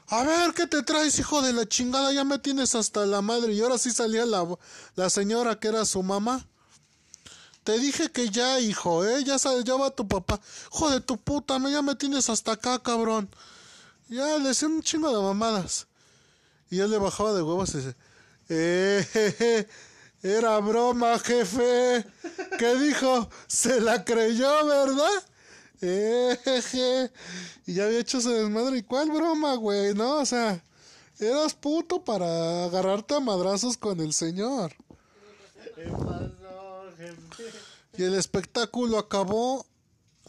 A 0.06 0.22
ver, 0.22 0.54
¿qué 0.54 0.68
te 0.68 0.84
traes, 0.84 1.18
hijo 1.18 1.42
de 1.42 1.52
la 1.52 1.66
chingada? 1.66 2.12
Ya 2.12 2.22
me 2.22 2.38
tienes 2.38 2.76
hasta 2.76 3.04
la 3.06 3.22
madre. 3.22 3.52
Y 3.52 3.60
ahora 3.60 3.76
sí 3.76 3.90
salía 3.90 4.24
la, 4.24 4.46
la 4.94 5.10
señora 5.10 5.58
que 5.58 5.66
era 5.66 5.84
su 5.84 6.00
mamá. 6.00 6.46
Te 7.64 7.76
dije 7.80 8.12
que 8.12 8.30
ya, 8.30 8.60
hijo, 8.60 9.04
¿eh? 9.04 9.24
Ya, 9.24 9.36
ya 9.36 9.74
va 9.74 9.90
tu 9.90 10.06
papá. 10.06 10.40
Hijo 10.72 10.88
de 10.88 11.00
tu 11.00 11.16
puta, 11.16 11.58
ya 11.68 11.82
me 11.82 11.96
tienes 11.96 12.30
hasta 12.30 12.52
acá, 12.52 12.78
cabrón. 12.80 13.28
Ya 14.08 14.38
le 14.38 14.50
decía 14.50 14.68
un 14.68 14.80
chingo 14.80 15.10
de 15.10 15.20
mamadas. 15.20 15.88
Y 16.70 16.78
él 16.78 16.88
le 16.92 16.98
bajaba 16.98 17.32
de 17.32 17.42
huevos 17.42 17.74
y 17.74 17.78
dice, 17.78 17.96
eh, 18.48 19.68
era 20.22 20.58
broma, 20.58 21.18
jefe. 21.18 22.04
¿Qué 22.58 22.74
dijo? 22.76 23.28
Se 23.46 23.80
la 23.80 24.04
creyó, 24.04 24.66
¿verdad? 24.66 25.24
Eh, 25.80 26.38
jeje. 26.44 27.10
Y 27.66 27.74
ya 27.74 27.84
había 27.84 28.00
hecho 28.00 28.18
ese 28.18 28.30
desmadre. 28.30 28.78
¿Y 28.78 28.82
cuál 28.82 29.10
broma, 29.10 29.54
güey? 29.54 29.94
No, 29.94 30.18
o 30.18 30.26
sea, 30.26 30.62
eras 31.18 31.54
puto 31.54 32.04
para 32.04 32.64
agarrarte 32.64 33.14
a 33.14 33.20
madrazos 33.20 33.78
con 33.78 34.00
el 34.00 34.12
señor. 34.12 34.74
¿Qué 35.74 35.90
pasó, 35.90 36.84
jefe? 36.98 37.44
Y 37.96 38.02
el 38.02 38.14
espectáculo 38.14 38.98
acabó 38.98 39.66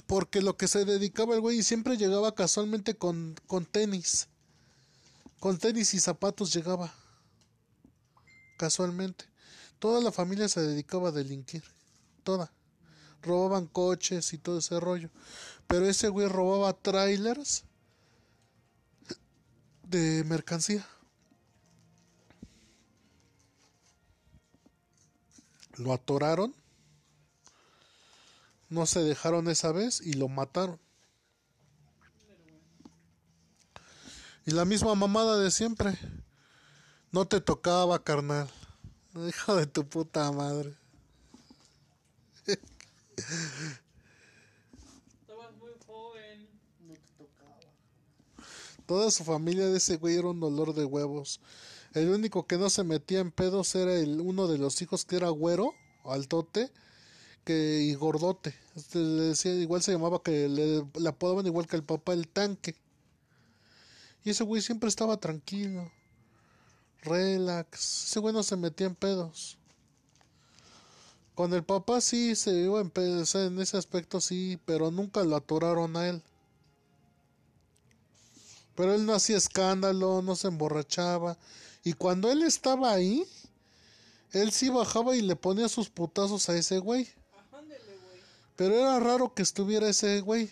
porque 0.07 0.41
lo 0.41 0.57
que 0.57 0.67
se 0.67 0.85
dedicaba 0.85 1.35
el 1.35 1.41
güey 1.41 1.63
siempre 1.63 1.97
llegaba 1.97 2.33
casualmente 2.33 2.95
con, 2.95 3.35
con 3.47 3.65
tenis. 3.65 4.27
Con 5.39 5.57
tenis 5.57 5.93
y 5.93 5.99
zapatos 5.99 6.53
llegaba. 6.53 6.93
Casualmente. 8.57 9.30
Toda 9.81 9.99
la 9.99 10.11
familia 10.11 10.47
se 10.47 10.61
dedicaba 10.61 11.09
a 11.09 11.11
delinquir. 11.11 11.63
Toda. 12.23 12.53
Robaban 13.21 13.65
coches 13.65 14.31
y 14.31 14.37
todo 14.37 14.59
ese 14.59 14.79
rollo. 14.79 15.09
Pero 15.67 15.87
ese 15.87 16.07
güey 16.07 16.29
robaba 16.29 16.71
trailers 16.71 17.65
de 19.83 20.23
mercancía. 20.23 20.87
Lo 25.77 25.93
atoraron 25.93 26.53
no 28.71 28.85
se 28.85 29.03
dejaron 29.03 29.49
esa 29.49 29.73
vez 29.73 29.99
y 29.99 30.13
lo 30.13 30.29
mataron. 30.29 30.79
Y 34.45 34.51
la 34.51 34.63
misma 34.63 34.95
mamada 34.95 35.37
de 35.37 35.51
siempre. 35.51 35.99
No 37.11 37.27
te 37.27 37.41
tocaba, 37.41 38.01
carnal. 38.01 38.49
Hijo 39.27 39.55
de 39.55 39.65
tu 39.65 39.85
puta 39.85 40.31
madre. 40.31 40.73
Estabas 45.21 45.53
muy 45.59 45.71
joven. 45.85 46.47
No 46.87 46.93
te 46.93 47.25
tocaba. 47.25 47.59
Toda 48.85 49.11
su 49.11 49.23
familia 49.23 49.67
de 49.67 49.77
ese 49.77 49.97
güey 49.97 50.15
era 50.15 50.29
un 50.29 50.39
dolor 50.39 50.73
de 50.73 50.85
huevos. 50.85 51.41
El 51.93 52.09
único 52.09 52.47
que 52.47 52.57
no 52.57 52.69
se 52.69 52.85
metía 52.85 53.19
en 53.19 53.31
pedos 53.31 53.75
era 53.75 53.93
el 53.93 54.21
uno 54.21 54.47
de 54.47 54.57
los 54.57 54.81
hijos 54.81 55.03
que 55.03 55.17
era 55.17 55.27
güero, 55.29 55.73
altote, 56.05 56.71
que 57.43 57.81
y 57.81 57.93
gordote. 57.95 58.55
Este, 58.75 58.99
le 58.99 59.23
decía, 59.23 59.53
igual 59.53 59.81
se 59.81 59.91
llamaba 59.91 60.23
que 60.23 60.47
le, 60.47 60.85
le 60.97 61.09
apodaban 61.09 61.45
igual 61.45 61.67
que 61.67 61.75
el 61.75 61.83
papá 61.83 62.13
el 62.13 62.29
tanque. 62.29 62.75
Y 64.23 64.29
ese 64.29 64.45
güey 64.45 64.61
siempre 64.61 64.87
estaba 64.87 65.17
tranquilo. 65.17 65.91
Relax. 67.01 68.05
Ese 68.05 68.19
güey 68.19 68.33
no 68.33 68.43
se 68.43 68.55
metía 68.55 68.87
en 68.87 68.95
pedos. 68.95 69.57
Con 71.35 71.53
el 71.53 71.63
papá 71.63 72.01
sí 72.01 72.35
se 72.35 72.51
iba 72.51 72.81
en 72.81 72.89
pedos, 72.89 73.33
en 73.35 73.59
ese 73.59 73.77
aspecto 73.77 74.21
sí, 74.21 74.59
pero 74.65 74.91
nunca 74.91 75.23
lo 75.23 75.35
atoraron 75.35 75.95
a 75.95 76.07
él. 76.07 76.21
Pero 78.75 78.93
él 78.93 79.05
no 79.05 79.13
hacía 79.13 79.37
escándalo, 79.37 80.21
no 80.21 80.35
se 80.35 80.47
emborrachaba. 80.47 81.37
Y 81.83 81.93
cuando 81.93 82.29
él 82.31 82.43
estaba 82.43 82.91
ahí, 82.91 83.25
él 84.31 84.51
sí 84.51 84.69
bajaba 84.69 85.15
y 85.15 85.21
le 85.21 85.35
ponía 85.35 85.67
sus 85.67 85.89
putazos 85.89 86.49
a 86.49 86.55
ese 86.55 86.79
güey. 86.79 87.07
Pero 88.55 88.75
era 88.75 88.99
raro 88.99 89.33
que 89.33 89.41
estuviera 89.41 89.89
ese 89.89 90.21
güey. 90.21 90.51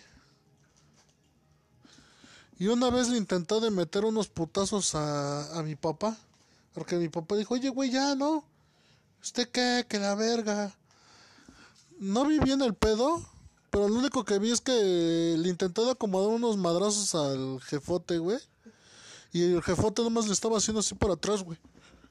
Y 2.58 2.66
una 2.66 2.90
vez 2.90 3.08
le 3.08 3.16
intentó 3.16 3.60
de 3.60 3.70
meter 3.70 4.04
unos 4.04 4.28
putazos 4.28 4.94
a, 4.94 5.58
a 5.58 5.62
mi 5.62 5.76
papá. 5.76 6.18
Porque 6.74 6.96
mi 6.96 7.08
papá 7.08 7.36
dijo, 7.36 7.54
oye, 7.54 7.68
güey, 7.68 7.90
ya, 7.90 8.14
¿no? 8.14 8.44
¿Usted 9.22 9.48
qué? 9.48 9.84
Que 9.88 9.98
la 9.98 10.14
verga. 10.14 10.74
No 11.98 12.24
vi 12.24 12.38
bien 12.38 12.62
el 12.62 12.74
pedo. 12.74 13.26
Pero 13.70 13.88
lo 13.88 13.96
único 13.96 14.24
que 14.24 14.38
vi 14.38 14.50
es 14.50 14.60
que 14.60 15.36
le 15.38 15.48
intentó 15.48 15.88
acomodar 15.88 16.30
unos 16.30 16.56
madrazos 16.56 17.14
al 17.14 17.60
jefote, 17.60 18.18
güey. 18.18 18.38
Y 19.32 19.42
el 19.42 19.62
jefote 19.62 20.02
nomás 20.02 20.26
le 20.26 20.32
estaba 20.32 20.58
haciendo 20.58 20.80
así 20.80 20.94
para 20.94 21.14
atrás, 21.14 21.42
güey. 21.42 21.58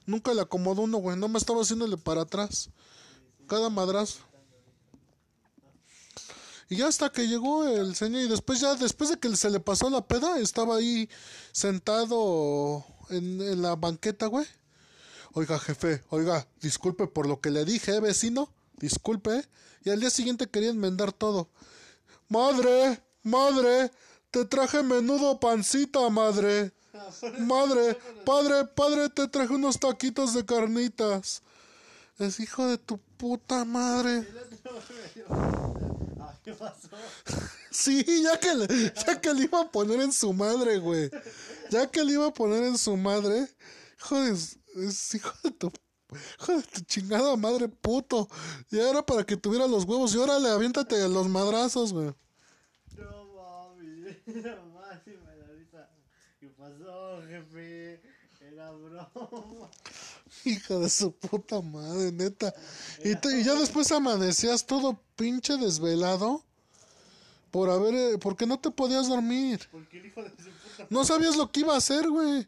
Nunca 0.06 0.34
le 0.34 0.42
acomodó 0.42 0.84
uno, 0.84 0.98
güey. 1.00 1.18
Nomás 1.18 1.42
estaba 1.42 1.62
haciéndole 1.62 1.98
para 1.98 2.22
atrás. 2.22 2.70
Cada 3.48 3.70
madrazo. 3.70 4.20
Y 6.70 6.78
ya 6.78 6.88
hasta 6.88 7.10
que 7.10 7.28
llegó 7.28 7.66
el 7.68 7.96
señor 7.96 8.22
y 8.22 8.28
después 8.28 8.60
ya, 8.62 8.76
después 8.76 9.10
de 9.10 9.18
que 9.18 9.36
se 9.36 9.50
le 9.50 9.60
pasó 9.60 9.90
la 9.90 10.06
peda, 10.06 10.38
estaba 10.38 10.78
ahí 10.78 11.10
sentado 11.52 12.86
en, 13.10 13.62
la 13.62 13.76
banqueta, 13.76 14.28
güey. 14.28 14.46
Oiga, 15.34 15.60
jefe, 15.60 16.04
oiga, 16.10 16.48
disculpe 16.62 17.08
por 17.08 17.28
lo 17.28 17.40
que 17.40 17.52
le 17.52 17.66
dije, 17.66 17.96
¿eh, 17.96 18.00
vecino. 18.00 18.52
Disculpe. 18.78 19.38
¿eh? 19.38 19.46
Y 19.84 19.90
al 19.90 20.00
día 20.00 20.10
siguiente 20.10 20.48
quería 20.48 20.70
enmendar 20.70 21.12
todo. 21.12 21.50
Madre, 22.28 23.04
madre, 23.24 23.92
te 24.32 24.46
traje 24.46 24.84
menudo 24.84 25.40
pancita, 25.40 26.10
madre. 26.10 26.74
Madre, 27.40 27.98
padre, 28.26 28.66
padre, 28.66 29.10
te 29.10 29.28
traje 29.28 29.54
unos 29.54 29.80
taquitos 29.80 30.34
de 30.34 30.46
carnitas. 30.46 31.42
Es 32.18 32.40
hijo 32.40 32.68
de 32.68 32.78
tu 32.78 32.98
puta 33.18 33.66
madre. 33.66 34.28
¿qué? 36.44 36.56
Sí, 37.72 38.04
ya 38.24 38.40
que, 38.40 38.56
le, 38.56 38.68
ya 39.06 39.22
que 39.22 39.34
le 39.34 39.44
iba 39.44 39.62
a 39.62 39.72
poner 39.72 40.00
en 40.02 40.12
su 40.12 40.34
madre, 40.34 40.80
güey. 40.80 41.10
Ya 41.70 41.90
que 41.90 42.04
le 42.04 42.14
iba 42.14 42.28
a 42.28 42.34
poner 42.34 42.64
en 42.64 42.78
su 42.78 42.98
madre. 42.98 43.48
Hijo 44.00 44.22
de, 44.22 44.32
es 44.88 45.16
hijo 45.16 45.32
de 45.44 45.52
tu, 45.52 45.72
hijo 46.40 46.54
de 46.58 46.64
tu 46.64 46.82
chingada 46.82 47.36
madre, 47.36 47.68
puto. 47.68 48.28
Ya 48.72 48.90
era 48.90 49.06
para 49.06 49.24
que 49.24 49.38
tuviera 49.38 49.68
los 49.68 49.86
huevos. 49.86 50.14
Y 50.14 50.18
órale, 50.18 50.50
aviéntate 50.50 51.08
los 51.10 51.28
madrazos, 51.30 51.94
güey. 51.94 52.08
No 52.98 53.26
mami, 53.36 54.02
no 54.28 55.54
risa. 55.54 55.90
¿Qué 56.40 56.48
pasó, 56.50 57.22
jefe? 57.28 58.02
Era 58.42 58.72
broma. 58.72 59.70
Hijo 60.46 60.80
de 60.80 60.90
su 60.90 61.12
puta 61.12 61.62
madre, 61.62 62.12
neta. 62.12 62.54
Y, 63.04 63.16
te- 63.16 63.40
y 63.40 63.44
ya 63.44 63.54
después 63.56 63.92
amanecías 63.92 64.66
todo 64.66 65.00
pinche 65.16 65.58
desvelado. 65.58 66.44
Por 67.52 67.70
haber, 67.70 67.96
eh, 67.96 68.18
porque 68.20 68.46
no 68.46 68.60
te 68.60 68.72
podías 68.72 69.08
dormir. 69.08 69.60
Porque 69.72 70.00
el 70.00 70.06
hijo 70.08 70.24
de 70.24 70.30
su 70.30 70.36
puta. 70.36 70.88
No 70.90 71.04
sabías 71.04 71.36
lo 71.36 71.52
que 71.52 71.62
iba 71.62 71.74
a 71.74 71.78
hacer, 71.78 72.10
güey. 72.10 72.48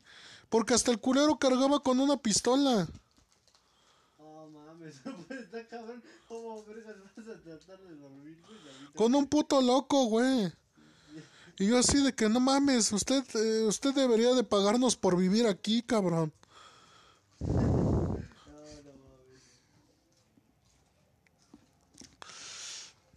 Porque 0.49 0.73
hasta 0.73 0.91
el 0.91 0.99
culero 0.99 1.39
cargaba 1.39 1.81
con 1.81 1.99
una 1.99 2.17
pistola. 2.17 2.87
Oh 4.17 4.47
mames, 4.49 4.95
está 5.29 5.67
cabrón. 5.67 6.03
¿Cómo 6.27 6.63
vergas 6.65 6.95
vas 6.99 7.27
a 7.27 7.41
tratar 7.41 7.79
de 7.81 7.95
dormir, 7.95 8.37
güey? 8.45 8.93
Con 8.95 9.15
un 9.15 9.27
puto 9.27 9.61
loco, 9.61 10.05
güey. 10.05 10.51
Y 11.57 11.67
yo 11.67 11.77
así 11.77 12.01
de 12.01 12.13
que 12.13 12.27
no 12.27 12.39
mames, 12.39 12.91
usted, 12.91 13.23
eh, 13.35 13.65
usted 13.67 13.93
debería 13.93 14.33
de 14.33 14.43
pagarnos 14.43 14.95
por 14.95 15.15
vivir 15.15 15.45
aquí, 15.45 15.83
cabrón. 15.83 16.33
No, 17.39 17.51
no 17.51 17.61
mames. 17.61 18.11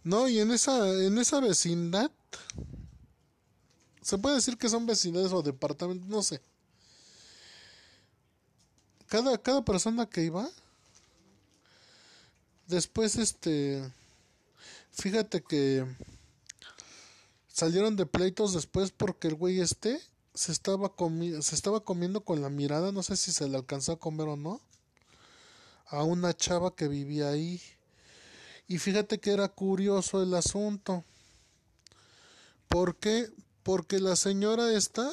No, 0.05 0.27
y 0.27 0.39
en 0.39 0.51
esa, 0.51 0.87
en 1.03 1.17
esa 1.17 1.39
vecindad, 1.39 2.11
se 4.03 4.19
puede 4.19 4.35
decir 4.35 4.55
que 4.55 4.69
son 4.69 4.85
vecindades 4.85 5.33
o 5.33 5.41
departamentos, 5.41 6.07
no 6.07 6.21
sé. 6.21 6.41
Cada, 9.07 9.35
cada 9.39 9.65
persona 9.65 10.07
que 10.07 10.23
iba, 10.23 10.47
después 12.67 13.15
este, 13.15 13.83
fíjate 14.91 15.41
que 15.41 15.87
salieron 17.47 17.95
de 17.95 18.05
pleitos 18.05 18.53
después 18.53 18.91
porque 18.91 19.29
el 19.29 19.33
güey 19.33 19.59
este 19.59 19.99
se 20.35 20.51
estaba 20.51 20.89
comi 20.89 21.41
se 21.41 21.55
estaba 21.55 21.79
comiendo 21.79 22.21
con 22.21 22.43
la 22.43 22.49
mirada, 22.49 22.91
no 22.91 23.01
sé 23.01 23.17
si 23.17 23.31
se 23.31 23.49
le 23.49 23.57
alcanzó 23.57 23.93
a 23.93 23.99
comer 23.99 24.27
o 24.27 24.35
no, 24.35 24.61
a 25.87 26.03
una 26.03 26.35
chava 26.35 26.75
que 26.75 26.87
vivía 26.87 27.29
ahí. 27.29 27.59
Y 28.67 28.79
fíjate 28.79 29.19
que 29.19 29.31
era 29.31 29.47
curioso 29.47 30.21
el 30.21 30.33
asunto. 30.33 31.03
¿Por 32.67 32.95
qué? 32.95 33.29
Porque 33.63 33.99
la 33.99 34.15
señora 34.15 34.71
esta 34.73 35.11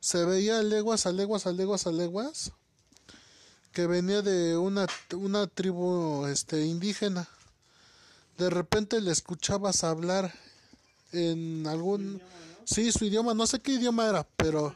se 0.00 0.24
veía 0.24 0.58
a 0.58 0.62
leguas, 0.62 1.06
a 1.06 1.12
leguas, 1.12 1.46
a 1.46 1.52
leguas, 1.52 1.86
a 1.86 1.92
leguas, 1.92 2.52
que 3.72 3.86
venía 3.86 4.22
de 4.22 4.56
una, 4.56 4.86
una 5.12 5.46
tribu 5.46 6.26
este, 6.26 6.64
indígena. 6.64 7.28
De 8.38 8.48
repente 8.48 9.00
le 9.00 9.12
escuchabas 9.12 9.84
hablar 9.84 10.32
en 11.12 11.66
algún... 11.66 12.20
Sí, 12.64 12.92
su 12.92 13.04
idioma, 13.04 13.34
no 13.34 13.46
sé 13.46 13.60
qué 13.60 13.72
idioma 13.72 14.08
era, 14.08 14.26
pero... 14.36 14.74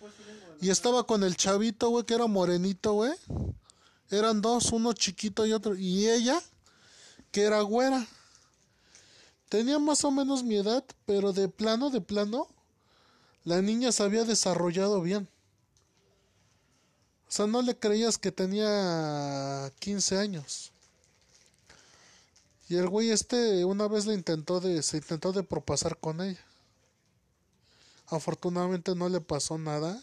Pues, 0.00 0.12
Y 0.60 0.70
estaba 0.70 1.04
con 1.04 1.22
el 1.22 1.36
chavito, 1.36 1.88
güey, 1.88 2.04
que 2.04 2.14
era 2.14 2.26
morenito, 2.26 2.92
güey. 2.92 3.12
Eran 4.10 4.42
dos, 4.42 4.72
uno 4.72 4.92
chiquito 4.92 5.46
y 5.46 5.52
otro. 5.52 5.76
Y 5.76 6.08
ella, 6.08 6.42
que 7.30 7.42
era 7.42 7.60
güera. 7.60 8.06
Tenía 9.48 9.78
más 9.78 10.04
o 10.04 10.10
menos 10.10 10.42
mi 10.42 10.56
edad, 10.56 10.84
pero 11.06 11.32
de 11.32 11.48
plano, 11.48 11.90
de 11.90 12.00
plano, 12.00 12.48
la 13.44 13.62
niña 13.62 13.92
se 13.92 14.02
había 14.02 14.24
desarrollado 14.24 15.00
bien. 15.00 15.28
O 17.28 17.30
sea, 17.30 17.46
no 17.46 17.62
le 17.62 17.78
creías 17.78 18.18
que 18.18 18.32
tenía 18.32 19.72
15 19.78 20.18
años. 20.18 20.72
Y 22.68 22.76
el 22.76 22.88
güey 22.88 23.10
este 23.10 23.64
una 23.64 23.88
vez 23.88 24.06
le 24.06 24.14
intentó 24.14 24.60
de, 24.60 24.82
se 24.82 24.98
intentó 24.98 25.32
de 25.32 25.42
propasar 25.42 25.96
con 25.98 26.20
ella. 26.20 26.40
Afortunadamente 28.06 28.94
no 28.94 29.08
le 29.08 29.20
pasó 29.20 29.58
nada. 29.58 30.02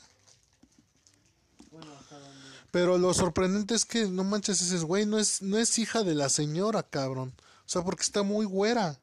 Pero 2.76 2.98
lo 2.98 3.14
sorprendente 3.14 3.74
es 3.74 3.86
que 3.86 4.06
no 4.08 4.26
manches, 4.26 4.60
dices, 4.60 4.84
güey, 4.84 5.06
no 5.06 5.18
es, 5.18 5.42
no 5.42 5.58
es 5.58 5.80
hija 5.80 6.04
de 6.04 6.14
la 6.14 6.28
señora, 6.28 6.84
cabrón. 6.84 7.32
O 7.66 7.70
sea, 7.70 7.86
porque 7.86 8.04
está 8.04 8.22
muy 8.22 8.46
güera. 8.46 9.00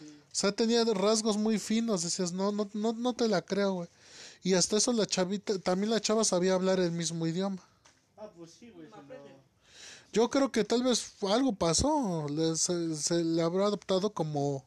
O 0.00 0.04
sea, 0.30 0.52
tenía 0.52 0.84
rasgos 0.84 1.36
muy 1.36 1.58
finos. 1.58 2.04
Decías, 2.04 2.30
no, 2.30 2.52
no, 2.52 2.70
no, 2.74 2.92
no 2.92 3.12
te 3.12 3.26
la 3.26 3.42
creo, 3.42 3.72
güey. 3.72 3.88
Y 4.44 4.54
hasta 4.54 4.76
eso 4.76 4.92
la 4.92 5.04
chavita, 5.04 5.58
también 5.58 5.90
la 5.90 6.00
chava 6.00 6.22
sabía 6.22 6.54
hablar 6.54 6.78
el 6.78 6.92
mismo 6.92 7.26
idioma. 7.26 7.60
Ah, 8.18 8.28
pues 8.38 8.52
sí, 8.52 8.70
güey. 8.70 8.86
Yo 10.12 10.30
creo 10.30 10.52
que 10.52 10.62
tal 10.62 10.84
vez 10.84 11.04
algo 11.22 11.52
pasó. 11.56 12.28
Le, 12.28 12.54
se, 12.54 12.94
se 12.94 13.24
le 13.24 13.42
habrá 13.42 13.64
adoptado 13.66 14.10
como, 14.10 14.64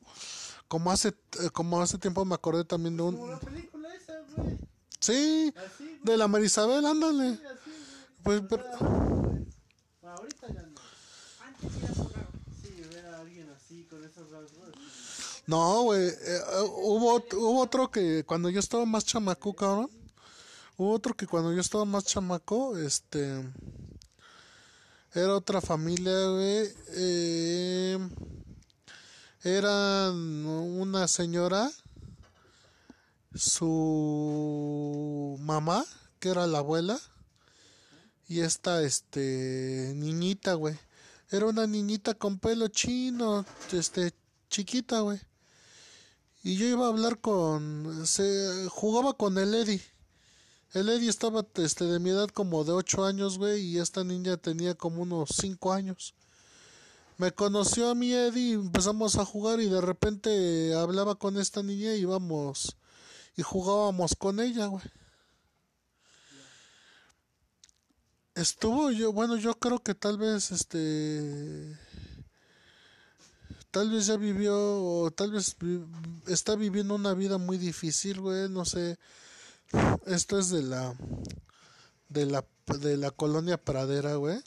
como 0.68 0.92
hace, 0.92 1.14
como 1.54 1.82
hace 1.82 1.98
tiempo 2.00 2.26
me 2.26 2.36
acordé 2.36 2.66
también 2.66 2.98
de 2.98 3.04
Como 3.04 3.24
un, 3.24 3.30
la 3.30 3.40
película 3.40 3.88
esa, 3.96 4.20
güey. 4.36 4.58
sí, 5.00 5.54
Así, 5.56 5.86
güey. 5.86 6.00
de 6.04 6.18
la 6.18 6.28
Marisabel, 6.28 6.86
ándale. 6.86 7.38
Güey. 7.38 7.56
Pues, 8.26 8.42
pero-. 8.50 8.66
Ahorita 10.04 10.48
ya 10.48 10.62
no. 10.64 10.82
Antes 11.46 11.72
era 11.84 11.94
raro. 11.94 12.28
Sí, 12.62 12.82
ver 12.92 13.06
a 13.06 13.20
alguien 13.20 13.48
así, 13.52 13.84
con 13.84 14.04
esos 14.04 14.32
rasgos. 14.32 14.70
No, 15.46 15.84
güey. 15.84 16.08
eh, 16.08 16.16
eh, 16.26 16.42
hubo, 16.82 17.24
hubo 17.34 17.62
otro 17.62 17.92
que 17.92 18.24
cuando 18.26 18.50
yo 18.50 18.60
estaba 18.60 18.84
más 18.86 19.06
chamaco, 19.06 19.54
cabrón. 19.54 19.92
Hubo 20.76 20.92
otro 20.92 21.14
que 21.14 21.28
cuando 21.28 21.54
yo 21.54 21.62
estaba 21.62 21.86
más 21.86 22.04
chamaco, 22.06 22.76
este. 22.78 23.44
Era 25.14 25.36
otra 25.36 25.62
familia, 25.62 26.28
güey. 26.30 26.74
eh, 26.96 28.10
era 29.44 30.10
una 30.12 31.08
señora, 31.08 31.70
su 33.36 35.38
mamá, 35.40 35.86
que 36.20 36.30
era 36.30 36.48
la 36.48 36.58
abuela, 36.58 37.00
y 38.28 38.42
esta, 38.42 38.82
este, 38.84 39.94
niñita, 39.96 40.54
güey. 40.56 40.78
Era 41.30 41.48
una 41.48 41.68
niñita 41.68 42.14
con 42.14 42.40
pelo 42.40 42.68
chino, 42.68 43.46
este, 43.72 44.14
chiquita, 44.50 45.02
güey. 45.02 45.20
Y 46.44 46.58
yo 46.58 46.68
iba 46.68 46.86
a 46.86 46.90
hablar 46.90 47.20
con, 47.20 48.06
se 48.06 48.68
jugaba 48.70 49.14
con 49.14 49.38
el 49.38 49.54
Eddie. 49.54 49.82
El 50.74 50.90
Eddie 50.90 51.10
estaba, 51.10 51.46
este, 51.56 51.86
de 51.86 52.00
mi 52.00 52.12
edad 52.12 52.30
como 52.30 52.64
de 52.64 52.72
8 52.72 53.06
años, 53.06 53.38
güey, 53.38 53.62
y 53.62 53.80
esta 53.80 54.04
niña 54.04 54.38
tenía 54.38 54.76
como 54.76 55.02
unos 55.02 55.30
5 55.40 55.74
años. 55.74 56.14
Me 57.18 57.32
conoció 57.32 57.90
a 57.90 57.96
mi 57.96 58.12
Eddie, 58.14 58.54
empezamos 58.54 59.16
a 59.16 59.26
jugar 59.26 59.62
y 59.62 59.70
de 59.70 59.80
repente 59.80 60.76
hablaba 60.76 61.16
con 61.16 61.38
esta 61.38 61.64
niña 61.64 61.96
y 61.96 62.02
íbamos 62.02 62.76
y 63.38 63.42
jugábamos 63.42 64.16
con 64.16 64.40
ella, 64.40 64.66
güey. 64.66 64.84
Estuvo 68.36 68.92
yo, 68.92 69.12
bueno, 69.14 69.38
yo 69.38 69.56
creo 69.56 69.80
que 69.80 69.96
tal 69.96 70.18
vez 70.18 70.52
este 70.52 71.78
tal 73.72 73.90
vez 73.90 74.08
ya 74.08 74.18
vivió 74.18 74.58
o 74.58 75.10
tal 75.12 75.32
vez 75.32 75.56
está 76.28 76.58
viviendo 76.58 76.96
una 76.96 77.14
vida 77.14 77.38
muy 77.38 77.58
difícil, 77.58 78.20
güey, 78.20 78.50
no 78.50 78.66
sé. 78.66 79.00
Esto 80.06 80.38
es 80.38 80.50
de 80.50 80.64
la 80.64 80.94
de 82.10 82.26
la 82.26 82.44
de 82.80 82.98
la 82.98 83.12
colonia 83.12 83.56
Pradera, 83.56 84.16
güey. 84.16 84.42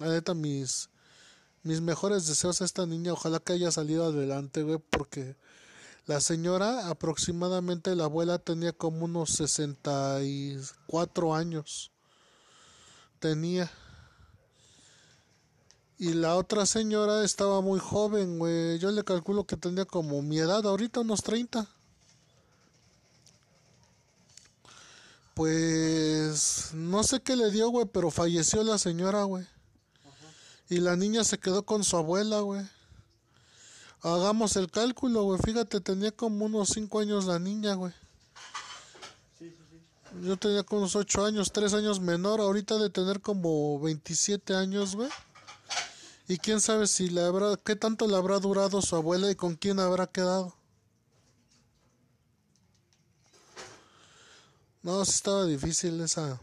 La 0.00 0.20
mis 0.34 0.90
mis 1.62 1.80
mejores 1.80 2.26
deseos 2.26 2.60
a 2.60 2.64
esta 2.64 2.86
niña, 2.86 3.12
ojalá 3.12 3.38
que 3.38 3.52
haya 3.52 3.70
salido 3.70 4.06
adelante, 4.06 4.64
güey, 4.64 4.80
porque 4.90 5.36
la 6.06 6.20
señora 6.20 6.88
aproximadamente 6.88 7.94
la 7.94 8.02
abuela 8.04 8.40
tenía 8.40 8.72
como 8.72 9.04
unos 9.04 9.30
64 9.30 11.36
años. 11.36 11.92
Tenía 13.18 13.70
y 16.00 16.14
la 16.14 16.36
otra 16.36 16.64
señora 16.64 17.24
estaba 17.24 17.60
muy 17.60 17.80
joven, 17.80 18.38
güey. 18.38 18.78
Yo 18.78 18.92
le 18.92 19.02
calculo 19.02 19.44
que 19.44 19.56
tenía 19.56 19.84
como 19.84 20.22
mi 20.22 20.38
edad, 20.38 20.64
ahorita 20.64 21.00
unos 21.00 21.24
30. 21.24 21.68
Pues 25.34 26.70
no 26.72 27.02
sé 27.02 27.20
qué 27.20 27.34
le 27.34 27.50
dio, 27.50 27.68
güey, 27.70 27.86
pero 27.86 28.12
falleció 28.12 28.62
la 28.62 28.78
señora, 28.78 29.24
güey. 29.24 29.44
Y 30.68 30.78
la 30.78 30.94
niña 30.94 31.24
se 31.24 31.38
quedó 31.38 31.64
con 31.64 31.82
su 31.82 31.96
abuela, 31.96 32.40
güey. 32.40 32.64
Hagamos 34.02 34.54
el 34.54 34.70
cálculo, 34.70 35.24
güey. 35.24 35.40
Fíjate, 35.44 35.80
tenía 35.80 36.12
como 36.12 36.44
unos 36.44 36.68
5 36.68 37.00
años 37.00 37.24
la 37.24 37.40
niña, 37.40 37.74
güey. 37.74 37.92
Yo 40.22 40.36
tenía 40.36 40.62
como 40.62 40.82
unos 40.82 40.96
8 40.96 41.24
años, 41.24 41.52
3 41.52 41.74
años 41.74 42.00
menor. 42.00 42.40
Ahorita 42.40 42.76
de 42.78 42.90
tener 42.90 43.20
como 43.20 43.78
27 43.80 44.54
años, 44.54 44.96
güey. 44.96 45.10
Y 46.26 46.38
quién 46.38 46.60
sabe 46.60 46.86
si 46.86 47.08
le 47.08 47.22
habrá, 47.22 47.56
qué 47.56 47.74
tanto 47.74 48.06
le 48.06 48.16
habrá 48.16 48.38
durado 48.38 48.82
su 48.82 48.94
abuela 48.96 49.30
y 49.30 49.34
con 49.34 49.56
quién 49.56 49.80
habrá 49.80 50.06
quedado. 50.06 50.54
No, 54.82 55.04
sí 55.04 55.12
estaba 55.12 55.44
difícil 55.44 56.00
esa. 56.00 56.40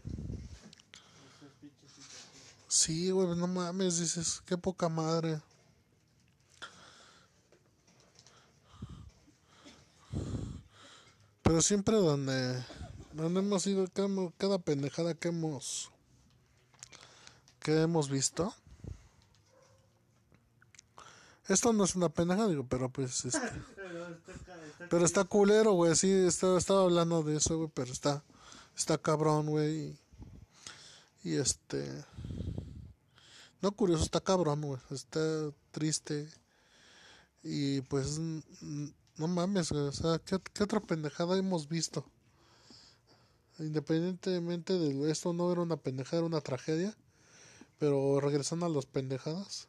Sí, 2.68 3.10
güey, 3.10 3.36
no 3.36 3.46
mames, 3.46 3.98
dices, 3.98 4.42
qué 4.44 4.58
poca 4.58 4.88
madre. 4.88 5.40
Pero 11.42 11.62
siempre 11.62 11.96
donde, 11.96 12.64
donde 13.16 13.40
hemos 13.40 13.66
ido, 13.66 13.86
cada 14.38 14.58
pendejada 14.58 15.14
que 15.14 15.28
hemos, 15.28 15.90
que 17.60 17.82
hemos 17.82 18.08
visto. 18.10 18.54
Esto 21.48 21.72
no 21.72 21.84
es 21.84 21.94
una 21.94 22.08
pendejada, 22.08 22.48
digo, 22.48 22.66
pero 22.68 22.88
pues, 22.90 23.24
este, 23.24 23.38
Pero 23.76 24.08
está, 24.08 24.32
ca- 24.44 24.66
está 24.66 24.88
pero 24.88 25.04
está 25.04 25.24
culero, 25.24 25.72
güey, 25.72 25.94
sí, 25.94 26.10
estaba, 26.10 26.58
estaba 26.58 26.82
hablando 26.82 27.22
de 27.22 27.36
eso, 27.36 27.56
güey, 27.56 27.70
pero 27.72 27.92
está, 27.92 28.22
Está 28.76 28.98
cabrón, 28.98 29.46
güey. 29.46 29.96
Y 31.24 31.36
este. 31.36 32.04
No 33.62 33.72
curioso, 33.72 34.04
está 34.04 34.20
cabrón, 34.20 34.60
güey. 34.60 34.80
Está 34.90 35.50
triste. 35.70 36.28
Y 37.42 37.80
pues. 37.82 38.18
No 38.18 39.28
mames, 39.28 39.72
güey. 39.72 39.84
O 39.84 39.92
sea, 39.92 40.18
¿qué, 40.18 40.38
¿qué, 40.52 40.62
otra 40.62 40.80
pendejada 40.80 41.38
hemos 41.38 41.68
visto? 41.68 42.04
Independientemente 43.58 44.74
de 44.74 45.10
esto, 45.10 45.32
no 45.32 45.50
era 45.50 45.62
una 45.62 45.76
pendejada, 45.76 46.18
era 46.18 46.26
una 46.26 46.40
tragedia. 46.40 46.94
Pero 47.78 48.20
regresando 48.20 48.66
a 48.66 48.70
las 48.70 48.86
pendejadas. 48.86 49.68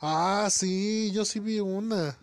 Ah, 0.00 0.48
sí, 0.50 1.12
yo 1.12 1.24
sí 1.24 1.38
vi 1.38 1.60
una. 1.60 2.18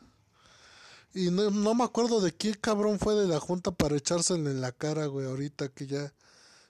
Y 1.13 1.31
no, 1.31 1.49
no, 1.49 1.73
me 1.73 1.85
acuerdo 1.85 2.19
de 2.21 2.33
qué 2.35 2.53
cabrón 2.55 2.99
fue 2.99 3.15
de 3.15 3.27
la 3.27 3.39
junta 3.39 3.71
para 3.71 3.95
echárselo 3.95 4.49
en 4.49 4.61
la 4.61 4.71
cara, 4.73 5.05
güey, 5.07 5.25
ahorita 5.25 5.69
que 5.69 5.87
ya, 5.87 6.13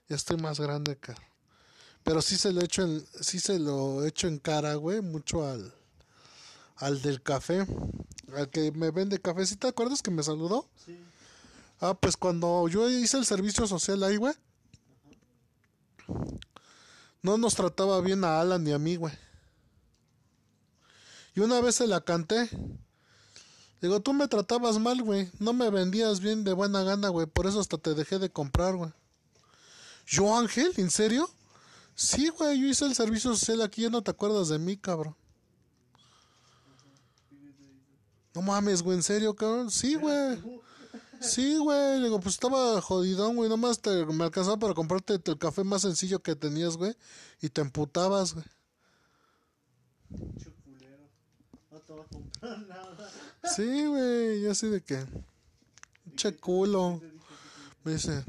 ya 0.07 0.15
estoy 0.15 0.37
más 0.37 0.59
grande, 0.59 0.93
acá. 0.93 1.15
Pero 2.03 2.21
sí 2.21 2.37
se 2.37 2.53
lo 2.53 2.61
echo 2.61 2.83
en, 2.83 3.03
sí 3.21 3.39
se 3.39 3.59
lo 3.59 4.05
echo 4.05 4.27
en 4.27 4.37
cara, 4.37 4.75
güey, 4.75 5.01
mucho 5.01 5.45
al, 5.45 5.73
al 6.77 7.01
del 7.01 7.21
café, 7.21 7.65
al 8.35 8.49
que 8.49 8.71
me 8.71 8.91
vende 8.91 9.19
café. 9.19 9.45
¿Sí 9.45 9.55
te 9.55 9.67
acuerdas 9.67 10.01
que 10.01 10.11
me 10.11 10.23
saludó? 10.23 10.69
Sí. 10.85 10.97
Ah, 11.79 11.93
pues 11.93 12.17
cuando 12.17 12.67
yo 12.67 12.89
hice 12.89 13.17
el 13.17 13.25
servicio 13.25 13.65
social 13.65 14.03
ahí, 14.03 14.17
güey, 14.17 14.33
no 17.21 17.37
nos 17.37 17.55
trataba 17.55 18.01
bien 18.01 18.23
a 18.23 18.41
Alan 18.41 18.63
ni 18.63 18.71
a 18.71 18.79
mí, 18.79 18.95
güey. 18.95 19.13
Y 21.35 21.41
una 21.41 21.61
vez 21.61 21.75
se 21.75 21.87
la 21.87 22.01
canté. 22.01 22.49
Digo, 23.81 24.01
tú 24.01 24.11
me 24.13 24.27
tratabas 24.27 24.77
mal, 24.77 25.01
güey. 25.01 25.29
No 25.39 25.53
me 25.53 25.69
vendías 25.69 26.19
bien 26.19 26.43
de 26.43 26.53
buena 26.53 26.83
gana, 26.83 27.09
güey. 27.09 27.27
Por 27.27 27.47
eso 27.47 27.61
hasta 27.61 27.77
te 27.77 27.93
dejé 27.93 28.19
de 28.19 28.29
comprar, 28.29 28.75
güey. 28.75 28.91
¿Yo, 30.05 30.37
Ángel? 30.37 30.73
¿En 30.77 30.89
serio? 30.89 31.29
Sí, 31.95 32.29
güey. 32.29 32.59
Yo 32.59 32.67
hice 32.67 32.85
el 32.85 32.95
servicio 32.95 33.33
social 33.35 33.61
aquí. 33.61 33.83
Ya 33.83 33.89
no 33.89 34.01
te 34.01 34.11
acuerdas 34.11 34.49
de 34.49 34.59
mí, 34.59 34.75
cabrón. 34.75 35.15
No 38.33 38.41
mames, 38.41 38.81
güey. 38.81 38.97
¿En 38.97 39.03
serio, 39.03 39.33
cabrón? 39.33 39.71
Sí, 39.71 39.95
güey. 39.95 40.41
Sí, 41.21 41.57
güey. 41.57 42.01
Digo, 42.01 42.19
pues 42.19 42.35
estaba 42.35 42.81
jodidón, 42.81 43.35
güey. 43.35 43.49
Nomás 43.49 43.79
te, 43.79 44.05
me 44.05 44.23
alcanzaba 44.23 44.57
para 44.57 44.73
comprarte 44.73 45.19
el 45.23 45.37
café 45.37 45.63
más 45.63 45.81
sencillo 45.81 46.21
que 46.21 46.35
tenías, 46.35 46.77
güey. 46.77 46.95
Y 47.41 47.49
te 47.49 47.61
emputabas, 47.61 48.33
güey. 48.33 48.45
Sí, 53.55 53.85
güey, 53.85 54.41
yo 54.41 54.51
así 54.51 54.67
de 54.67 54.81
que. 54.81 55.05
Che 56.15 56.35
culo. 56.35 57.01
Me 57.83 57.93
dice, 57.93 58.23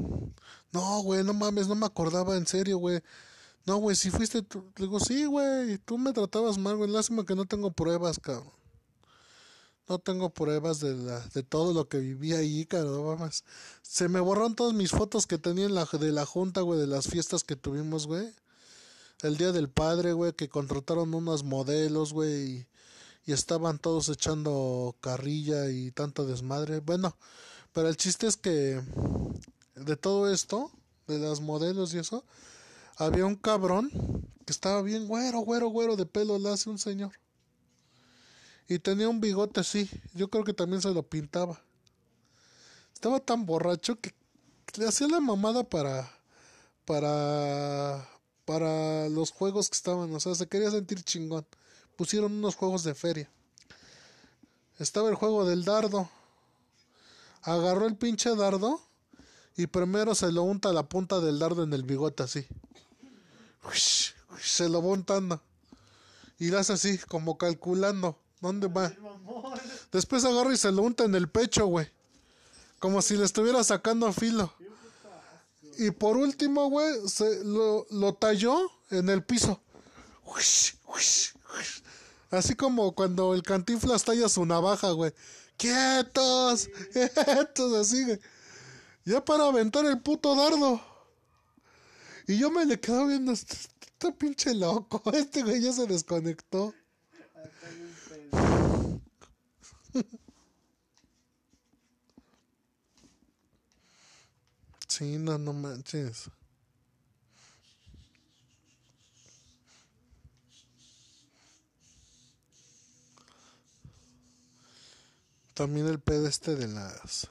no, 0.73 1.03
güey, 1.03 1.25
no 1.25 1.35
mames, 1.35 1.67
no 1.67 1.75
me 1.75 1.87
acordaba, 1.87 2.37
en 2.37 2.47
serio, 2.47 2.79
güey. 2.79 3.03
No, 3.67 3.77
güey, 3.79 3.97
si 3.97 4.11
fuiste 4.11 4.43
tú. 4.43 4.65
Le 4.77 4.87
digo, 4.87 5.01
sí, 5.01 5.25
güey, 5.25 5.79
tú 5.79 5.99
me 5.99 6.13
tratabas 6.13 6.59
mal, 6.59 6.77
güey. 6.77 6.91
Lástima 6.91 7.25
que 7.25 7.35
no 7.35 7.45
tengo 7.45 7.71
pruebas, 7.71 8.19
cabrón. 8.19 8.60
No 9.91 9.99
tengo 9.99 10.31
pruebas 10.31 10.79
de, 10.79 10.95
la, 10.95 11.19
de 11.35 11.43
todo 11.43 11.75
lo 11.75 11.89
que 11.89 11.99
viví 11.99 12.33
ahí, 12.33 12.65
cabrón. 12.65 13.19
Más. 13.19 13.43
Se 13.83 14.09
me 14.09 14.21
borraron 14.21 14.55
todas 14.55 14.73
mis 14.73 14.93
fotos 14.93 15.27
que 15.27 15.37
tenía 15.37 15.67
en 15.67 15.75
la, 15.75 15.85
de 15.85 16.13
la 16.13 16.25
junta, 16.25 16.61
güey, 16.61 16.79
de 16.79 16.87
las 16.87 17.09
fiestas 17.09 17.43
que 17.43 17.57
tuvimos, 17.57 18.07
güey. 18.07 18.33
El 19.23 19.37
día 19.37 19.51
del 19.51 19.69
padre, 19.69 20.13
güey, 20.13 20.33
que 20.33 20.49
contrataron 20.49 21.13
unos 21.13 21.43
modelos, 21.43 22.13
güey, 22.13 22.69
y 23.27 23.33
estaban 23.33 23.81
todos 23.81 24.09
echando 24.09 24.95
carrilla 25.01 25.69
y 25.71 25.91
tanto 25.91 26.25
desmadre. 26.25 26.79
Bueno, 26.79 27.17
pero 27.73 27.89
el 27.89 27.97
chiste 27.97 28.29
es 28.29 28.37
que 28.37 28.81
de 29.75 29.97
todo 29.97 30.33
esto, 30.33 30.71
de 31.09 31.19
las 31.19 31.41
modelos 31.41 31.95
y 31.95 31.99
eso, 31.99 32.25
había 32.97 33.27
un 33.27 33.35
cabrón 33.35 33.91
que 34.47 34.53
estaba 34.53 34.83
bien 34.83 35.09
güero, 35.09 35.41
güero, 35.41 35.69
güero 35.69 35.97
de 35.97 36.07
pelo, 36.07 36.39
le 36.39 36.51
hace 36.51 36.71
un 36.71 36.79
señor. 36.79 37.11
Y 38.71 38.79
tenía 38.79 39.09
un 39.09 39.21
bigote 39.21 39.59
así, 39.59 39.91
yo 40.15 40.31
creo 40.31 40.45
que 40.45 40.55
también 40.55 40.81
se 40.81 40.95
lo 40.95 41.03
pintaba. 41.03 41.61
Estaba 42.95 43.19
tan 43.19 43.45
borracho 43.45 44.01
que 44.01 44.15
le 44.77 44.87
hacía 44.87 45.09
la 45.09 45.19
mamada 45.19 45.65
para 45.65 46.09
para 46.85 48.09
para 48.45 49.09
los 49.09 49.33
juegos 49.33 49.69
que 49.69 49.75
estaban, 49.75 50.15
o 50.15 50.21
sea, 50.21 50.37
se 50.37 50.47
quería 50.47 50.71
sentir 50.71 51.03
chingón 51.03 51.45
pusieron 51.97 52.33
unos 52.33 52.55
juegos 52.55 52.85
de 52.85 52.95
feria. 52.95 53.29
Estaba 54.79 55.09
el 55.09 55.17
juego 55.17 55.45
del 55.45 55.65
dardo. 55.65 56.09
Agarró 57.43 57.89
el 57.89 57.97
pinche 57.97 58.37
dardo 58.37 58.81
y 59.57 59.67
primero 59.67 60.15
se 60.15 60.31
lo 60.31 60.45
unta 60.45 60.73
la 60.73 60.89
punta 60.89 61.19
del 61.19 61.41
dardo 61.41 61.65
en 61.65 61.73
el 61.73 61.83
bigote 61.83 62.23
así. 62.23 62.47
Se 64.41 64.69
lo 64.69 64.81
va 64.81 64.91
untando. 64.91 65.43
Y 66.39 66.51
lo 66.51 66.59
hace 66.61 66.75
así, 66.75 66.99
como 66.99 67.37
calculando. 67.37 68.17
¿Dónde 68.41 68.69
va? 68.69 68.93
Después 69.93 70.25
agarra 70.25 70.53
y 70.53 70.57
se 70.57 70.73
lo 70.73 70.83
unta 70.83 71.05
en 71.05 71.15
el 71.15 71.29
pecho, 71.29 71.67
güey. 71.67 71.89
Como 72.79 73.03
si 73.03 73.17
le 73.17 73.25
estuviera 73.25 73.63
sacando 73.63 74.13
filo. 74.13 74.53
Y 75.79 75.91
por 75.91 76.17
último, 76.17 76.69
güey, 76.69 77.09
se 77.09 77.45
lo, 77.45 77.87
lo 77.91 78.15
talló 78.15 78.71
en 78.91 79.09
el 79.09 79.23
piso. 79.23 79.61
Así 82.31 82.55
como 82.55 82.95
cuando 82.95 83.35
el 83.35 83.43
cantinflas 83.43 84.05
talla 84.05 84.29
su 84.29 84.45
navaja, 84.47 84.91
güey. 84.93 85.13
¡Quietos! 85.57 86.69
¡Quietos! 86.93 87.75
Así, 87.75 88.05
güey. 88.05 88.21
Ya 89.05 89.25
para 89.25 89.47
aventar 89.47 89.85
el 89.85 90.01
puto 90.01 90.35
dardo. 90.35 90.81
Y 92.27 92.39
yo 92.39 92.51
me 92.51 92.65
le 92.65 92.79
quedo 92.79 93.07
viendo. 93.07 93.33
Este, 93.33 93.55
este 93.55 94.13
pinche 94.13 94.55
loco. 94.55 95.03
Este 95.13 95.43
güey 95.43 95.61
ya 95.61 95.73
se 95.73 95.87
desconectó. 95.87 96.73
Sí, 104.89 105.17
no, 105.19 105.39
no 105.39 105.53
manches. 105.53 106.31
también 115.61 115.87
el 115.89 116.01
pedo 116.01 116.27
este 116.27 116.57
de 116.57 116.69
las 116.69 117.29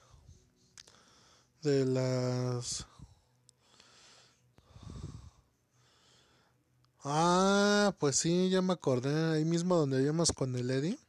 de 1.63 1.83
las 1.83 2.85
ah 7.03 7.91
pues 7.97 8.17
sí 8.17 8.51
ya 8.51 8.61
me 8.61 8.73
acordé 8.73 9.33
ahí 9.33 9.45
mismo 9.45 9.75
donde 9.77 10.03
íbamos 10.03 10.31
con 10.31 10.55
el 10.55 10.69
Eddie 10.69 10.99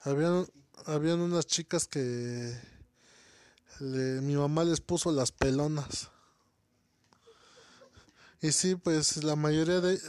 habían 0.00 0.46
habían 0.86 1.20
unas 1.20 1.46
chicas 1.46 1.86
que 1.86 2.58
mi 3.80 4.36
mamá 4.36 4.64
les 4.64 4.80
puso 4.80 5.12
las 5.12 5.32
pelonas 5.32 6.10
y 8.42 8.52
sí 8.52 8.76
pues 8.76 9.22
la 9.24 9.36
mayoría 9.36 9.80
de 9.80 10.00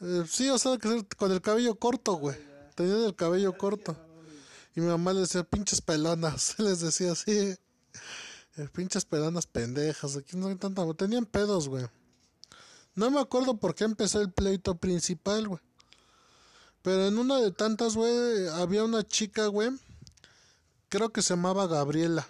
eh, 0.00 0.24
sí 0.28 0.48
o 0.48 0.58
sea 0.58 0.78
con 1.16 1.32
el 1.32 1.40
cabello 1.40 1.74
corto 1.74 2.14
güey 2.14 2.36
tenían 2.74 3.04
el 3.04 3.14
cabello 3.14 3.56
corto 3.56 3.96
y 4.74 4.80
mi 4.80 4.86
mamá 4.86 5.12
le 5.12 5.20
decía, 5.20 5.42
pinches 5.44 5.80
pelonas. 5.80 6.54
Les 6.58 6.80
decía 6.80 7.12
así. 7.12 7.32
Eh, 8.56 8.68
pinches 8.72 9.04
pelonas 9.04 9.46
pendejas. 9.46 10.16
Aquí 10.16 10.36
no 10.36 10.48
hay 10.48 10.56
tanta. 10.56 10.82
Tenían 10.94 11.26
pedos, 11.26 11.68
güey. 11.68 11.86
No 12.94 13.10
me 13.10 13.20
acuerdo 13.20 13.56
por 13.56 13.74
qué 13.74 13.84
empezó 13.84 14.20
el 14.20 14.32
pleito 14.32 14.76
principal, 14.76 15.48
güey. 15.48 15.60
Pero 16.82 17.06
en 17.06 17.18
una 17.18 17.38
de 17.38 17.50
tantas, 17.50 17.94
güey, 17.94 18.48
había 18.48 18.84
una 18.84 19.02
chica, 19.02 19.46
güey. 19.46 19.70
Creo 20.88 21.10
que 21.10 21.22
se 21.22 21.34
llamaba 21.34 21.66
Gabriela. 21.66 22.26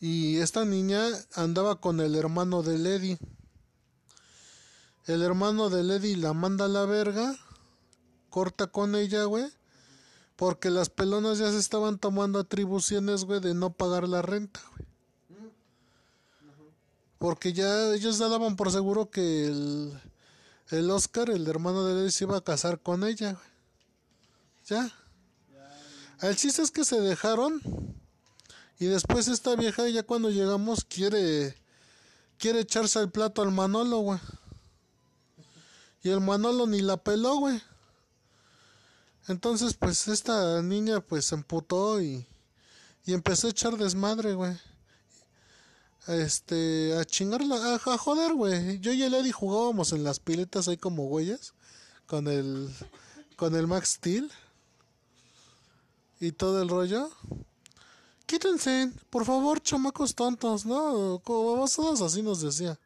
Y 0.00 0.38
esta 0.38 0.64
niña 0.64 1.04
andaba 1.34 1.80
con 1.80 2.00
el 2.00 2.14
hermano 2.14 2.62
de 2.62 2.78
Lady. 2.78 3.18
El 5.06 5.22
hermano 5.22 5.70
de 5.70 5.84
Lady 5.84 6.16
la 6.16 6.32
manda 6.32 6.64
a 6.64 6.68
la 6.68 6.84
verga 6.84 7.36
corta 8.30 8.66
con 8.66 8.94
ella, 8.94 9.24
güey. 9.24 9.46
Porque 10.36 10.68
las 10.68 10.90
pelonas 10.90 11.38
ya 11.38 11.50
se 11.50 11.58
estaban 11.58 11.98
tomando 11.98 12.38
atribuciones, 12.38 13.24
güey, 13.24 13.40
de 13.40 13.54
no 13.54 13.72
pagar 13.72 14.06
la 14.08 14.20
renta, 14.20 14.60
güey. 14.76 14.86
Porque 17.18 17.54
ya 17.54 17.94
ellos 17.94 18.18
ya 18.18 18.28
daban 18.28 18.56
por 18.56 18.70
seguro 18.70 19.10
que 19.10 19.46
el, 19.46 19.98
el 20.70 20.90
Oscar, 20.90 21.30
el 21.30 21.46
hermano 21.46 21.84
de 21.84 22.04
él, 22.04 22.12
se 22.12 22.24
iba 22.24 22.36
a 22.36 22.44
casar 22.44 22.80
con 22.80 23.04
ella. 23.04 23.38
Ya. 24.66 24.90
El 26.20 26.36
chiste 26.36 26.62
es 26.62 26.70
que 26.70 26.84
se 26.84 27.00
dejaron. 27.00 27.60
Y 28.78 28.86
después 28.86 29.28
esta 29.28 29.54
vieja, 29.56 29.88
ya 29.88 30.02
cuando 30.02 30.30
llegamos, 30.30 30.84
quiere, 30.84 31.56
quiere 32.38 32.60
echarse 32.60 33.00
el 33.00 33.10
plato 33.10 33.42
al 33.42 33.52
Manolo, 33.52 33.98
güey. 33.98 34.20
Y 36.02 36.10
el 36.10 36.20
Manolo 36.20 36.66
ni 36.66 36.80
la 36.80 36.96
peló, 36.96 37.36
güey. 37.36 37.62
Entonces, 39.28 39.74
pues 39.74 40.08
esta 40.08 40.62
niña 40.62 41.00
pues 41.00 41.26
se 41.26 41.34
emputó 41.34 42.00
y, 42.00 42.26
y 43.04 43.12
empezó 43.12 43.46
a 43.46 43.50
echar 43.50 43.76
desmadre, 43.76 44.34
güey. 44.34 44.56
Este, 46.06 46.96
a 46.98 47.04
chingarla, 47.04 47.56
a, 47.56 47.74
a 47.74 47.98
joder, 47.98 48.32
güey. 48.34 48.78
Yo 48.80 48.92
y 48.92 49.02
el 49.02 49.14
Eddie 49.14 49.32
jugábamos 49.32 49.92
en 49.92 50.04
las 50.04 50.20
piletas 50.20 50.68
ahí 50.68 50.76
como 50.76 51.06
güeyes 51.06 51.52
con 52.06 52.28
el 52.28 52.70
con 53.36 53.54
el 53.54 53.66
Max 53.66 53.94
Steel 53.94 54.30
y 56.20 56.32
todo 56.32 56.62
el 56.62 56.68
rollo. 56.68 57.10
Quítense, 58.24 58.92
por 59.10 59.24
favor, 59.24 59.60
chamacos 59.60 60.14
tontos, 60.14 60.64
¿no? 60.64 61.20
Como 61.22 61.56
vosotros 61.56 62.00
así 62.00 62.22
nos 62.22 62.40
decía. 62.40 62.78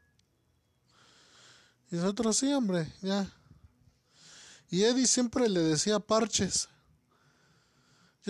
Y 1.91 1.97
nosotros 1.97 2.37
sí, 2.37 2.53
hombre, 2.53 2.93
ya. 3.01 3.31
Y 4.71 4.85
Eddie 4.85 5.07
siempre 5.07 5.49
le 5.49 5.61
decía 5.61 5.99
parches. 5.99 6.69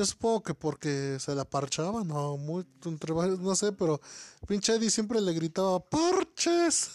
Yo 0.00 0.06
supongo 0.06 0.42
que 0.42 0.54
porque 0.54 1.18
se 1.20 1.34
la 1.34 1.44
parchaba, 1.44 2.02
no, 2.04 2.38
muy, 2.38 2.64
entre 2.86 3.12
varios, 3.12 3.38
no 3.38 3.54
sé, 3.54 3.70
pero 3.70 4.00
pinche 4.46 4.74
Eddie 4.74 4.90
siempre 4.90 5.20
le 5.20 5.34
gritaba 5.34 5.78
parches. 5.78 6.92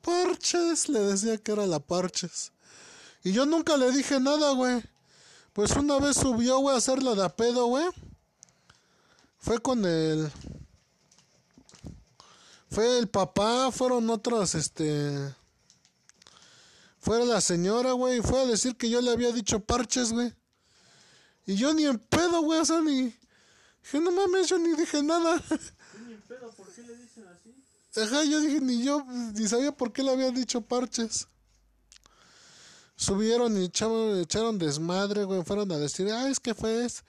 Parches, 0.00 0.88
le 0.88 1.00
decía 1.00 1.36
que 1.36 1.52
era 1.52 1.66
la 1.66 1.80
parches. 1.80 2.52
Y 3.22 3.32
yo 3.32 3.44
nunca 3.44 3.76
le 3.76 3.92
dije 3.92 4.18
nada, 4.18 4.52
güey. 4.52 4.82
Pues 5.52 5.72
una 5.76 5.98
vez 5.98 6.16
subió, 6.16 6.56
güey, 6.60 6.74
a 6.74 6.78
hacerla 6.78 7.14
de 7.14 7.22
a 7.22 7.28
pedo, 7.28 7.66
güey. 7.66 7.84
Fue 9.36 9.58
con 9.58 9.84
el. 9.84 10.32
Fue 12.70 12.98
el 12.98 13.08
papá, 13.08 13.70
fueron 13.70 14.08
otros, 14.08 14.54
este. 14.54 15.34
Fue 16.98 17.26
la 17.26 17.42
señora, 17.42 17.92
güey, 17.92 18.20
y 18.20 18.22
fue 18.22 18.40
a 18.40 18.46
decir 18.46 18.74
que 18.74 18.88
yo 18.88 19.02
le 19.02 19.10
había 19.10 19.32
dicho 19.32 19.60
parches, 19.60 20.14
güey. 20.14 20.32
Y 21.46 21.56
yo 21.56 21.74
ni 21.74 21.84
en 21.84 21.98
pedo, 21.98 22.42
güey, 22.42 22.60
o 22.60 22.64
sea, 22.64 22.80
ni. 22.80 23.14
Dije, 23.82 24.00
no 24.00 24.10
mames, 24.10 24.48
yo 24.48 24.58
ni 24.58 24.74
dije 24.74 25.02
nada. 25.02 25.42
Ni 26.06 26.14
en 26.14 26.22
pedo, 26.22 26.50
¿por 26.52 26.66
qué 26.72 26.82
le 26.82 26.96
dicen 26.96 27.24
así? 27.26 27.54
Ajá, 28.00 28.24
yo 28.24 28.40
dije, 28.40 28.60
ni 28.60 28.82
yo, 28.82 29.04
ni 29.04 29.46
sabía 29.46 29.72
por 29.72 29.92
qué 29.92 30.02
le 30.02 30.10
había 30.10 30.30
dicho 30.30 30.62
parches. 30.62 31.28
Subieron 32.96 33.60
y 33.60 33.64
echaron, 33.64 34.20
echaron 34.20 34.58
desmadre, 34.58 35.24
güey, 35.24 35.44
fueron 35.44 35.70
a 35.72 35.78
decir, 35.78 36.10
ah, 36.10 36.28
es 36.28 36.40
que 36.40 36.54
fue 36.54 36.84
eso. 36.84 37.02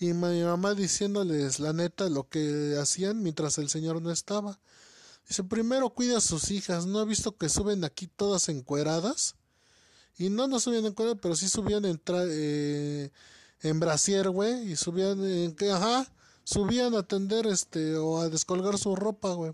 Y 0.00 0.12
mi 0.12 0.42
mamá 0.42 0.74
diciéndoles 0.74 1.58
la 1.58 1.72
neta 1.72 2.08
lo 2.08 2.28
que 2.28 2.76
hacían 2.80 3.22
mientras 3.22 3.58
el 3.58 3.68
señor 3.68 4.00
no 4.00 4.12
estaba. 4.12 4.60
Dice, 5.28 5.44
primero 5.44 5.90
cuida 5.90 6.18
a 6.18 6.20
sus 6.20 6.50
hijas, 6.50 6.86
¿no 6.86 7.00
ha 7.00 7.04
visto 7.04 7.36
que 7.36 7.48
suben 7.48 7.84
aquí 7.84 8.06
todas 8.06 8.48
encueradas? 8.48 9.34
Y 10.16 10.30
no, 10.30 10.46
no 10.46 10.60
subían 10.60 10.86
encueradas, 10.86 11.18
pero 11.20 11.36
sí 11.36 11.48
subían 11.48 11.84
en, 11.84 11.98
tra 11.98 12.22
eh, 12.26 13.10
en 13.62 13.80
brasier, 13.80 14.30
güey, 14.30 14.72
y 14.72 14.76
subían 14.76 15.22
en 15.24 15.54
que, 15.54 15.70
ajá, 15.70 16.06
subían 16.44 16.94
a 16.94 17.00
atender 17.00 17.46
este, 17.46 17.96
o 17.96 18.20
a 18.20 18.28
descolgar 18.28 18.78
su 18.78 18.94
ropa, 18.96 19.32
güey. 19.32 19.52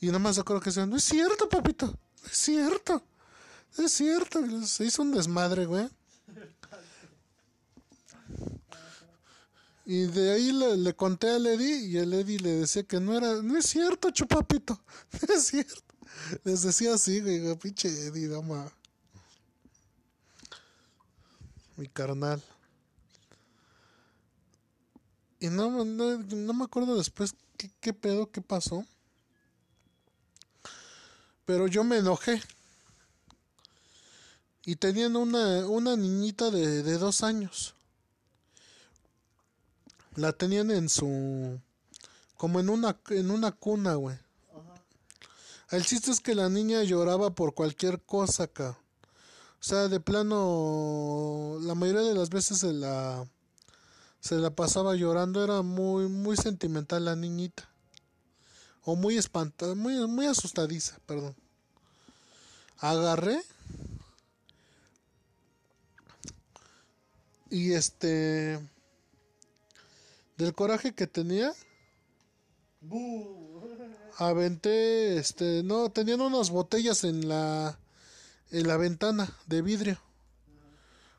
Y 0.00 0.06
nada 0.06 0.18
más 0.18 0.38
acuerdo 0.38 0.60
que 0.60 0.70
decían, 0.70 0.90
no 0.90 0.96
es 0.96 1.04
cierto, 1.04 1.48
papito, 1.48 1.86
no 1.86 2.28
es 2.30 2.36
cierto, 2.36 3.02
no 3.78 3.84
es 3.86 3.92
cierto, 3.92 4.66
se 4.66 4.84
hizo 4.84 5.02
un 5.02 5.12
desmadre, 5.12 5.66
güey. 5.66 5.88
Y 9.88 10.06
de 10.06 10.32
ahí 10.32 10.50
le, 10.50 10.76
le, 10.76 10.96
conté 10.96 11.30
a 11.30 11.36
Eddie 11.36 11.86
y 11.86 11.96
el 11.96 12.12
Eddie 12.12 12.40
le 12.40 12.50
decía 12.56 12.82
que 12.82 12.98
no 12.98 13.16
era, 13.16 13.40
no 13.40 13.56
es 13.56 13.66
cierto, 13.66 14.10
chupapito, 14.10 14.80
no 15.28 15.34
es 15.34 15.46
cierto. 15.46 15.94
Les 16.44 16.62
decía 16.62 16.94
así, 16.94 17.20
güey, 17.20 17.54
pinche 17.56 17.88
Eddie, 17.88 18.28
dama. 18.28 18.70
Mi 21.76 21.86
carnal. 21.88 22.42
Y 25.46 25.50
no, 25.50 25.84
no, 25.84 26.18
no 26.18 26.52
me 26.52 26.64
acuerdo 26.64 26.96
después 26.96 27.34
qué, 27.56 27.70
qué 27.80 27.92
pedo, 27.92 28.30
qué 28.30 28.40
pasó. 28.40 28.84
Pero 31.44 31.68
yo 31.68 31.84
me 31.84 31.98
enojé. 31.98 32.42
Y 34.64 34.76
tenían 34.76 35.14
una, 35.14 35.66
una 35.66 35.96
niñita 35.96 36.50
de, 36.50 36.82
de 36.82 36.98
dos 36.98 37.22
años 37.22 37.76
la 40.16 40.32
tenían 40.32 40.70
en 40.70 40.88
su 40.88 41.60
como 42.36 42.58
en 42.60 42.68
una 42.68 42.98
en 43.10 43.30
una 43.30 43.52
cuna, 43.52 43.94
güey. 43.94 44.18
El 45.70 45.84
chiste 45.84 46.10
es 46.10 46.20
que 46.20 46.34
la 46.34 46.48
niña 46.48 46.82
lloraba 46.84 47.34
por 47.34 47.54
cualquier 47.54 48.00
cosa 48.02 48.44
acá. 48.44 48.78
O 49.60 49.64
sea, 49.64 49.88
de 49.88 50.00
plano 50.00 51.58
la 51.60 51.74
mayoría 51.74 52.02
de 52.02 52.14
las 52.14 52.30
veces 52.30 52.58
se 52.58 52.72
la 52.72 53.26
se 54.26 54.36
la 54.36 54.50
pasaba 54.50 54.96
llorando, 54.96 55.44
era 55.44 55.62
muy 55.62 56.08
muy 56.08 56.36
sentimental 56.36 57.04
la 57.04 57.14
niñita. 57.14 57.68
O 58.82 58.96
muy 58.96 59.16
espantada, 59.16 59.74
muy 59.74 59.94
muy 60.08 60.26
asustadiza, 60.26 60.98
perdón. 61.06 61.36
Agarré 62.78 63.40
y 67.50 67.72
este 67.72 68.60
del 70.36 70.54
coraje 70.54 70.92
que 70.92 71.06
tenía. 71.06 71.54
Aventé, 74.18 75.18
este, 75.18 75.62
no, 75.62 75.90
tenían 75.90 76.20
unas 76.20 76.50
botellas 76.50 77.04
en 77.04 77.28
la, 77.28 77.78
en 78.50 78.66
la 78.66 78.76
ventana 78.76 79.36
de 79.46 79.62
vidrio. 79.62 79.98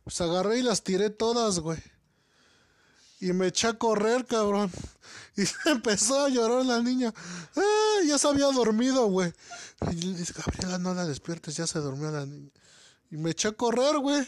Pues 0.03 0.19
agarré 0.21 0.59
y 0.59 0.63
las 0.63 0.83
tiré 0.83 1.09
todas, 1.09 1.59
güey. 1.59 1.79
Y 3.19 3.33
me 3.33 3.47
eché 3.47 3.67
a 3.67 3.73
correr, 3.73 4.25
cabrón. 4.25 4.71
Y 5.37 5.43
empezó 5.69 6.25
a 6.25 6.29
llorar 6.29 6.65
la 6.65 6.81
niña. 6.81 7.13
¡Ah! 7.55 7.99
Ya 8.07 8.17
se 8.17 8.27
había 8.27 8.47
dormido, 8.47 9.05
güey. 9.05 9.31
Y 9.91 9.95
le 10.01 10.17
dije, 10.17 10.33
Gabriela, 10.35 10.79
no 10.79 10.95
la 10.95 11.05
despiertes, 11.05 11.55
ya 11.55 11.67
se 11.67 11.77
durmió 11.77 12.09
la 12.09 12.25
niña. 12.25 12.49
Y 13.11 13.17
me 13.17 13.29
eché 13.31 13.49
a 13.49 13.51
correr, 13.51 13.99
güey. 13.99 14.25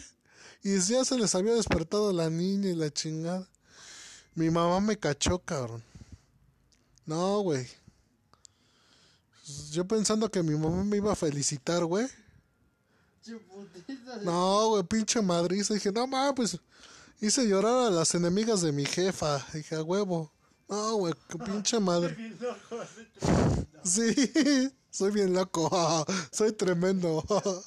Y 0.64 0.80
ya 0.80 1.04
se 1.04 1.18
les 1.18 1.34
había 1.34 1.56
despertado 1.56 2.14
la 2.14 2.30
niña 2.30 2.70
y 2.70 2.76
la 2.76 2.92
chingada. 2.92 3.50
Mi 4.36 4.52
mamá 4.52 4.80
me 4.82 5.00
cachó, 5.00 5.40
cabrón. 5.40 5.84
No, 7.08 7.40
güey. 7.40 7.68
Yo 9.72 9.88
pensando 9.88 10.30
que 10.30 10.44
mi 10.44 10.56
mamá 10.56 10.84
me 10.84 10.98
iba 10.98 11.12
a 11.12 11.16
felicitar, 11.16 11.86
güey. 11.86 12.08
No, 14.24 14.70
güey, 14.70 14.84
pinche 14.84 15.22
madriza. 15.22 15.74
Dije, 15.74 15.92
no, 15.92 16.06
mames, 16.06 16.34
pues 16.36 16.60
hice 17.22 17.48
llorar 17.48 17.88
a 17.88 17.90
las 17.90 18.14
enemigas 18.16 18.62
de 18.62 18.72
mi 18.72 18.86
jefa. 18.86 19.46
Dije, 19.54 19.76
a 19.76 19.84
huevo. 19.84 20.32
No, 20.68 20.96
güey, 20.96 21.14
qué 21.28 21.38
pinche 21.38 21.80
madre. 21.80 22.16
Sí, 23.82 24.14
soy 24.92 25.12
bien 25.12 25.34
loco. 25.34 25.70
Soy 26.32 26.52
tremendo. 26.52 27.24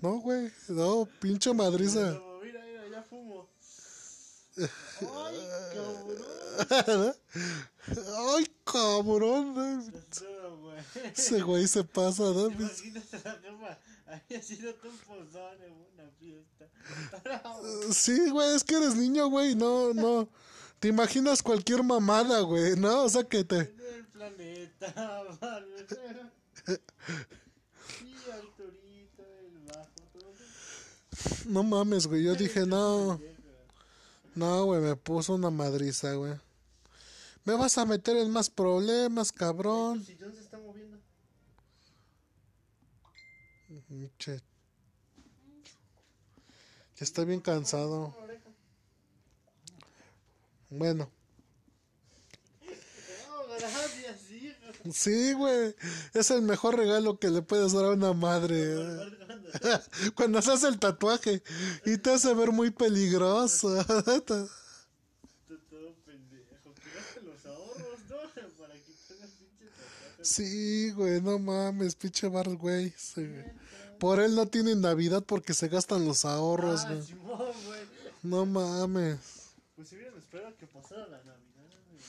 No, 0.00 0.20
güey, 0.20 0.48
no, 0.68 1.08
pinche 1.20 1.52
madriza. 1.52 2.20
Mira, 2.40 2.64
mira, 2.64 2.88
ya 2.88 3.02
fumo. 3.02 3.48
Ay, 8.16 8.46
cabrón. 8.64 9.92
Ese 11.16 11.40
güey 11.42 11.66
se 11.66 11.82
pasa, 11.82 12.22
¿no? 12.22 12.46
Imagínate 12.46 13.20
la 13.24 13.32
jefa. 13.32 13.78
Había 14.08 14.42
sido 14.42 14.74
un 14.84 14.96
pozón 14.98 15.62
en 15.62 15.72
una 15.72 16.10
fiesta. 16.18 16.68
Sí, 17.92 18.30
güey, 18.30 18.54
es 18.54 18.64
que 18.64 18.76
eres 18.76 18.96
niño, 18.96 19.28
güey. 19.28 19.54
No, 19.54 19.92
no. 19.92 20.28
Te 20.80 20.88
imaginas 20.88 21.42
cualquier 21.42 21.82
mamada, 21.82 22.40
güey, 22.40 22.76
¿no? 22.76 23.04
O 23.04 23.08
sea 23.08 23.24
que 23.24 23.44
te. 23.44 23.58
El 23.58 24.06
planeta, 24.12 24.86
Sí, 27.98 28.14
Arturito, 28.32 29.24
el 29.40 29.58
bajo, 29.66 29.90
todo. 30.12 30.32
No 31.46 31.62
mames, 31.62 32.06
güey. 32.06 32.22
Yo 32.24 32.34
dije, 32.34 32.64
no. 32.66 33.20
No, 34.34 34.64
güey, 34.64 34.80
me 34.80 34.96
puso 34.96 35.34
una 35.34 35.50
madriza, 35.50 36.14
güey. 36.14 36.34
Me 37.44 37.54
vas 37.54 37.76
a 37.78 37.86
meter 37.86 38.16
en 38.16 38.30
más 38.30 38.50
problemas, 38.50 39.32
cabrón. 39.32 40.00
Tu 40.00 40.04
sillón 40.04 40.34
Che. 44.18 44.42
Ya 46.96 47.04
estoy 47.04 47.24
bien 47.24 47.40
cansado. 47.40 48.14
Bueno. 50.68 51.10
Sí, 54.92 55.32
güey. 55.32 55.74
Es 56.12 56.30
el 56.30 56.42
mejor 56.42 56.76
regalo 56.76 57.18
que 57.18 57.30
le 57.30 57.40
puedes 57.40 57.72
dar 57.72 57.86
a 57.86 57.90
una 57.92 58.12
madre. 58.12 58.76
Cuando 60.14 60.42
se 60.42 60.52
hace 60.52 60.68
el 60.68 60.78
tatuaje 60.78 61.42
y 61.86 61.96
te 61.96 62.10
hace 62.10 62.34
ver 62.34 62.52
muy 62.52 62.70
peligroso. 62.70 63.80
Está 63.80 64.46
Sí, 70.20 70.90
güey, 70.90 71.22
no 71.22 71.38
mames, 71.38 71.94
pinche 71.94 72.28
bar, 72.28 72.54
güey. 72.56 72.92
Por 73.98 74.20
él 74.20 74.34
no 74.34 74.46
tienen 74.46 74.80
Navidad 74.80 75.24
porque 75.26 75.54
se 75.54 75.68
gastan 75.68 76.04
los 76.06 76.24
ahorros, 76.24 76.84
ah. 76.84 77.02
Simón. 77.02 77.52
No 78.22 78.46
mames. 78.46 79.54
Pues 79.74 79.88
si 79.88 79.96
hubieran 79.96 80.16
esperado 80.18 80.56
que 80.56 80.66
pasara 80.66 81.06
la 81.08 81.18
Navidad, 81.18 81.70
güey. 81.90 82.00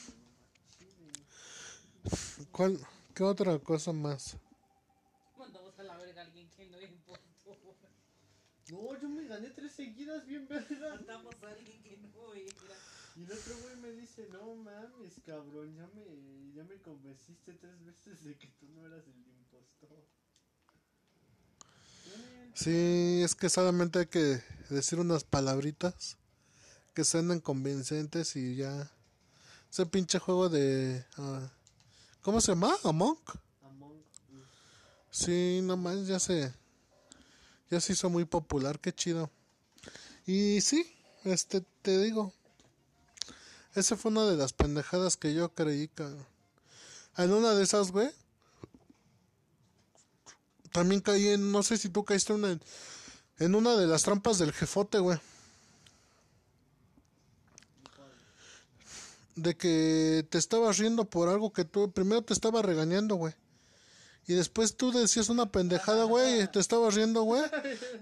¿Cuál, 2.51 2.79
¿Qué 3.13 3.23
otra 3.23 3.57
cosa 3.59 3.91
más? 3.91 4.37
Mandamos 5.37 5.77
a 5.79 5.83
la 5.83 5.97
verga 5.97 6.21
a 6.21 6.25
alguien 6.25 6.49
que 6.49 6.65
no 6.67 6.81
importó. 6.81 7.29
No, 8.71 8.99
yo 9.01 9.09
me 9.09 9.25
gané 9.25 9.49
tres 9.49 9.71
seguidas 9.71 10.25
bien 10.27 10.47
verga. 10.47 10.95
Mandamos 10.95 11.35
a 11.41 11.47
alguien 11.47 11.81
que 11.81 11.97
no 11.97 12.33
era. 12.33 12.75
Y 13.15 13.23
el 13.23 13.31
otro 13.31 13.57
güey 13.63 13.75
me 13.77 13.91
dice, 13.91 14.27
no 14.31 14.55
mames, 14.55 15.19
cabrón, 15.25 15.75
ya 15.75 15.87
me, 15.87 16.53
ya 16.53 16.63
me 16.63 16.79
convenciste 16.81 17.53
tres 17.53 17.83
veces 17.83 18.23
de 18.23 18.37
que 18.37 18.47
tú 18.59 18.67
no 18.69 18.85
eras 18.85 19.03
el 19.07 19.17
impostor. 19.27 20.05
Sí, 22.53 23.21
es 23.23 23.35
que 23.35 23.49
solamente 23.49 23.99
hay 23.99 24.05
que 24.07 24.43
decir 24.69 24.99
unas 24.99 25.23
palabritas 25.23 26.17
que 26.93 27.03
sean 27.05 27.39
convincentes 27.39 28.35
y 28.35 28.55
ya. 28.55 28.91
Ese 29.71 29.85
pinche 29.85 30.19
juego 30.19 30.49
de... 30.49 31.05
ah, 31.17 31.49
¿Cómo 32.21 32.41
se 32.41 32.51
llama? 32.51 32.75
¿Among? 32.83 33.17
Among. 33.63 34.03
Sí, 35.09 35.61
nomás 35.63 36.07
ya 36.07 36.19
se... 36.19 36.53
Ya 37.69 37.79
se 37.79 37.93
hizo 37.93 38.09
muy 38.09 38.25
popular, 38.25 38.79
qué 38.79 38.93
chido. 38.93 39.29
Y 40.25 40.59
sí, 40.61 40.91
este, 41.23 41.63
te 41.81 41.97
digo. 41.99 42.33
Esa 43.75 43.95
fue 43.95 44.11
una 44.11 44.25
de 44.25 44.35
las 44.35 44.53
pendejadas 44.53 45.17
que 45.17 45.33
yo 45.33 45.53
creí, 45.53 45.87
cabrón. 45.87 46.25
En 47.15 47.31
una 47.31 47.53
de 47.53 47.63
esas, 47.63 47.91
güey. 47.91 48.09
También 50.71 51.01
caí 51.01 51.27
en, 51.29 51.51
no 51.51 51.63
sé 51.63 51.77
si 51.77 51.89
tú 51.89 52.03
caíste 52.03 52.33
en 52.33 52.43
una, 52.43 52.59
en 53.39 53.55
una 53.55 53.75
de 53.75 53.87
las 53.87 54.03
trampas 54.03 54.37
del 54.37 54.53
jefote, 54.53 54.99
güey. 54.99 55.19
De 59.35 59.55
que 59.55 60.27
te 60.29 60.37
estabas 60.37 60.77
riendo 60.77 61.05
por 61.05 61.29
algo 61.29 61.53
que 61.53 61.63
tú, 61.65 61.91
primero 61.91 62.21
te 62.21 62.33
estaba 62.33 62.61
regañando, 62.61 63.15
güey. 63.15 63.33
Y 64.27 64.33
después 64.33 64.75
tú 64.75 64.91
decías 64.91 65.29
una 65.29 65.51
pendejada, 65.51 66.03
güey, 66.03 66.51
te 66.51 66.59
estabas 66.59 66.93
riendo, 66.93 67.23
güey. 67.23 67.41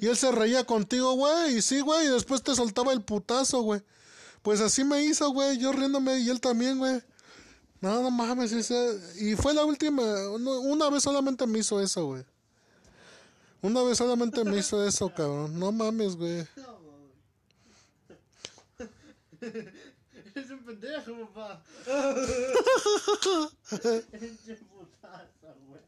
Y 0.02 0.08
él 0.08 0.18
se 0.18 0.30
reía 0.32 0.66
contigo, 0.66 1.14
güey, 1.14 1.58
y 1.58 1.62
sí, 1.62 1.80
güey, 1.80 2.08
y 2.08 2.10
después 2.10 2.44
te 2.44 2.54
soltaba 2.54 2.92
el 2.92 3.02
putazo, 3.02 3.62
güey. 3.62 3.82
Pues 4.42 4.60
así 4.60 4.84
me 4.84 5.04
hizo, 5.04 5.30
güey, 5.30 5.58
yo 5.58 5.72
riéndome 5.72 6.20
y 6.20 6.30
él 6.30 6.42
también, 6.42 6.80
güey. 6.80 7.02
No, 7.80 8.02
no 8.02 8.12
mames, 8.12 8.52
y 9.22 9.36
fue 9.36 9.54
la 9.54 9.64
última, 9.64 10.04
una 10.32 10.90
vez 10.90 11.04
solamente 11.04 11.46
me 11.46 11.60
hizo 11.60 11.80
eso, 11.80 12.06
güey. 12.08 12.26
Una 13.62 13.82
vez 13.84 13.98
solamente 13.98 14.44
me 14.44 14.58
hizo 14.58 14.86
eso, 14.86 15.14
cabrón. 15.14 15.58
No 15.60 15.72
mames, 15.72 16.16
güey. 16.16 16.46
No, 16.58 16.80
mames. 16.80 17.14
Eres 20.36 20.50
un 20.52 20.64
pendejo, 20.66 21.28
papá. 21.34 21.64
Putazo, 24.70 25.56
güey. 25.68 25.82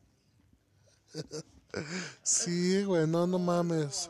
Sí, 2.23 2.83
güey, 2.83 3.07
no, 3.07 3.27
no 3.27 3.37
mames. 3.39 4.09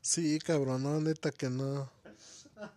Sí, 0.00 0.38
cabrón, 0.40 0.82
no, 0.82 1.00
neta 1.00 1.30
que 1.30 1.48
no. 1.48 1.88
Ah. 2.56 2.72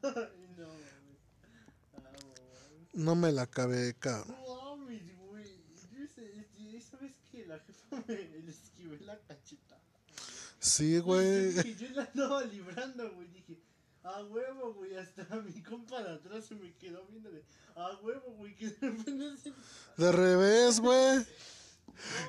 No 2.93 3.15
me 3.15 3.31
la 3.31 3.43
acabé, 3.43 3.93
cabrón. 3.95 4.35
No 4.45 4.75
mames, 4.77 5.17
güey. 5.19 5.59
Yo 5.91 6.03
ese- 6.03 6.39
ese- 6.39 6.77
Esa 6.77 6.97
vez 6.97 7.13
que 7.31 7.36
la 7.47 7.59
jefa 7.65 8.03
me 8.07 8.15
le 8.15 8.51
esquivé 8.51 8.99
la 8.99 9.17
cacheta. 9.19 9.79
Sí, 10.59 10.99
güey. 10.99 11.53
Dije, 11.53 11.75
yo 11.79 11.87
la 11.95 12.03
andaba 12.03 12.43
librando, 12.43 13.11
güey. 13.13 13.27
Dije, 13.29 13.57
a 14.03 14.23
huevo, 14.23 14.73
güey. 14.73 14.95
Hasta 14.95 15.23
mi 15.45 15.61
compa 15.61 16.03
de 16.03 16.15
atrás 16.15 16.45
se 16.45 16.55
me 16.55 16.73
quedó 16.75 17.05
viendo 17.05 17.31
de, 17.31 17.43
a 17.75 17.95
huevo, 18.01 18.31
güey. 18.37 18.55
Que 18.55 18.69
de 18.69 18.89
repente 18.89 19.37
se... 19.37 19.53
De 20.01 20.11
revés, 20.11 20.79
güey. 20.79 21.25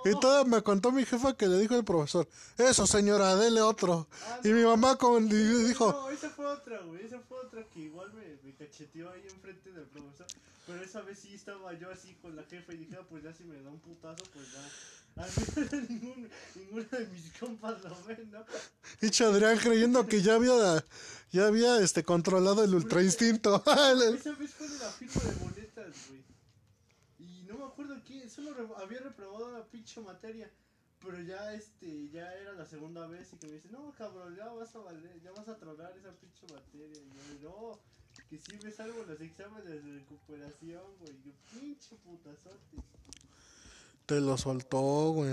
Y 0.04 0.18
todo 0.18 0.46
me 0.46 0.62
contó 0.62 0.92
mi 0.92 1.04
jefa 1.04 1.36
que 1.36 1.46
le 1.46 1.58
dijo 1.58 1.76
el 1.76 1.84
profesor, 1.84 2.26
eso 2.56 2.86
señora, 2.86 3.36
dele 3.36 3.60
otro. 3.60 4.08
Ah, 4.24 4.40
Y 4.42 4.48
mi 4.48 4.62
mamá 4.62 4.96
con, 4.96 5.26
y 5.26 5.34
dijo, 5.68 5.92
No, 5.92 6.08
esa 6.08 6.30
fue 6.30 6.46
otra, 6.46 6.80
güey. 6.82 7.04
Esa 7.04 7.20
fue 7.20 7.38
otra 7.38 7.62
que 7.68 7.80
igual 7.80 8.10
me, 8.14 8.38
me 8.44 8.54
cacheteó 8.54 9.10
ahí 9.10 9.22
enfrente 9.28 9.70
del 9.72 9.84
profesor. 9.84 10.26
Pero 10.68 10.82
esa 10.82 11.00
vez 11.00 11.18
sí 11.18 11.34
estaba 11.34 11.72
yo 11.72 11.90
así 11.90 12.14
con 12.20 12.36
la 12.36 12.44
jefa 12.44 12.74
y 12.74 12.76
dije, 12.76 12.96
ah, 13.00 13.06
pues 13.08 13.22
ya 13.24 13.32
si 13.32 13.42
me 13.44 13.58
da 13.62 13.70
un 13.70 13.80
putazo, 13.80 14.22
pues 14.34 14.52
ya. 14.52 14.60
A 15.18 15.26
mí 15.26 15.86
ningún, 15.88 16.30
ninguno 16.54 16.84
de 16.90 17.06
mis 17.08 17.32
compas 17.38 17.82
lo 17.82 18.04
ven, 18.04 18.30
¿no? 18.30 18.44
y 19.00 19.22
Adrián 19.22 19.58
creyendo 19.58 20.06
que 20.06 20.22
ya 20.22 20.34
había, 20.36 20.84
ya 21.32 21.46
había 21.46 21.80
este 21.80 22.04
controlado 22.04 22.62
el 22.62 22.74
ultra 22.74 23.02
instinto. 23.02 23.62
Esa 23.66 24.32
vez 24.34 24.54
fue 24.54 24.68
de 24.68 24.78
la 24.78 24.90
firma 24.90 25.22
de 25.24 25.34
boletas, 25.44 25.94
güey. 26.08 26.24
Y 27.18 27.42
no 27.44 27.58
me 27.58 27.64
acuerdo 27.64 28.00
quién, 28.06 28.30
solo 28.30 28.54
re- 28.54 28.68
había 28.76 29.00
reprobado 29.00 29.48
una 29.48 29.64
pinche 29.64 30.00
materia. 30.00 30.50
Pero 31.00 31.20
ya 31.22 31.54
este, 31.54 32.08
ya 32.10 32.32
era 32.34 32.52
la 32.54 32.66
segunda 32.66 33.06
vez 33.06 33.32
y 33.32 33.36
que 33.36 33.46
me 33.46 33.54
dice, 33.54 33.68
no 33.70 33.92
cabrón, 33.96 34.34
ya 34.36 34.46
vas 34.48 34.74
a 34.74 34.78
valer, 34.80 35.20
ya 35.22 35.30
vas 35.32 35.48
a 35.48 35.56
tronar 35.56 35.96
esa 35.96 36.10
pinche 36.12 36.46
materia. 36.52 37.00
Y 37.00 37.40
yo, 37.42 37.50
no, 37.50 37.78
que 38.28 38.38
si 38.38 38.56
me 38.64 38.70
salgo 38.72 39.04
los 39.04 39.20
exámenes 39.20 39.84
de 39.84 39.92
recuperación, 40.00 40.82
güey. 41.00 41.12
Yo, 41.24 41.32
pinche 41.52 41.96
putazote. 42.04 42.76
Te 44.08 44.22
lo 44.22 44.38
soltó, 44.38 45.12
güey. 45.12 45.32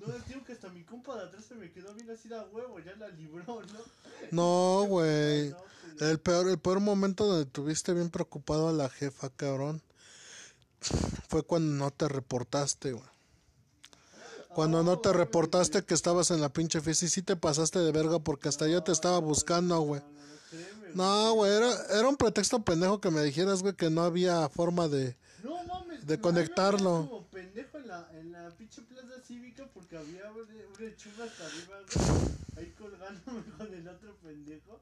No, 0.00 0.12
les 0.12 0.28
digo 0.28 0.44
que 0.44 0.52
hasta 0.52 0.68
mi 0.68 0.84
compa 0.84 1.16
de 1.16 1.24
atrás 1.24 1.44
se 1.44 1.56
me 1.56 1.72
quedó 1.72 1.92
bien 1.92 2.08
así 2.08 2.28
de 2.28 2.38
huevo, 2.38 2.78
ya 2.78 2.94
la 2.94 3.08
libró, 3.08 3.42
¿no? 3.46 3.80
No, 4.30 4.84
güey. 4.86 5.52
El 5.98 6.20
peor, 6.20 6.48
el 6.48 6.60
peor 6.60 6.78
momento 6.78 7.26
donde 7.26 7.46
tuviste 7.46 7.92
bien 7.94 8.10
preocupado 8.10 8.68
a 8.68 8.72
la 8.72 8.88
jefa, 8.88 9.30
cabrón. 9.30 9.82
Fue 11.28 11.42
cuando 11.42 11.74
no 11.74 11.90
te 11.90 12.06
reportaste, 12.06 12.92
güey. 12.92 13.08
Cuando 14.54 14.84
no 14.84 15.00
te 15.00 15.12
reportaste 15.12 15.82
que 15.82 15.94
estabas 15.94 16.30
en 16.30 16.40
la 16.40 16.52
pinche 16.52 16.80
fiesta 16.80 17.06
y 17.06 17.08
sí 17.08 17.22
te 17.22 17.34
pasaste 17.34 17.80
de 17.80 17.90
verga 17.90 18.20
porque 18.20 18.48
hasta 18.48 18.68
yo 18.68 18.84
te 18.84 18.92
estaba 18.92 19.18
buscando, 19.18 19.80
güey. 19.80 20.00
No, 20.94 21.32
güey, 21.32 21.50
era, 21.50 21.72
era 21.90 22.08
un 22.08 22.16
pretexto 22.16 22.62
pendejo 22.62 23.00
que 23.00 23.10
me 23.10 23.22
dijeras, 23.24 23.62
güey, 23.62 23.74
que 23.74 23.90
no 23.90 24.02
había 24.02 24.48
forma 24.48 24.86
de... 24.86 25.16
No 25.42 25.62
mames, 25.64 26.06
de 26.06 26.20
conectarlo. 26.20 27.06
como 27.08 27.26
pendejo 27.26 27.78
en 27.78 27.88
la, 27.88 28.08
en 28.12 28.32
la 28.32 28.50
pinche 28.50 28.82
plaza 28.82 29.20
cívica 29.24 29.66
porque 29.72 29.96
había 29.96 30.30
una, 30.32 30.42
una 30.42 31.24
hasta 31.24 31.46
arriba, 31.46 31.76
güey, 31.94 32.66
ahí 32.66 32.74
colgándome 32.78 33.42
con 33.58 33.72
el 33.72 33.88
otro 33.88 34.16
pendejo, 34.16 34.80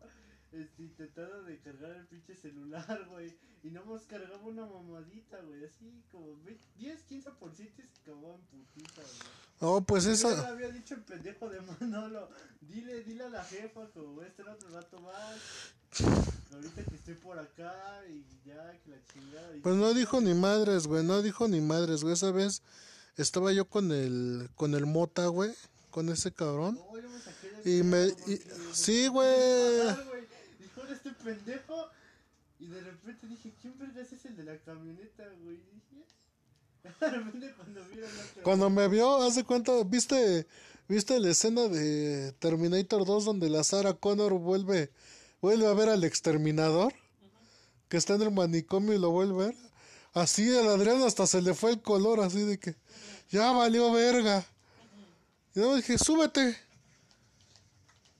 este, 0.53 0.83
intentando 0.83 1.43
de 1.43 1.59
cargar 1.61 1.91
el 1.93 2.07
pinche 2.07 2.35
celular, 2.37 3.07
güey, 3.11 3.33
y 3.63 3.71
nomás 3.71 4.03
cargaba 4.03 4.43
una 4.45 4.65
mamadita, 4.67 5.41
güey, 5.43 5.65
así 5.65 6.03
como 6.13 6.37
20, 6.45 6.63
10, 6.79 6.99
15% 7.09 7.61
y 7.61 7.67
se 7.69 7.83
acabó 8.03 8.35
en 8.37 8.41
putita, 8.43 9.03
güey. 9.03 9.31
Oh, 9.61 9.81
pues 9.81 10.05
Yo 10.05 10.11
esa... 10.13 10.31
le 10.43 10.47
había 10.49 10.69
dicho 10.71 10.95
el 10.95 11.01
pendejo 11.03 11.49
de 11.49 11.61
Manolo, 11.63 12.29
dile, 12.61 13.03
dile 13.05 13.25
a 13.25 13.29
la 13.31 13.45
jefa 13.45 13.91
que 13.93 14.01
voy 14.01 14.25
a 14.25 14.29
estar 14.29 14.47
otro 14.49 14.69
rato 14.69 15.01
más. 15.01 15.39
Ahorita 16.53 16.85
que 16.85 16.95
estoy 16.95 17.15
por 17.15 17.39
acá 17.39 18.03
y 18.09 18.25
ya 18.47 18.71
que 18.85 18.91
la 18.91 18.97
chingada. 19.13 19.57
y- 19.57 19.61
Pues 19.61 19.77
no 19.77 19.95
dijo 19.95 20.21
ni 20.21 20.35
madres, 20.35 20.87
güey, 20.87 21.03
no 21.05 21.23
dijo 21.23 21.49
ni 21.49 21.61
madres, 21.61 22.03
güey. 22.03 22.15
Esa 22.15 22.31
vez 22.33 22.63
estaba 23.17 23.51
yo 23.53 23.65
con 23.65 23.91
el, 23.93 24.51
con 24.57 24.75
el 24.75 24.85
mota, 24.85 25.27
güey, 25.29 25.53
con 25.91 26.09
ese 26.11 26.33
cabrón. 26.33 26.75
No, 26.75 27.01
yo 27.01 27.09
me 27.09 27.19
saqué 27.19 27.51
de 27.51 27.79
Y 27.79 27.83
me- 27.83 28.09
y- 28.31 28.41
sí, 28.75 29.09
güey. 29.09 29.87
bajar, 29.87 30.05
güey. 30.07 30.27
Dijo, 30.61 30.81
"Ahora 30.83 30.93
este 31.09 31.25
pendejo. 31.25 31.89
Y 32.59 32.67
de 32.67 32.81
repente 32.81 33.27
dije, 33.27 33.53
¿quién 33.61 33.79
vergas 33.79 34.13
es 34.13 34.25
el 34.25 34.37
de 34.37 34.45
la 34.45 34.57
camioneta, 34.59 35.25
güey? 35.43 35.57
Y 35.57 35.71
dije, 35.75 36.05
de 37.01 37.11
repente 37.11 37.53
cuando 37.57 37.85
vieron 37.87 38.17
la 38.17 38.23
otra- 38.25 38.43
Cuando 38.43 38.71
me 38.71 38.89
vio, 38.89 39.23
hace 39.23 39.45
cuenta, 39.45 39.73
¿viste, 39.85 40.47
viste 40.89 41.21
la 41.21 41.31
escena 41.31 41.69
de 41.69 42.33
Terminator 42.39 43.05
2 43.05 43.25
donde 43.27 43.51
la 43.51 43.63
Sarah 43.63 43.95
Connor 43.95 44.33
vuelve, 44.35 44.91
vuelve 45.43 45.67
a 45.67 45.75
ver 45.75 45.89
al 45.91 46.05
exterminador? 46.05 46.95
Que 47.89 47.99
está 47.99 48.15
en 48.15 48.23
el 48.23 48.31
manicomio 48.33 48.95
y 48.95 48.99
lo 48.99 49.11
vuelve 49.11 49.45
a 49.45 49.47
ver. 49.49 49.57
Así 50.15 50.49
al 50.57 50.69
Adrián 50.69 51.03
hasta 51.03 51.27
se 51.27 51.43
le 51.43 51.53
fue 51.55 51.73
el 51.73 51.83
color, 51.83 52.21
así 52.21 52.41
de 52.41 52.59
que 52.59 52.75
ya 53.31 53.53
valió 53.53 53.93
verga. 53.93 54.47
Y 55.55 55.61
yo 55.61 55.77
dije, 55.77 55.99
súbete. 55.99 56.57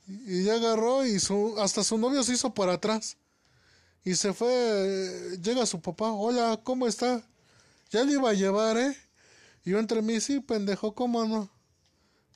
Y, 0.07 0.41
y 0.41 0.45
ya 0.45 0.55
agarró 0.55 1.05
y 1.05 1.19
su, 1.21 1.55
hasta 1.59 1.83
su 1.85 1.99
novio 1.99 2.23
se 2.23 2.33
hizo 2.35 2.55
para 2.55 2.75
atrás. 2.75 3.17
Y 4.05 4.15
se 4.15 4.33
fue, 4.33 4.49
eh, 4.51 5.39
llega 5.43 5.67
su 5.67 5.81
papá, 5.81 6.13
hola, 6.13 6.61
¿cómo 6.63 6.87
está? 6.87 7.23
Ya 7.91 8.05
le 8.05 8.13
iba 8.13 8.31
a 8.31 8.35
llevar, 8.35 8.77
¿eh? 8.79 8.97
Y 9.65 9.71
yo 9.71 9.81
entre 9.81 10.01
mí, 10.01 10.21
sí, 10.21 10.39
pendejo, 10.39 10.95
¿cómo 10.95 11.25
no? 11.25 11.51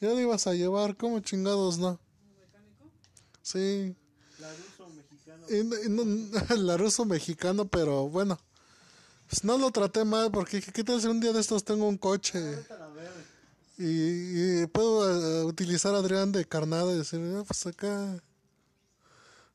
Ya 0.01 0.09
le 0.09 0.23
ibas 0.23 0.49
a 0.49 0.55
llevar, 0.55 0.97
¿cómo 0.97 1.21
chingados 1.21 1.79
no? 1.79 2.01
¿Mecánico? 2.41 2.91
Sí. 3.43 3.95
La 4.41 4.53
ruso 4.53 4.89
mexicano. 4.89 6.57
la 6.57 6.77
ruso 6.77 7.05
mexicano, 7.05 7.69
pero 7.69 8.09
bueno. 8.09 8.37
Pues 9.29 9.45
no 9.45 9.57
lo 9.57 9.71
traté 9.71 10.05
mal 10.05 10.33
porque 10.33 10.61
qué 10.61 10.83
tal 10.83 11.01
si 11.01 11.07
un 11.07 11.21
día 11.21 11.33
de 11.33 11.41
estos 11.41 11.63
tengo 11.63 11.87
un 11.87 11.99
coche 11.99 12.41
y, 13.79 14.67
puedo 14.67 15.09
eh, 15.09 15.40
utilizar 15.61 15.95
a 15.95 15.99
Adrián 15.99 16.33
de 16.33 16.47
carnada 16.47 16.91
y 16.91 16.97
decir, 16.97 17.21
ah, 17.37 17.45
pues 17.47 17.67
acá 17.67 18.23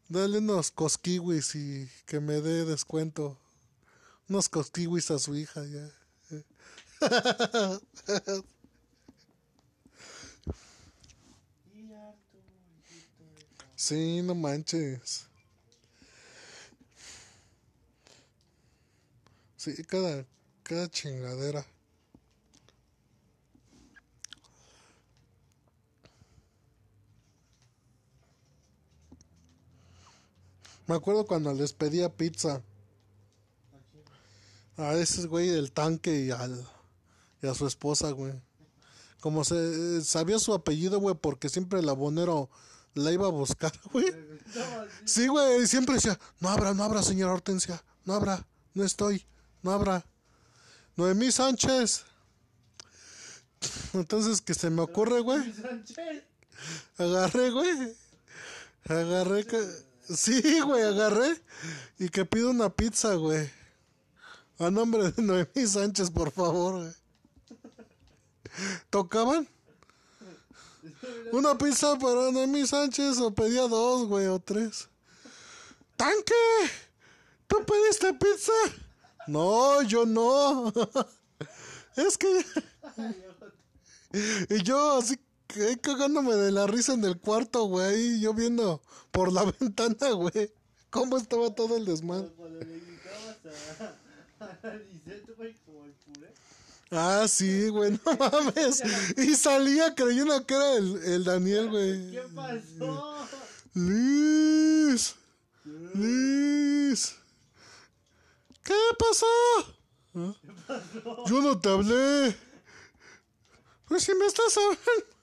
dale 0.08 0.38
unos 0.38 0.70
cosquiwis 0.70 1.56
y 1.56 1.90
que 2.06 2.20
me 2.20 2.42
dé 2.42 2.64
descuento. 2.64 3.40
Unos 4.30 4.48
cosquiwis 4.48 5.10
a 5.10 5.18
su 5.18 5.36
hija 5.36 5.64
ya. 5.66 5.92
Sí, 13.76 14.22
no 14.22 14.36
manches. 14.36 15.26
Sí, 19.58 19.84
cada, 19.86 20.24
cada 20.62 20.88
chingadera. 20.88 21.66
Me 30.88 30.96
acuerdo 30.96 31.26
cuando 31.26 31.54
les 31.54 31.74
pedía 31.74 32.14
pizza. 32.14 32.62
A 34.78 34.94
ese 34.94 35.28
güey 35.28 35.50
del 35.50 35.72
tanque 35.72 36.26
y, 36.26 36.32
al, 36.32 36.68
y 37.42 37.48
a 37.48 37.54
su 37.54 37.66
esposa, 37.66 38.12
güey. 38.12 38.34
Como 39.22 39.44
se 39.44 40.04
sabía 40.04 40.38
su 40.38 40.54
apellido, 40.54 41.00
güey, 41.00 41.16
porque 41.16 41.50
siempre 41.50 41.80
el 41.80 41.90
abonero 41.90 42.50
la 42.94 43.12
iba 43.12 43.28
a 43.28 43.32
buscar, 43.32 43.72
güey. 43.92 44.06
Sí, 45.06 45.28
güey, 45.28 45.66
siempre 45.66 45.96
decía, 45.96 46.20
no 46.40 46.50
habrá, 46.50 46.74
no 46.74 46.84
habrá, 46.84 47.02
señora 47.02 47.34
Hortensia, 47.34 47.84
no 48.04 48.14
habrá, 48.14 48.46
no 48.74 48.84
estoy, 48.84 49.26
no 49.64 49.72
habrá. 49.72 50.06
Noemí 50.96 51.32
Sánchez. 51.32 52.06
Entonces, 53.94 54.42
que 54.42 54.54
se 54.54 54.70
me 54.70 54.82
ocurre, 54.82 55.22
güey. 55.22 55.54
Agarré, 56.98 57.50
güey. 57.50 57.96
Agarré, 58.86 59.46
que... 59.46 59.85
sí, 60.10 60.60
güey, 60.62 60.84
agarré. 60.84 61.42
Y 62.00 62.10
que 62.10 62.26
pido 62.26 62.50
una 62.50 62.70
pizza, 62.70 63.16
güey. 63.16 63.50
A 64.60 64.72
nombre 64.72 65.12
de 65.12 65.22
Noemí 65.22 65.68
Sánchez, 65.68 66.10
por 66.12 66.32
favor, 66.32 66.76
güey. 66.82 66.94
¿Tocaban? 68.90 69.48
Una 71.32 71.58
pizza 71.58 71.98
para 71.98 72.32
Noemí 72.32 72.66
Sánchez 72.66 73.18
o 73.20 73.34
pedía 73.34 73.68
dos, 73.68 74.08
güey, 74.08 74.28
o 74.28 74.40
tres. 74.40 74.88
¡Tanque! 75.98 76.34
¿Tú 77.48 77.58
pediste 77.66 78.14
pizza? 78.14 78.54
No, 79.28 79.82
yo 79.84 80.06
no. 80.06 80.72
es 81.96 82.18
que... 82.18 82.46
y 84.50 84.64
yo 84.64 85.00
así 85.00 85.20
cagándome 85.82 86.36
de 86.36 86.52
la 86.52 86.68
risa 86.68 86.94
en 86.94 87.04
el 87.06 87.18
cuarto, 87.20 87.66
güey, 87.66 88.20
yo 88.20 88.34
viendo 88.34 88.82
por 89.12 89.32
la 89.32 89.44
ventana, 89.60 90.12
güey, 90.12 90.52
cómo 90.90 91.18
estaba 91.18 91.54
todo 91.54 91.78
el 91.78 91.86
desmadre. 91.86 92.30
Ah, 96.92 97.26
sí, 97.28 97.68
güey, 97.70 97.92
no 97.92 98.18
mames. 98.18 98.84
Y 99.18 99.36
salía 99.36 99.96
creyendo 99.96 100.46
que 100.46 100.54
era 100.54 100.74
el, 100.76 101.04
el 101.04 101.24
Daniel, 101.24 101.70
güey. 101.70 102.12
¿Qué 102.12 102.24
pasó? 102.34 103.28
Liz. 103.74 105.16
Liz. 105.94 107.16
¿Qué 108.64 108.76
pasó? 108.98 109.26
¿Qué 110.14 110.52
pasó? 110.68 111.26
Yo 111.26 111.42
no 111.42 111.60
te 111.60 111.70
hablé. 111.70 112.36
Pues 113.88 114.04
si 114.04 114.14
me 114.16 114.26
estás 114.26 114.58
hablando. 114.58 115.15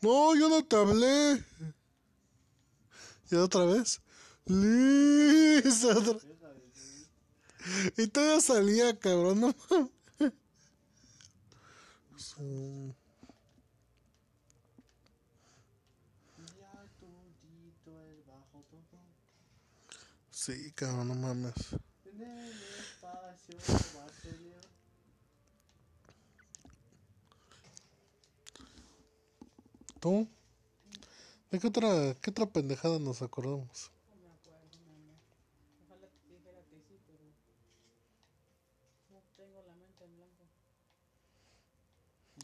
No, 0.00 0.36
yo 0.36 0.48
no 0.48 0.64
te 0.64 0.76
hablé. 0.76 1.44
¿Y 3.30 3.36
otra 3.36 3.64
vez? 3.64 4.00
Liz. 4.46 5.84
Otra... 5.84 6.18
Y 7.96 8.06
todavía 8.06 8.40
salía, 8.40 8.98
cabrón. 8.98 9.40
No 9.40 9.54
mames. 9.56 9.92
Sí, 20.30 20.72
cabrón, 20.72 21.08
no 21.08 21.14
mames. 21.14 21.54
¿Tú? 30.00 30.28
¿De 31.50 31.58
qué 31.58 31.66
otra, 31.66 32.14
qué 32.20 32.30
otra 32.30 32.46
pendejada 32.46 32.98
nos 32.98 33.22
acordamos? 33.22 33.90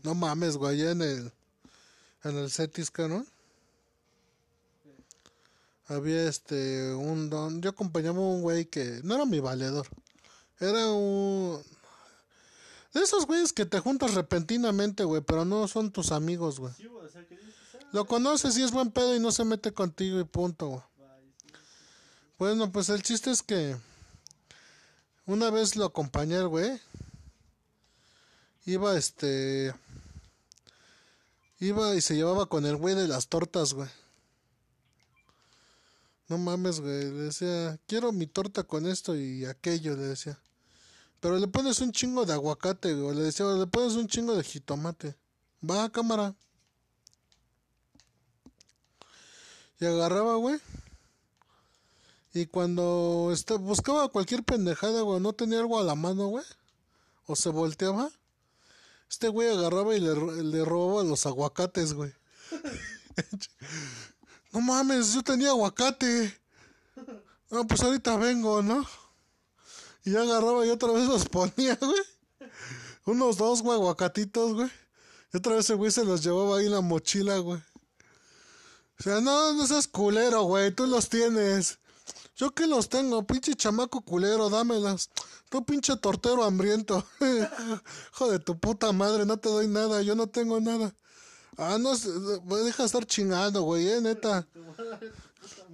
No 0.02 0.14
mames, 0.14 0.58
güey, 0.58 0.82
en 0.82 1.00
el, 1.00 1.32
en 2.24 2.36
el 2.36 2.50
Cetis 2.50 2.90
Canon. 2.90 3.26
Había 5.86 6.28
este, 6.28 6.92
un 6.92 7.30
don, 7.30 7.62
yo 7.62 7.70
acompañaba 7.70 8.18
a 8.18 8.20
un 8.20 8.42
güey 8.42 8.66
que 8.66 9.00
no 9.02 9.14
era 9.14 9.24
mi 9.24 9.40
valedor. 9.40 9.86
Era 10.60 10.90
un... 10.92 11.62
De 12.94 13.00
esos 13.00 13.26
güeyes 13.26 13.52
que 13.52 13.66
te 13.66 13.80
juntas 13.80 14.14
repentinamente, 14.14 15.04
güey, 15.04 15.20
pero 15.20 15.44
no 15.44 15.66
son 15.66 15.90
tus 15.90 16.12
amigos, 16.12 16.60
güey. 16.60 16.72
Lo 17.92 18.06
conoces 18.06 18.56
y 18.56 18.62
es 18.62 18.70
buen 18.70 18.92
pedo 18.92 19.14
y 19.14 19.20
no 19.20 19.32
se 19.32 19.44
mete 19.44 19.72
contigo 19.72 20.20
y 20.20 20.24
punto, 20.24 20.68
güey. 20.68 20.82
Bueno, 22.38 22.70
pues 22.70 22.88
el 22.88 23.02
chiste 23.02 23.30
es 23.30 23.42
que 23.42 23.76
una 25.26 25.50
vez 25.50 25.76
lo 25.76 25.84
acompañé, 25.84 26.42
güey. 26.42 26.80
Iba 28.66 28.96
este 28.96 29.74
Iba 31.60 31.94
y 31.94 32.00
se 32.00 32.14
llevaba 32.14 32.46
con 32.46 32.66
el 32.66 32.76
güey 32.76 32.94
de 32.94 33.08
las 33.08 33.28
tortas, 33.28 33.74
güey. 33.74 33.88
No 36.28 36.38
mames, 36.38 36.80
güey. 36.80 37.04
Le 37.04 37.22
decía, 37.22 37.78
quiero 37.86 38.12
mi 38.12 38.26
torta 38.26 38.64
con 38.64 38.86
esto 38.86 39.16
y 39.16 39.44
aquello, 39.44 39.96
le 39.96 40.02
decía. 40.02 40.38
Pero 41.24 41.38
le 41.38 41.48
pones 41.48 41.80
un 41.80 41.90
chingo 41.90 42.26
de 42.26 42.34
aguacate, 42.34 42.92
güey. 42.92 43.16
Le 43.16 43.22
decía, 43.22 43.46
le 43.46 43.66
pones 43.66 43.94
un 43.94 44.06
chingo 44.06 44.36
de 44.36 44.44
jitomate. 44.44 45.16
Va, 45.66 45.88
cámara. 45.88 46.34
Y 49.80 49.86
agarraba, 49.86 50.34
güey. 50.34 50.60
Y 52.34 52.44
cuando 52.44 53.30
este, 53.32 53.54
buscaba 53.54 54.08
cualquier 54.08 54.44
pendejada, 54.44 55.00
güey, 55.00 55.18
no 55.18 55.32
tenía 55.32 55.60
algo 55.60 55.80
a 55.80 55.82
la 55.82 55.94
mano, 55.94 56.26
güey. 56.26 56.44
O 57.24 57.34
se 57.34 57.48
volteaba 57.48 58.10
este 59.08 59.28
güey 59.28 59.48
agarraba 59.48 59.96
y 59.96 60.00
le, 60.00 60.42
le 60.42 60.62
robaba 60.62 61.04
los 61.04 61.24
aguacates, 61.24 61.94
güey. 61.94 62.12
no 64.52 64.60
mames, 64.60 65.14
yo 65.14 65.22
tenía 65.22 65.50
aguacate. 65.50 66.38
No, 67.50 67.66
pues 67.66 67.80
ahorita 67.80 68.18
vengo, 68.18 68.62
¿no? 68.62 68.84
Y 70.04 70.14
agarraba 70.16 70.66
y 70.66 70.70
otra 70.70 70.92
vez 70.92 71.08
los 71.08 71.24
ponía, 71.28 71.76
güey. 71.80 72.02
Unos 73.06 73.36
dos, 73.36 73.62
güey, 73.62 73.78
aguacatitos, 73.78 74.54
güey. 74.54 74.70
Y 75.32 75.36
otra 75.36 75.56
vez 75.56 75.68
el 75.70 75.76
güey 75.76 75.90
se 75.90 76.04
los 76.04 76.22
llevaba 76.22 76.58
ahí 76.58 76.66
en 76.66 76.72
la 76.72 76.80
mochila, 76.80 77.38
güey. 77.38 77.60
O 78.98 79.02
sea, 79.02 79.20
no, 79.20 79.52
no 79.54 79.66
seas 79.66 79.88
culero, 79.88 80.42
güey, 80.44 80.70
tú 80.70 80.86
los 80.86 81.08
tienes. 81.08 81.78
Yo 82.36 82.52
que 82.52 82.66
los 82.66 82.88
tengo, 82.88 83.26
pinche 83.26 83.54
chamaco 83.54 84.00
culero, 84.02 84.50
dámelas. 84.50 85.10
Tú 85.48 85.64
pinche 85.64 85.96
tortero 85.96 86.44
hambriento. 86.44 87.04
Hijo 88.12 88.30
de 88.30 88.38
tu 88.38 88.58
puta 88.58 88.92
madre, 88.92 89.24
no 89.24 89.36
te 89.36 89.48
doy 89.48 89.68
nada, 89.68 90.02
yo 90.02 90.14
no 90.14 90.28
tengo 90.28 90.60
nada. 90.60 90.94
Ah, 91.56 91.78
no, 91.78 91.96
deja 91.96 92.82
de 92.82 92.86
estar 92.86 93.06
chingando, 93.06 93.62
güey, 93.62 93.88
eh, 93.88 94.00
neta. 94.00 94.46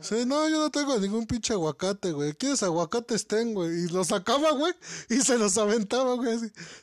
Sí, 0.00 0.24
no, 0.26 0.48
yo 0.48 0.58
no 0.58 0.70
tengo 0.70 0.98
ningún 0.98 1.26
pinche 1.26 1.52
aguacate, 1.52 2.12
güey. 2.12 2.32
¿Quieres 2.32 2.62
aguacates? 2.62 3.26
Tengo, 3.26 3.62
güey. 3.62 3.84
Y 3.84 3.88
los 3.88 4.08
sacaba, 4.08 4.52
güey, 4.52 4.72
y 5.08 5.20
se 5.20 5.36
los 5.38 5.56
aventaba, 5.58 6.14
güey. 6.14 6.38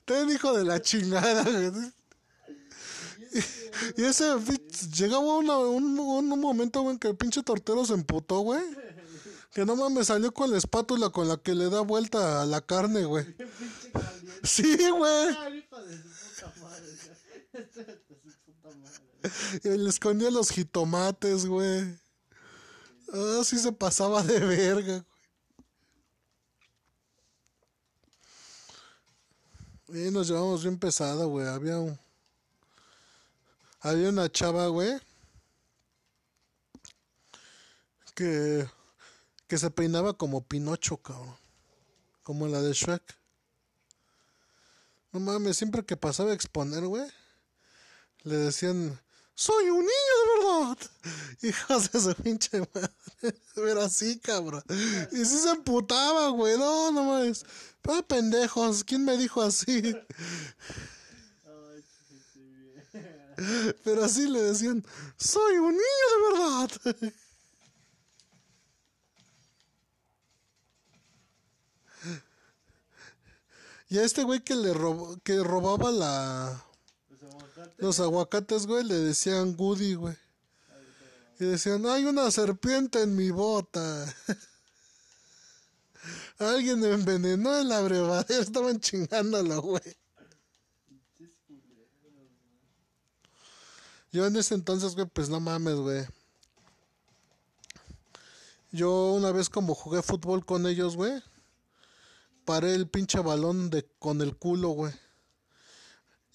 Ten 0.05 0.29
hijo 0.29 0.53
de 0.53 0.63
la 0.63 0.81
chingada, 0.81 1.43
güey. 1.43 1.91
Y, 3.97 4.03
ese, 4.03 4.33
llegaba 4.95 5.37
un, 5.37 5.49
un 5.99 6.39
momento, 6.39 6.81
güey, 6.81 6.97
que 6.97 7.09
el 7.09 7.17
pinche 7.17 7.43
tortero 7.43 7.85
se 7.85 7.93
emputó, 7.93 8.39
güey. 8.39 8.63
Que 9.53 9.65
no 9.65 9.75
mames, 9.75 10.07
salió 10.07 10.33
con 10.33 10.51
la 10.51 10.57
espátula 10.57 11.09
con 11.09 11.27
la 11.27 11.37
que 11.37 11.55
le 11.55 11.69
da 11.69 11.81
vuelta 11.81 12.41
a 12.41 12.45
la 12.45 12.61
carne, 12.61 13.05
güey. 13.05 13.25
Sí, 14.43 14.77
güey. 14.91 15.35
Y 19.63 19.69
le 19.69 19.89
escondió 19.89 20.29
los 20.29 20.51
jitomates, 20.51 21.47
güey. 21.47 21.99
Ah, 23.13 23.41
sí 23.43 23.57
se 23.57 23.71
pasaba 23.71 24.21
de 24.23 24.39
verga, 24.39 25.05
güey. 29.87 30.07
Y 30.07 30.11
nos 30.11 30.27
llevamos 30.27 30.63
bien 30.63 30.77
pesada, 30.77 31.25
güey. 31.25 31.47
Había 31.47 31.79
un. 31.79 31.97
Había 33.79 34.09
una 34.09 34.29
chava, 34.29 34.67
güey. 34.67 34.99
Que. 38.13 38.67
Que 39.47 39.57
se 39.57 39.69
peinaba 39.71 40.13
como 40.13 40.45
Pinocho, 40.45 40.97
cabrón. 40.97 41.37
Como 42.23 42.47
la 42.47 42.61
de 42.61 42.73
Shrek. 42.73 43.01
No 45.13 45.21
mames, 45.21 45.55
siempre 45.55 45.85
que 45.85 45.95
pasaba 45.95 46.31
a 46.31 46.33
exponer, 46.33 46.85
güey. 46.85 47.07
Le 48.23 48.35
decían 48.35 48.99
soy 49.37 49.69
un 49.69 49.81
niño 49.81 50.13
de 50.19 50.39
verdad. 50.39 50.77
Hijos 51.43 51.91
de 51.91 52.01
su 52.01 52.15
pinche 52.15 52.59
madre. 52.59 52.89
Pero 53.53 53.81
así, 53.83 54.19
cabrón. 54.19 54.63
Y 55.11 55.17
si 55.25 55.37
se 55.37 55.49
emputaba, 55.51 56.29
güey. 56.29 56.57
No, 56.57 56.91
no 56.91 57.03
mames. 57.03 57.45
Pero 57.83 58.01
pendejos. 58.07 58.83
¿Quién 58.83 59.05
me 59.05 59.15
dijo 59.15 59.43
así? 59.43 59.95
Pero 63.83 64.03
así 64.03 64.27
le 64.27 64.41
decían, 64.41 64.83
soy 65.17 65.57
un 65.57 65.73
niño 65.73 66.07
de 66.11 66.31
verdad. 66.33 66.71
Y 73.89 73.99
a 73.99 74.03
este 74.03 74.23
güey 74.23 74.39
que 74.43 74.55
le 74.55 74.73
robó, 74.73 75.17
que 75.23 75.43
robaba 75.43 75.91
la 75.91 76.66
los 77.77 77.99
aguacates, 77.99 78.67
güey, 78.67 78.83
le 78.83 78.95
decían 78.95 79.55
Goody, 79.55 79.95
güey. 79.95 80.15
Y 81.39 81.45
decían, 81.45 81.85
hay 81.85 82.05
una 82.05 82.31
serpiente 82.31 83.03
en 83.03 83.15
mi 83.15 83.29
bota. 83.29 84.15
Alguien 86.39 86.79
me 86.79 86.91
envenenó 86.91 87.59
en 87.59 87.69
la 87.69 87.81
brevadera, 87.81 88.41
estaban 88.41 88.79
chingándolo, 88.79 89.61
güey. 89.61 89.97
Yo 94.11 94.25
en 94.25 94.35
ese 94.35 94.55
entonces, 94.55 94.95
güey, 94.95 95.07
pues 95.07 95.29
no 95.29 95.39
mames, 95.39 95.75
güey. 95.75 96.05
Yo 98.71 99.13
una 99.13 99.31
vez 99.31 99.49
como 99.49 99.75
jugué 99.75 100.01
fútbol 100.01 100.45
con 100.45 100.67
ellos, 100.67 100.95
güey, 100.95 101.21
paré 102.45 102.73
el 102.73 102.87
pinche 102.87 103.19
balón 103.19 103.69
de 103.69 103.87
con 103.99 104.21
el 104.21 104.35
culo, 104.35 104.69
güey. 104.69 104.93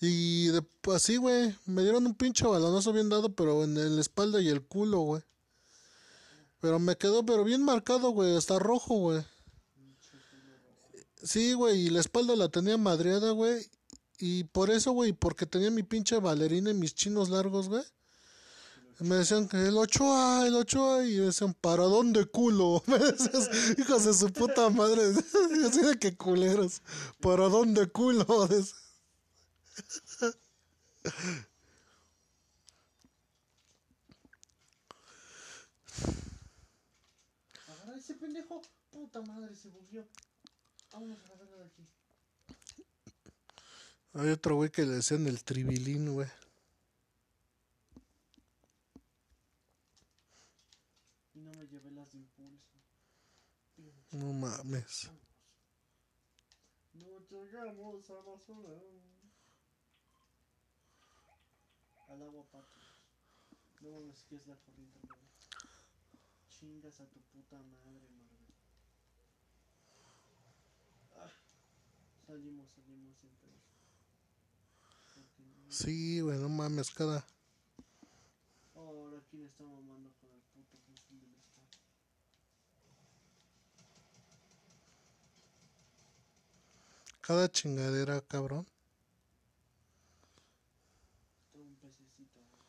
Y 0.05 0.49
de, 0.49 0.65
así, 0.93 1.17
güey, 1.17 1.57
me 1.65 1.83
dieron 1.83 2.05
un 2.05 2.15
pinche 2.17 2.45
balonazo 2.45 2.93
bien 2.93 3.09
dado, 3.09 3.37
pero 3.37 3.63
en 3.63 3.95
la 3.95 4.01
espalda 4.01 4.41
y 4.41 4.49
el 4.49 4.61
culo, 4.61 4.99
güey. 4.99 5.23
Pero 6.61 6.81
me 6.81 6.97
quedó, 6.97 7.25
pero 7.25 7.45
bien 7.45 7.63
marcado, 7.63 8.11
güey, 8.11 8.37
hasta 8.37 8.59
rojo, 8.59 8.97
güey. 8.97 9.25
Sí, 11.23 11.53
güey, 11.53 11.83
y 11.83 11.91
la 11.91 12.01
espalda 12.01 12.35
la 12.35 12.49
tenía 12.49 12.77
madreada, 12.77 13.31
güey. 13.31 13.65
Y 14.19 14.43
por 14.43 14.71
eso, 14.71 14.91
güey, 14.91 15.13
porque 15.13 15.47
tenía 15.47 15.71
mi 15.71 15.85
pinche 15.85 16.19
bailarina 16.19 16.71
y 16.71 16.75
mis 16.75 16.97
chinos 16.97 17.29
largos, 17.29 17.69
güey. 17.69 17.85
Me 18.99 19.15
decían 19.15 19.47
que 19.49 19.57
el 19.57 19.77
8A, 19.77 20.49
el 20.49 20.55
8A, 20.55 21.09
y 21.09 21.19
me 21.19 21.27
decían, 21.27 21.55
¿para 21.55 21.85
dónde 21.85 22.27
culo? 22.27 22.83
Me 22.89 22.99
decías, 22.99 23.51
hijos 23.79 24.05
de 24.05 24.15
su 24.15 24.33
puta 24.33 24.69
madre. 24.69 25.03
Así 25.65 25.81
de 25.81 25.97
que 25.97 26.17
culeros. 26.17 26.83
¿Para 27.21 27.49
dónde 27.49 27.87
culo? 27.87 28.27
Agarra 37.69 37.97
ese 37.97 38.15
pendejo. 38.15 38.63
Puta 38.91 39.23
madre, 39.23 39.57
se 39.57 39.69
bugueó. 39.71 40.07
Vámonos 40.93 41.19
a 41.19 41.25
agarrarlo 41.25 41.59
de 41.59 41.65
aquí. 41.67 41.87
Hay 44.15 44.29
otro 44.29 44.57
güey 44.57 44.71
que 44.71 44.85
le 44.85 44.97
decían 44.97 45.27
el 45.27 45.43
tribilín, 45.43 46.13
güey. 46.13 46.29
Y 51.35 51.41
no 51.41 51.51
me 51.53 51.67
llevé 51.67 51.91
las 51.93 52.13
de 52.13 52.19
impulso. 52.19 52.77
No 54.11 54.33
mames. 54.35 55.11
No 56.93 57.19
llegamos 57.47 58.11
a 58.11 58.15
la 58.15 58.39
zona. 58.39 58.69
Al 62.13 62.23
agua 62.23 62.45
pato. 62.53 62.69
No 63.81 63.91
mames, 63.91 64.23
que 64.29 64.37
es 64.37 64.47
la 64.47 64.57
corriente, 64.57 64.99
güey. 65.01 65.21
Chingas 66.51 67.01
a 67.01 67.07
tu 67.07 67.21
puta 67.33 67.57
madre, 67.57 68.07
Marvel. 68.11 68.47
Ah, 71.17 71.31
salimos, 72.27 72.71
salimos 72.71 73.17
siempre. 73.19 73.51
No- 75.39 75.71
Sí, 75.71 76.21
güey, 76.21 76.39
no 76.39 76.49
mames, 76.49 76.91
cada. 76.91 77.27
Ahora 78.75 79.21
quién 79.31 79.47
está 79.47 79.65
mamando 79.65 80.13
con 80.21 80.31
el 80.33 80.43
puto 80.53 80.77
fusil 80.87 81.19
del 81.21 81.35
Estado. 81.37 81.69
Cada 87.21 87.49
chingadera, 87.51 88.21
cabrón. 88.21 88.67
Tengo 91.53 91.65
un 91.69 91.77
pececito. 91.77 92.41
güey. 92.41 92.61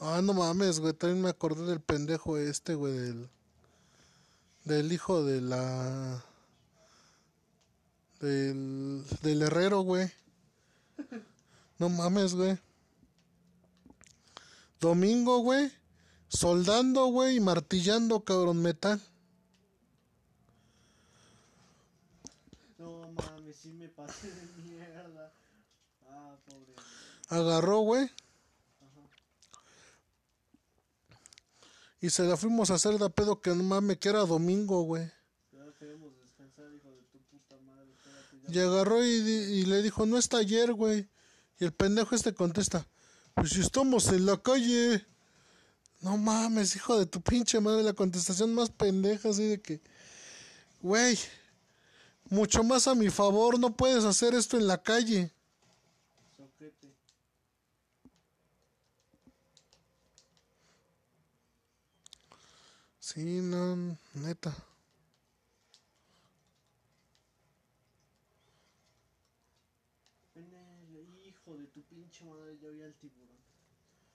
Ah, 0.00 0.20
no 0.22 0.34
mames, 0.34 0.80
güey. 0.80 0.92
También 0.92 1.22
me 1.22 1.30
acordé 1.30 1.64
del 1.66 1.80
pendejo 1.80 2.36
este, 2.38 2.74
güey, 2.74 2.92
del. 2.94 3.30
Del 4.64 4.92
hijo 4.92 5.24
de 5.24 5.40
la. 5.40 6.24
Del. 8.20 9.04
Del 9.22 9.42
herrero, 9.42 9.80
güey. 9.80 10.10
No 11.78 11.88
mames, 11.88 12.34
güey. 12.34 12.58
Domingo, 14.80 15.38
güey. 15.40 15.70
Soldando, 16.28 17.06
güey, 17.06 17.36
y 17.36 17.40
martillando, 17.40 18.24
cabrón, 18.24 18.60
metal. 18.60 19.00
No 22.78 23.12
mames, 23.12 23.56
sí 23.56 23.72
me 23.72 23.88
pasé 23.88 24.30
de 24.30 24.46
mierda. 24.62 25.32
Ah, 26.08 26.36
pobre. 26.44 26.74
Agarró, 27.28 27.80
güey. 27.80 28.04
Ajá. 28.04 29.00
Y 32.00 32.10
se 32.10 32.24
la 32.24 32.36
fuimos 32.36 32.70
a 32.70 32.74
hacer 32.74 32.98
de 32.98 33.10
pedo 33.10 33.40
que 33.40 33.50
no 33.50 33.62
mames, 33.62 33.98
que 33.98 34.08
era 34.08 34.20
domingo, 34.20 34.82
güey. 34.82 35.10
Y 38.48 38.58
agarró 38.58 39.04
y, 39.04 39.08
y 39.08 39.64
le 39.64 39.82
dijo, 39.82 40.06
no 40.06 40.18
está 40.18 40.38
ayer, 40.38 40.72
güey. 40.72 41.08
Y 41.58 41.64
el 41.64 41.72
pendejo 41.72 42.14
este 42.14 42.34
contesta, 42.34 42.86
pues 43.34 43.50
si 43.50 43.60
estamos 43.60 44.08
en 44.08 44.26
la 44.26 44.36
calle. 44.36 45.06
No 46.00 46.16
mames, 46.18 46.76
hijo 46.76 46.98
de 46.98 47.06
tu 47.06 47.22
pinche 47.22 47.58
madre, 47.58 47.82
la 47.82 47.94
contestación 47.94 48.54
más 48.54 48.70
pendeja, 48.70 49.30
así 49.30 49.44
de 49.44 49.60
que, 49.62 49.80
güey, 50.82 51.18
mucho 52.28 52.62
más 52.62 52.86
a 52.86 52.94
mi 52.94 53.08
favor, 53.08 53.58
no 53.58 53.74
puedes 53.74 54.04
hacer 54.04 54.34
esto 54.34 54.58
en 54.58 54.66
la 54.66 54.82
calle. 54.82 55.32
Sí, 63.06 63.40
no, 63.40 63.96
neta. 64.14 64.52
En 70.34 70.52
el 70.52 71.28
hijo 71.28 71.56
de 71.56 71.66
tu 71.68 71.82
pinche 71.82 72.24
madre, 72.24 72.58
ya 72.60 72.68
vi 72.68 72.82
al 72.82 72.94
tiburón. 72.94 73.38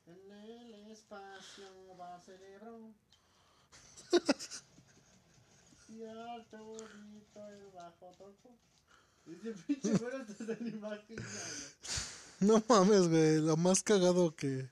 En 0.07 0.29
el 0.29 0.91
espacio 0.91 1.63
va 1.97 2.19
cerebro. 2.19 2.91
y 5.87 6.03
al 6.03 6.45
torito 6.47 7.47
el 7.47 7.71
bajo 7.73 8.11
toco. 8.17 8.57
Ese 9.25 9.53
pinche 9.67 9.97
güero 9.99 10.25
de 10.25 10.45
la 10.47 10.69
imagen. 10.69 11.17
No 12.41 12.61
mames, 12.67 13.07
güey, 13.07 13.39
lo 13.39 13.55
más 13.55 13.83
cagado 13.83 14.35
que, 14.35 14.69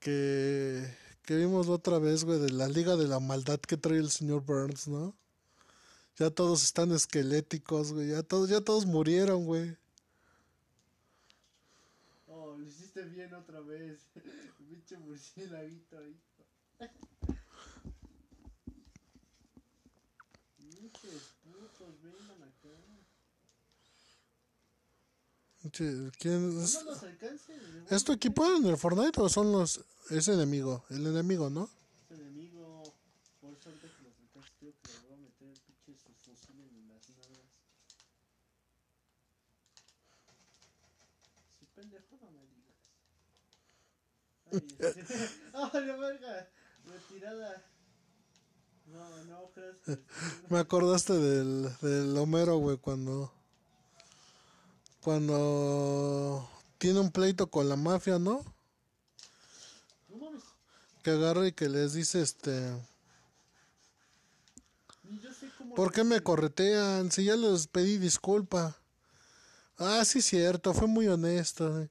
que, 0.00 0.98
que 1.30 1.36
vimos 1.36 1.68
otra 1.68 2.00
vez, 2.00 2.24
güey, 2.24 2.40
de 2.40 2.50
la 2.50 2.66
Liga 2.66 2.96
de 2.96 3.06
la 3.06 3.20
Maldad 3.20 3.60
que 3.60 3.76
trae 3.76 3.98
el 3.98 4.10
señor 4.10 4.44
Burns, 4.44 4.88
¿no? 4.88 5.14
Ya 6.16 6.28
todos 6.28 6.64
están 6.64 6.90
esqueléticos, 6.90 7.92
güey, 7.92 8.08
ya 8.08 8.24
todos, 8.24 8.48
ya 8.50 8.60
todos 8.60 8.84
murieron, 8.84 9.44
güey. 9.44 9.76
Oh, 12.26 12.56
lo 12.56 12.66
hiciste 12.66 13.04
bien 13.04 13.32
otra 13.32 13.60
vez. 13.60 14.00
Pinche 14.58 14.98
murciélaguito 14.98 15.98
ahí. 15.98 16.20
Pinches 20.58 21.36
putos, 21.44 22.02
vengan 22.02 22.42
acá. 22.42 22.74
Che, 25.46 25.49
¿Quién 25.72 26.54
No 26.56 26.62
es? 26.62 26.84
nos 26.84 27.02
alcance, 27.02 27.52
de 27.52 27.94
¿Es 27.94 28.02
tu 28.04 28.12
equipo 28.12 28.46
en 28.56 28.64
el 28.66 28.76
Fortnite 28.78 29.20
o 29.20 29.28
son 29.28 29.52
los... 29.52 29.80
es 30.10 30.28
enemigo? 30.28 30.84
El 30.88 31.06
enemigo, 31.06 31.50
¿no? 31.50 31.68
Es 32.08 32.18
enemigo. 32.18 32.82
Por 33.40 33.52
eso 33.52 33.68
ahorita 33.68 33.88
que 33.88 34.02
lo 34.04 34.10
sacaste, 34.10 34.56
creo 34.58 34.74
que 34.82 34.92
le 34.92 34.98
voy 35.08 35.12
a 35.12 35.16
meter 35.18 35.48
el 35.48 35.60
pinche 35.60 35.94
sus 36.02 36.16
fusiles 36.16 36.72
en 36.72 36.88
las 36.88 37.08
nalgas. 37.10 37.44
Si 41.58 41.66
pendejo 41.66 42.16
no 42.22 42.30
me 42.30 42.46
digas. 42.46 42.78
Ay, 44.52 44.76
este- 44.98 45.28
¡Ay, 45.52 45.84
la 45.86 45.96
verga! 45.96 46.48
Retirada. 46.86 47.64
No, 48.86 49.24
no 49.24 49.50
creas 49.54 49.76
que. 49.84 49.98
Me 50.48 50.58
acordaste 50.58 51.12
del, 51.12 51.68
del 51.82 52.16
Homero, 52.16 52.56
güey, 52.56 52.78
cuando... 52.78 53.32
Cuando 55.02 56.48
tiene 56.78 57.00
un 57.00 57.10
pleito 57.10 57.50
con 57.50 57.68
la 57.68 57.76
mafia, 57.76 58.18
¿no? 58.18 58.44
Que 61.02 61.10
agarra 61.12 61.46
y 61.46 61.52
que 61.52 61.68
les 61.68 61.94
dice, 61.94 62.20
este... 62.20 62.76
¿Por 65.74 65.92
qué 65.92 66.04
me 66.04 66.20
corretean? 66.20 67.10
Si 67.10 67.24
ya 67.24 67.36
les 67.36 67.66
pedí 67.66 67.96
disculpa. 67.96 68.76
Ah, 69.78 70.04
sí, 70.04 70.20
cierto, 70.20 70.74
fue 70.74 70.88
muy 70.88 71.08
honesto. 71.08 71.88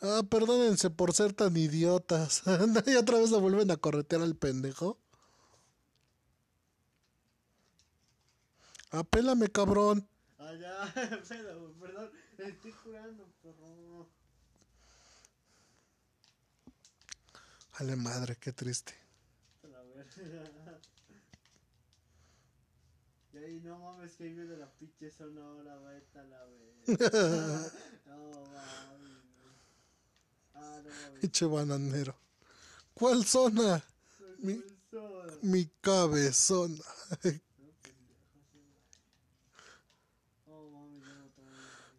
Ah, 0.00 0.22
perdónense 0.28 0.90
por 0.90 1.14
ser 1.14 1.32
tan 1.32 1.56
idiotas. 1.56 2.42
y 2.86 2.94
otra 2.94 3.18
vez 3.18 3.30
lo 3.30 3.40
vuelven 3.40 3.70
a 3.70 3.76
corretear 3.76 4.22
al 4.22 4.36
pendejo. 4.36 4.98
Apélame, 8.90 9.48
cabrón. 9.48 10.06
Ah, 10.38 10.52
ya. 10.54 10.94
Pero, 11.80 12.10
Estoy 12.38 12.72
curando, 12.72 13.26
perro. 13.42 14.08
Jale 17.72 17.96
madre, 17.96 18.36
qué 18.36 18.52
triste. 18.52 18.94
A 19.62 19.66
la 19.68 19.82
verga. 19.82 20.80
Y 23.32 23.36
ahí 23.38 23.60
no 23.60 23.78
mames 23.78 24.12
que 24.16 24.24
ahí 24.24 24.32
viene 24.32 24.56
la 24.56 24.70
pinche 24.72 25.10
zona 25.10 25.42
ahora, 25.44 25.76
vete 25.78 26.18
a 26.18 26.24
la 26.24 26.44
verga. 26.44 27.72
No 28.06 28.30
mames. 28.30 28.52
Ah, 30.54 30.80
no 30.84 30.90
mames. 30.90 31.20
Pinche 31.20 31.46
bananero. 31.46 32.14
¿Cuál 32.94 33.24
zona? 33.24 33.82
Mi- 34.38 34.62
Zona. 34.90 35.32
Mi 35.42 35.66
cabezona. 35.80 36.84
No 40.46 40.70
mames, 40.70 41.02
ya 41.08 41.14
no 41.14 41.26
tomo. 41.30 41.50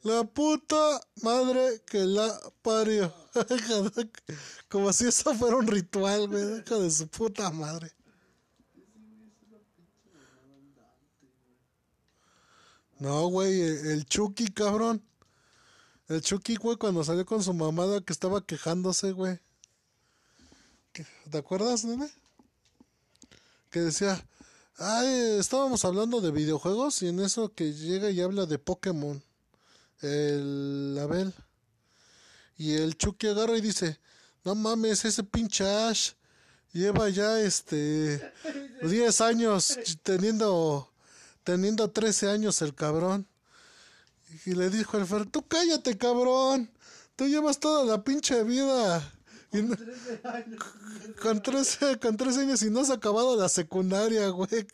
La 0.06 0.24
puta 0.24 1.02
madre 1.24 1.82
que 1.86 1.98
la 2.06 2.30
parió. 2.62 3.12
Como 4.70 4.94
si 4.94 5.08
eso 5.08 5.34
fuera 5.34 5.56
un 5.56 5.66
ritual, 5.66 6.28
güey. 6.28 6.60
Hija 6.60 6.76
de 6.78 6.92
su 6.92 7.08
puta 7.08 7.50
madre. 7.50 7.92
No, 13.00 13.28
güey, 13.30 13.62
el 13.62 13.88
el 13.88 14.06
Chucky, 14.06 14.48
cabrón. 14.50 15.04
El 16.08 16.22
Chucky, 16.22 16.56
güey, 16.56 16.78
cuando 16.78 17.04
salió 17.04 17.26
con 17.26 17.42
su 17.44 17.54
mamada 17.54 18.00
que 18.02 18.14
estaba 18.14 18.46
quejándose, 18.46 19.12
güey. 19.12 19.40
¿Qué- 20.94 21.08
¿Te 21.32 21.38
acuerdas, 21.40 21.84
nene? 21.84 22.10
Que 23.72 23.80
decía, 23.82 24.24
ay, 24.78 25.38
estábamos 25.40 25.84
hablando 25.84 26.22
de 26.22 26.30
videojuegos 26.32 27.02
y 27.02 27.08
en 27.08 27.20
eso 27.22 27.54
que 27.56 27.74
llega 27.74 28.12
y 28.12 28.22
habla 28.22 28.46
de 28.46 28.60
Pokémon. 28.60 29.24
El 30.06 30.98
Abel. 31.02 31.34
Y 32.58 32.74
el 32.76 32.98
Chucky 32.98 33.28
agarra 33.28 33.58
y 33.58 33.62
dice, 33.62 34.00
no 34.44 34.56
mames, 34.56 35.04
ese 35.06 35.24
pinche 35.24 35.66
Ash 35.68 36.12
lleva 36.74 37.10
ya 37.10 37.40
este 37.40 38.34
10 38.84 39.22
años 39.22 39.78
teniendo 40.04 40.92
teniendo 41.44 41.90
13 41.90 42.30
años 42.30 42.62
el 42.62 42.74
cabrón. 42.76 43.28
Y 44.46 44.54
le 44.54 44.70
dijo 44.70 44.98
el 44.98 45.06
Fer, 45.06 45.26
tú 45.26 45.48
cállate, 45.48 45.98
cabrón. 45.98 46.70
Tú 47.16 47.28
llevas 47.28 47.60
toda 47.60 47.86
la 47.86 48.04
pinche 48.04 48.44
vida. 48.44 49.14
Y 49.54 49.62
no- 49.62 49.76
13 49.76 50.22
años. 50.24 50.64
con 51.22 51.42
13, 51.42 52.00
con 52.00 52.18
13 52.18 52.42
años 52.42 52.62
y 52.64 52.70
no 52.70 52.82
has 52.82 52.90
acabado 52.90 53.36
la 53.38 53.48
secundaria, 53.50 54.28
güey. 54.30 54.68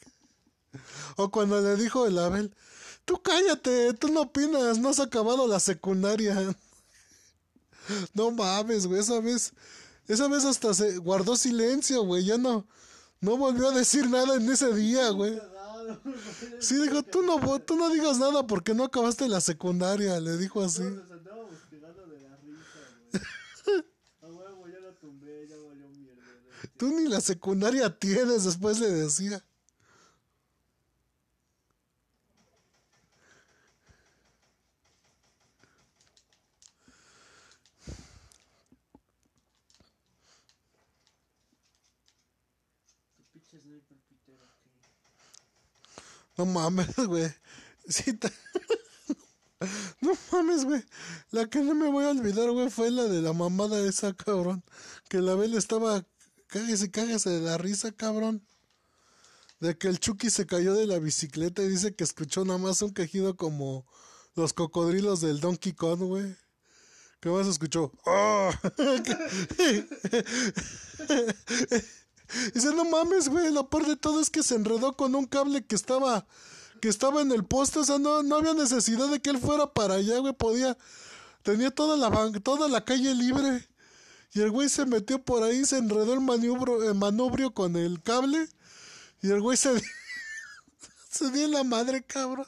O 1.18 1.30
cuando 1.30 1.62
le 1.62 1.76
dijo 1.76 2.08
el 2.08 2.18
Abel, 2.18 2.54
tú 3.06 3.22
cállate, 3.22 3.94
tú 3.94 4.08
no 4.10 4.22
opinas, 4.22 4.78
no 4.80 4.90
has 4.90 5.00
acabado 5.00 5.48
la 5.48 5.60
secundaria. 5.60 6.36
No 8.14 8.32
mames, 8.32 8.86
güey, 8.86 9.02
esa 9.02 9.20
vez, 9.20 9.54
esa 10.08 10.28
vez 10.28 10.46
hasta 10.46 10.74
se 10.74 10.98
guardó 10.98 11.36
silencio, 11.36 12.04
güey, 12.04 12.24
ya 12.24 12.38
no, 12.38 12.66
no 13.20 13.38
volvió 13.38 13.70
a 13.70 13.72
decir 13.72 14.08
nada 14.08 14.36
en 14.36 14.50
ese 14.50 14.74
día, 14.74 15.10
güey. 15.10 15.38
Sí, 16.60 16.76
dijo, 16.76 17.02
tú 17.04 17.24
no, 17.24 17.60
tú 17.60 17.76
no 17.76 17.90
digas 17.90 18.18
nada 18.20 18.46
porque 18.46 18.74
no 18.74 18.84
acabaste 18.86 19.28
la 19.28 19.42
secundaria, 19.42 20.20
le 20.20 20.38
dijo 20.38 20.64
así. 20.64 20.84
Nos 20.84 21.12
andábamos 21.12 21.60
pegando 21.70 22.06
de 22.08 22.20
la 22.22 22.38
risa, 22.38 22.80
güey. 23.12 23.84
A 24.22 24.28
huevo, 24.28 24.68
ya 24.68 24.80
lo 24.80 24.94
tumbé, 24.94 25.48
ya 25.50 25.56
valió 25.58 25.90
mierda. 25.90 26.24
Tú 26.78 26.88
ni 26.92 27.10
la 27.10 27.20
secundaria 27.20 27.90
tienes, 27.98 28.44
después 28.44 28.80
le 28.80 28.90
decía. 28.92 29.44
Tu 43.18 43.24
pinche 43.32 43.60
sniper 43.60 43.98
pitero, 44.08 44.46
¿qué? 44.64 44.70
No 46.42 46.48
mames, 46.48 46.96
güey. 47.08 47.32
Sí, 47.88 48.14
No 50.02 50.14
mames, 50.32 50.66
güey. 50.66 50.84
La 51.30 51.48
que 51.48 51.60
no 51.60 51.76
me 51.76 51.88
voy 51.88 52.06
a 52.06 52.10
olvidar, 52.10 52.50
güey, 52.50 52.72
fue 52.72 52.90
la 52.90 53.04
de 53.04 53.22
la 53.22 53.32
mamada 53.32 53.80
esa, 53.88 54.12
cabrón. 54.14 54.64
Que 55.08 55.20
la 55.20 55.36
Bel 55.36 55.54
estaba. 55.54 56.04
Cáguese, 56.48 56.90
cáguese 56.90 57.30
de 57.30 57.42
la 57.42 57.60
risa, 57.60 57.92
cabrón. 57.92 58.44
De 59.60 59.78
que 59.78 59.88
el 59.88 60.00
Chucky 60.00 60.32
se 60.32 60.48
cayó 60.48 60.74
de 60.74 60.88
la 60.88 60.98
bicicleta 60.98 61.62
y 61.62 61.70
dice 61.70 61.94
que 61.94 62.04
escuchó 62.04 62.44
nada 62.44 62.58
más 62.58 62.82
un 62.82 62.92
quejido 62.92 63.38
como 63.38 63.86
los 64.34 64.54
cocodrilos 64.54 65.22
del 65.22 65.42
Donkey 65.42 65.74
Kong, 65.74 66.00
güey. 66.00 66.36
¿Qué 67.20 67.30
más 67.30 67.46
escuchó? 67.46 67.92
¡Ah! 68.08 68.50
Dice, 72.54 72.74
no 72.74 72.86
mames, 72.86 73.30
güey, 73.30 73.52
lo 73.52 73.70
peor 73.70 73.88
de 73.88 73.96
todo 73.96 74.22
es 74.22 74.30
que 74.30 74.44
se 74.44 74.56
enredó 74.56 74.94
con 74.94 75.16
un 75.16 75.26
cable 75.26 75.66
que 75.66 75.76
estaba, 75.76 76.26
que 76.82 76.90
estaba 76.90 77.22
en 77.22 77.32
el 77.32 77.44
poste, 77.44 77.80
o 77.80 77.84
sea, 77.84 78.00
no, 78.00 78.24
no 78.24 78.38
había 78.38 78.54
necesidad 78.54 79.08
de 79.10 79.22
que 79.22 79.30
él 79.30 79.38
fuera 79.38 79.68
para 79.74 79.96
allá, 79.96 80.20
güey, 80.20 80.34
podía, 80.34 80.78
tenía 81.44 81.72
toda 81.72 81.98
la, 81.98 82.32
toda 82.42 82.68
la 82.68 82.86
calle 82.86 83.14
libre, 83.14 83.68
y 84.34 84.42
el 84.42 84.52
güey 84.52 84.70
se 84.70 84.86
metió 84.86 85.22
por 85.22 85.44
ahí, 85.44 85.66
se 85.66 85.78
enredó 85.78 86.14
el 86.14 86.22
maniobro, 86.22 86.84
el 86.84 86.96
manubrio 86.96 87.54
con 87.54 87.76
el 87.76 88.02
cable, 88.02 88.48
y 89.22 89.30
el 89.30 89.42
güey 89.42 89.58
se, 89.58 89.72
se 91.10 91.32
dio 91.32 91.48
la 91.48 91.64
madre, 91.64 92.04
cabrón. 92.04 92.48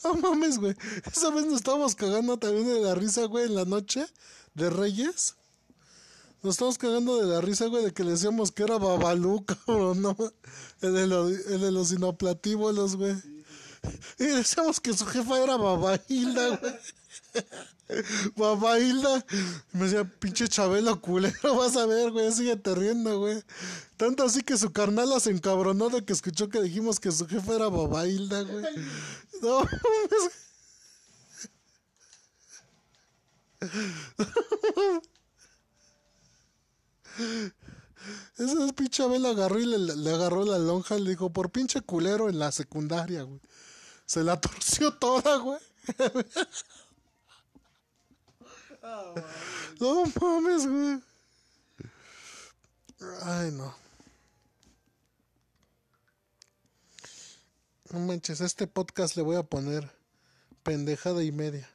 No 0.04 0.14
mames, 0.14 0.58
güey. 0.58 0.74
Esa 1.12 1.30
vez 1.30 1.44
nos 1.46 1.56
estábamos 1.56 1.94
cagando 1.94 2.38
también 2.38 2.66
de 2.66 2.80
la 2.80 2.94
risa, 2.94 3.24
güey, 3.26 3.46
en 3.46 3.54
la 3.54 3.64
noche 3.64 4.06
de 4.54 4.70
Reyes. 4.70 5.36
Nos 6.42 6.54
estábamos 6.54 6.78
cagando 6.78 7.16
de 7.20 7.26
la 7.26 7.40
risa, 7.42 7.66
güey, 7.66 7.84
de 7.84 7.92
que 7.92 8.02
le 8.04 8.12
decíamos 8.12 8.50
que 8.50 8.62
era 8.62 8.78
Babalú, 8.78 9.44
cabrón, 9.66 10.00
¿no? 10.02 10.16
El 10.80 10.94
de, 10.94 11.06
lo- 11.06 11.28
los 11.70 11.92
inoplatívolos, 11.92 12.96
güey. 12.96 13.14
Y 14.18 14.24
decíamos 14.24 14.80
que 14.80 14.92
su 14.94 15.04
jefa 15.06 15.38
era 15.42 15.56
Babailda, 15.56 16.56
güey. 16.56 16.74
Babailda. 18.36 19.24
Y 19.72 19.76
me 19.76 19.84
decía, 19.84 20.04
pinche 20.04 20.48
Chabelo 20.48 21.00
culero, 21.00 21.36
vas 21.56 21.76
a 21.76 21.86
ver, 21.86 22.10
güey, 22.10 22.32
síguete 22.32 22.74
riendo, 22.74 23.18
güey. 23.18 23.42
Tanto 23.96 24.24
así 24.24 24.42
que 24.42 24.56
su 24.56 24.72
carnala 24.72 25.20
se 25.20 25.30
encabronó 25.30 25.90
de 25.90 26.04
que 26.04 26.12
escuchó 26.12 26.48
que 26.48 26.62
dijimos 26.62 27.00
que 27.00 27.12
su 27.12 27.26
jefa 27.26 27.54
era 27.54 27.68
Babailda, 27.68 28.42
güey. 28.42 28.64
No. 29.42 29.62
Ese 38.38 38.64
es 38.64 38.72
pinche 38.74 39.02
Abel 39.02 39.26
agarró 39.26 39.58
y 39.58 39.66
le, 39.66 39.78
le 39.78 40.14
agarró 40.14 40.44
la 40.44 40.58
lonja 40.58 40.96
y 40.96 41.02
le 41.02 41.10
dijo, 41.10 41.30
por 41.30 41.50
pinche 41.50 41.80
culero 41.82 42.28
en 42.28 42.38
la 42.38 42.52
secundaria, 42.52 43.22
güey. 43.22 43.40
Se 44.06 44.24
la 44.24 44.40
torció 44.40 44.94
toda, 44.94 45.36
güey. 45.36 45.58
Mames. 48.82 49.24
No 49.80 50.04
mames, 50.20 50.66
güey. 50.66 51.00
Ay, 53.22 53.50
no. 53.52 53.74
No 57.90 57.98
manches, 58.00 58.40
a 58.40 58.46
este 58.46 58.66
podcast 58.66 59.16
le 59.16 59.22
voy 59.22 59.36
a 59.36 59.42
poner 59.42 59.90
pendejada 60.62 61.22
y 61.24 61.32
media. 61.32 61.68